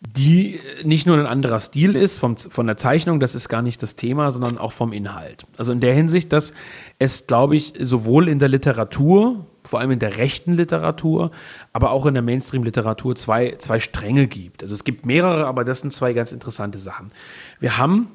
die 0.05 0.61
nicht 0.83 1.07
nur 1.07 1.17
ein 1.17 1.27
anderer 1.27 1.61
Stil 1.61 1.95
ist 1.95 2.19
vom, 2.19 2.37
von 2.37 2.67
der 2.67 2.77
Zeichnung, 2.77 3.21
das 3.21 3.35
ist 3.35 3.49
gar 3.49 3.63
nicht 3.63 3.83
das 3.83 3.95
Thema, 3.95 4.31
sondern 4.33 4.59
auch 4.59 4.73
vom 4.73 4.93
Inhalt. 4.93 5.47
Also 5.57 5.73
in 5.73 5.81
der 5.81 5.95
Hinsicht, 5.95 6.33
dass 6.33 6.53
es, 6.99 7.27
glaube 7.27 7.55
ich, 7.57 7.75
sowohl 7.79 8.29
in 8.29 8.41
der 8.41 8.49
Literatur, 8.49 9.47
vor 9.63 9.79
allem 9.79 9.93
in 9.93 10.01
der 10.01 10.19
rechten 10.19 10.55
Literatur, 10.55 11.31
aber 11.73 11.93
auch 11.93 12.05
in 12.07 12.15
der 12.15 12.23
Mainstream-Literatur 12.23 13.15
zwei, 13.15 13.55
zwei 13.59 13.79
Stränge 13.79 14.27
gibt. 14.27 14.63
Also 14.63 14.75
es 14.75 14.83
gibt 14.83 15.07
mehrere, 15.07 15.47
aber 15.47 15.65
das 15.65 15.81
sind 15.81 15.93
zwei 15.93 16.13
ganz 16.15 16.33
interessante 16.33 16.79
Sachen. 16.79 17.13
Wir 17.61 17.79
haben, 17.79 18.09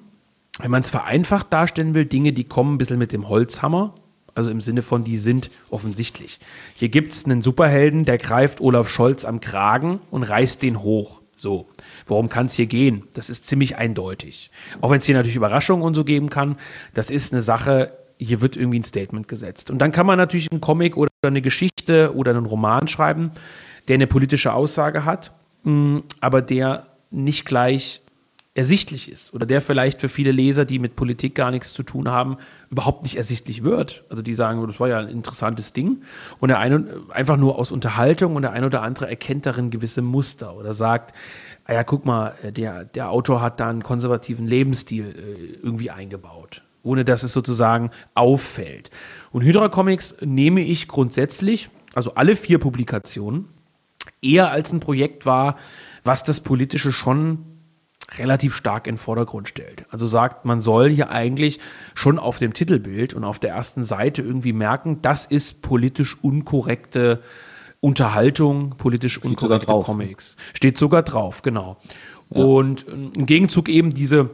wenn 0.60 0.72
man 0.72 0.82
es 0.82 0.90
vereinfacht 0.90 1.54
darstellen 1.54 1.96
will, 1.96 2.06
Dinge, 2.06 2.34
die 2.34 2.44
kommen 2.44 2.76
ein 2.76 2.78
bisschen 2.78 3.00
mit 3.00 3.14
dem 3.14 3.30
Holzhammer. 3.30 3.96
Also 4.36 4.52
im 4.52 4.62
Sinne 4.62 4.84
von, 4.84 5.04
die 5.04 5.18
sind 5.18 5.50
offensichtlich. 5.72 6.40
Hier 6.76 6.90
gibt 6.90 7.14
es 7.14 7.26
einen 7.26 7.42
Superhelden, 7.42 8.06
der 8.06 8.20
greift 8.20 8.62
Olaf 8.62 8.88
Scholz 8.88 9.26
am 9.26 9.40
Kragen 9.40 10.00
und 10.12 10.22
reißt 10.22 10.62
den 10.62 10.84
hoch. 10.84 11.22
So, 11.40 11.68
worum 12.08 12.30
kann 12.30 12.48
es 12.48 12.54
hier 12.54 12.66
gehen? 12.66 13.04
Das 13.14 13.30
ist 13.30 13.48
ziemlich 13.48 13.78
eindeutig. 13.78 14.52
Auch 14.82 14.92
wenn 14.92 15.00
es 15.00 15.06
hier 15.06 15.16
natürlich 15.16 15.36
Überraschungen 15.36 15.84
und 15.84 15.96
so 15.96 16.04
geben 16.04 16.30
kann, 16.30 16.58
das 16.94 17.10
ist 17.10 17.34
eine 17.34 17.42
Sache, 17.42 17.94
hier 18.18 18.42
wird 18.42 18.58
irgendwie 18.58 18.80
ein 18.80 18.84
Statement 18.84 19.28
gesetzt. 19.28 19.70
Und 19.70 19.80
dann 19.80 19.92
kann 19.92 20.06
man 20.06 20.18
natürlich 20.18 20.52
einen 20.52 20.62
Comic 20.62 20.98
oder 20.98 21.10
eine 21.26 21.42
Geschichte 21.42 22.16
oder 22.16 22.32
einen 22.32 22.46
Roman 22.46 22.88
schreiben, 22.88 23.32
der 23.88 23.96
eine 23.96 24.08
politische 24.08 24.54
Aussage 24.54 25.06
hat, 25.06 25.32
mm, 25.64 26.00
aber 26.20 26.42
der 26.42 26.88
nicht 27.12 27.46
gleich 27.46 28.02
ersichtlich 28.58 29.12
ist 29.12 29.34
oder 29.36 29.46
der 29.46 29.62
vielleicht 29.62 30.02
für 30.02 30.10
viele 30.10 30.32
Leser, 30.32 30.66
die 30.66 30.80
mit 30.80 30.96
Politik 30.96 31.36
gar 31.36 31.52
nichts 31.52 31.74
zu 31.74 31.84
tun 31.84 32.10
haben, 32.10 32.38
überhaupt 32.72 33.04
nicht 33.04 33.16
ersichtlich 33.16 33.64
wird. 33.64 34.04
Also 34.10 34.24
die 34.24 34.34
sagen, 34.34 34.66
das 34.66 34.80
war 34.80 34.88
ja 34.88 34.98
ein 34.98 35.10
interessantes 35.10 35.74
Ding 35.74 36.02
und 36.40 36.50
der 36.50 36.58
eine 36.58 37.04
einfach 37.10 37.38
nur 37.38 37.60
aus 37.60 37.72
Unterhaltung 37.72 38.36
und 38.36 38.42
der 38.42 38.54
eine 38.54 38.66
oder 38.66 38.82
andere 38.82 39.08
erkennt 39.08 39.46
darin 39.46 39.70
gewisse 39.70 40.02
Muster 40.02 40.58
oder 40.58 40.74
sagt, 40.74 41.14
ah 41.66 41.74
ja, 41.74 41.84
guck 41.84 42.06
mal, 42.06 42.34
der, 42.44 42.86
der 42.86 43.12
Autor 43.12 43.42
hat 43.42 43.60
da 43.60 43.70
einen 43.70 43.84
konservativen 43.84 44.48
Lebensstil 44.48 45.06
äh, 45.06 45.64
irgendwie 45.64 45.92
eingebaut 45.92 46.64
ohne 46.84 47.04
dass 47.04 47.24
es 47.24 47.34
sozusagen 47.34 47.92
auffällt. 48.14 48.92
Und 49.34 49.42
Hydra 49.42 49.68
Comics 49.68 50.16
nehme 50.22 50.62
ich 50.62 50.88
grundsätzlich, 50.88 51.70
also 51.94 52.14
alle 52.14 52.38
vier 52.38 52.60
Publikationen, 52.60 53.50
eher 54.22 54.52
als 54.52 54.72
ein 54.72 54.80
Projekt 54.80 55.26
wahr, 55.26 55.58
was 56.06 56.24
das 56.24 56.40
Politische 56.40 56.94
schon 56.94 57.57
relativ 58.18 58.56
stark 58.56 58.88
in 58.88 58.96
den 58.96 59.00
Vordergrund 59.00 59.48
stellt. 59.48 59.86
Also 59.90 60.08
sagt, 60.08 60.46
man 60.46 60.62
soll 60.62 60.90
hier 60.90 61.10
eigentlich 61.10 61.60
schon 61.94 62.20
auf 62.20 62.40
dem 62.40 62.54
Titelbild 62.54 63.14
und 63.14 63.24
auf 63.24 63.40
der 63.40 63.52
ersten 63.52 63.84
Seite 63.84 64.22
irgendwie 64.22 64.54
merken, 64.54 65.02
das 65.02 65.26
ist 65.26 65.62
politisch 65.62 66.18
unkorrekte 66.22 67.22
Unterhaltung, 67.80 68.72
politisch 68.78 69.16
Steht 69.16 69.26
unkorrekte 69.26 69.68
Comics. 69.68 70.36
Steht 70.54 70.78
sogar 70.78 71.04
drauf, 71.04 71.42
genau. 71.42 71.78
Ja. 72.30 72.44
Und 72.44 72.86
im 72.88 73.26
Gegenzug 73.26 73.70
eben 73.70 73.94
diese 73.94 74.32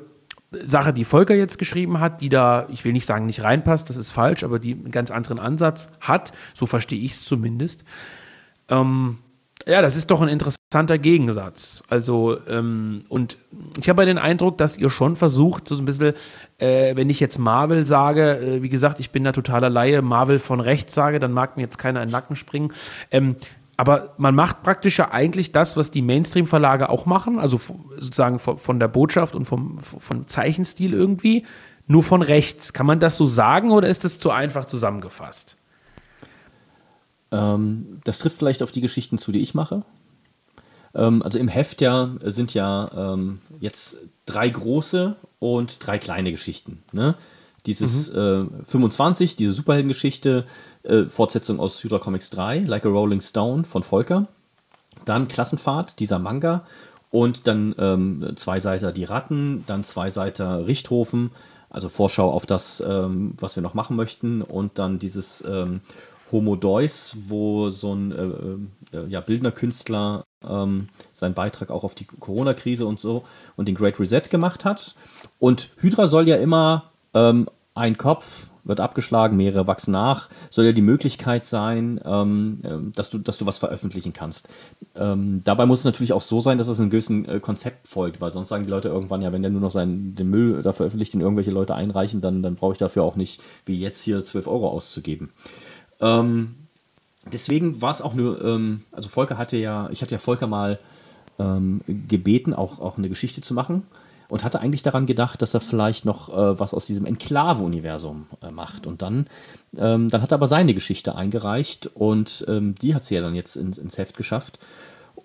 Sache, 0.65 0.93
die 0.93 1.03
Volker 1.03 1.33
jetzt 1.33 1.57
geschrieben 1.57 1.99
hat, 1.99 2.21
die 2.21 2.29
da, 2.29 2.67
ich 2.69 2.85
will 2.85 2.93
nicht 2.93 3.07
sagen, 3.07 3.25
nicht 3.25 3.43
reinpasst, 3.43 3.89
das 3.89 3.97
ist 3.97 4.11
falsch, 4.11 4.43
aber 4.43 4.59
die 4.59 4.73
einen 4.73 4.91
ganz 4.91 5.09
anderen 5.09 5.39
Ansatz 5.39 5.89
hat, 5.99 6.31
so 6.53 6.67
verstehe 6.67 6.99
ich 6.99 7.13
es 7.13 7.25
zumindest. 7.25 7.83
Ähm, 8.69 9.17
ja, 9.65 9.81
das 9.81 9.95
ist 9.95 10.11
doch 10.11 10.21
ein 10.21 10.27
interessanter 10.27 10.62
Gegensatz. 10.99 11.83
Also, 11.89 12.37
ähm, 12.47 13.03
und 13.09 13.37
ich 13.79 13.89
habe 13.89 14.05
den 14.05 14.17
Eindruck, 14.17 14.57
dass 14.57 14.77
ihr 14.77 14.89
schon 14.89 15.15
versucht, 15.15 15.67
so 15.67 15.77
ein 15.77 15.85
bisschen, 15.85 16.13
äh, 16.57 16.95
wenn 16.95 17.09
ich 17.09 17.19
jetzt 17.19 17.37
Marvel 17.37 17.85
sage, 17.85 18.37
äh, 18.37 18.61
wie 18.61 18.69
gesagt, 18.69 18.99
ich 18.99 19.11
bin 19.11 19.23
da 19.23 19.31
totaler 19.31 19.69
Laie, 19.69 20.01
Marvel 20.01 20.39
von 20.39 20.59
rechts 20.59 20.93
sage, 20.93 21.19
dann 21.19 21.31
mag 21.31 21.57
mir 21.57 21.63
jetzt 21.63 21.77
keiner 21.77 22.01
in 22.01 22.09
den 22.09 22.11
Nacken 22.11 22.35
springen. 22.35 22.73
Ähm, 23.11 23.35
aber 23.77 24.13
man 24.17 24.35
macht 24.35 24.63
praktisch 24.63 24.99
ja 24.99 25.11
eigentlich 25.11 25.51
das, 25.51 25.77
was 25.77 25.89
die 25.89 26.01
Mainstream-Verlage 26.01 26.89
auch 26.89 27.05
machen, 27.05 27.39
also 27.39 27.59
sozusagen 27.97 28.39
von 28.39 28.79
der 28.79 28.87
Botschaft 28.87 29.35
und 29.35 29.45
vom, 29.45 29.79
vom 29.79 30.27
Zeichenstil 30.27 30.93
irgendwie, 30.93 31.45
nur 31.87 32.03
von 32.03 32.21
rechts. 32.21 32.73
Kann 32.73 32.85
man 32.85 32.99
das 32.99 33.17
so 33.17 33.25
sagen 33.25 33.71
oder 33.71 33.87
ist 33.87 34.03
das 34.03 34.19
zu 34.19 34.29
einfach 34.29 34.65
zusammengefasst? 34.65 35.57
Ähm, 37.31 37.99
das 38.03 38.19
trifft 38.19 38.37
vielleicht 38.37 38.61
auf 38.61 38.71
die 38.71 38.81
Geschichten 38.81 39.17
zu, 39.17 39.31
die 39.31 39.41
ich 39.41 39.55
mache. 39.55 39.83
Ähm, 40.95 41.21
also 41.21 41.39
im 41.39 41.47
Heft 41.47 41.81
ja 41.81 42.09
sind 42.23 42.53
ja 42.53 42.91
ähm, 42.95 43.39
jetzt 43.59 43.97
drei 44.25 44.49
große 44.49 45.15
und 45.39 45.85
drei 45.85 45.97
kleine 45.97 46.31
Geschichten. 46.31 46.83
Ne? 46.91 47.15
Dieses 47.65 48.13
mhm. 48.13 48.61
äh, 48.61 48.65
25, 48.65 49.35
diese 49.35 49.53
Superheldengeschichte, 49.53 50.45
äh, 50.83 51.05
Fortsetzung 51.05 51.59
aus 51.59 51.83
Hydra 51.83 51.99
Comics 51.99 52.29
3, 52.29 52.61
Like 52.61 52.85
a 52.85 52.89
Rolling 52.89 53.21
Stone 53.21 53.63
von 53.63 53.83
Volker. 53.83 54.27
Dann 55.05 55.27
Klassenfahrt, 55.27 55.99
dieser 55.99 56.19
Manga. 56.19 56.65
Und 57.09 57.47
dann 57.47 57.75
ähm, 57.77 58.33
zwei 58.35 58.59
Seiter 58.59 58.91
Die 58.91 59.03
Ratten, 59.03 59.63
dann 59.67 59.83
zwei 59.83 60.09
Seiter 60.09 60.65
Richthofen, 60.65 61.29
also 61.69 61.87
Vorschau 61.87 62.31
auf 62.31 62.45
das, 62.45 62.83
ähm, 62.85 63.35
was 63.39 63.55
wir 63.55 63.61
noch 63.61 63.75
machen 63.75 63.95
möchten. 63.95 64.41
Und 64.41 64.79
dann 64.79 64.99
dieses 64.99 65.43
ähm, 65.47 65.81
Homo 66.31 66.55
Deus, 66.55 67.15
wo 67.27 67.69
so 67.69 67.93
ein 67.93 68.11
äh, 68.11 68.97
äh, 68.97 69.07
ja, 69.07 69.21
bildender 69.21 69.51
Künstler 69.51 70.23
ähm, 70.47 70.89
seinen 71.13 71.33
Beitrag 71.33 71.69
auch 71.69 71.83
auf 71.83 71.95
die 71.95 72.05
Corona-Krise 72.05 72.85
und 72.85 72.99
so 72.99 73.23
und 73.55 73.67
den 73.67 73.75
Great 73.75 73.99
Reset 73.99 74.23
gemacht 74.29 74.65
hat. 74.65 74.95
Und 75.39 75.69
Hydra 75.77 76.07
soll 76.07 76.27
ja 76.27 76.37
immer 76.37 76.91
ähm, 77.13 77.49
ein 77.75 77.97
Kopf 77.97 78.49
wird 78.63 78.79
abgeschlagen, 78.79 79.35
mehrere 79.37 79.67
wachsen 79.67 79.91
nach, 79.91 80.29
soll 80.49 80.65
ja 80.65 80.71
die 80.71 80.81
Möglichkeit 80.81 81.45
sein, 81.45 81.99
ähm, 82.05 82.59
ähm, 82.63 82.91
dass, 82.95 83.09
du, 83.09 83.17
dass 83.17 83.37
du 83.37 83.45
was 83.45 83.57
veröffentlichen 83.57 84.13
kannst. 84.13 84.47
Ähm, 84.95 85.41
dabei 85.43 85.65
muss 85.65 85.79
es 85.79 85.85
natürlich 85.85 86.13
auch 86.13 86.21
so 86.21 86.39
sein, 86.39 86.57
dass 86.57 86.67
es 86.67 86.79
einem 86.79 86.89
gewissen 86.89 87.27
äh, 87.27 87.39
Konzept 87.39 87.87
folgt, 87.87 88.21
weil 88.21 88.31
sonst 88.31 88.49
sagen 88.49 88.63
die 88.63 88.69
Leute 88.69 88.87
irgendwann, 88.87 89.21
ja, 89.21 89.31
wenn 89.31 89.41
der 89.41 89.51
nur 89.51 89.61
noch 89.61 89.71
seinen, 89.71 90.15
den 90.15 90.29
Müll 90.29 90.61
da 90.61 90.73
veröffentlicht, 90.73 91.13
den 91.13 91.21
irgendwelche 91.21 91.51
Leute 91.51 91.75
einreichen, 91.75 92.21
dann, 92.21 92.41
dann 92.41 92.55
brauche 92.55 92.73
ich 92.73 92.77
dafür 92.77 93.03
auch 93.03 93.15
nicht, 93.15 93.41
wie 93.65 93.79
jetzt 93.79 94.03
hier 94.03 94.23
12 94.23 94.47
Euro 94.47 94.69
auszugeben. 94.69 95.31
Ähm, 95.99 96.55
deswegen 97.31 97.81
war 97.81 97.91
es 97.91 98.01
auch 98.01 98.13
nur, 98.13 98.43
ähm, 98.43 98.81
also 98.91 99.09
Volker 99.09 99.37
hatte 99.37 99.57
ja, 99.57 99.89
ich 99.91 100.01
hatte 100.01 100.15
ja 100.15 100.19
Volker 100.19 100.47
mal 100.47 100.79
ähm, 101.39 101.81
gebeten, 101.87 102.53
auch, 102.53 102.79
auch 102.79 102.97
eine 102.97 103.09
Geschichte 103.09 103.41
zu 103.41 103.53
machen 103.53 103.83
und 104.29 104.43
hatte 104.43 104.59
eigentlich 104.59 104.83
daran 104.83 105.05
gedacht, 105.05 105.41
dass 105.41 105.53
er 105.53 105.61
vielleicht 105.61 106.05
noch 106.05 106.29
äh, 106.29 106.59
was 106.59 106.73
aus 106.73 106.85
diesem 106.85 107.05
Enklave-Universum 107.05 108.27
äh, 108.41 108.51
macht. 108.51 108.87
Und 108.87 109.01
dann, 109.01 109.27
ähm, 109.77 110.09
dann 110.09 110.21
hat 110.21 110.31
er 110.31 110.35
aber 110.35 110.47
seine 110.47 110.73
Geschichte 110.73 111.15
eingereicht 111.15 111.89
und 111.93 112.45
ähm, 112.47 112.75
die 112.81 112.95
hat 112.95 113.05
sie 113.05 113.15
ja 113.15 113.21
dann 113.21 113.35
jetzt 113.35 113.55
ins, 113.55 113.77
ins 113.77 113.97
Heft 113.97 114.17
geschafft. 114.17 114.59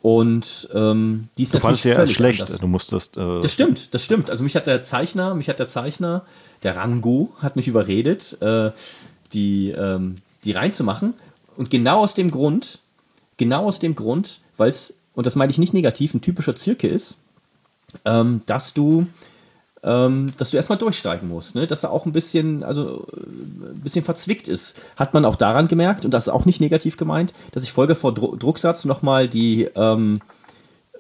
Und 0.00 0.68
ähm, 0.74 1.28
die 1.36 1.42
ist 1.42 1.54
du 1.54 1.58
natürlich 1.58 1.84
ja 1.84 2.06
schlecht. 2.06 2.42
Anders. 2.42 2.60
Du 2.60 2.68
musstest. 2.68 3.16
Äh, 3.16 3.40
Das 3.40 3.52
stimmt, 3.52 3.94
das 3.94 4.04
stimmt. 4.04 4.30
Also 4.30 4.44
mich 4.44 4.54
hat 4.54 4.66
der 4.66 4.82
Zeichner, 4.82 5.34
mich 5.34 5.48
hat 5.48 5.58
der 5.58 5.66
Zeichner, 5.66 6.24
der 6.62 6.76
Rango, 6.76 7.32
hat 7.40 7.56
mich 7.56 7.66
überredet, 7.66 8.40
äh, 8.40 8.70
die, 9.32 9.70
ähm, 9.70 10.16
die 10.44 10.52
reinzumachen. 10.52 11.14
Und 11.58 11.70
genau 11.70 12.02
aus 12.04 12.14
dem 12.14 12.30
Grund, 12.30 12.78
genau 13.36 13.66
aus 13.66 13.80
dem 13.80 13.96
Grund, 13.96 14.40
weil 14.56 14.68
es, 14.68 14.94
und 15.14 15.26
das 15.26 15.34
meine 15.34 15.50
ich 15.50 15.58
nicht 15.58 15.74
negativ, 15.74 16.14
ein 16.14 16.20
typischer 16.20 16.54
Zirke 16.54 16.86
ist, 16.86 17.16
ähm, 18.04 18.42
dass 18.46 18.74
du 18.74 19.08
ähm, 19.82 20.32
dass 20.36 20.50
du 20.50 20.56
erstmal 20.56 20.78
durchsteigen 20.78 21.28
musst, 21.28 21.54
ne? 21.54 21.66
dass 21.66 21.84
er 21.84 21.92
auch 21.92 22.06
ein 22.06 22.12
bisschen, 22.12 22.62
also 22.64 23.06
äh, 23.12 23.70
ein 23.70 23.80
bisschen 23.82 24.04
verzwickt 24.04 24.48
ist. 24.48 24.76
Hat 24.96 25.14
man 25.14 25.24
auch 25.24 25.36
daran 25.36 25.68
gemerkt, 25.68 26.04
und 26.04 26.12
das 26.12 26.24
ist 26.24 26.32
auch 26.32 26.44
nicht 26.44 26.60
negativ 26.60 26.96
gemeint, 26.96 27.32
dass 27.52 27.62
ich 27.62 27.72
Folge 27.72 27.94
vor 27.94 28.14
Dru 28.14 28.36
Drucksatz 28.36 28.84
nochmal 28.84 29.28
die, 29.28 29.68
ähm, 29.74 30.20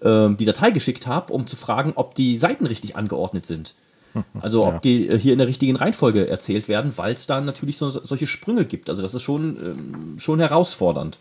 ähm, 0.02 0.36
die 0.36 0.44
Datei 0.44 0.70
geschickt 0.70 1.06
habe, 1.06 1.32
um 1.32 1.46
zu 1.46 1.56
fragen, 1.56 1.92
ob 1.96 2.14
die 2.14 2.36
Seiten 2.36 2.66
richtig 2.66 2.96
angeordnet 2.96 3.46
sind. 3.46 3.74
Also 4.40 4.64
ob 4.64 4.74
Ja. 4.74 4.78
die 4.80 5.08
äh, 5.08 5.18
hier 5.18 5.32
in 5.32 5.38
der 5.38 5.48
richtigen 5.48 5.76
Reihenfolge 5.76 6.28
erzählt 6.28 6.68
werden, 6.68 6.92
weil 6.96 7.14
es 7.14 7.26
da 7.26 7.40
natürlich 7.40 7.76
so, 7.78 7.90
solche 7.90 8.26
Sprünge 8.26 8.64
gibt. 8.64 8.88
Also 8.88 9.02
das 9.02 9.14
ist 9.14 9.22
schon, 9.22 9.56
ähm, 9.56 10.18
schon 10.18 10.40
herausfordernd. 10.40 11.18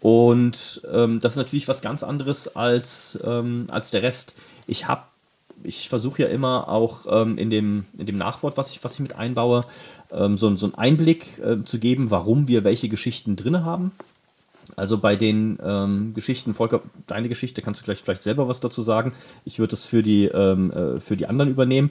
Und 0.00 0.82
ähm, 0.92 1.20
das 1.20 1.32
ist 1.32 1.36
natürlich 1.36 1.68
was 1.68 1.80
ganz 1.80 2.02
anderes 2.02 2.56
als, 2.56 3.18
ähm, 3.24 3.66
als 3.70 3.90
der 3.92 4.02
Rest. 4.02 4.34
Ich 4.66 4.88
habe, 4.88 5.02
ich 5.62 5.88
versuche 5.88 6.22
ja 6.22 6.28
immer 6.28 6.68
auch 6.68 7.06
ähm, 7.08 7.38
in, 7.38 7.50
dem, 7.50 7.84
in 7.96 8.06
dem 8.06 8.16
Nachwort, 8.16 8.56
was 8.56 8.70
ich, 8.70 8.82
was 8.82 8.94
ich 8.94 9.00
mit 9.00 9.14
einbaue, 9.14 9.64
ähm, 10.10 10.36
so, 10.36 10.54
so 10.56 10.66
einen 10.66 10.74
Einblick 10.74 11.38
äh, 11.38 11.62
zu 11.64 11.78
geben, 11.78 12.10
warum 12.10 12.48
wir 12.48 12.64
welche 12.64 12.88
Geschichten 12.88 13.36
drin 13.36 13.64
haben. 13.64 13.92
Also 14.76 14.98
bei 14.98 15.16
den 15.16 15.58
ähm, 15.62 16.14
Geschichten, 16.14 16.54
Volker, 16.54 16.82
deine 17.06 17.28
Geschichte, 17.28 17.62
kannst 17.62 17.80
du 17.80 17.84
gleich 17.84 18.02
vielleicht 18.02 18.22
selber 18.22 18.48
was 18.48 18.60
dazu 18.60 18.82
sagen. 18.82 19.12
Ich 19.44 19.58
würde 19.58 19.70
das 19.70 19.84
für 19.84 20.02
die, 20.02 20.26
ähm, 20.26 20.70
äh, 20.70 21.00
für 21.00 21.16
die 21.16 21.26
anderen 21.26 21.50
übernehmen. 21.50 21.90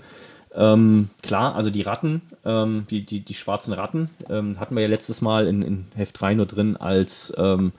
Ähm, 0.53 1.09
klar, 1.21 1.55
also 1.55 1.69
die 1.69 1.81
Ratten, 1.81 2.21
ähm, 2.43 2.85
die, 2.89 3.05
die, 3.05 3.21
die 3.21 3.33
schwarzen 3.33 3.73
Ratten, 3.73 4.09
ähm, 4.29 4.59
hatten 4.59 4.75
wir 4.75 4.83
ja 4.83 4.89
letztes 4.89 5.21
Mal 5.21 5.47
in, 5.47 5.61
in 5.61 5.85
Heft 5.95 6.19
3 6.19 6.33
nur 6.35 6.45
drin 6.45 6.75
als, 6.75 7.33
ähm, 7.37 7.71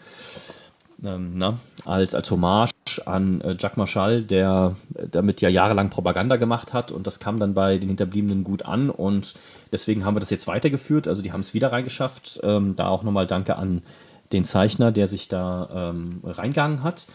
ähm, 1.04 1.32
na, 1.34 1.58
als, 1.84 2.14
als 2.14 2.30
Hommage 2.30 2.72
an 3.04 3.42
äh, 3.42 3.56
Jacques 3.58 3.76
Marchal, 3.76 4.22
der 4.22 4.76
damit 5.10 5.42
ja 5.42 5.50
jahrelang 5.50 5.90
Propaganda 5.90 6.36
gemacht 6.36 6.72
hat 6.72 6.92
und 6.92 7.06
das 7.06 7.20
kam 7.20 7.38
dann 7.38 7.52
bei 7.52 7.76
den 7.76 7.88
Hinterbliebenen 7.88 8.42
gut 8.42 8.64
an 8.64 8.88
und 8.88 9.34
deswegen 9.70 10.04
haben 10.04 10.16
wir 10.16 10.20
das 10.20 10.30
jetzt 10.30 10.46
weitergeführt. 10.46 11.08
Also 11.08 11.20
die 11.20 11.32
haben 11.32 11.40
es 11.40 11.52
wieder 11.52 11.72
reingeschafft. 11.72 12.40
Ähm, 12.42 12.74
da 12.76 12.88
auch 12.88 13.02
nochmal 13.02 13.26
Danke 13.26 13.56
an 13.56 13.82
den 14.32 14.44
Zeichner, 14.44 14.92
der 14.92 15.06
sich 15.06 15.28
da 15.28 15.68
ähm, 15.90 16.10
reingegangen 16.24 16.82
hat. 16.82 17.06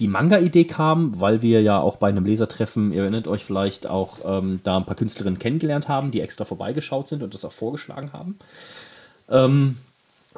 Die 0.00 0.08
Manga-Idee 0.08 0.64
kam, 0.64 1.20
weil 1.20 1.42
wir 1.42 1.60
ja 1.60 1.78
auch 1.78 1.96
bei 1.96 2.08
einem 2.08 2.24
Lesertreffen, 2.24 2.92
ihr 2.92 3.02
erinnert 3.02 3.28
euch 3.28 3.44
vielleicht 3.44 3.86
auch, 3.86 4.18
ähm, 4.24 4.60
da 4.62 4.78
ein 4.78 4.86
paar 4.86 4.96
Künstlerinnen 4.96 5.38
kennengelernt 5.38 5.88
haben, 5.88 6.10
die 6.10 6.22
extra 6.22 6.46
vorbeigeschaut 6.46 7.08
sind 7.08 7.22
und 7.22 7.34
das 7.34 7.44
auch 7.44 7.52
vorgeschlagen 7.52 8.12
haben. 8.14 8.38
Ähm, 9.28 9.76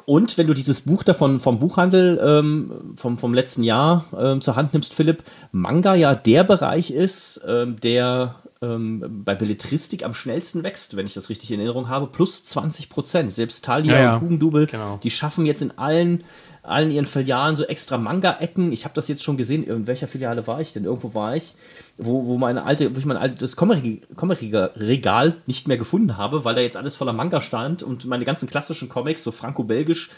und 0.05 0.37
wenn 0.37 0.47
du 0.47 0.53
dieses 0.53 0.81
Buch 0.81 1.03
davon 1.03 1.39
vom 1.39 1.59
Buchhandel 1.59 2.19
ähm, 2.21 2.71
vom, 2.97 3.17
vom 3.17 3.33
letzten 3.33 3.63
Jahr 3.63 4.05
ähm, 4.17 4.41
zur 4.41 4.55
Hand 4.55 4.73
nimmst, 4.73 4.93
Philipp, 4.93 5.23
Manga 5.51 5.95
ja 5.95 6.13
der 6.13 6.43
Bereich 6.43 6.91
ist, 6.91 7.39
ähm, 7.47 7.79
der 7.79 8.35
ähm, 8.63 9.23
bei 9.25 9.35
Belletristik 9.35 10.03
am 10.05 10.13
schnellsten 10.13 10.63
wächst, 10.63 10.95
wenn 10.95 11.05
ich 11.05 11.13
das 11.13 11.29
richtig 11.29 11.51
in 11.51 11.59
Erinnerung 11.59 11.89
habe, 11.89 12.07
plus 12.07 12.43
20 12.43 12.89
Prozent. 12.89 13.33
Selbst 13.33 13.65
Thalia 13.65 13.93
Ja, 13.93 14.01
ja. 14.01 14.15
und 14.15 14.21
Hugendubel, 14.21 14.67
Genau. 14.67 14.99
die 15.03 15.11
schaffen 15.11 15.45
jetzt 15.45 15.61
in 15.61 15.77
allen, 15.77 16.23
allen 16.63 16.91
ihren 16.91 17.05
Filialen 17.05 17.55
so 17.57 17.65
extra 17.65 17.97
Manga-Ecken. 17.97 18.71
Ich 18.71 18.85
habe 18.85 18.93
das 18.95 19.07
jetzt 19.09 19.21
schon 19.23 19.35
gesehen. 19.35 19.63
In 19.63 19.85
welcher 19.85 20.07
Filiale 20.07 20.47
war 20.47 20.61
ich 20.61 20.71
denn? 20.71 20.85
Irgendwo 20.85 21.13
war 21.13 21.35
ich, 21.35 21.55
wo, 21.97 22.25
wo, 22.25 22.37
meine 22.37 22.63
alte, 22.63 22.95
wo 22.95 22.99
ich 22.99 23.05
mein 23.05 23.17
altes 23.17 23.57
Comic-Regal 23.57 25.35
nicht 25.45 25.67
mehr 25.67 25.77
gefunden 25.77 26.17
habe, 26.17 26.45
weil 26.45 26.55
da 26.55 26.61
jetzt 26.61 26.77
alles 26.77 26.95
voller 26.95 27.13
Manga 27.13 27.41
stand 27.41 27.83
und 27.83 28.05
meine 28.05 28.25
ganzen 28.25 28.49
klassischen 28.49 28.87
Comics, 28.89 29.23
so 29.23 29.31
franco-belgisch 29.31 30.09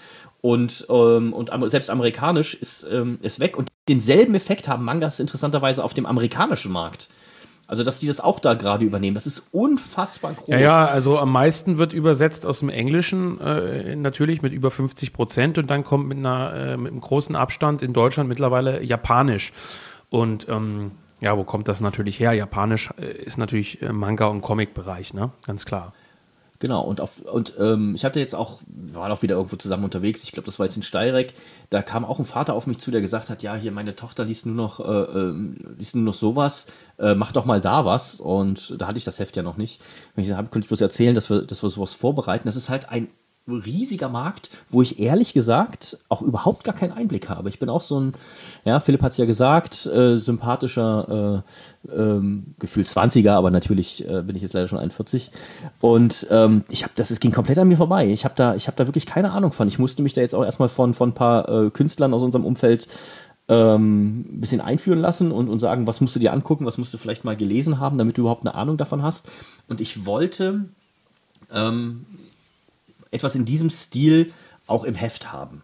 und, 0.41 0.85
ähm, 0.89 1.33
und 1.33 1.51
selbst 1.71 1.89
amerikanisch, 1.89 2.53
ist, 2.53 2.85
ähm, 2.91 3.17
ist 3.21 3.39
weg. 3.39 3.57
Und 3.57 3.69
denselben 3.87 4.35
Effekt 4.35 4.67
haben 4.67 4.83
Mangas 4.85 5.19
interessanterweise 5.19 5.83
auf 5.83 5.93
dem 5.93 6.05
amerikanischen 6.05 6.71
Markt. 6.71 7.09
Also, 7.67 7.83
dass 7.83 7.99
die 7.99 8.07
das 8.07 8.19
auch 8.19 8.39
da 8.39 8.53
gerade 8.53 8.85
übernehmen, 8.85 9.15
das 9.15 9.25
ist 9.25 9.47
unfassbar 9.51 10.33
groß. 10.33 10.49
Ja, 10.49 10.59
ja, 10.59 10.85
also 10.85 11.17
am 11.17 11.31
meisten 11.31 11.79
wird 11.79 11.93
übersetzt 11.93 12.45
aus 12.45 12.59
dem 12.59 12.69
Englischen, 12.69 13.41
äh, 13.41 13.95
natürlich 13.95 14.43
mit 14.43 14.53
über 14.53 14.69
50 14.69 15.13
Prozent 15.13 15.57
und 15.57 15.69
dann 15.69 15.83
kommt 15.83 16.07
mit, 16.07 16.19
einer, 16.19 16.53
äh, 16.53 16.77
mit 16.77 16.91
einem 16.91 17.01
großen 17.01 17.35
Abstand 17.35 17.81
in 17.81 17.93
Deutschland 17.93 18.29
mittlerweile 18.29 18.83
Japanisch. 18.83 19.51
Und 20.09 20.47
ähm, 20.47 20.91
ja, 21.21 21.35
wo 21.37 21.43
kommt 21.43 21.67
das 21.67 21.81
natürlich 21.81 22.19
her? 22.19 22.33
Japanisch 22.33 22.91
äh, 22.99 23.05
ist 23.05 23.37
natürlich 23.37 23.81
äh, 23.81 23.91
Manga- 23.91 24.27
und 24.27 24.41
Comic-Bereich, 24.41 25.13
ne? 25.13 25.31
Ganz 25.47 25.65
klar. 25.65 25.93
Genau, 26.59 26.81
und, 26.81 27.01
auf, 27.01 27.19
und 27.19 27.53
ähm, 27.59 27.95
ich 27.95 28.05
hatte 28.05 28.19
jetzt 28.19 28.33
auch, 28.33 28.59
wir 28.67 28.95
waren 28.95 29.11
auch 29.11 29.21
wieder 29.21 29.35
irgendwo 29.35 29.57
zusammen 29.57 29.83
unterwegs, 29.83 30.23
ich 30.23 30.31
glaube, 30.31 30.45
das 30.45 30.57
war 30.57 30.65
jetzt 30.65 30.77
in 30.77 30.83
Steyrek, 30.83 31.33
da 31.69 31.81
kam 31.81 32.05
auch 32.05 32.17
ein 32.17 32.23
Vater 32.25 32.53
auf 32.53 32.65
mich 32.65 32.79
zu, 32.79 32.91
der 32.91 33.01
gesagt 33.01 33.29
hat, 33.29 33.43
ja, 33.43 33.55
hier 33.55 33.73
meine 33.73 33.95
Tochter 33.95 34.23
liest 34.23 34.45
nur 34.45 34.55
noch, 34.55 34.79
äh, 34.79 34.83
ähm, 34.83 35.75
liest 35.77 35.95
nur 35.95 36.05
noch 36.05 36.13
sowas, 36.13 36.67
äh, 36.97 37.13
mach 37.13 37.33
doch 37.33 37.43
mal 37.45 37.59
da 37.59 37.83
was. 37.83 38.21
Und 38.21 38.79
da 38.79 38.87
hatte 38.87 38.97
ich 38.97 39.03
das 39.03 39.19
Heft 39.19 39.35
ja 39.35 39.43
noch 39.43 39.57
nicht. 39.57 39.81
Wenn 40.15 40.23
ich 40.23 40.31
habe, 40.31 40.47
konnte 40.47 40.65
ich 40.65 40.69
bloß 40.69 40.81
erzählen, 40.81 41.13
dass 41.13 41.29
wir, 41.29 41.41
dass 41.41 41.61
wir 41.61 41.69
sowas 41.69 41.93
vorbereiten. 41.93 42.47
Das 42.47 42.55
ist 42.55 42.69
halt 42.69 42.89
ein 42.89 43.09
riesiger 43.47 44.09
Markt, 44.09 44.49
wo 44.69 44.81
ich 44.81 44.99
ehrlich 44.99 45.33
gesagt 45.33 45.99
auch 46.09 46.21
überhaupt 46.21 46.63
gar 46.63 46.73
keinen 46.73 46.93
Einblick 46.93 47.29
habe. 47.29 47.49
Ich 47.49 47.59
bin 47.59 47.69
auch 47.69 47.81
so 47.81 47.99
ein, 47.99 48.13
ja, 48.63 48.79
Philipp 48.79 49.03
hat 49.03 49.11
es 49.11 49.17
ja 49.17 49.25
gesagt, 49.25 49.85
äh, 49.85 50.17
sympathischer, 50.17 51.43
äh, 51.87 51.95
ähm, 51.95 52.55
Gefühl 52.57 52.83
20er, 52.83 53.33
aber 53.33 53.51
natürlich 53.51 54.07
äh, 54.07 54.23
bin 54.23 54.35
ich 54.35 54.41
jetzt 54.41 54.53
leider 54.53 54.67
schon 54.67 54.79
41. 54.79 55.29
Und 55.79 56.25
ähm, 56.31 56.63
ich 56.69 56.83
habe 56.83 56.93
das, 56.95 57.11
es 57.11 57.19
ging 57.19 57.31
komplett 57.31 57.59
an 57.59 57.67
mir 57.67 57.77
vorbei. 57.77 58.07
Ich 58.07 58.25
habe 58.25 58.33
da, 58.35 58.55
ich 58.55 58.65
da 58.65 58.87
wirklich 58.87 59.05
keine 59.05 59.31
Ahnung 59.31 59.51
von. 59.51 59.67
Ich 59.67 59.77
musste 59.77 60.01
mich 60.01 60.13
da 60.13 60.21
jetzt 60.21 60.33
auch 60.33 60.43
erstmal 60.43 60.69
von, 60.69 60.95
von 60.95 61.09
ein 61.09 61.13
paar 61.13 61.47
äh, 61.47 61.69
Künstlern 61.69 62.13
aus 62.13 62.23
unserem 62.23 62.45
Umfeld 62.45 62.87
ähm, 63.47 64.21
ein 64.21 64.41
bisschen 64.41 64.61
einführen 64.61 64.99
lassen 64.99 65.31
und, 65.31 65.49
und 65.49 65.59
sagen, 65.59 65.85
was 65.85 66.01
musst 66.01 66.15
du 66.15 66.19
dir 66.19 66.33
angucken, 66.33 66.65
was 66.65 66.79
musst 66.79 66.93
du 66.95 66.97
vielleicht 66.97 67.25
mal 67.25 67.35
gelesen 67.35 67.79
haben, 67.79 67.99
damit 67.99 68.17
du 68.17 68.21
überhaupt 68.21 68.45
eine 68.45 68.55
Ahnung 68.55 68.77
davon 68.77 69.03
hast. 69.03 69.29
Und 69.67 69.81
ich 69.81 70.05
wollte 70.05 70.65
ähm, 71.53 72.05
etwas 73.15 73.35
in 73.35 73.45
diesem 73.45 73.69
Stil 73.69 74.31
auch 74.67 74.83
im 74.83 74.95
Heft 74.95 75.31
haben. 75.31 75.63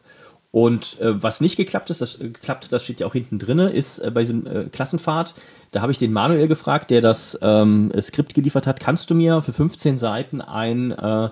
Und 0.51 0.99
äh, 0.99 1.23
was 1.23 1.39
nicht 1.39 1.55
geklappt 1.55 1.89
ist, 1.89 2.01
das 2.01 2.19
äh, 2.19 2.29
geklappt, 2.29 2.67
das 2.71 2.83
steht 2.83 2.99
ja 2.99 3.07
auch 3.07 3.13
hinten 3.13 3.39
drin, 3.39 3.59
ist 3.59 3.99
äh, 3.99 4.11
bei 4.11 4.21
diesem 4.21 4.45
äh, 4.45 4.63
Klassenfahrt, 4.65 5.33
da 5.71 5.81
habe 5.81 5.93
ich 5.93 5.97
den 5.97 6.11
Manuel 6.11 6.49
gefragt, 6.49 6.91
der 6.91 6.99
das 6.99 7.39
ähm, 7.41 7.91
Skript 8.01 8.33
geliefert 8.33 8.67
hat, 8.67 8.81
kannst 8.81 9.09
du 9.09 9.15
mir 9.15 9.41
für 9.41 9.53
15 9.53 9.97
Seiten 9.97 10.41
ein, 10.41 10.91
äh, 10.91 11.29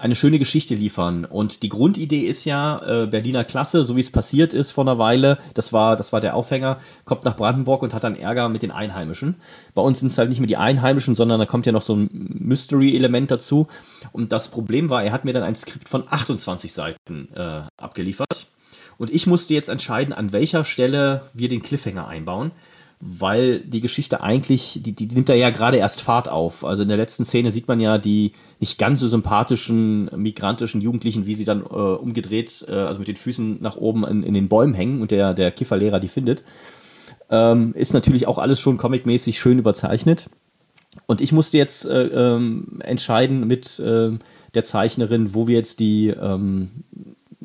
eine 0.00 0.14
schöne 0.14 0.38
Geschichte 0.38 0.74
liefern? 0.74 1.24
Und 1.24 1.62
die 1.62 1.68
Grundidee 1.68 2.20
ist 2.20 2.44
ja, 2.44 2.80
äh, 2.84 3.06
Berliner 3.06 3.44
Klasse, 3.44 3.84
so 3.84 3.96
wie 3.96 4.00
es 4.00 4.10
passiert 4.10 4.54
ist 4.54 4.70
vor 4.70 4.84
einer 4.84 4.98
Weile, 4.98 5.38
das 5.54 5.72
war, 5.72 5.96
das 5.96 6.12
war 6.12 6.20
der 6.20 6.34
Aufhänger, 6.34 6.78
kommt 7.04 7.24
nach 7.24 7.36
Brandenburg 7.36 7.82
und 7.82 7.94
hat 7.94 8.04
dann 8.04 8.16
Ärger 8.16 8.48
mit 8.48 8.62
den 8.62 8.70
Einheimischen. 8.70 9.36
Bei 9.74 9.82
uns 9.82 10.00
sind 10.00 10.10
es 10.10 10.18
halt 10.18 10.30
nicht 10.30 10.40
mehr 10.40 10.46
die 10.46 10.56
Einheimischen, 10.56 11.14
sondern 11.14 11.38
da 11.38 11.46
kommt 11.46 11.66
ja 11.66 11.72
noch 11.72 11.82
so 11.82 11.94
ein 11.94 12.08
Mystery-Element 12.12 13.30
dazu. 13.30 13.68
Und 14.12 14.32
das 14.32 14.50
Problem 14.50 14.90
war, 14.90 15.04
er 15.04 15.12
hat 15.12 15.24
mir 15.24 15.32
dann 15.32 15.42
ein 15.42 15.56
Skript 15.56 15.88
von 15.88 16.04
28 16.08 16.72
Seiten 16.72 17.28
äh, 17.34 17.62
abgeliefert. 17.76 18.46
Und 18.98 19.10
ich 19.10 19.26
musste 19.26 19.54
jetzt 19.54 19.68
entscheiden, 19.68 20.12
an 20.12 20.32
welcher 20.32 20.64
Stelle 20.64 21.22
wir 21.32 21.48
den 21.48 21.62
Cliffhanger 21.62 22.06
einbauen, 22.06 22.50
weil 23.02 23.60
die 23.60 23.80
Geschichte 23.80 24.22
eigentlich, 24.22 24.80
die, 24.82 24.94
die 24.94 25.06
nimmt 25.06 25.30
da 25.30 25.34
ja 25.34 25.48
gerade 25.48 25.78
erst 25.78 26.02
Fahrt 26.02 26.28
auf. 26.28 26.66
Also 26.66 26.82
in 26.82 26.88
der 26.88 26.98
letzten 26.98 27.24
Szene 27.24 27.50
sieht 27.50 27.66
man 27.66 27.80
ja 27.80 27.96
die 27.96 28.32
nicht 28.58 28.78
ganz 28.78 29.00
so 29.00 29.08
sympathischen 29.08 30.10
migrantischen 30.14 30.82
Jugendlichen, 30.82 31.24
wie 31.24 31.34
sie 31.34 31.46
dann 31.46 31.62
äh, 31.62 31.64
umgedreht, 31.64 32.66
äh, 32.68 32.74
also 32.74 32.98
mit 32.98 33.08
den 33.08 33.16
Füßen 33.16 33.62
nach 33.62 33.76
oben 33.76 34.06
in, 34.06 34.22
in 34.22 34.34
den 34.34 34.48
Bäumen 34.48 34.74
hängen 34.74 35.00
und 35.00 35.12
der, 35.12 35.32
der 35.32 35.50
Kifferlehrer 35.50 35.98
die 35.98 36.08
findet. 36.08 36.44
Ähm, 37.30 37.72
ist 37.74 37.94
natürlich 37.94 38.26
auch 38.26 38.36
alles 38.36 38.60
schon 38.60 38.76
comicmäßig 38.76 39.38
schön 39.38 39.58
überzeichnet. 39.58 40.28
Und 41.06 41.22
ich 41.22 41.32
musste 41.32 41.56
jetzt 41.56 41.86
äh, 41.86 42.02
ähm, 42.02 42.80
entscheiden 42.80 43.46
mit 43.46 43.78
äh, 43.78 44.10
der 44.52 44.64
Zeichnerin, 44.64 45.34
wo 45.34 45.46
wir 45.46 45.54
jetzt 45.54 45.80
die, 45.80 46.08
ähm, 46.08 46.84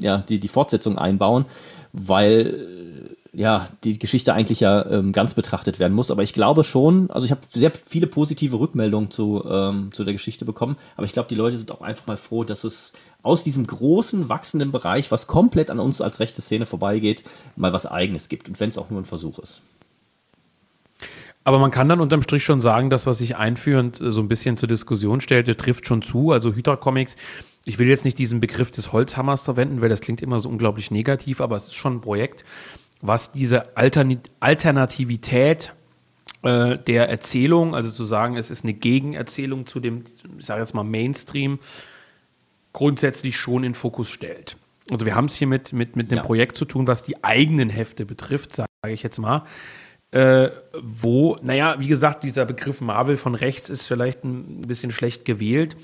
ja, 0.02 0.18
die, 0.18 0.40
die 0.40 0.48
Fortsetzung 0.50 0.98
einbauen, 0.98 1.46
weil 1.94 2.76
ja, 3.36 3.68
die 3.84 4.00
Geschichte 4.00 4.34
eigentlich 4.34 4.62
ja 4.62 4.86
ähm, 4.86 5.12
ganz 5.12 5.34
betrachtet 5.34 5.80
werden 5.80 5.94
muss. 5.94 6.10
Aber 6.10 6.24
ich 6.24 6.34
glaube 6.34 6.64
schon, 6.64 7.10
also 7.12 7.26
ich 7.26 7.32
habe 7.32 7.42
sehr 7.50 7.72
viele 7.86 8.08
positive 8.08 8.60
Rückmeldungen 8.60 9.12
zu, 9.12 9.44
ähm, 9.48 9.90
zu 9.94 10.04
der 10.04 10.14
Geschichte 10.14 10.46
bekommen, 10.46 10.78
aber 10.96 11.06
ich 11.06 11.12
glaube, 11.12 11.30
die 11.30 11.36
Leute 11.36 11.58
sind 11.58 11.72
auch 11.72 11.82
einfach 11.82 12.08
mal 12.08 12.18
froh, 12.18 12.44
dass 12.44 12.64
es 12.64 12.94
aus 13.24 13.44
diesem 13.44 13.68
großen, 13.68 14.30
wachsenden 14.30 14.72
Bereich, 14.72 15.12
was 15.12 15.28
komplett 15.28 15.70
an 15.70 15.80
uns 15.80 16.02
als 16.02 16.20
rechte 16.20 16.42
Szene 16.42 16.66
vorbeigeht, 16.66 17.24
mal 17.56 17.74
was 17.74 17.86
Eigenes 17.86 18.30
gibt. 18.30 18.48
Und 18.48 18.60
wenn 18.60 18.70
es 18.70 18.78
auch 18.78 18.90
nur 18.90 19.02
ein 19.02 19.06
Versuch 19.06 19.40
ist. 19.40 19.62
Aber 21.44 21.60
man 21.60 21.72
kann 21.72 21.88
dann 21.88 22.02
unterm 22.02 22.24
Strich 22.24 22.44
schon 22.44 22.60
sagen, 22.60 22.90
dass 22.90 23.06
was 23.06 23.20
sich 23.20 23.36
einführend 23.36 24.02
äh, 24.02 24.12
so 24.12 24.22
ein 24.22 24.28
bisschen 24.28 24.58
zur 24.58 24.68
Diskussion 24.68 25.22
stellte, 25.22 25.56
trifft 25.58 25.86
schon 25.86 26.02
zu. 26.02 26.32
Also 26.32 26.54
Hydra 26.54 26.76
Comics, 26.76 27.16
ich 27.66 27.80
will 27.80 27.88
jetzt 27.88 28.06
nicht 28.06 28.18
diesen 28.18 28.40
Begriff 28.40 28.72
des 28.72 28.94
Holzhammers 28.94 29.44
verwenden, 29.44 29.82
weil 29.82 29.90
das 29.90 30.02
klingt 30.02 30.22
immer 30.22 30.40
so 30.40 30.50
unglaublich 30.50 30.90
negativ, 30.90 31.42
aber 31.42 31.56
es 31.56 31.66
ist 31.66 31.76
schon 31.76 31.98
ein 31.98 32.02
Projekt, 32.02 32.46
was 33.08 33.32
diese 33.32 33.76
Altern 33.78 34.20
Alternativität 34.40 35.74
äh, 36.44 36.78
der 36.78 37.10
Erzählung, 37.10 37.76
also 37.76 37.92
zu 37.92 38.06
sagen, 38.06 38.38
es 38.38 38.52
ist 38.52 38.64
eine 38.64 38.74
Gegenerzählung 38.74 39.66
zu 39.66 39.80
dem, 39.80 40.04
ich 40.38 40.46
sage 40.46 40.62
jetzt 40.62 40.74
mal 40.74 40.84
Mainstream, 40.84 41.60
grundsätzlich 42.74 43.38
schon 43.38 43.64
in 43.64 43.74
Fokus 43.74 44.10
stellt. 44.10 44.58
Also 44.92 45.06
wir 45.06 45.16
haben 45.16 45.26
es 45.26 45.36
hier 45.36 45.48
mit, 45.48 45.74
mit, 45.74 45.96
mit 45.96 46.12
einem 46.12 46.18
ja. 46.18 46.24
Projekt 46.24 46.58
zu 46.58 46.66
tun, 46.66 46.88
was 46.88 47.04
die 47.04 47.24
eigenen 47.24 47.70
Hefte 47.70 48.06
betrifft, 48.06 48.54
sage 48.54 48.70
ich 48.90 49.02
jetzt 49.02 49.18
mal. 49.18 49.44
Äh, 50.12 50.52
wo, 50.80 51.38
naja, 51.42 51.80
wie 51.80 51.88
gesagt, 51.88 52.24
dieser 52.24 52.46
Begriff 52.46 52.80
Marvel 52.82 53.18
von 53.18 53.34
rechts 53.34 53.70
ist 53.70 53.88
vielleicht 53.88 54.24
ein 54.24 54.62
bisschen 54.62 54.92
schlecht 54.92 55.26
gewählt, 55.26 55.76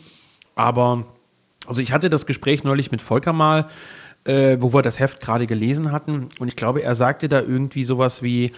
aber 0.55 1.07
also 1.65 1.81
ich 1.81 1.91
hatte 1.91 2.09
das 2.09 2.25
Gespräch 2.25 2.63
neulich 2.63 2.91
mit 2.91 3.01
Volker 3.01 3.33
mal, 3.33 3.69
äh, 4.25 4.57
wo 4.59 4.73
wir 4.73 4.81
das 4.81 4.99
Heft 4.99 5.21
gerade 5.21 5.47
gelesen 5.47 5.91
hatten. 5.91 6.29
Und 6.39 6.47
ich 6.47 6.55
glaube, 6.55 6.83
er 6.83 6.95
sagte 6.95 7.29
da 7.29 7.41
irgendwie 7.41 7.83
sowas 7.83 8.21
wie, 8.23 8.51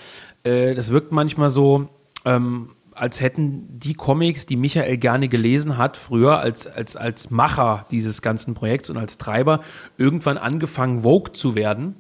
äh, 0.44 0.76
das 0.76 0.91
wirkt 0.91 1.11
manchmal 1.11 1.49
so, 1.49 1.90
ähm, 2.26 2.69
als 2.95 3.22
hätten 3.22 3.80
die 3.80 3.95
Comics, 3.95 4.45
die 4.45 4.56
Michael 4.56 4.98
gerne 4.98 5.27
gelesen 5.27 5.77
hat, 5.77 5.98
früher 5.98 6.40
als, 6.40 6.68
als, 6.68 6.95
als 6.95 7.31
Macher 7.31 7.85
dieses 7.91 8.22
ganzen 8.22 8.53
Projekts 8.53 8.90
und 8.90 8.98
als 8.98 9.18
Treiber, 9.18 9.61
irgendwann 9.98 10.38
angefangen, 10.38 11.02
Vogue 11.02 11.34
zu 11.34 11.56
werden, 11.56 11.95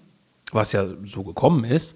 was 0.51 0.71
ja 0.71 0.85
so 1.03 1.23
gekommen 1.23 1.63
ist. 1.63 1.95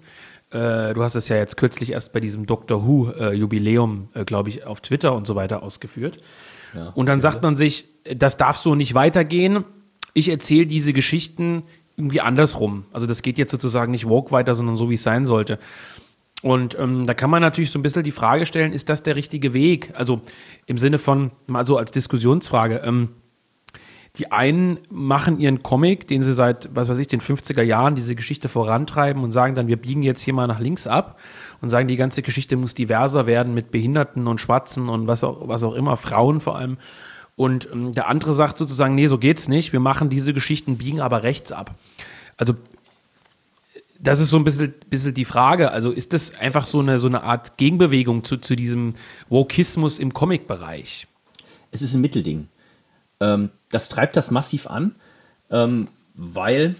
Äh, 0.50 0.94
du 0.94 1.02
hast 1.02 1.14
es 1.14 1.28
ja 1.28 1.36
jetzt 1.36 1.56
kürzlich 1.56 1.92
erst 1.92 2.12
bei 2.12 2.20
diesem 2.20 2.46
Doctor 2.46 2.86
Who-Jubiläum, 2.86 4.08
äh, 4.14 4.20
äh, 4.20 4.24
glaube 4.24 4.48
ich, 4.48 4.66
auf 4.66 4.80
Twitter 4.80 5.14
und 5.14 5.26
so 5.26 5.34
weiter 5.34 5.62
ausgeführt. 5.62 6.18
Ja, 6.74 6.88
und 6.90 7.08
dann 7.08 7.20
sagt 7.20 7.42
man 7.42 7.56
sich, 7.56 7.86
das 8.14 8.36
darf 8.36 8.56
so 8.56 8.74
nicht 8.74 8.94
weitergehen 8.94 9.64
ich 10.18 10.28
erzähle 10.28 10.66
diese 10.66 10.92
Geschichten 10.92 11.64
irgendwie 11.96 12.20
andersrum. 12.20 12.84
Also 12.92 13.06
das 13.06 13.22
geht 13.22 13.38
jetzt 13.38 13.50
sozusagen 13.50 13.90
nicht 13.90 14.08
Walk 14.08 14.30
weiter, 14.30 14.54
sondern 14.54 14.76
so, 14.76 14.88
wie 14.90 14.94
es 14.94 15.02
sein 15.02 15.26
sollte. 15.26 15.58
Und 16.42 16.78
ähm, 16.78 17.06
da 17.06 17.14
kann 17.14 17.30
man 17.30 17.42
natürlich 17.42 17.70
so 17.70 17.78
ein 17.78 17.82
bisschen 17.82 18.04
die 18.04 18.12
Frage 18.12 18.46
stellen, 18.46 18.72
ist 18.72 18.88
das 18.88 19.02
der 19.02 19.16
richtige 19.16 19.52
Weg? 19.52 19.90
Also 19.94 20.20
im 20.66 20.78
Sinne 20.78 20.98
von, 20.98 21.32
mal 21.48 21.66
so 21.66 21.76
als 21.76 21.90
Diskussionsfrage. 21.90 22.82
Ähm, 22.84 23.10
die 24.16 24.32
einen 24.32 24.78
machen 24.90 25.38
ihren 25.38 25.62
Comic, 25.62 26.08
den 26.08 26.22
sie 26.22 26.34
seit, 26.34 26.68
was 26.74 26.88
weiß 26.88 26.98
ich, 26.98 27.08
den 27.08 27.20
50er 27.20 27.62
Jahren 27.62 27.94
diese 27.94 28.14
Geschichte 28.14 28.48
vorantreiben 28.48 29.22
und 29.22 29.32
sagen 29.32 29.54
dann, 29.54 29.68
wir 29.68 29.76
biegen 29.76 30.02
jetzt 30.02 30.22
hier 30.22 30.34
mal 30.34 30.46
nach 30.46 30.60
links 30.60 30.86
ab 30.86 31.18
und 31.60 31.68
sagen, 31.70 31.88
die 31.88 31.96
ganze 31.96 32.22
Geschichte 32.22 32.56
muss 32.56 32.74
diverser 32.74 33.26
werden 33.26 33.54
mit 33.54 33.70
Behinderten 33.70 34.26
und 34.26 34.40
Schwarzen 34.40 34.88
und 34.88 35.06
was 35.06 35.22
auch, 35.24 35.46
was 35.46 35.62
auch 35.62 35.74
immer, 35.74 35.96
Frauen 35.96 36.40
vor 36.40 36.56
allem. 36.56 36.78
Und 37.38 37.68
ähm, 37.72 37.92
der 37.92 38.08
andere 38.08 38.34
sagt 38.34 38.58
sozusagen, 38.58 38.96
nee, 38.96 39.06
so 39.06 39.16
geht's 39.16 39.46
nicht. 39.46 39.72
Wir 39.72 39.78
machen 39.78 40.10
diese 40.10 40.34
Geschichten, 40.34 40.76
biegen 40.76 41.00
aber 41.00 41.22
rechts 41.22 41.52
ab. 41.52 41.76
Also 42.36 42.56
das 44.00 44.18
ist 44.18 44.30
so 44.30 44.36
ein 44.36 44.42
bisschen, 44.42 44.74
bisschen 44.90 45.14
die 45.14 45.24
Frage. 45.24 45.70
Also 45.70 45.92
ist 45.92 46.12
das 46.12 46.34
einfach 46.34 46.66
so 46.66 46.80
eine, 46.80 46.98
so 46.98 47.06
eine 47.06 47.22
Art 47.22 47.56
Gegenbewegung 47.56 48.24
zu, 48.24 48.38
zu 48.38 48.56
diesem 48.56 48.94
Wokismus 49.28 50.00
im 50.00 50.12
Comic-Bereich? 50.12 51.06
Es 51.70 51.80
ist 51.80 51.94
ein 51.94 52.00
Mittelding. 52.00 52.48
Ähm, 53.20 53.50
das 53.70 53.88
treibt 53.88 54.16
das 54.16 54.32
massiv 54.32 54.66
an, 54.66 54.96
ähm, 55.48 55.86
weil 56.14 56.74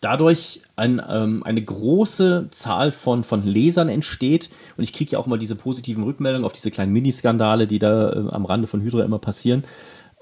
dadurch 0.00 0.62
ein, 0.76 1.02
ähm, 1.08 1.42
eine 1.44 1.62
große 1.62 2.48
Zahl 2.50 2.90
von, 2.90 3.24
von 3.24 3.44
Lesern 3.44 3.88
entsteht. 3.88 4.50
Und 4.76 4.84
ich 4.84 4.92
kriege 4.92 5.12
ja 5.12 5.18
auch 5.18 5.26
immer 5.26 5.38
diese 5.38 5.56
positiven 5.56 6.04
Rückmeldungen 6.04 6.44
auf 6.44 6.52
diese 6.52 6.70
kleinen 6.70 6.92
Miniskandale, 6.92 7.66
die 7.66 7.78
da 7.78 8.10
äh, 8.10 8.28
am 8.30 8.44
Rande 8.44 8.66
von 8.66 8.80
Hydra 8.80 9.04
immer 9.04 9.18
passieren. 9.18 9.64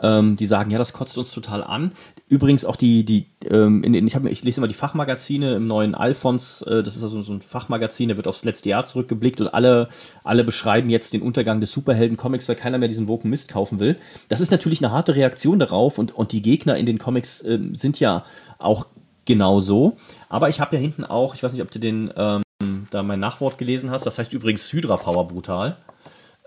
Ähm, 0.03 0.37
die 0.37 0.45
sagen, 0.45 0.71
ja, 0.71 0.77
das 0.77 0.93
kotzt 0.93 1.17
uns 1.17 1.31
total 1.31 1.65
an. 1.65 1.93
Übrigens 2.29 2.67
auch 2.67 2.77
die, 2.77 3.05
die 3.05 3.29
ähm, 3.49 3.83
in, 3.83 3.95
in, 3.95 4.07
ich, 4.07 4.15
hab, 4.15 4.27
ich 4.27 4.45
lese 4.45 4.61
immer 4.61 4.69
die 4.69 4.75
Fachmagazine 4.75 5.55
im 5.55 5.67
neuen 5.67 5.95
Alphons, 5.95 6.61
äh, 6.63 6.83
das 6.83 6.97
ist 6.97 7.03
also 7.03 7.23
so 7.23 7.33
ein 7.33 7.41
Fachmagazin, 7.41 8.09
der 8.09 8.19
wird 8.19 8.29
aufs 8.29 8.45
letzte 8.45 8.69
Jahr 8.69 8.85
zurückgeblickt 8.85 9.41
und 9.41 9.49
alle, 9.49 9.89
alle 10.23 10.45
beschreiben 10.45 10.91
jetzt 10.91 11.15
den 11.15 11.23
Untergang 11.23 11.63
des 11.63 11.71
Superhelden-Comics, 11.73 12.47
weil 12.47 12.57
keiner 12.57 12.77
mehr 12.77 12.89
diesen 12.89 13.09
Woken 13.09 13.31
Mist 13.31 13.49
kaufen 13.49 13.81
will. 13.81 13.97
Das 14.29 14.43
ist 14.43 14.51
natürlich 14.51 14.85
eine 14.85 14.93
harte 14.93 15.15
Reaktion 15.15 15.59
darauf 15.59 15.97
und, 15.99 16.15
und 16.15 16.33
die 16.33 16.43
Gegner 16.43 16.77
in 16.77 16.85
den 16.85 16.99
Comics 16.99 17.41
äh, 17.41 17.59
sind 17.73 17.99
ja 17.99 18.27
auch 18.59 18.89
genau 19.27 19.61
so. 19.61 19.97
Aber 20.29 20.49
ich 20.49 20.61
habe 20.61 20.77
ja 20.77 20.81
hinten 20.81 21.05
auch, 21.05 21.35
ich 21.35 21.43
weiß 21.43 21.53
nicht, 21.53 21.63
ob 21.63 21.71
du 21.71 21.79
den 21.79 22.13
ähm, 22.17 22.43
da 22.91 23.03
mein 23.03 23.21
Nachwort 23.21 23.59
gelesen 23.59 23.91
hast, 23.91 24.07
das 24.07 24.19
heißt 24.19 24.33
übrigens 24.33 24.73
Hydra 24.73 24.97
Power 24.97 25.27
brutal. 25.27 25.77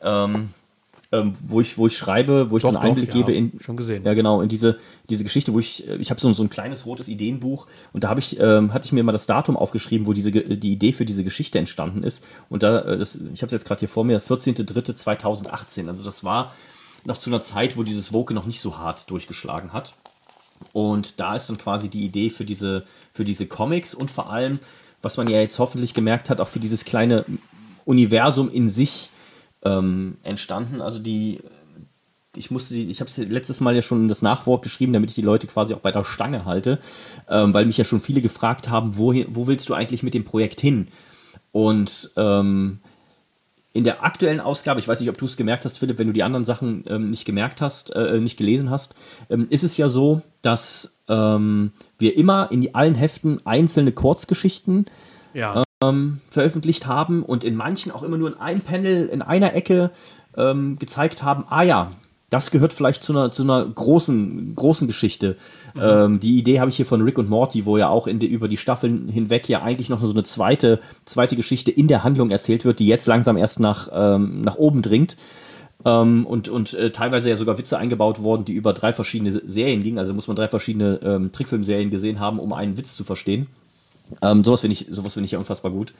Ähm, 0.01 0.49
ähm, 1.11 1.35
wo 1.41 1.60
ich, 1.60 1.77
wo 1.77 1.88
ich 1.88 1.97
schreibe, 1.97 2.51
wo 2.51 2.57
ich 2.57 2.64
doch, 2.64 2.72
dann 2.72 2.81
Einblick 2.81 3.10
doch, 3.10 3.18
gebe 3.18 3.34
in 3.34 3.60
schon 3.60 3.77
gesehen. 3.77 4.03
Ja, 4.03 4.14
genau, 4.14 4.41
in 4.41 4.49
diese, 4.49 4.77
diese 5.10 5.23
Geschichte, 5.23 5.53
wo 5.53 5.60
ich, 5.60 5.88
äh, 5.88 5.95
ich 5.95 6.11
habe 6.11 6.22
so, 6.22 6.31
so 6.34 6.43
ein 6.43 6.51
kleines 6.51 6.85
rotes 6.85 7.07
Ideenbuch 7.07 7.65
und 7.93 8.03
da 8.03 8.10
habe 8.10 8.19
ich, 8.19 8.39
ähm, 8.39 8.73
hatte 8.73 8.85
ich 8.85 8.91
mir 8.91 9.03
mal 9.03 9.11
das 9.11 9.26
Datum 9.26 9.57
aufgeschrieben, 9.57 10.06
wo 10.06 10.14
diese, 10.14 10.31
die 10.31 10.72
Idee 10.72 10.91
für 10.91 11.06
diese 11.06 11.23
Geschichte 11.23 11.57
entstanden 11.57 12.03
ist. 12.03 12.26
Und 12.49 12.61
da, 12.61 12.81
äh, 12.81 12.97
das, 12.97 13.15
ich 13.15 13.41
habe 13.41 13.47
es 13.47 13.53
jetzt 13.53 13.65
gerade 13.65 13.80
hier 13.80 13.89
vor 13.89 14.03
mir, 14.03 14.22
14.03.2018. 14.22 15.88
Also 15.88 16.03
das 16.03 16.23
war 16.23 16.53
noch 17.06 17.18
zu 17.18 17.31
einer 17.31 17.41
Zeit, 17.41 17.76
wo 17.76 17.81
dieses 17.81 18.14
Woke 18.14 18.35
noch 18.35 18.45
nicht 18.45 18.61
so 18.61 18.77
hart 18.77 19.10
durchgeschlagen 19.10 19.73
hat. 19.73 19.95
Und 20.73 21.19
da 21.19 21.36
ist 21.36 21.49
dann 21.49 21.57
quasi 21.57 21.90
die 21.90 22.06
Idee 22.06 22.30
für 22.30 22.45
diese, 22.45 22.86
für 23.11 23.26
diese 23.26 23.48
Comics 23.48 23.94
und 23.94 24.11
vor 24.11 24.31
allem, 24.31 24.60
was 25.02 25.18
man 25.18 25.27
ja 25.27 25.40
jetzt 25.40 25.60
hoffentlich 25.60 25.94
gemerkt 25.94 26.30
hat, 26.30 26.41
auch 26.41 26.48
für 26.48 26.60
dieses 26.60 26.86
kleine 26.86 27.26
Universum 27.86 28.49
in 28.49 28.69
sich 28.69 29.11
ähm, 29.64 30.18
entstanden. 30.23 30.81
Also 30.81 30.99
die, 30.99 31.40
ich 32.36 32.52
musste 32.52 32.73
die, 32.73 32.90
ich 32.90 32.99
habe 33.02 33.10
es 33.10 33.18
letztes 33.18 33.61
Mal 33.61 33.76
ja 33.76 33.81
schon 33.81 34.07
das 34.07 34.22
Nachwort 34.22 34.61
geschrieben, 34.61 34.94
damit 34.94 35.10
ich 35.10 35.15
die 35.15 35.22
Leute 35.22 35.48
quasi 35.48 35.73
auch 35.73 35.80
bei 35.80 35.91
der 35.91 36.03
Stange 36.03 36.45
halte, 36.45 36.80
ähm, 37.27 37.53
weil 37.53 37.65
mich 37.65 37.77
ja 37.77 37.86
schon 37.86 38.02
viele 38.02 38.22
gefragt 38.22 38.69
haben, 38.69 38.98
wohin, 38.98 39.27
wo 39.30 39.48
willst 39.48 39.69
du 39.69 39.73
eigentlich 39.73 40.03
mit 40.03 40.14
dem 40.14 40.26
Projekt 40.26 40.61
hin? 40.61 40.88
Und 41.52 42.11
ähm, 42.15 42.80
in 43.73 43.83
der 43.83 44.03
aktuellen 44.03 44.39
Ausgabe, 44.39 44.79
ich 44.79 44.87
weiß 44.87 44.99
nicht, 44.99 45.09
ob 45.09 45.17
du 45.17 45.25
es 45.25 45.37
gemerkt 45.37 45.63
hast, 45.65 45.77
Philipp, 45.77 45.99
wenn 45.99 46.07
du 46.07 46.13
die 46.13 46.23
anderen 46.23 46.45
Sachen 46.45 46.83
ähm, 46.87 47.07
nicht 47.07 47.25
gemerkt 47.25 47.61
hast, 47.61 47.95
äh, 47.95 48.19
nicht 48.19 48.37
gelesen 48.37 48.69
hast, 48.69 48.95
ähm, 49.29 49.47
ist 49.49 49.63
es 49.63 49.77
ja 49.77 49.89
so, 49.89 50.21
dass 50.41 50.97
ähm, 51.07 51.71
wir 51.97 52.17
immer 52.17 52.51
in 52.51 52.73
allen 52.73 52.95
Heften 52.95 53.45
einzelne 53.45 53.91
Kurzgeschichten 53.91 54.85
ja. 55.33 55.63
Ähm, 55.83 56.21
veröffentlicht 56.29 56.87
haben 56.87 57.23
und 57.23 57.43
in 57.43 57.55
manchen 57.55 57.91
auch 57.91 58.03
immer 58.03 58.17
nur 58.17 58.29
in 58.29 58.37
einem 58.39 58.61
Panel, 58.61 59.07
in 59.07 59.21
einer 59.21 59.53
Ecke 59.53 59.91
ähm, 60.35 60.77
gezeigt 60.79 61.21
haben, 61.21 61.45
ah 61.49 61.63
ja, 61.63 61.91
das 62.30 62.51
gehört 62.51 62.73
vielleicht 62.73 63.03
zu 63.03 63.14
einer, 63.14 63.31
zu 63.31 63.43
einer 63.43 63.65
großen, 63.65 64.56
großen 64.56 64.88
Geschichte. 64.88 65.35
Mhm. 65.73 65.81
Ähm, 65.81 66.19
die 66.19 66.38
Idee 66.38 66.60
habe 66.60 66.69
ich 66.69 66.77
hier 66.77 66.85
von 66.85 67.01
Rick 67.01 67.18
und 67.18 67.30
Morty, 67.30 67.65
wo 67.65 67.77
ja 67.77 67.89
auch 67.89 68.07
in 68.07 68.19
die, 68.19 68.27
über 68.27 68.47
die 68.47 68.57
Staffeln 68.57 69.10
hinweg 69.10 69.49
ja 69.49 69.61
eigentlich 69.61 69.89
noch 69.89 69.99
so 69.99 70.11
eine 70.11 70.23
zweite, 70.23 70.80
zweite 71.06 71.35
Geschichte 71.35 71.72
in 71.72 71.88
der 71.88 72.03
Handlung 72.03 72.31
erzählt 72.31 72.65
wird, 72.65 72.80
die 72.80 72.88
jetzt 72.88 73.07
langsam 73.07 73.38
erst 73.38 73.60
nach, 73.60 73.89
ähm, 73.91 74.41
nach 74.41 74.56
oben 74.56 74.81
dringt. 74.81 75.18
Ähm, 75.85 76.26
und 76.26 76.49
und 76.49 76.73
äh, 76.73 76.91
teilweise 76.91 77.30
ja 77.30 77.35
sogar 77.35 77.57
Witze 77.57 77.77
eingebaut 77.77 78.22
worden, 78.22 78.45
die 78.45 78.53
über 78.53 78.73
drei 78.73 78.91
verschiedene 78.93 79.31
Serien 79.31 79.81
gingen. 79.81 79.97
Also 79.97 80.14
muss 80.14 80.27
man 80.27 80.35
drei 80.35 80.49
verschiedene 80.49 80.99
ähm, 81.03 81.31
Trickfilmserien 81.31 81.89
gesehen 81.89 82.19
haben, 82.19 82.39
um 82.39 82.53
einen 82.53 82.77
Witz 82.77 82.95
zu 82.95 83.03
verstehen. 83.03 83.47
Ähm, 84.22 84.43
sowas 84.43 84.61
finde 84.61 84.73
ich, 84.73 84.88
sowas 84.89 85.14
finde 85.14 85.26
ich 85.26 85.31
ja 85.31 85.39
unfassbar 85.39 85.72
gut. 85.72 85.93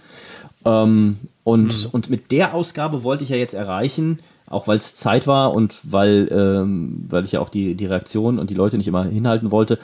Ähm, 0.66 1.18
und, 1.44 1.86
mhm. 1.86 1.90
und 1.92 2.10
mit 2.10 2.32
der 2.32 2.54
Ausgabe 2.54 3.04
wollte 3.04 3.24
ich 3.24 3.30
ja 3.30 3.38
jetzt 3.38 3.54
erreichen, 3.54 4.20
auch 4.50 4.68
weil 4.68 4.78
es 4.78 4.96
Zeit 4.96 5.28
war 5.28 5.54
und 5.54 5.80
weil, 5.84 6.28
ähm, 6.32 7.06
weil 7.08 7.24
ich 7.24 7.34
ja 7.34 7.40
auch 7.40 7.50
die, 7.50 7.76
die 7.76 7.86
Reaktion 7.86 8.40
und 8.40 8.50
die 8.50 8.56
Leute 8.56 8.78
nicht 8.78 8.88
immer 8.88 9.06
hinhalten 9.06 9.52
wollte, 9.52 9.80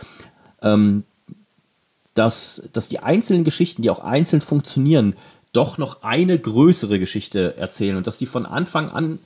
ähm, 0.62 1.04
dass, 2.14 2.64
dass 2.74 2.88
die 2.88 3.00
einzelnen 3.00 3.44
Geschichten, 3.44 3.82
die 3.82 3.90
auch 3.90 4.00
einzeln 4.00 4.42
funktionieren, 4.42 5.16
doch 5.54 5.78
noch 5.78 6.04
eine 6.04 6.38
größere 6.38 7.00
Geschichte 7.00 7.58
erzählen 7.58 7.96
und 7.96 8.08
dass 8.08 8.18
die 8.18 8.26
von 8.26 8.46
Anfang 8.46 8.90
an 8.90 9.20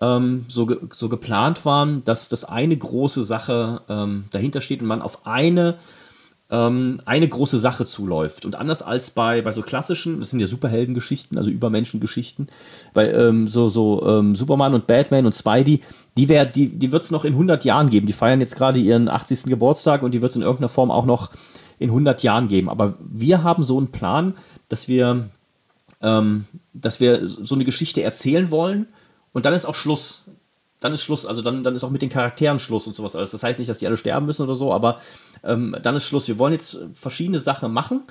ähm, 0.00 0.44
so, 0.48 0.66
ge 0.66 0.78
so 0.92 1.08
geplant 1.08 1.64
waren, 1.64 2.04
dass 2.04 2.28
das 2.28 2.44
eine 2.44 2.76
große 2.76 3.22
Sache 3.22 3.80
ähm, 3.88 4.24
dahinter 4.30 4.60
steht 4.60 4.82
und 4.82 4.88
man 4.88 5.02
auf 5.02 5.26
eine 5.26 5.78
ähm, 6.54 7.00
eine 7.04 7.28
große 7.28 7.58
Sache 7.58 7.84
zuläuft. 7.84 8.44
Und 8.44 8.54
anders 8.54 8.80
als 8.80 9.10
bei, 9.10 9.42
bei 9.42 9.50
so 9.50 9.62
klassischen, 9.62 10.20
das 10.20 10.30
sind 10.30 10.38
ja 10.38 10.46
Superheldengeschichten, 10.46 11.36
also 11.36 11.50
Übermenschengeschichten, 11.50 12.48
bei 12.92 13.10
ähm, 13.10 13.48
so, 13.48 13.68
so 13.68 14.06
ähm, 14.06 14.36
Superman 14.36 14.74
und 14.74 14.86
Batman 14.86 15.26
und 15.26 15.34
Spidey, 15.34 15.80
die, 16.16 16.26
die, 16.26 16.68
die 16.68 16.92
wird 16.92 17.02
es 17.02 17.10
noch 17.10 17.24
in 17.24 17.32
100 17.32 17.64
Jahren 17.64 17.90
geben. 17.90 18.06
Die 18.06 18.12
feiern 18.12 18.40
jetzt 18.40 18.54
gerade 18.54 18.78
ihren 18.78 19.08
80. 19.08 19.44
Geburtstag 19.44 20.02
und 20.02 20.12
die 20.12 20.22
wird 20.22 20.30
es 20.30 20.36
in 20.36 20.42
irgendeiner 20.42 20.68
Form 20.68 20.92
auch 20.92 21.06
noch 21.06 21.30
in 21.80 21.90
100 21.90 22.22
Jahren 22.22 22.46
geben. 22.46 22.68
Aber 22.68 22.94
wir 23.00 23.42
haben 23.42 23.64
so 23.64 23.76
einen 23.76 23.88
Plan, 23.88 24.34
dass 24.68 24.86
wir, 24.86 25.28
ähm, 26.02 26.44
dass 26.72 27.00
wir 27.00 27.26
so 27.26 27.56
eine 27.56 27.64
Geschichte 27.64 28.02
erzählen 28.02 28.52
wollen 28.52 28.86
und 29.32 29.44
dann 29.44 29.54
ist 29.54 29.64
auch 29.64 29.74
Schluss 29.74 30.24
dann 30.84 30.92
ist 30.92 31.02
Schluss. 31.02 31.24
Also 31.24 31.40
dann, 31.40 31.64
dann 31.64 31.74
ist 31.74 31.82
auch 31.82 31.88
mit 31.88 32.02
den 32.02 32.10
Charakteren 32.10 32.58
Schluss 32.58 32.86
und 32.86 32.94
sowas 32.94 33.16
alles. 33.16 33.30
Das 33.30 33.42
heißt 33.42 33.58
nicht, 33.58 33.70
dass 33.70 33.78
die 33.78 33.86
alle 33.86 33.96
sterben 33.96 34.26
müssen 34.26 34.42
oder 34.42 34.54
so, 34.54 34.70
aber 34.70 35.00
ähm, 35.44 35.76
dann 35.82 35.96
ist 35.96 36.04
Schluss. 36.04 36.28
Wir 36.28 36.38
wollen 36.38 36.52
jetzt 36.52 36.78
verschiedene 36.94 37.38
Sachen 37.38 37.72
machen 37.72 38.02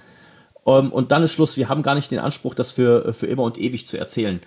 ähm, 0.66 0.92
und 0.92 1.12
dann 1.12 1.24
ist 1.24 1.34
Schluss. 1.34 1.58
Wir 1.58 1.70
haben 1.70 1.84
gar 1.84 1.96
nicht 1.96 2.12
den 2.12 2.20
Anspruch, 2.20 2.54
das 2.56 2.72
für, 2.72 3.14
für 3.14 3.28
immer 3.28 3.44
und 3.44 3.58
ewig 3.58 3.88
zu 3.88 3.98
erzählen. 3.98 4.40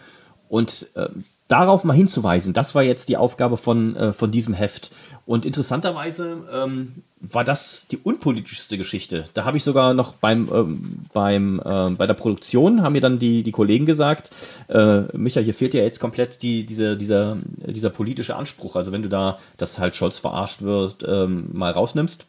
Und 0.48 0.86
ähm, 0.94 1.24
darauf 1.48 1.84
mal 1.84 1.94
hinzuweisen, 1.94 2.52
das 2.52 2.74
war 2.74 2.82
jetzt 2.82 3.08
die 3.08 3.16
Aufgabe 3.16 3.56
von, 3.56 3.96
äh, 3.96 4.12
von 4.12 4.30
diesem 4.30 4.54
Heft. 4.54 4.90
Und 5.26 5.44
interessanterweise 5.44 6.44
ähm, 6.52 7.02
war 7.20 7.42
das 7.42 7.88
die 7.88 7.98
unpolitischste 7.98 8.78
Geschichte. 8.78 9.24
Da 9.34 9.44
habe 9.44 9.56
ich 9.56 9.64
sogar 9.64 9.92
noch 9.92 10.14
beim, 10.14 10.48
ähm, 10.52 11.06
beim, 11.12 11.60
äh, 11.64 11.90
bei 11.90 12.06
der 12.06 12.14
Produktion, 12.14 12.82
haben 12.82 12.92
mir 12.92 13.00
dann 13.00 13.18
die, 13.18 13.42
die 13.42 13.52
Kollegen 13.52 13.86
gesagt, 13.86 14.30
äh, 14.68 15.02
Micha, 15.16 15.40
hier 15.40 15.54
fehlt 15.54 15.74
ja 15.74 15.82
jetzt 15.82 15.98
komplett 15.98 16.42
die, 16.42 16.64
diese, 16.64 16.96
dieser, 16.96 17.38
dieser 17.44 17.90
politische 17.90 18.36
Anspruch. 18.36 18.76
Also 18.76 18.92
wenn 18.92 19.02
du 19.02 19.08
da, 19.08 19.38
dass 19.56 19.78
halt 19.80 19.96
Scholz 19.96 20.18
verarscht 20.18 20.62
wird, 20.62 21.04
ähm, 21.06 21.48
mal 21.52 21.72
rausnimmst. 21.72 22.26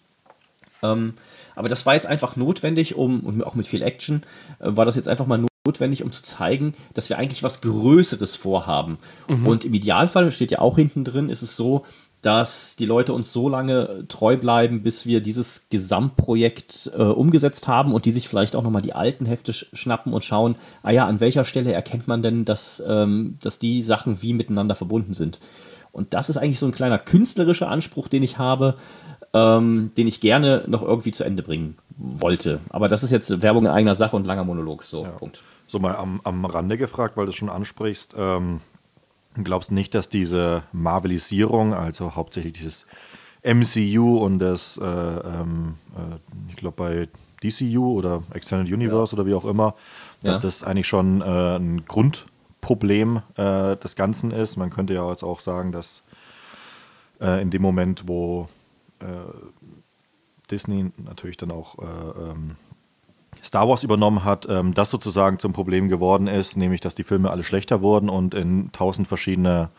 Ähm, 0.84 1.14
aber 1.56 1.70
das 1.70 1.86
war 1.86 1.96
jetzt 1.96 2.06
einfach 2.06 2.36
notwendig, 2.36 2.96
um, 2.96 3.22
und 3.22 3.44
auch 3.44 3.56
mit 3.56 3.68
viel 3.68 3.82
Action, 3.82 4.24
äh, 4.60 4.76
war 4.76 4.86
das 4.86 4.96
jetzt 4.96 5.08
einfach 5.08 5.26
mal 5.26 5.44
notwendig, 5.66 6.04
um 6.04 6.12
zu 6.12 6.24
zeigen, 6.24 6.74
dass 6.94 7.10
wir 7.10 7.18
eigentlich 7.18 7.44
was 7.44 7.62
Größeres 7.62 8.36
vorhaben. 8.36 9.00
Mhm. 9.28 9.48
Und 9.48 9.66
im 9.66 9.74
Idealfall, 9.74 10.32
steht 10.32 10.52
ja 10.52 10.60
auch 10.60 10.78
hinten 10.78 11.04
drin, 11.04 11.30
ist 11.30 11.42
es 11.42 11.58
so, 11.58 11.86
dass 12.22 12.76
die 12.76 12.86
Leute 12.86 13.14
uns 13.14 13.32
so 13.32 13.48
lange 13.48 14.06
treu 14.08 14.38
bleiben, 14.38 14.82
bis 14.82 15.06
wir 15.06 15.22
dieses 15.22 15.70
Gesamtprojekt 15.70 16.92
äh, 16.96 17.04
umgesetzt 17.04 17.68
haben 17.68 17.94
und 17.94 18.06
die 18.06 18.12
sich 18.12 18.28
vielleicht 18.28 18.56
auch 18.56 18.64
nochmal 18.64 18.82
die 18.82 18.94
alten 18.94 19.26
Hefte 19.26 19.54
sch 19.54 19.68
schnappen 19.74 20.14
und 20.14 20.24
schauen, 20.24 20.56
ah 20.82 20.92
ja, 20.92 21.06
an 21.06 21.20
welcher 21.20 21.46
Stelle 21.46 21.74
erkennt 21.74 22.08
man 22.08 22.24
denn, 22.24 22.44
dass, 22.44 22.82
ähm, 22.86 23.38
dass 23.42 23.60
die 23.60 23.82
Sachen 23.82 24.22
wie 24.22 24.34
miteinander 24.34 24.76
verbunden 24.76 25.14
sind. 25.14 25.40
Und 25.92 26.14
das 26.14 26.30
ist 26.30 26.38
eigentlich 26.38 26.60
so 26.60 26.66
ein 26.66 26.72
kleiner 26.72 27.00
künstlerischer 27.00 27.70
Anspruch, 27.70 28.08
den 28.08 28.24
ich 28.24 28.38
habe, 28.38 28.78
ähm, 29.34 29.92
den 29.98 30.08
ich 30.08 30.20
gerne 30.20 30.64
noch 30.68 30.84
irgendwie 30.84 31.12
zu 31.12 31.24
Ende 31.24 31.44
bringen 31.44 31.78
wollte. 31.98 32.60
Aber 32.70 32.88
das 32.88 33.04
ist 33.04 33.12
jetzt 33.12 33.42
Werbung 33.42 33.66
in 33.66 33.72
eigener 33.72 33.96
Sache 33.96 34.16
und 34.16 34.26
langer 34.26 34.44
Monolog. 34.44 34.84
So, 34.84 35.04
ja. 35.04 35.12
Punkt. 35.12 35.44
So 35.68 35.80
mal 35.80 35.96
am, 35.96 36.22
am 36.24 36.46
Rande 36.46 36.78
gefragt, 36.78 37.18
weil 37.18 37.26
du 37.26 37.32
es 37.32 37.36
schon 37.36 37.50
ansprichst. 37.50 38.16
Ähm, 38.18 38.62
glaubst 39.44 39.72
nicht, 39.72 39.94
dass 39.94 40.10
diese 40.10 40.64
Marvelisierung, 40.72 41.74
also 41.74 42.16
hauptsächlich 42.16 42.54
dieses 42.54 42.86
MCU 43.44 44.18
und 44.18 44.40
das, 44.40 44.78
äh, 44.78 44.84
ähm, 44.84 45.76
äh, 45.96 46.16
ich 46.50 46.56
glaube 46.56 46.76
bei 46.78 47.10
DCU 47.44 47.94
oder 47.94 48.24
Extended 48.34 48.74
Universe 48.74 49.16
ja. 49.16 49.20
oder 49.20 49.30
wie 49.30 49.36
auch 49.36 49.46
immer, 49.46 49.76
dass 50.24 50.38
ja. 50.38 50.42
das 50.42 50.64
eigentlich 50.64 50.88
schon 50.88 51.22
äh, 51.22 51.58
ein 51.58 51.86
Grundproblem 51.86 53.22
äh, 53.36 53.76
des 53.78 53.96
Ganzen 53.96 54.32
ist. 54.32 54.58
Man 54.58 54.70
könnte 54.70 54.94
ja 54.94 55.08
jetzt 55.10 55.24
auch 55.24 55.40
sagen, 55.40 55.72
dass 55.72 56.04
äh, 57.22 57.42
in 57.42 57.52
dem 57.52 57.62
Moment, 57.62 58.08
wo 58.08 58.50
Disney 60.50 60.92
natürlich 60.98 61.38
dann 61.38 61.52
auch 61.52 61.78
ähm, 61.80 62.56
Star 63.44 63.68
Wars 63.68 63.84
übernommen 63.84 64.24
hat, 64.24 64.48
ähm, 64.50 64.74
das 64.74 64.90
sozusagen 64.90 65.40
zum 65.40 65.54
Problem 65.54 65.90
geworden 65.90 66.28
ist, 66.28 66.58
nämlich 66.58 66.82
dass 66.82 66.96
die 66.96 67.04
Filme 67.04 67.32
alle 67.32 67.44
schlechter 67.44 67.82
wurden 67.82 68.10
und 68.10 68.34
in 68.34 68.72
tausend 68.72 69.08
verschiedene 69.08 69.70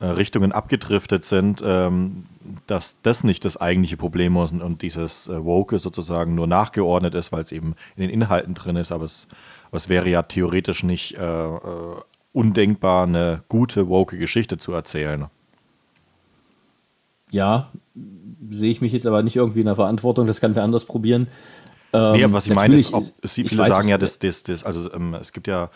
äh, 0.00 0.06
Richtungen 0.06 0.52
abgedriftet 0.52 1.24
sind, 1.24 1.62
ähm, 1.64 2.26
dass 2.66 2.96
das 3.02 3.24
nicht 3.24 3.44
das 3.44 3.56
eigentliche 3.56 3.96
Problem 3.96 4.36
ist 4.36 4.52
und, 4.52 4.62
und 4.62 4.82
dieses 4.82 5.28
äh, 5.28 5.44
Woke 5.44 5.78
sozusagen 5.78 6.34
nur 6.34 6.46
nachgeordnet 6.46 7.14
ist, 7.14 7.32
weil 7.32 7.42
es 7.42 7.52
eben 7.52 7.74
in 7.96 8.02
den 8.02 8.10
Inhalten 8.10 8.54
drin 8.54 8.76
ist, 8.76 8.92
aber 8.92 9.04
es, 9.04 9.28
aber 9.68 9.76
es 9.76 9.88
wäre 9.88 10.08
ja 10.08 10.22
theoretisch 10.22 10.82
nicht 10.82 11.16
äh, 11.16 11.44
äh 11.46 11.96
undenkbar, 12.32 13.08
eine 13.08 13.42
gute 13.48 13.88
woke 13.88 14.16
Geschichte 14.16 14.56
zu 14.56 14.72
erzählen. 14.72 15.26
Ja, 17.32 17.72
sehe 18.48 18.70
ich 18.70 18.80
mich 18.80 18.92
jetzt 18.92 19.06
aber 19.06 19.22
nicht 19.22 19.36
irgendwie 19.36 19.60
in 19.60 19.66
der 19.66 19.76
Verantwortung, 19.76 20.26
das 20.26 20.40
kann 20.40 20.54
wer 20.54 20.62
anders 20.62 20.84
probieren. 20.84 21.28
Ähm, 21.92 22.12
nee, 22.12 22.26
was 22.28 22.46
ich 22.46 22.54
meine 22.54 22.76
ist, 22.76 22.94
auch, 22.94 23.02
Sie, 23.24 23.44
viele 23.44 23.62
weiß, 23.62 23.68
sagen 23.68 23.88
ja, 23.88 23.98
dass 23.98 24.18
das, 24.18 24.42
das, 24.44 24.64
also 24.64 24.92
ähm, 24.92 25.14
es 25.14 25.32
gibt 25.32 25.46
ja, 25.48 25.70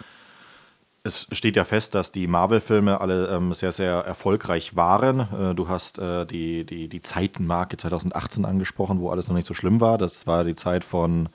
es 1.02 1.26
steht 1.32 1.56
ja 1.56 1.64
fest, 1.64 1.94
dass 1.94 2.12
die 2.12 2.26
Marvel-Filme 2.26 3.00
alle 3.00 3.28
ähm, 3.28 3.52
sehr, 3.52 3.72
sehr 3.72 3.92
erfolgreich 3.92 4.76
waren. 4.76 5.20
Äh, 5.20 5.54
du 5.54 5.68
hast 5.68 5.98
äh, 5.98 6.24
die, 6.24 6.64
die, 6.64 6.88
die 6.88 7.00
Zeitenmarke 7.00 7.76
2018 7.76 8.44
angesprochen, 8.44 9.00
wo 9.00 9.10
alles 9.10 9.28
noch 9.28 9.34
nicht 9.34 9.46
so 9.46 9.54
schlimm 9.54 9.80
war. 9.80 9.98
Das 9.98 10.26
war 10.26 10.44
die 10.44 10.54
Zeit 10.54 10.84
von 10.84 11.28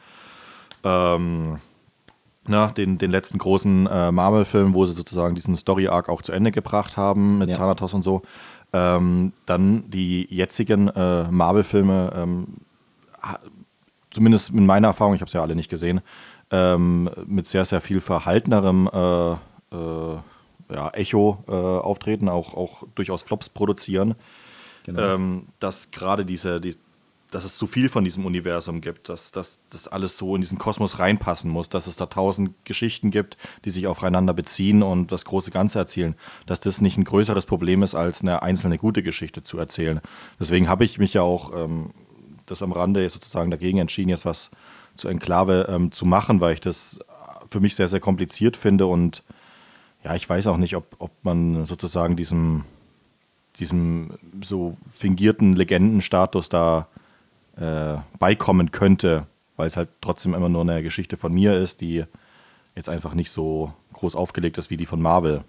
ähm, 0.83 1.59
na, 2.47 2.67
den, 2.67 2.97
den 2.97 3.11
letzten 3.11 3.37
großen 3.37 3.85
äh, 3.85 4.11
Marvel-Film, 4.11 4.73
wo 4.73 4.85
sie 4.85 4.93
sozusagen 4.93 5.35
diesen 5.35 5.55
Story-Arc 5.55 6.09
auch 6.09 6.23
zu 6.23 6.31
Ende 6.31 6.51
gebracht 6.51 6.97
haben 6.97 7.37
mit 7.37 7.49
ja. 7.49 7.55
Thanatos 7.55 7.93
und 7.93 8.01
so. 8.01 8.23
Ähm, 8.71 9.33
dann 9.45 9.89
die 9.89 10.27
jetzigen 10.29 10.89
äh, 10.89 11.23
Marvel-Filme 11.31 12.13
ähm, 12.15 12.47
zumindest 14.11 14.49
in 14.49 14.65
meiner 14.65 14.89
Erfahrung, 14.89 15.15
ich 15.15 15.21
habe 15.21 15.27
es 15.27 15.33
ja 15.33 15.41
alle 15.41 15.55
nicht 15.55 15.69
gesehen, 15.69 16.01
ähm, 16.51 17.09
mit 17.25 17.47
sehr, 17.47 17.65
sehr 17.65 17.81
viel 17.81 18.01
verhaltenerem 18.01 18.89
äh, 18.91 19.31
äh, 19.31 20.17
ja, 20.71 20.89
Echo 20.91 21.43
äh, 21.47 21.51
auftreten, 21.51 22.29
auch, 22.29 22.53
auch 22.53 22.83
durchaus 22.95 23.21
Flops 23.21 23.49
produzieren. 23.49 24.15
Genau. 24.83 25.01
Ähm, 25.01 25.47
dass 25.59 25.91
gerade 25.91 26.25
diese, 26.25 26.61
die, 26.61 26.75
dass 27.31 27.45
es 27.45 27.57
zu 27.57 27.67
viel 27.67 27.89
von 27.89 28.03
diesem 28.03 28.25
Universum 28.25 28.81
gibt, 28.81 29.09
dass, 29.09 29.31
dass 29.31 29.59
das 29.69 29.87
alles 29.87 30.17
so 30.17 30.35
in 30.35 30.41
diesen 30.41 30.57
Kosmos 30.57 30.99
reinpassen 30.99 31.49
muss, 31.49 31.69
dass 31.69 31.87
es 31.87 31.95
da 31.95 32.07
tausend 32.07 32.53
Geschichten 32.65 33.11
gibt, 33.11 33.37
die 33.65 33.69
sich 33.69 33.87
aufeinander 33.87 34.33
beziehen 34.33 34.81
und 34.81 35.11
das 35.11 35.25
große 35.25 35.51
Ganze 35.51 35.79
erzählen, 35.79 36.15
dass 36.47 36.59
das 36.59 36.81
nicht 36.81 36.97
ein 36.97 37.03
größeres 37.03 37.45
Problem 37.45 37.83
ist, 37.83 37.93
als 37.93 38.21
eine 38.21 38.41
einzelne 38.41 38.77
gute 38.77 39.03
Geschichte 39.03 39.43
zu 39.43 39.59
erzählen. 39.59 40.01
Deswegen 40.39 40.67
habe 40.69 40.85
ich 40.85 40.97
mich 40.97 41.13
ja 41.13 41.21
auch 41.21 41.53
ähm, 41.55 41.91
das 42.47 42.63
am 42.63 42.71
Rande 42.71 43.07
sozusagen 43.09 43.51
dagegen 43.51 43.77
entschieden, 43.77 44.09
jetzt 44.09 44.25
was 44.25 44.49
zur 44.95 45.11
Enklave 45.11 45.67
ähm, 45.69 45.91
zu 45.91 46.05
machen, 46.05 46.41
weil 46.41 46.55
ich 46.55 46.61
das 46.61 46.99
für 47.47 47.59
mich 47.59 47.75
sehr, 47.75 47.87
sehr 47.87 47.99
kompliziert 47.99 48.57
finde 48.57 48.87
und 48.87 49.23
ja, 50.03 50.15
ich 50.15 50.27
weiß 50.27 50.47
auch 50.47 50.57
nicht, 50.57 50.75
ob, 50.75 50.95
ob 50.99 51.11
man 51.23 51.65
sozusagen 51.65 52.15
diesem, 52.15 52.63
diesem 53.57 54.17
so 54.41 54.77
fingierten 54.89 55.53
Legendenstatus 55.53 56.47
da 56.47 56.87
äh, 57.59 57.97
beikommen 58.17 58.71
könnte, 58.71 59.27
weil 59.55 59.67
es 59.67 59.77
halt 59.77 59.89
trotzdem 60.01 60.33
immer 60.33 60.49
nur 60.49 60.61
eine 60.61 60.81
Geschichte 60.81 61.17
von 61.17 61.33
mir 61.33 61.55
ist, 61.55 61.81
die 61.81 62.05
jetzt 62.75 62.89
einfach 62.89 63.13
nicht 63.13 63.31
so 63.31 63.73
groß 63.93 64.15
aufgelegt 64.15 64.57
ist 64.57 64.69
wie 64.69 64.77
die 64.77 64.85
von 64.85 65.01
Marvel. 65.01 65.43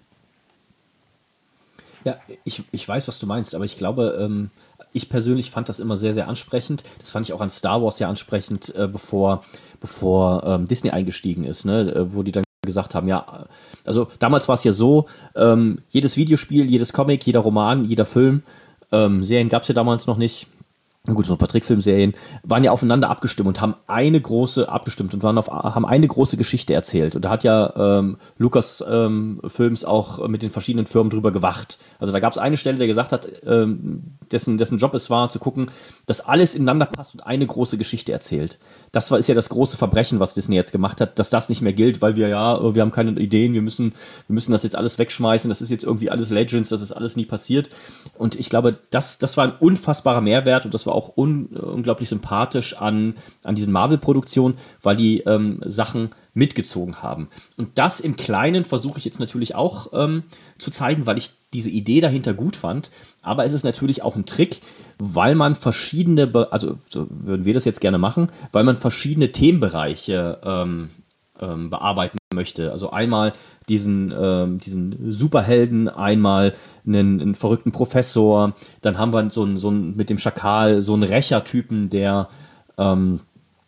Ja, 2.03 2.17
ich, 2.43 2.63
ich 2.71 2.87
weiß, 2.87 3.07
was 3.07 3.19
du 3.19 3.27
meinst, 3.27 3.53
aber 3.53 3.63
ich 3.63 3.77
glaube, 3.77 4.17
ähm, 4.19 4.49
ich 4.91 5.07
persönlich 5.07 5.51
fand 5.51 5.69
das 5.69 5.79
immer 5.79 5.97
sehr, 5.97 6.13
sehr 6.13 6.27
ansprechend. 6.27 6.83
Das 6.99 7.11
fand 7.11 7.25
ich 7.25 7.33
auch 7.33 7.41
an 7.41 7.49
Star 7.49 7.81
Wars 7.81 7.99
ja 7.99 8.09
ansprechend, 8.09 8.73
äh, 8.75 8.87
bevor, 8.87 9.43
bevor 9.79 10.43
ähm, 10.43 10.67
Disney 10.67 10.89
eingestiegen 10.89 11.43
ist, 11.43 11.63
ne? 11.65 11.93
Äh, 11.93 12.13
wo 12.13 12.23
die 12.23 12.31
dann 12.31 12.43
gesagt 12.65 12.93
haben, 12.93 13.07
ja, 13.07 13.45
also 13.85 14.07
damals 14.19 14.47
war 14.47 14.55
es 14.55 14.63
ja 14.63 14.71
so, 14.71 15.07
ähm, 15.35 15.79
jedes 15.89 16.17
Videospiel, 16.17 16.69
jedes 16.69 16.93
Comic, 16.93 17.25
jeder 17.25 17.39
Roman, 17.39 17.85
jeder 17.85 18.05
Film, 18.05 18.43
ähm, 18.91 19.23
Serien 19.23 19.49
gab 19.49 19.63
es 19.63 19.67
ja 19.67 19.73
damals 19.73 20.05
noch 20.05 20.17
nicht, 20.17 20.47
gut, 21.07 21.25
so 21.25 21.33
ein 21.33 21.37
paar 21.39 21.47
Trickfilmserien, 21.47 22.13
waren 22.43 22.63
ja 22.63 22.71
aufeinander 22.71 23.09
abgestimmt 23.09 23.47
und 23.47 23.61
haben 23.61 23.75
eine 23.87 24.21
große, 24.21 24.69
abgestimmt 24.69 25.13
und 25.13 25.23
waren 25.23 25.37
auf, 25.37 25.47
haben 25.49 25.85
eine 25.85 26.07
große 26.07 26.37
Geschichte 26.37 26.73
erzählt. 26.73 27.15
Und 27.15 27.25
da 27.25 27.29
hat 27.29 27.43
ja 27.43 27.73
ähm, 27.75 28.17
Lukas 28.37 28.83
ähm, 28.87 29.41
Films 29.47 29.83
auch 29.83 30.27
mit 30.27 30.43
den 30.43 30.51
verschiedenen 30.51 30.85
Firmen 30.85 31.09
drüber 31.09 31.31
gewacht. 31.31 31.79
Also 31.99 32.13
da 32.13 32.19
gab 32.19 32.33
es 32.33 32.37
eine 32.37 32.57
Stelle, 32.57 32.77
der 32.77 32.87
gesagt 32.87 33.11
hat, 33.11 33.27
ähm, 33.45 34.17
dessen, 34.33 34.59
dessen 34.59 34.77
Job 34.77 34.93
es 34.93 35.09
war, 35.09 35.29
zu 35.29 35.39
gucken, 35.39 35.71
dass 36.05 36.21
alles 36.21 36.53
ineinander 36.53 36.85
passt 36.85 37.15
und 37.15 37.25
eine 37.25 37.47
große 37.47 37.77
Geschichte 37.79 38.11
erzählt. 38.11 38.59
Das 38.91 39.09
war, 39.09 39.17
ist 39.17 39.27
ja 39.27 39.35
das 39.35 39.49
große 39.49 39.77
Verbrechen, 39.77 40.19
was 40.19 40.35
Disney 40.35 40.55
jetzt 40.55 40.71
gemacht 40.71 41.01
hat, 41.01 41.17
dass 41.17 41.31
das 41.31 41.49
nicht 41.49 41.63
mehr 41.63 41.73
gilt, 41.73 42.01
weil 42.01 42.15
wir 42.15 42.27
ja, 42.27 42.57
äh, 42.57 42.75
wir 42.75 42.83
haben 42.83 42.91
keine 42.91 43.19
Ideen, 43.19 43.53
wir 43.53 43.63
müssen, 43.63 43.93
wir 44.27 44.33
müssen 44.35 44.51
das 44.51 44.61
jetzt 44.61 44.75
alles 44.75 44.99
wegschmeißen, 44.99 45.49
das 45.49 45.61
ist 45.61 45.71
jetzt 45.71 45.83
irgendwie 45.83 46.11
alles 46.11 46.29
Legends, 46.29 46.69
das 46.69 46.81
ist 46.81 46.91
alles 46.91 47.15
nie 47.15 47.25
passiert. 47.25 47.69
Und 48.19 48.39
ich 48.39 48.49
glaube, 48.51 48.77
das, 48.91 49.17
das 49.17 49.35
war 49.35 49.45
ein 49.45 49.53
unfassbarer 49.59 50.21
Mehrwert 50.21 50.65
und 50.65 50.73
das 50.73 50.85
war 50.85 50.91
war 50.91 50.95
auch 50.95 51.17
un, 51.17 51.47
unglaublich 51.47 52.09
sympathisch 52.09 52.75
an, 52.77 53.15
an 53.43 53.55
diesen 53.55 53.73
Marvel-Produktionen, 53.73 54.57
weil 54.81 54.95
die 54.95 55.21
ähm, 55.21 55.61
Sachen 55.65 56.09
mitgezogen 56.33 57.01
haben. 57.01 57.29
Und 57.57 57.77
das 57.77 57.99
im 57.99 58.15
Kleinen 58.15 58.63
versuche 58.63 58.99
ich 58.99 59.05
jetzt 59.05 59.19
natürlich 59.19 59.55
auch 59.55 59.91
ähm, 59.93 60.23
zu 60.57 60.71
zeigen, 60.71 61.05
weil 61.05 61.17
ich 61.17 61.31
diese 61.53 61.69
Idee 61.69 62.01
dahinter 62.01 62.33
gut 62.33 62.55
fand. 62.55 62.91
Aber 63.21 63.45
es 63.45 63.53
ist 63.53 63.63
natürlich 63.63 64.01
auch 64.01 64.15
ein 64.15 64.25
Trick, 64.25 64.61
weil 64.97 65.35
man 65.35 65.55
verschiedene, 65.55 66.27
Be 66.27 66.51
also 66.51 66.77
so 66.87 67.07
würden 67.09 67.45
wir 67.45 67.53
das 67.53 67.65
jetzt 67.65 67.81
gerne 67.81 67.97
machen, 67.97 68.29
weil 68.51 68.63
man 68.63 68.77
verschiedene 68.77 69.31
Themenbereiche 69.31 70.39
ähm, 70.43 70.89
ähm, 71.39 71.69
bearbeiten 71.69 72.17
möchte. 72.33 72.71
Also 72.71 72.91
einmal 72.91 73.33
diesen, 73.67 74.13
ähm, 74.17 74.59
diesen 74.59 75.11
Superhelden, 75.11 75.89
einmal 75.89 76.53
einen, 76.85 77.19
einen, 77.19 77.35
verrückten 77.35 77.71
Professor, 77.71 78.53
dann 78.81 78.97
haben 78.97 79.13
wir 79.13 79.29
so 79.31 79.43
einen, 79.43 79.57
so 79.57 79.69
einen 79.69 79.97
mit 79.97 80.09
dem 80.09 80.17
Schakal 80.17 80.81
so 80.81 80.93
einen 80.93 81.03
Rächertypen, 81.03 81.89
der 81.89 82.29
ähm, 82.77 83.19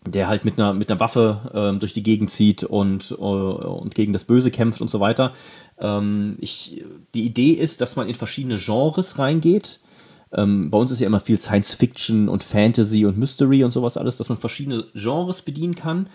der 0.08 0.28
halt 0.28 0.46
mit 0.46 0.60
einer, 0.60 0.74
mit 0.74 0.90
einer 0.90 1.00
Waffe 1.00 1.52
ähm, 1.54 1.80
durch 1.80 1.94
die 1.94 2.04
Gegend 2.04 2.32
zieht 2.32 2.64
und, 2.64 3.12
äh, 3.12 3.16
und 3.16 3.96
gegen 3.96 4.14
das 4.14 4.26
Böse 4.26 4.52
kämpft 4.52 4.82
und 4.82 4.90
so 4.90 5.00
weiter. 5.00 5.34
Ähm, 5.80 6.38
ich, 6.40 6.84
die 7.14 7.26
Idee 7.26 7.52
ist, 7.52 7.82
dass 7.82 7.96
man 7.96 8.08
in 8.08 8.16
verschiedene 8.16 8.58
Genres 8.58 9.20
reingeht. 9.20 9.80
Ähm, 10.32 10.70
bei 10.70 10.78
uns 10.78 10.92
ist 10.92 11.00
ja 11.00 11.08
immer 11.08 11.20
viel 11.20 11.38
Science 11.38 11.74
Fiction 11.74 12.28
und 12.28 12.44
Fantasy 12.44 13.06
und 13.06 13.18
Mystery 13.18 13.64
und 13.64 13.72
sowas 13.72 13.98
alles, 13.98 14.18
dass 14.18 14.30
man 14.30 14.38
verschiedene 14.38 14.86
Genres 14.94 15.42
bedienen 15.42 15.76
kann, 15.76 16.08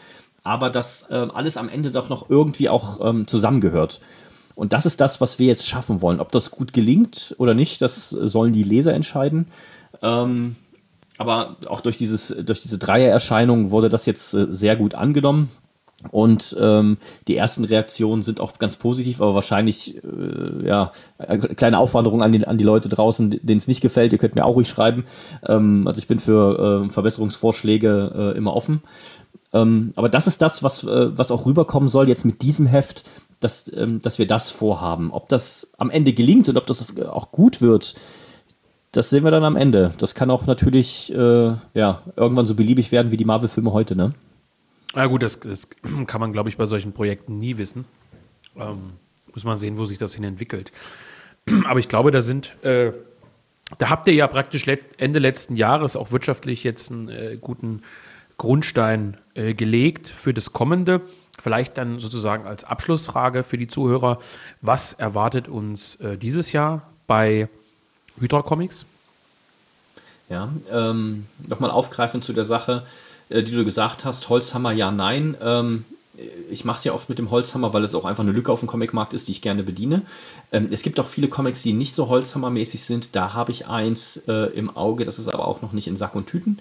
aber 0.42 0.70
dass 0.70 1.06
ähm, 1.10 1.30
alles 1.30 1.56
am 1.56 1.68
Ende 1.68 1.90
doch 1.90 2.08
noch 2.08 2.28
irgendwie 2.28 2.68
auch 2.68 3.00
ähm, 3.08 3.26
zusammengehört. 3.26 4.00
Und 4.54 4.72
das 4.72 4.86
ist 4.86 5.00
das, 5.00 5.20
was 5.20 5.38
wir 5.38 5.46
jetzt 5.46 5.68
schaffen 5.68 6.00
wollen. 6.00 6.18
Ob 6.18 6.32
das 6.32 6.50
gut 6.50 6.72
gelingt 6.72 7.36
oder 7.38 7.54
nicht, 7.54 7.80
das 7.80 8.10
sollen 8.10 8.52
die 8.52 8.64
Leser 8.64 8.92
entscheiden. 8.92 9.46
Ähm, 10.02 10.56
aber 11.18 11.56
auch 11.66 11.80
durch, 11.80 11.96
dieses, 11.96 12.28
durch 12.28 12.60
diese 12.60 12.78
Dreiererscheinung 12.78 13.70
wurde 13.70 13.88
das 13.88 14.06
jetzt 14.06 14.32
äh, 14.34 14.46
sehr 14.48 14.76
gut 14.76 14.94
angenommen. 14.94 15.50
Und 16.12 16.56
ähm, 16.60 16.98
die 17.26 17.36
ersten 17.36 17.64
Reaktionen 17.64 18.22
sind 18.22 18.40
auch 18.40 18.56
ganz 18.58 18.76
positiv, 18.76 19.20
aber 19.20 19.34
wahrscheinlich, 19.34 19.96
äh, 19.96 20.64
ja, 20.64 20.92
eine 21.18 21.40
kleine 21.40 21.78
Aufwanderung 21.78 22.22
an 22.22 22.30
die, 22.30 22.46
an 22.46 22.56
die 22.56 22.64
Leute 22.64 22.88
draußen, 22.88 23.30
denen 23.42 23.58
es 23.58 23.66
nicht 23.66 23.80
gefällt. 23.80 24.12
Ihr 24.12 24.18
könnt 24.18 24.36
mir 24.36 24.44
auch 24.44 24.54
ruhig 24.54 24.68
schreiben. 24.68 25.04
Ähm, 25.44 25.88
also 25.88 25.98
ich 25.98 26.06
bin 26.06 26.20
für 26.20 26.84
äh, 26.86 26.90
Verbesserungsvorschläge 26.90 28.32
äh, 28.34 28.38
immer 28.38 28.54
offen. 28.54 28.82
Ähm, 29.52 29.92
aber 29.96 30.08
das 30.08 30.28
ist 30.28 30.40
das, 30.40 30.62
was, 30.62 30.84
äh, 30.84 31.18
was 31.18 31.32
auch 31.32 31.46
rüberkommen 31.46 31.88
soll 31.88 32.08
jetzt 32.08 32.24
mit 32.24 32.42
diesem 32.42 32.66
Heft, 32.66 33.02
dass, 33.40 33.70
ähm, 33.74 34.00
dass 34.00 34.20
wir 34.20 34.26
das 34.28 34.52
vorhaben. 34.52 35.10
Ob 35.10 35.28
das 35.28 35.72
am 35.78 35.90
Ende 35.90 36.12
gelingt 36.12 36.48
und 36.48 36.56
ob 36.56 36.66
das 36.68 36.86
auch 37.08 37.32
gut 37.32 37.60
wird, 37.60 37.96
das 38.92 39.10
sehen 39.10 39.24
wir 39.24 39.30
dann 39.30 39.44
am 39.44 39.56
Ende. 39.56 39.92
Das 39.98 40.14
kann 40.14 40.30
auch 40.30 40.46
natürlich 40.46 41.12
äh, 41.12 41.54
ja, 41.74 42.02
irgendwann 42.16 42.46
so 42.46 42.54
beliebig 42.54 42.90
werden 42.92 43.12
wie 43.12 43.16
die 43.16 43.24
Marvel-Filme 43.24 43.72
heute, 43.72 43.94
ne? 43.96 44.12
Ja 44.94 45.06
gut, 45.06 45.22
das, 45.22 45.40
das 45.40 45.68
kann 46.06 46.20
man, 46.20 46.32
glaube 46.32 46.48
ich, 46.48 46.56
bei 46.56 46.64
solchen 46.64 46.92
Projekten 46.92 47.38
nie 47.38 47.58
wissen. 47.58 47.84
Ähm, 48.56 48.92
muss 49.34 49.44
man 49.44 49.58
sehen, 49.58 49.76
wo 49.76 49.84
sich 49.84 49.98
das 49.98 50.14
hin 50.14 50.24
entwickelt. 50.24 50.72
Aber 51.66 51.80
ich 51.80 51.88
glaube, 51.88 52.10
da 52.10 52.20
sind, 52.20 52.56
äh, 52.64 52.92
da 53.76 53.90
habt 53.90 54.08
ihr 54.08 54.14
ja 54.14 54.26
praktisch 54.26 54.64
let 54.66 55.00
Ende 55.00 55.18
letzten 55.18 55.56
Jahres 55.56 55.94
auch 55.94 56.10
wirtschaftlich 56.10 56.64
jetzt 56.64 56.90
einen 56.90 57.08
äh, 57.08 57.36
guten 57.40 57.82
Grundstein 58.38 59.16
äh, 59.34 59.52
gelegt 59.52 60.08
für 60.08 60.32
das 60.32 60.52
Kommende. 60.52 61.02
Vielleicht 61.38 61.76
dann 61.76 61.98
sozusagen 61.98 62.46
als 62.46 62.64
Abschlussfrage 62.64 63.44
für 63.44 63.58
die 63.58 63.68
Zuhörer, 63.68 64.18
was 64.62 64.92
erwartet 64.94 65.48
uns 65.48 65.96
äh, 65.96 66.16
dieses 66.16 66.52
Jahr 66.52 66.90
bei 67.06 67.48
Hydra 68.20 68.42
Comics? 68.42 68.84
Ja, 70.28 70.50
ähm, 70.70 71.26
nochmal 71.46 71.70
aufgreifend 71.70 72.22
zu 72.22 72.32
der 72.32 72.44
Sache, 72.44 72.84
äh, 73.30 73.42
die 73.42 73.52
du 73.52 73.64
gesagt 73.64 74.04
hast, 74.04 74.28
Holzhammer 74.28 74.72
ja, 74.72 74.90
nein. 74.90 75.36
Ähm, 75.40 75.84
ich 76.50 76.64
mache 76.64 76.78
es 76.78 76.84
ja 76.84 76.92
oft 76.92 77.08
mit 77.08 77.18
dem 77.18 77.30
Holzhammer, 77.30 77.72
weil 77.72 77.84
es 77.84 77.94
auch 77.94 78.04
einfach 78.04 78.24
eine 78.24 78.32
Lücke 78.32 78.50
auf 78.50 78.60
dem 78.60 78.68
Comicmarkt 78.68 79.14
ist, 79.14 79.28
die 79.28 79.32
ich 79.32 79.40
gerne 79.40 79.62
bediene. 79.62 80.02
Ähm, 80.52 80.68
es 80.70 80.82
gibt 80.82 80.98
auch 81.00 81.08
viele 81.08 81.28
Comics, 81.28 81.62
die 81.62 81.72
nicht 81.72 81.94
so 81.94 82.08
Holzhammermäßig 82.08 82.82
sind. 82.82 83.14
Da 83.16 83.34
habe 83.34 83.52
ich 83.52 83.68
eins 83.68 84.18
äh, 84.28 84.50
im 84.54 84.76
Auge, 84.76 85.04
das 85.04 85.18
ist 85.18 85.28
aber 85.28 85.46
auch 85.46 85.62
noch 85.62 85.72
nicht 85.72 85.86
in 85.86 85.96
Sack 85.96 86.14
und 86.14 86.26
Tüten. 86.26 86.58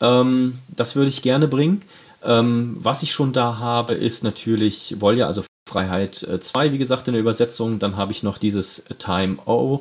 Ähm, 0.00 0.58
das 0.68 0.96
würde 0.96 1.08
ich 1.08 1.22
gerne 1.22 1.48
bringen. 1.48 1.82
Ähm, 2.24 2.76
was 2.80 3.02
ich 3.02 3.12
schon 3.12 3.32
da 3.32 3.58
habe, 3.58 3.94
ist 3.94 4.24
natürlich 4.24 4.96
Volja, 4.98 5.26
also 5.26 5.44
Freiheit 5.68 6.26
2, 6.40 6.66
äh, 6.66 6.72
wie 6.72 6.78
gesagt, 6.78 7.06
in 7.08 7.14
der 7.14 7.20
Übersetzung. 7.20 7.78
Dann 7.78 7.96
habe 7.96 8.12
ich 8.12 8.22
noch 8.22 8.38
dieses 8.38 8.82
Time 8.98 9.38
O 9.46 9.80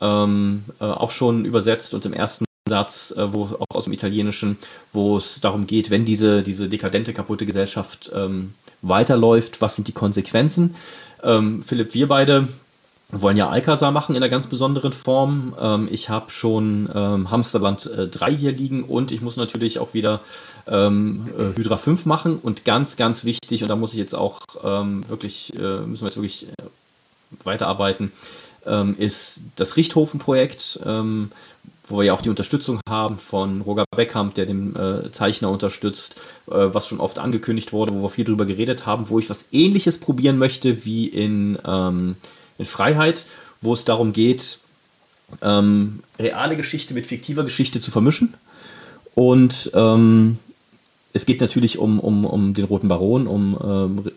ähm, 0.00 0.64
äh, 0.80 0.84
auch 0.84 1.10
schon 1.10 1.44
übersetzt 1.44 1.94
und 1.94 2.06
im 2.06 2.12
ersten 2.12 2.44
Satz, 2.68 3.12
äh, 3.16 3.32
wo 3.32 3.44
auch 3.44 3.74
aus 3.74 3.84
dem 3.84 3.92
Italienischen, 3.92 4.58
wo 4.92 5.16
es 5.16 5.40
darum 5.40 5.66
geht, 5.66 5.90
wenn 5.90 6.04
diese, 6.04 6.42
diese 6.42 6.68
dekadente, 6.68 7.12
kaputte 7.12 7.46
Gesellschaft 7.46 8.10
ähm, 8.14 8.54
weiterläuft, 8.82 9.60
was 9.60 9.76
sind 9.76 9.88
die 9.88 9.92
Konsequenzen? 9.92 10.76
Ähm, 11.22 11.62
Philipp, 11.62 11.94
wir 11.94 12.06
beide 12.08 12.48
wollen 13.10 13.38
ja 13.38 13.48
Alcazar 13.48 13.90
machen 13.90 14.14
in 14.14 14.22
einer 14.22 14.28
ganz 14.28 14.46
besonderen 14.46 14.92
Form. 14.92 15.54
Ähm, 15.58 15.88
ich 15.90 16.10
habe 16.10 16.30
schon 16.30 16.90
ähm, 16.94 17.30
Hamsterland 17.30 17.86
äh, 17.86 18.06
3 18.06 18.34
hier 18.34 18.52
liegen 18.52 18.84
und 18.84 19.12
ich 19.12 19.22
muss 19.22 19.36
natürlich 19.36 19.78
auch 19.78 19.94
wieder 19.94 20.20
ähm, 20.66 21.28
äh, 21.38 21.56
Hydra 21.56 21.78
5 21.78 22.04
machen 22.04 22.38
und 22.38 22.64
ganz, 22.66 22.96
ganz 22.96 23.24
wichtig, 23.24 23.62
und 23.62 23.68
da 23.68 23.76
muss 23.76 23.92
ich 23.92 23.98
jetzt 23.98 24.14
auch 24.14 24.40
ähm, 24.62 25.08
wirklich, 25.08 25.54
äh, 25.56 25.80
müssen 25.80 26.02
wir 26.02 26.08
jetzt 26.08 26.16
wirklich 26.16 26.48
äh, 26.48 26.64
weiterarbeiten, 27.44 28.12
ähm, 28.68 28.94
ist 28.98 29.42
das 29.56 29.76
Richthofen-Projekt, 29.76 30.80
ähm, 30.84 31.30
wo 31.86 31.98
wir 31.98 32.04
ja 32.04 32.12
auch 32.12 32.22
die 32.22 32.28
Unterstützung 32.28 32.80
haben 32.88 33.18
von 33.18 33.62
Roger 33.62 33.84
Beckham, 33.96 34.34
der 34.34 34.46
den 34.46 34.76
äh, 34.76 35.10
Zeichner 35.10 35.50
unterstützt, 35.50 36.20
äh, 36.46 36.68
was 36.72 36.86
schon 36.86 37.00
oft 37.00 37.18
angekündigt 37.18 37.72
wurde, 37.72 37.94
wo 37.94 38.02
wir 38.02 38.10
viel 38.10 38.24
drüber 38.24 38.44
geredet 38.44 38.86
haben, 38.86 39.08
wo 39.08 39.18
ich 39.18 39.30
was 39.30 39.48
ähnliches 39.52 39.98
probieren 39.98 40.38
möchte 40.38 40.84
wie 40.84 41.06
in, 41.06 41.58
ähm, 41.66 42.16
in 42.58 42.64
Freiheit, 42.66 43.26
wo 43.60 43.72
es 43.72 43.84
darum 43.84 44.12
geht, 44.12 44.58
ähm, 45.42 46.00
reale 46.18 46.56
Geschichte 46.56 46.94
mit 46.94 47.06
fiktiver 47.06 47.44
Geschichte 47.44 47.80
zu 47.80 47.90
vermischen. 47.90 48.34
Und 49.14 49.70
ähm, 49.74 50.38
es 51.12 51.26
geht 51.26 51.40
natürlich 51.40 51.78
um, 51.78 52.00
um, 52.00 52.24
um 52.24 52.54
den 52.54 52.64
Roten 52.64 52.88
Baron, 52.88 53.26
um 53.26 53.58
ähm, 53.62 54.12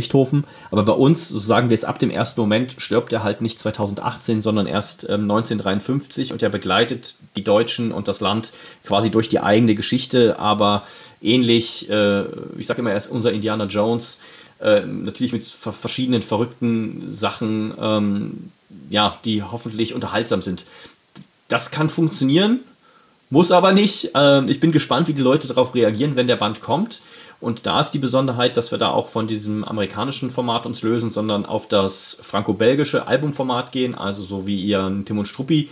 Richthofen. 0.00 0.44
Aber 0.70 0.82
bei 0.82 0.92
uns, 0.92 1.28
so 1.28 1.38
sagen 1.38 1.68
wir 1.68 1.74
es 1.74 1.84
ab 1.84 1.98
dem 1.98 2.10
ersten 2.10 2.40
Moment, 2.40 2.74
stirbt 2.78 3.12
er 3.12 3.22
halt 3.22 3.42
nicht 3.42 3.58
2018, 3.58 4.40
sondern 4.40 4.66
erst 4.66 5.04
ähm, 5.04 5.22
1953 5.22 6.32
und 6.32 6.42
er 6.42 6.48
begleitet 6.48 7.16
die 7.36 7.44
Deutschen 7.44 7.92
und 7.92 8.08
das 8.08 8.20
Land 8.20 8.52
quasi 8.84 9.10
durch 9.10 9.28
die 9.28 9.40
eigene 9.40 9.74
Geschichte, 9.74 10.38
aber 10.38 10.84
ähnlich, 11.22 11.88
äh, 11.90 12.22
ich 12.58 12.66
sage 12.66 12.80
immer, 12.80 12.90
er 12.90 12.96
ist 12.96 13.10
unser 13.10 13.32
Indiana 13.32 13.64
Jones, 13.64 14.18
äh, 14.60 14.80
natürlich 14.80 15.32
mit 15.32 15.44
verschiedenen 15.44 16.22
verrückten 16.22 17.02
Sachen, 17.06 17.74
ähm, 17.80 18.52
ja, 18.88 19.18
die 19.24 19.42
hoffentlich 19.42 19.94
unterhaltsam 19.94 20.42
sind. 20.42 20.64
Das 21.48 21.70
kann 21.70 21.88
funktionieren, 21.88 22.60
muss 23.30 23.52
aber 23.52 23.72
nicht. 23.72 24.10
Ähm, 24.14 24.48
ich 24.48 24.60
bin 24.60 24.72
gespannt, 24.72 25.08
wie 25.08 25.14
die 25.14 25.22
Leute 25.22 25.48
darauf 25.48 25.74
reagieren, 25.74 26.16
wenn 26.16 26.26
der 26.26 26.36
Band 26.36 26.60
kommt. 26.60 27.00
Und 27.40 27.64
da 27.66 27.80
ist 27.80 27.92
die 27.92 27.98
Besonderheit, 27.98 28.56
dass 28.56 28.70
wir 28.70 28.78
da 28.78 28.90
auch 28.90 29.08
von 29.08 29.26
diesem 29.26 29.64
amerikanischen 29.64 30.30
Format 30.30 30.66
uns 30.66 30.82
lösen, 30.82 31.08
sondern 31.08 31.46
auf 31.46 31.68
das 31.68 32.18
franco-belgische 32.20 33.06
Albumformat 33.06 33.72
gehen, 33.72 33.94
also 33.94 34.22
so 34.22 34.46
wie 34.46 34.62
ihr 34.62 34.84
ein 34.84 35.06
Tim 35.06 35.18
und 35.18 35.26
Struppi 35.26 35.70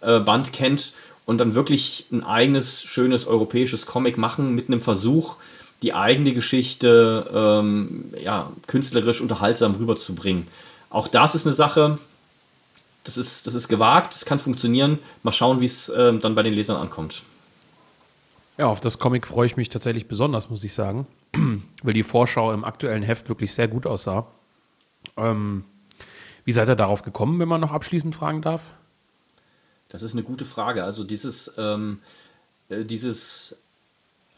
äh, 0.00 0.20
Band 0.20 0.52
kennt 0.52 0.94
und 1.26 1.38
dann 1.38 1.54
wirklich 1.54 2.06
ein 2.10 2.24
eigenes, 2.24 2.82
schönes 2.82 3.26
europäisches 3.26 3.86
Comic 3.86 4.16
machen 4.16 4.54
mit 4.54 4.68
einem 4.68 4.80
Versuch, 4.80 5.36
die 5.82 5.94
eigene 5.94 6.32
Geschichte 6.32 7.30
ähm, 7.32 8.12
ja, 8.22 8.50
künstlerisch 8.66 9.20
unterhaltsam 9.20 9.74
rüberzubringen. 9.74 10.46
Auch 10.88 11.06
das 11.06 11.34
ist 11.34 11.46
eine 11.46 11.54
Sache, 11.54 11.98
das 13.04 13.16
ist, 13.16 13.46
das 13.46 13.54
ist 13.54 13.68
gewagt, 13.68 14.14
das 14.14 14.24
kann 14.24 14.38
funktionieren. 14.38 14.98
Mal 15.22 15.32
schauen, 15.32 15.60
wie 15.60 15.66
es 15.66 15.88
äh, 15.88 16.12
dann 16.18 16.34
bei 16.34 16.42
den 16.42 16.52
Lesern 16.52 16.76
ankommt. 16.76 17.22
Ja, 18.58 18.66
auf 18.66 18.80
das 18.80 18.98
Comic 18.98 19.26
freue 19.26 19.46
ich 19.46 19.56
mich 19.56 19.68
tatsächlich 19.68 20.06
besonders, 20.08 20.50
muss 20.50 20.64
ich 20.64 20.74
sagen, 20.74 21.06
weil 21.82 21.94
die 21.94 22.02
Vorschau 22.02 22.52
im 22.52 22.64
aktuellen 22.64 23.02
Heft 23.02 23.28
wirklich 23.28 23.54
sehr 23.54 23.68
gut 23.68 23.86
aussah. 23.86 24.26
Ähm, 25.16 25.64
wie 26.44 26.52
seid 26.52 26.68
ihr 26.68 26.76
darauf 26.76 27.02
gekommen, 27.02 27.38
wenn 27.40 27.48
man 27.48 27.60
noch 27.60 27.72
abschließend 27.72 28.14
fragen 28.14 28.42
darf? 28.42 28.70
Das 29.88 30.02
ist 30.02 30.12
eine 30.12 30.22
gute 30.22 30.44
Frage. 30.44 30.84
Also 30.84 31.04
dieses, 31.04 31.52
ähm, 31.58 32.00
äh, 32.68 32.84
dieses 32.84 33.56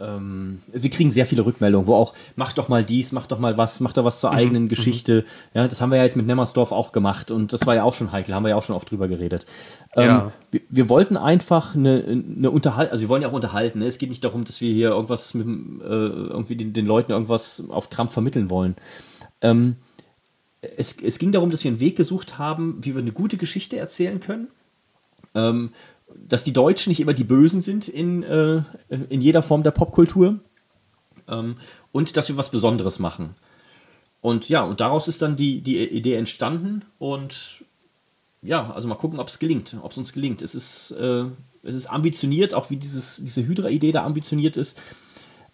ähm, 0.03 0.61
wir 0.71 0.91
kriegen 0.91 1.11
sehr 1.11 1.27
viele 1.27 1.45
Rückmeldungen, 1.45 1.87
wo 1.87 1.95
auch, 1.95 2.15
mach 2.37 2.53
doch 2.53 2.69
mal 2.69 2.85
dies, 2.85 3.13
mach 3.13 3.27
doch 3.27 3.39
mal 3.39 3.57
was, 3.57 3.81
mach 3.81 3.93
doch 3.93 4.05
was 4.05 4.21
zur 4.21 4.31
mhm. 4.31 4.37
eigenen 4.37 4.63
mhm. 4.65 4.69
Geschichte. 4.69 5.25
Ja, 5.55 5.69
das 5.69 5.81
haben 5.81 5.91
wir 5.91 5.99
ja 5.99 6.05
jetzt 6.05 6.17
mit 6.17 6.27
Nemmersdorf 6.27 6.73
auch 6.73 6.93
gemacht 6.93 7.31
und 7.31 7.53
das 7.53 7.67
war 7.67 7.75
ja 7.75 7.85
auch 7.85 7.95
schon 7.95 8.13
heikel, 8.13 8.35
haben 8.35 8.43
wir 8.43 8.51
ja 8.51 8.57
auch 8.57 8.63
schon 8.63 8.77
oft 8.77 8.91
drüber 8.91 9.09
geredet. 9.09 9.47
Ähm, 9.95 10.07
ja. 10.07 10.33
wir, 10.51 10.61
wir, 10.69 10.89
wollten 10.89 11.17
einfach 11.17 11.75
eine, 11.75 12.05
eine 12.05 12.51
Unterhaltung, 12.51 12.93
also 12.93 13.03
wir 13.03 13.09
wollen 13.09 13.23
ja 13.23 13.29
auch 13.29 13.33
unterhalten. 13.33 13.81
Ne? 13.81 13.87
Es 13.87 13.99
geht 13.99 14.09
nicht 14.09 14.25
darum, 14.25 14.45
dass 14.45 14.61
wir 14.61 14.73
hier 14.73 14.91
irgendwas 14.91 15.35
mit, 15.35 15.47
äh, 15.47 15.87
irgendwie 15.87 16.57
den, 16.57 16.73
den, 16.73 16.87
Leuten 16.87 17.13
irgendwas 17.13 17.65
auf 17.69 17.91
Krampf 17.91 18.13
vermitteln 18.13 18.51
wollen. 18.51 18.77
Ähm, 19.41 19.77
es, 20.61 20.97
es 21.03 21.19
ging 21.19 21.33
darum, 21.33 21.51
dass 21.51 21.65
wir 21.65 21.71
einen 21.71 21.81
Weg 21.81 21.97
gesucht 21.97 22.39
haben, 22.39 22.79
wie 22.81 22.95
wir 22.95 23.03
eine 23.03 23.13
gute 23.13 23.37
Geschichte 23.37 23.77
erzählen 23.77 24.21
können. 24.21 24.49
Ähm, 25.35 25.71
dass 26.17 26.45
die 26.45 26.53
Deutschen 26.53 26.91
nicht 26.91 27.01
immer 27.01 27.15
die 27.15 27.25
Bösen 27.25 27.61
sind 27.61 27.89
in, 27.89 28.23
äh, 28.23 28.63
in 28.89 29.21
jeder 29.21 29.43
Form 29.43 29.63
der 29.63 29.71
Popkultur. 29.71 30.41
ähm, 31.29 31.57
und 31.93 32.17
dass 32.17 32.29
wir 32.29 32.37
was 32.37 32.51
Besonderes 32.51 32.99
machen. 32.99 33.35
Und 34.21 34.49
ja, 34.49 34.63
und 34.63 34.81
daraus 34.81 35.09
ist 35.09 35.23
dann 35.23 35.37
die, 35.37 35.63
die 35.63 35.79
Idee 35.79 36.15
entstanden 36.15 36.85
und 36.99 37.65
ja, 38.41 38.73
also 38.73 38.89
mal 38.89 38.97
gucken, 38.97 39.21
ob 39.21 39.29
es 39.29 39.39
gelingt, 39.39 39.77
ob 39.83 39.93
es 39.93 39.99
uns 39.99 40.13
gelingt. 40.13 40.43
Es 40.43 40.55
ist, 40.55 40.93
äh, 40.93 41.25
es 41.63 41.75
ist 41.75 41.87
ambitioniert, 41.87 42.55
auch 42.55 42.71
wie 42.71 42.77
dieses, 42.77 43.21
diese 43.23 43.47
Hydra-Idee 43.47 43.93
da 43.93 44.05
ambitioniert 44.05 44.57
ist. 44.57 44.81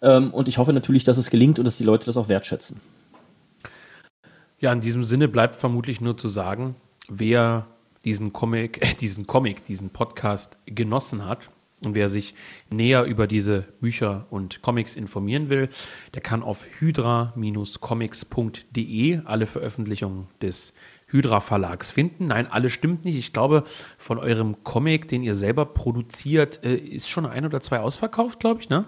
Ähm, 0.01 0.33
und 0.33 0.47
ich 0.47 0.57
hoffe 0.57 0.73
natürlich, 0.73 1.03
dass 1.03 1.17
es 1.17 1.29
gelingt 1.29 1.59
und 1.59 1.65
dass 1.65 1.77
die 1.77 1.83
Leute 1.83 2.05
das 2.05 2.17
auch 2.17 2.29
wertschätzen. 2.29 2.79
Ja, 4.59 4.73
in 4.73 4.81
diesem 4.81 5.03
Sinne 5.03 5.27
bleibt 5.27 5.55
vermutlich 5.55 6.01
nur 6.01 6.17
zu 6.17 6.27
sagen, 6.27 6.75
wer 7.07 7.67
diesen 8.09 8.33
Comic, 8.33 8.83
äh, 8.83 8.95
diesen 8.95 9.27
Comic, 9.27 9.63
diesen 9.65 9.91
Podcast 9.91 10.57
genossen 10.65 11.27
hat 11.27 11.51
und 11.83 11.93
wer 11.93 12.09
sich 12.09 12.33
näher 12.71 13.03
über 13.03 13.27
diese 13.27 13.65
Bücher 13.79 14.25
und 14.31 14.63
Comics 14.63 14.95
informieren 14.95 15.49
will, 15.49 15.69
der 16.15 16.21
kann 16.21 16.41
auf 16.41 16.65
hydra-comics.de 16.79 19.21
alle 19.25 19.45
Veröffentlichungen 19.45 20.25
des 20.41 20.73
Hydra 21.05 21.39
Verlags 21.39 21.91
finden. 21.91 22.25
Nein, 22.25 22.51
alles 22.51 22.71
stimmt 22.71 23.05
nicht. 23.05 23.17
Ich 23.17 23.31
glaube, 23.31 23.63
von 23.99 24.17
eurem 24.17 24.63
Comic, 24.63 25.07
den 25.07 25.21
ihr 25.21 25.35
selber 25.35 25.67
produziert, 25.67 26.63
äh, 26.63 26.75
ist 26.75 27.09
schon 27.09 27.27
ein 27.27 27.45
oder 27.45 27.61
zwei 27.61 27.79
ausverkauft, 27.79 28.39
glaube 28.39 28.61
ich, 28.61 28.69
ne? 28.69 28.85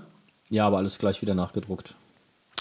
Ja, 0.50 0.66
aber 0.66 0.78
alles 0.78 0.98
gleich 0.98 1.22
wieder 1.22 1.36
nachgedruckt. 1.36 1.96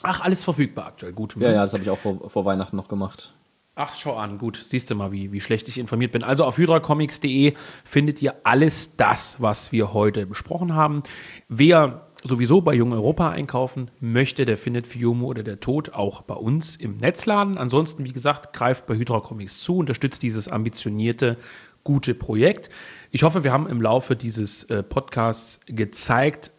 Ach, 0.03 0.20
alles 0.20 0.45
verfügbar 0.45 0.85
aktuell. 0.87 1.15
Gut. 1.15 1.37
Ja, 1.39 1.51
ja, 1.51 1.62
das 1.62 1.73
habe 1.73 1.82
ich 1.82 1.91
auch 1.91 1.99
vor, 1.99 2.28
vor 2.28 2.45
Weihnachten 2.45 2.77
noch 2.77 2.89
gemacht. 2.89 3.32
Ach, 3.82 3.94
schau 3.94 4.16
an, 4.16 4.36
gut. 4.36 4.62
Siehst 4.69 4.90
du 4.90 4.94
mal, 4.94 5.11
wie, 5.11 5.32
wie 5.32 5.40
schlecht 5.40 5.66
ich 5.66 5.78
informiert 5.78 6.12
bin. 6.12 6.23
Also 6.23 6.44
auf 6.44 6.59
hydracomics.de 6.59 7.55
findet 7.82 8.20
ihr 8.20 8.35
alles 8.44 8.94
das, 8.97 9.40
was 9.40 9.73
wir 9.73 9.94
heute 9.94 10.27
besprochen 10.27 10.74
haben. 10.74 11.02
Wer 11.48 12.07
sowieso 12.23 12.61
bei 12.61 12.74
Jung 12.74 12.93
Europa 12.93 13.31
einkaufen 13.31 13.90
möchte, 13.98 14.44
der 14.44 14.59
findet 14.59 14.86
Fiumo 14.86 15.28
oder 15.28 15.43
der 15.43 15.61
Tod 15.61 15.94
auch 15.94 16.20
bei 16.20 16.35
uns 16.35 16.77
im 16.77 16.98
Netzladen. 16.98 17.57
Ansonsten, 17.57 18.05
wie 18.05 18.12
gesagt, 18.12 18.52
greift 18.52 18.85
bei 18.86 18.97
Hydra 18.97 19.20
Comics 19.20 19.62
zu, 19.62 19.78
unterstützt 19.78 20.23
dieses 20.23 20.47
ambitionierte, 20.48 21.39
gute 21.82 22.15
Projekt. 22.15 22.69
Ich 23.11 23.23
hoffe, 23.23 23.44
wir 23.44 23.52
haben 23.52 23.66
im 23.66 23.81
Laufe 23.81 24.15
dieses 24.15 24.65
äh, 24.65 24.82
Podcasts 24.82 25.59
gezeigt, 25.65 26.51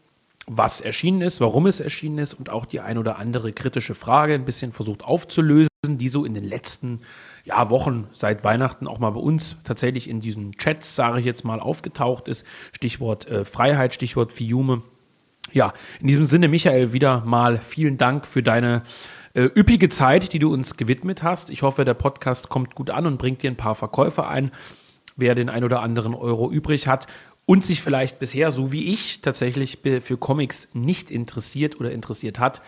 was 0.54 0.82
erschienen 0.82 1.22
ist, 1.22 1.40
warum 1.40 1.66
es 1.66 1.80
erschienen 1.80 2.18
ist 2.18 2.34
und 2.34 2.50
auch 2.50 2.66
die 2.66 2.82
ein 2.82 2.98
oder 2.98 3.18
andere 3.18 3.54
kritische 3.54 3.96
Frage 3.96 4.34
ein 4.34 4.44
bisschen 4.44 4.74
versucht 4.74 5.02
aufzulösen, 5.02 5.70
die 5.86 6.10
so 6.10 6.26
in 6.26 6.34
den 6.34 6.44
letzten 6.44 7.00
ja, 7.46 7.70
Wochen 7.70 8.10
seit 8.12 8.44
Weihnachten 8.44 8.86
auch 8.86 9.00
mal 9.00 9.12
bei 9.12 9.22
uns 9.22 9.56
tatsächlich 9.64 10.10
in 10.10 10.20
diesen 10.20 10.52
Chats, 10.52 10.94
sage 10.94 11.22
ich 11.22 11.26
jetzt 11.26 11.46
mal, 11.46 11.62
aufgetaucht 11.62 12.28
ist. 12.28 12.46
Stichwort 12.74 13.28
äh, 13.28 13.46
Freiheit, 13.46 13.96
Stichwort 13.96 14.34
Fiume. 14.34 14.82
Ja, 15.54 15.74
in 16.02 16.08
diesem 16.08 16.26
Sinne, 16.26 16.50
Michael, 16.50 16.92
wieder 16.92 17.24
mal 17.26 17.58
vielen 17.58 17.98
Dank 17.98 18.28
für 18.28 18.44
deine 18.44 18.84
äh, 19.34 19.44
üppige 19.44 19.88
Zeit, 19.88 20.34
die 20.34 20.40
du 20.40 20.52
uns 20.52 20.76
gewidmet 20.76 21.24
hast. 21.24 21.50
Ich 21.50 21.62
hoffe, 21.62 21.86
der 21.86 21.94
Podcast 21.94 22.50
kommt 22.50 22.76
gut 22.76 22.90
an 22.90 23.06
und 23.06 23.18
bringt 23.18 23.42
dir 23.42 23.50
ein 23.50 23.58
paar 23.58 23.76
Verkäufe 23.76 24.28
ein. 24.28 24.52
Wer 25.16 25.36
den 25.36 25.50
ein 25.50 25.64
oder 25.64 25.82
anderen 25.82 26.14
Euro 26.14 26.52
übrig 26.52 26.88
hat 26.88 27.08
und 27.52 27.66
sich 27.66 27.82
vielleicht 27.82 28.18
bisher, 28.18 28.50
so 28.50 28.72
wie 28.72 28.94
ich, 28.94 29.20
tatsächlich 29.20 29.80
für 29.84 30.16
Comics 30.16 30.70
nicht 30.72 31.12
interessiert 31.12 31.82
oder 31.82 31.92
interessiert 31.92 32.40
hat, 32.40 32.62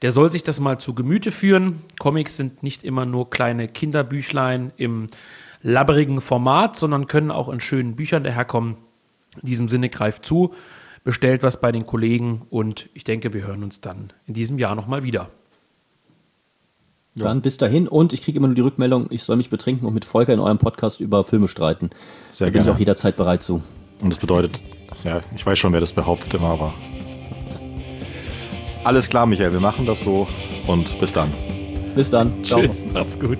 der 0.00 0.12
soll 0.12 0.30
sich 0.30 0.44
das 0.44 0.60
mal 0.60 0.78
zu 0.78 0.94
Gemüte 0.94 1.32
führen. 1.32 1.80
Comics 1.98 2.36
sind 2.36 2.62
nicht 2.62 2.84
immer 2.84 3.04
nur 3.04 3.30
kleine 3.30 3.66
Kinderbüchlein 3.66 4.70
im 4.76 5.08
labberigen 5.60 6.20
Format, 6.20 6.76
sondern 6.76 7.08
können 7.08 7.32
auch 7.32 7.48
in 7.48 7.58
schönen 7.58 7.96
Büchern 7.96 8.22
daherkommen. 8.22 8.76
In 9.42 9.48
diesem 9.48 9.66
Sinne 9.66 9.88
greift 9.88 10.24
zu, 10.24 10.54
bestellt 11.02 11.42
was 11.42 11.60
bei 11.60 11.72
den 11.72 11.84
Kollegen 11.84 12.42
und 12.48 12.90
ich 12.94 13.02
denke, 13.02 13.34
wir 13.34 13.44
hören 13.44 13.64
uns 13.64 13.80
dann 13.80 14.12
in 14.28 14.34
diesem 14.34 14.60
Jahr 14.60 14.76
nochmal 14.76 15.02
wieder. 15.02 15.30
Ja. 17.16 17.24
Dann 17.24 17.42
bis 17.42 17.56
dahin 17.56 17.88
und 17.88 18.12
ich 18.12 18.22
kriege 18.22 18.38
immer 18.38 18.46
nur 18.46 18.54
die 18.54 18.60
Rückmeldung, 18.60 19.08
ich 19.10 19.24
soll 19.24 19.34
mich 19.34 19.50
betrinken 19.50 19.84
und 19.84 19.94
mit 19.94 20.04
Volker 20.04 20.32
in 20.32 20.38
eurem 20.38 20.58
Podcast 20.58 21.00
über 21.00 21.24
Filme 21.24 21.48
streiten. 21.48 21.90
Sehr 22.30 22.46
da 22.46 22.52
bin 22.52 22.62
gerne. 22.62 22.70
ich 22.70 22.76
auch 22.76 22.78
jederzeit 22.78 23.16
bereit 23.16 23.42
zu. 23.42 23.62
Und 24.00 24.10
das 24.10 24.18
bedeutet, 24.18 24.60
ja, 25.04 25.20
ich 25.34 25.44
weiß 25.44 25.58
schon, 25.58 25.72
wer 25.72 25.80
das 25.80 25.92
behauptet 25.92 26.34
immer, 26.34 26.50
aber. 26.50 26.74
Alles 28.84 29.08
klar, 29.08 29.26
Michael, 29.26 29.52
wir 29.52 29.60
machen 29.60 29.86
das 29.86 30.02
so 30.02 30.26
und 30.66 30.98
bis 30.98 31.12
dann. 31.12 31.32
Bis 31.94 32.10
dann. 32.10 32.44
Ciao. 32.44 32.60
Tschüss, 32.60 32.84
macht's 32.92 33.18
gut. 33.18 33.38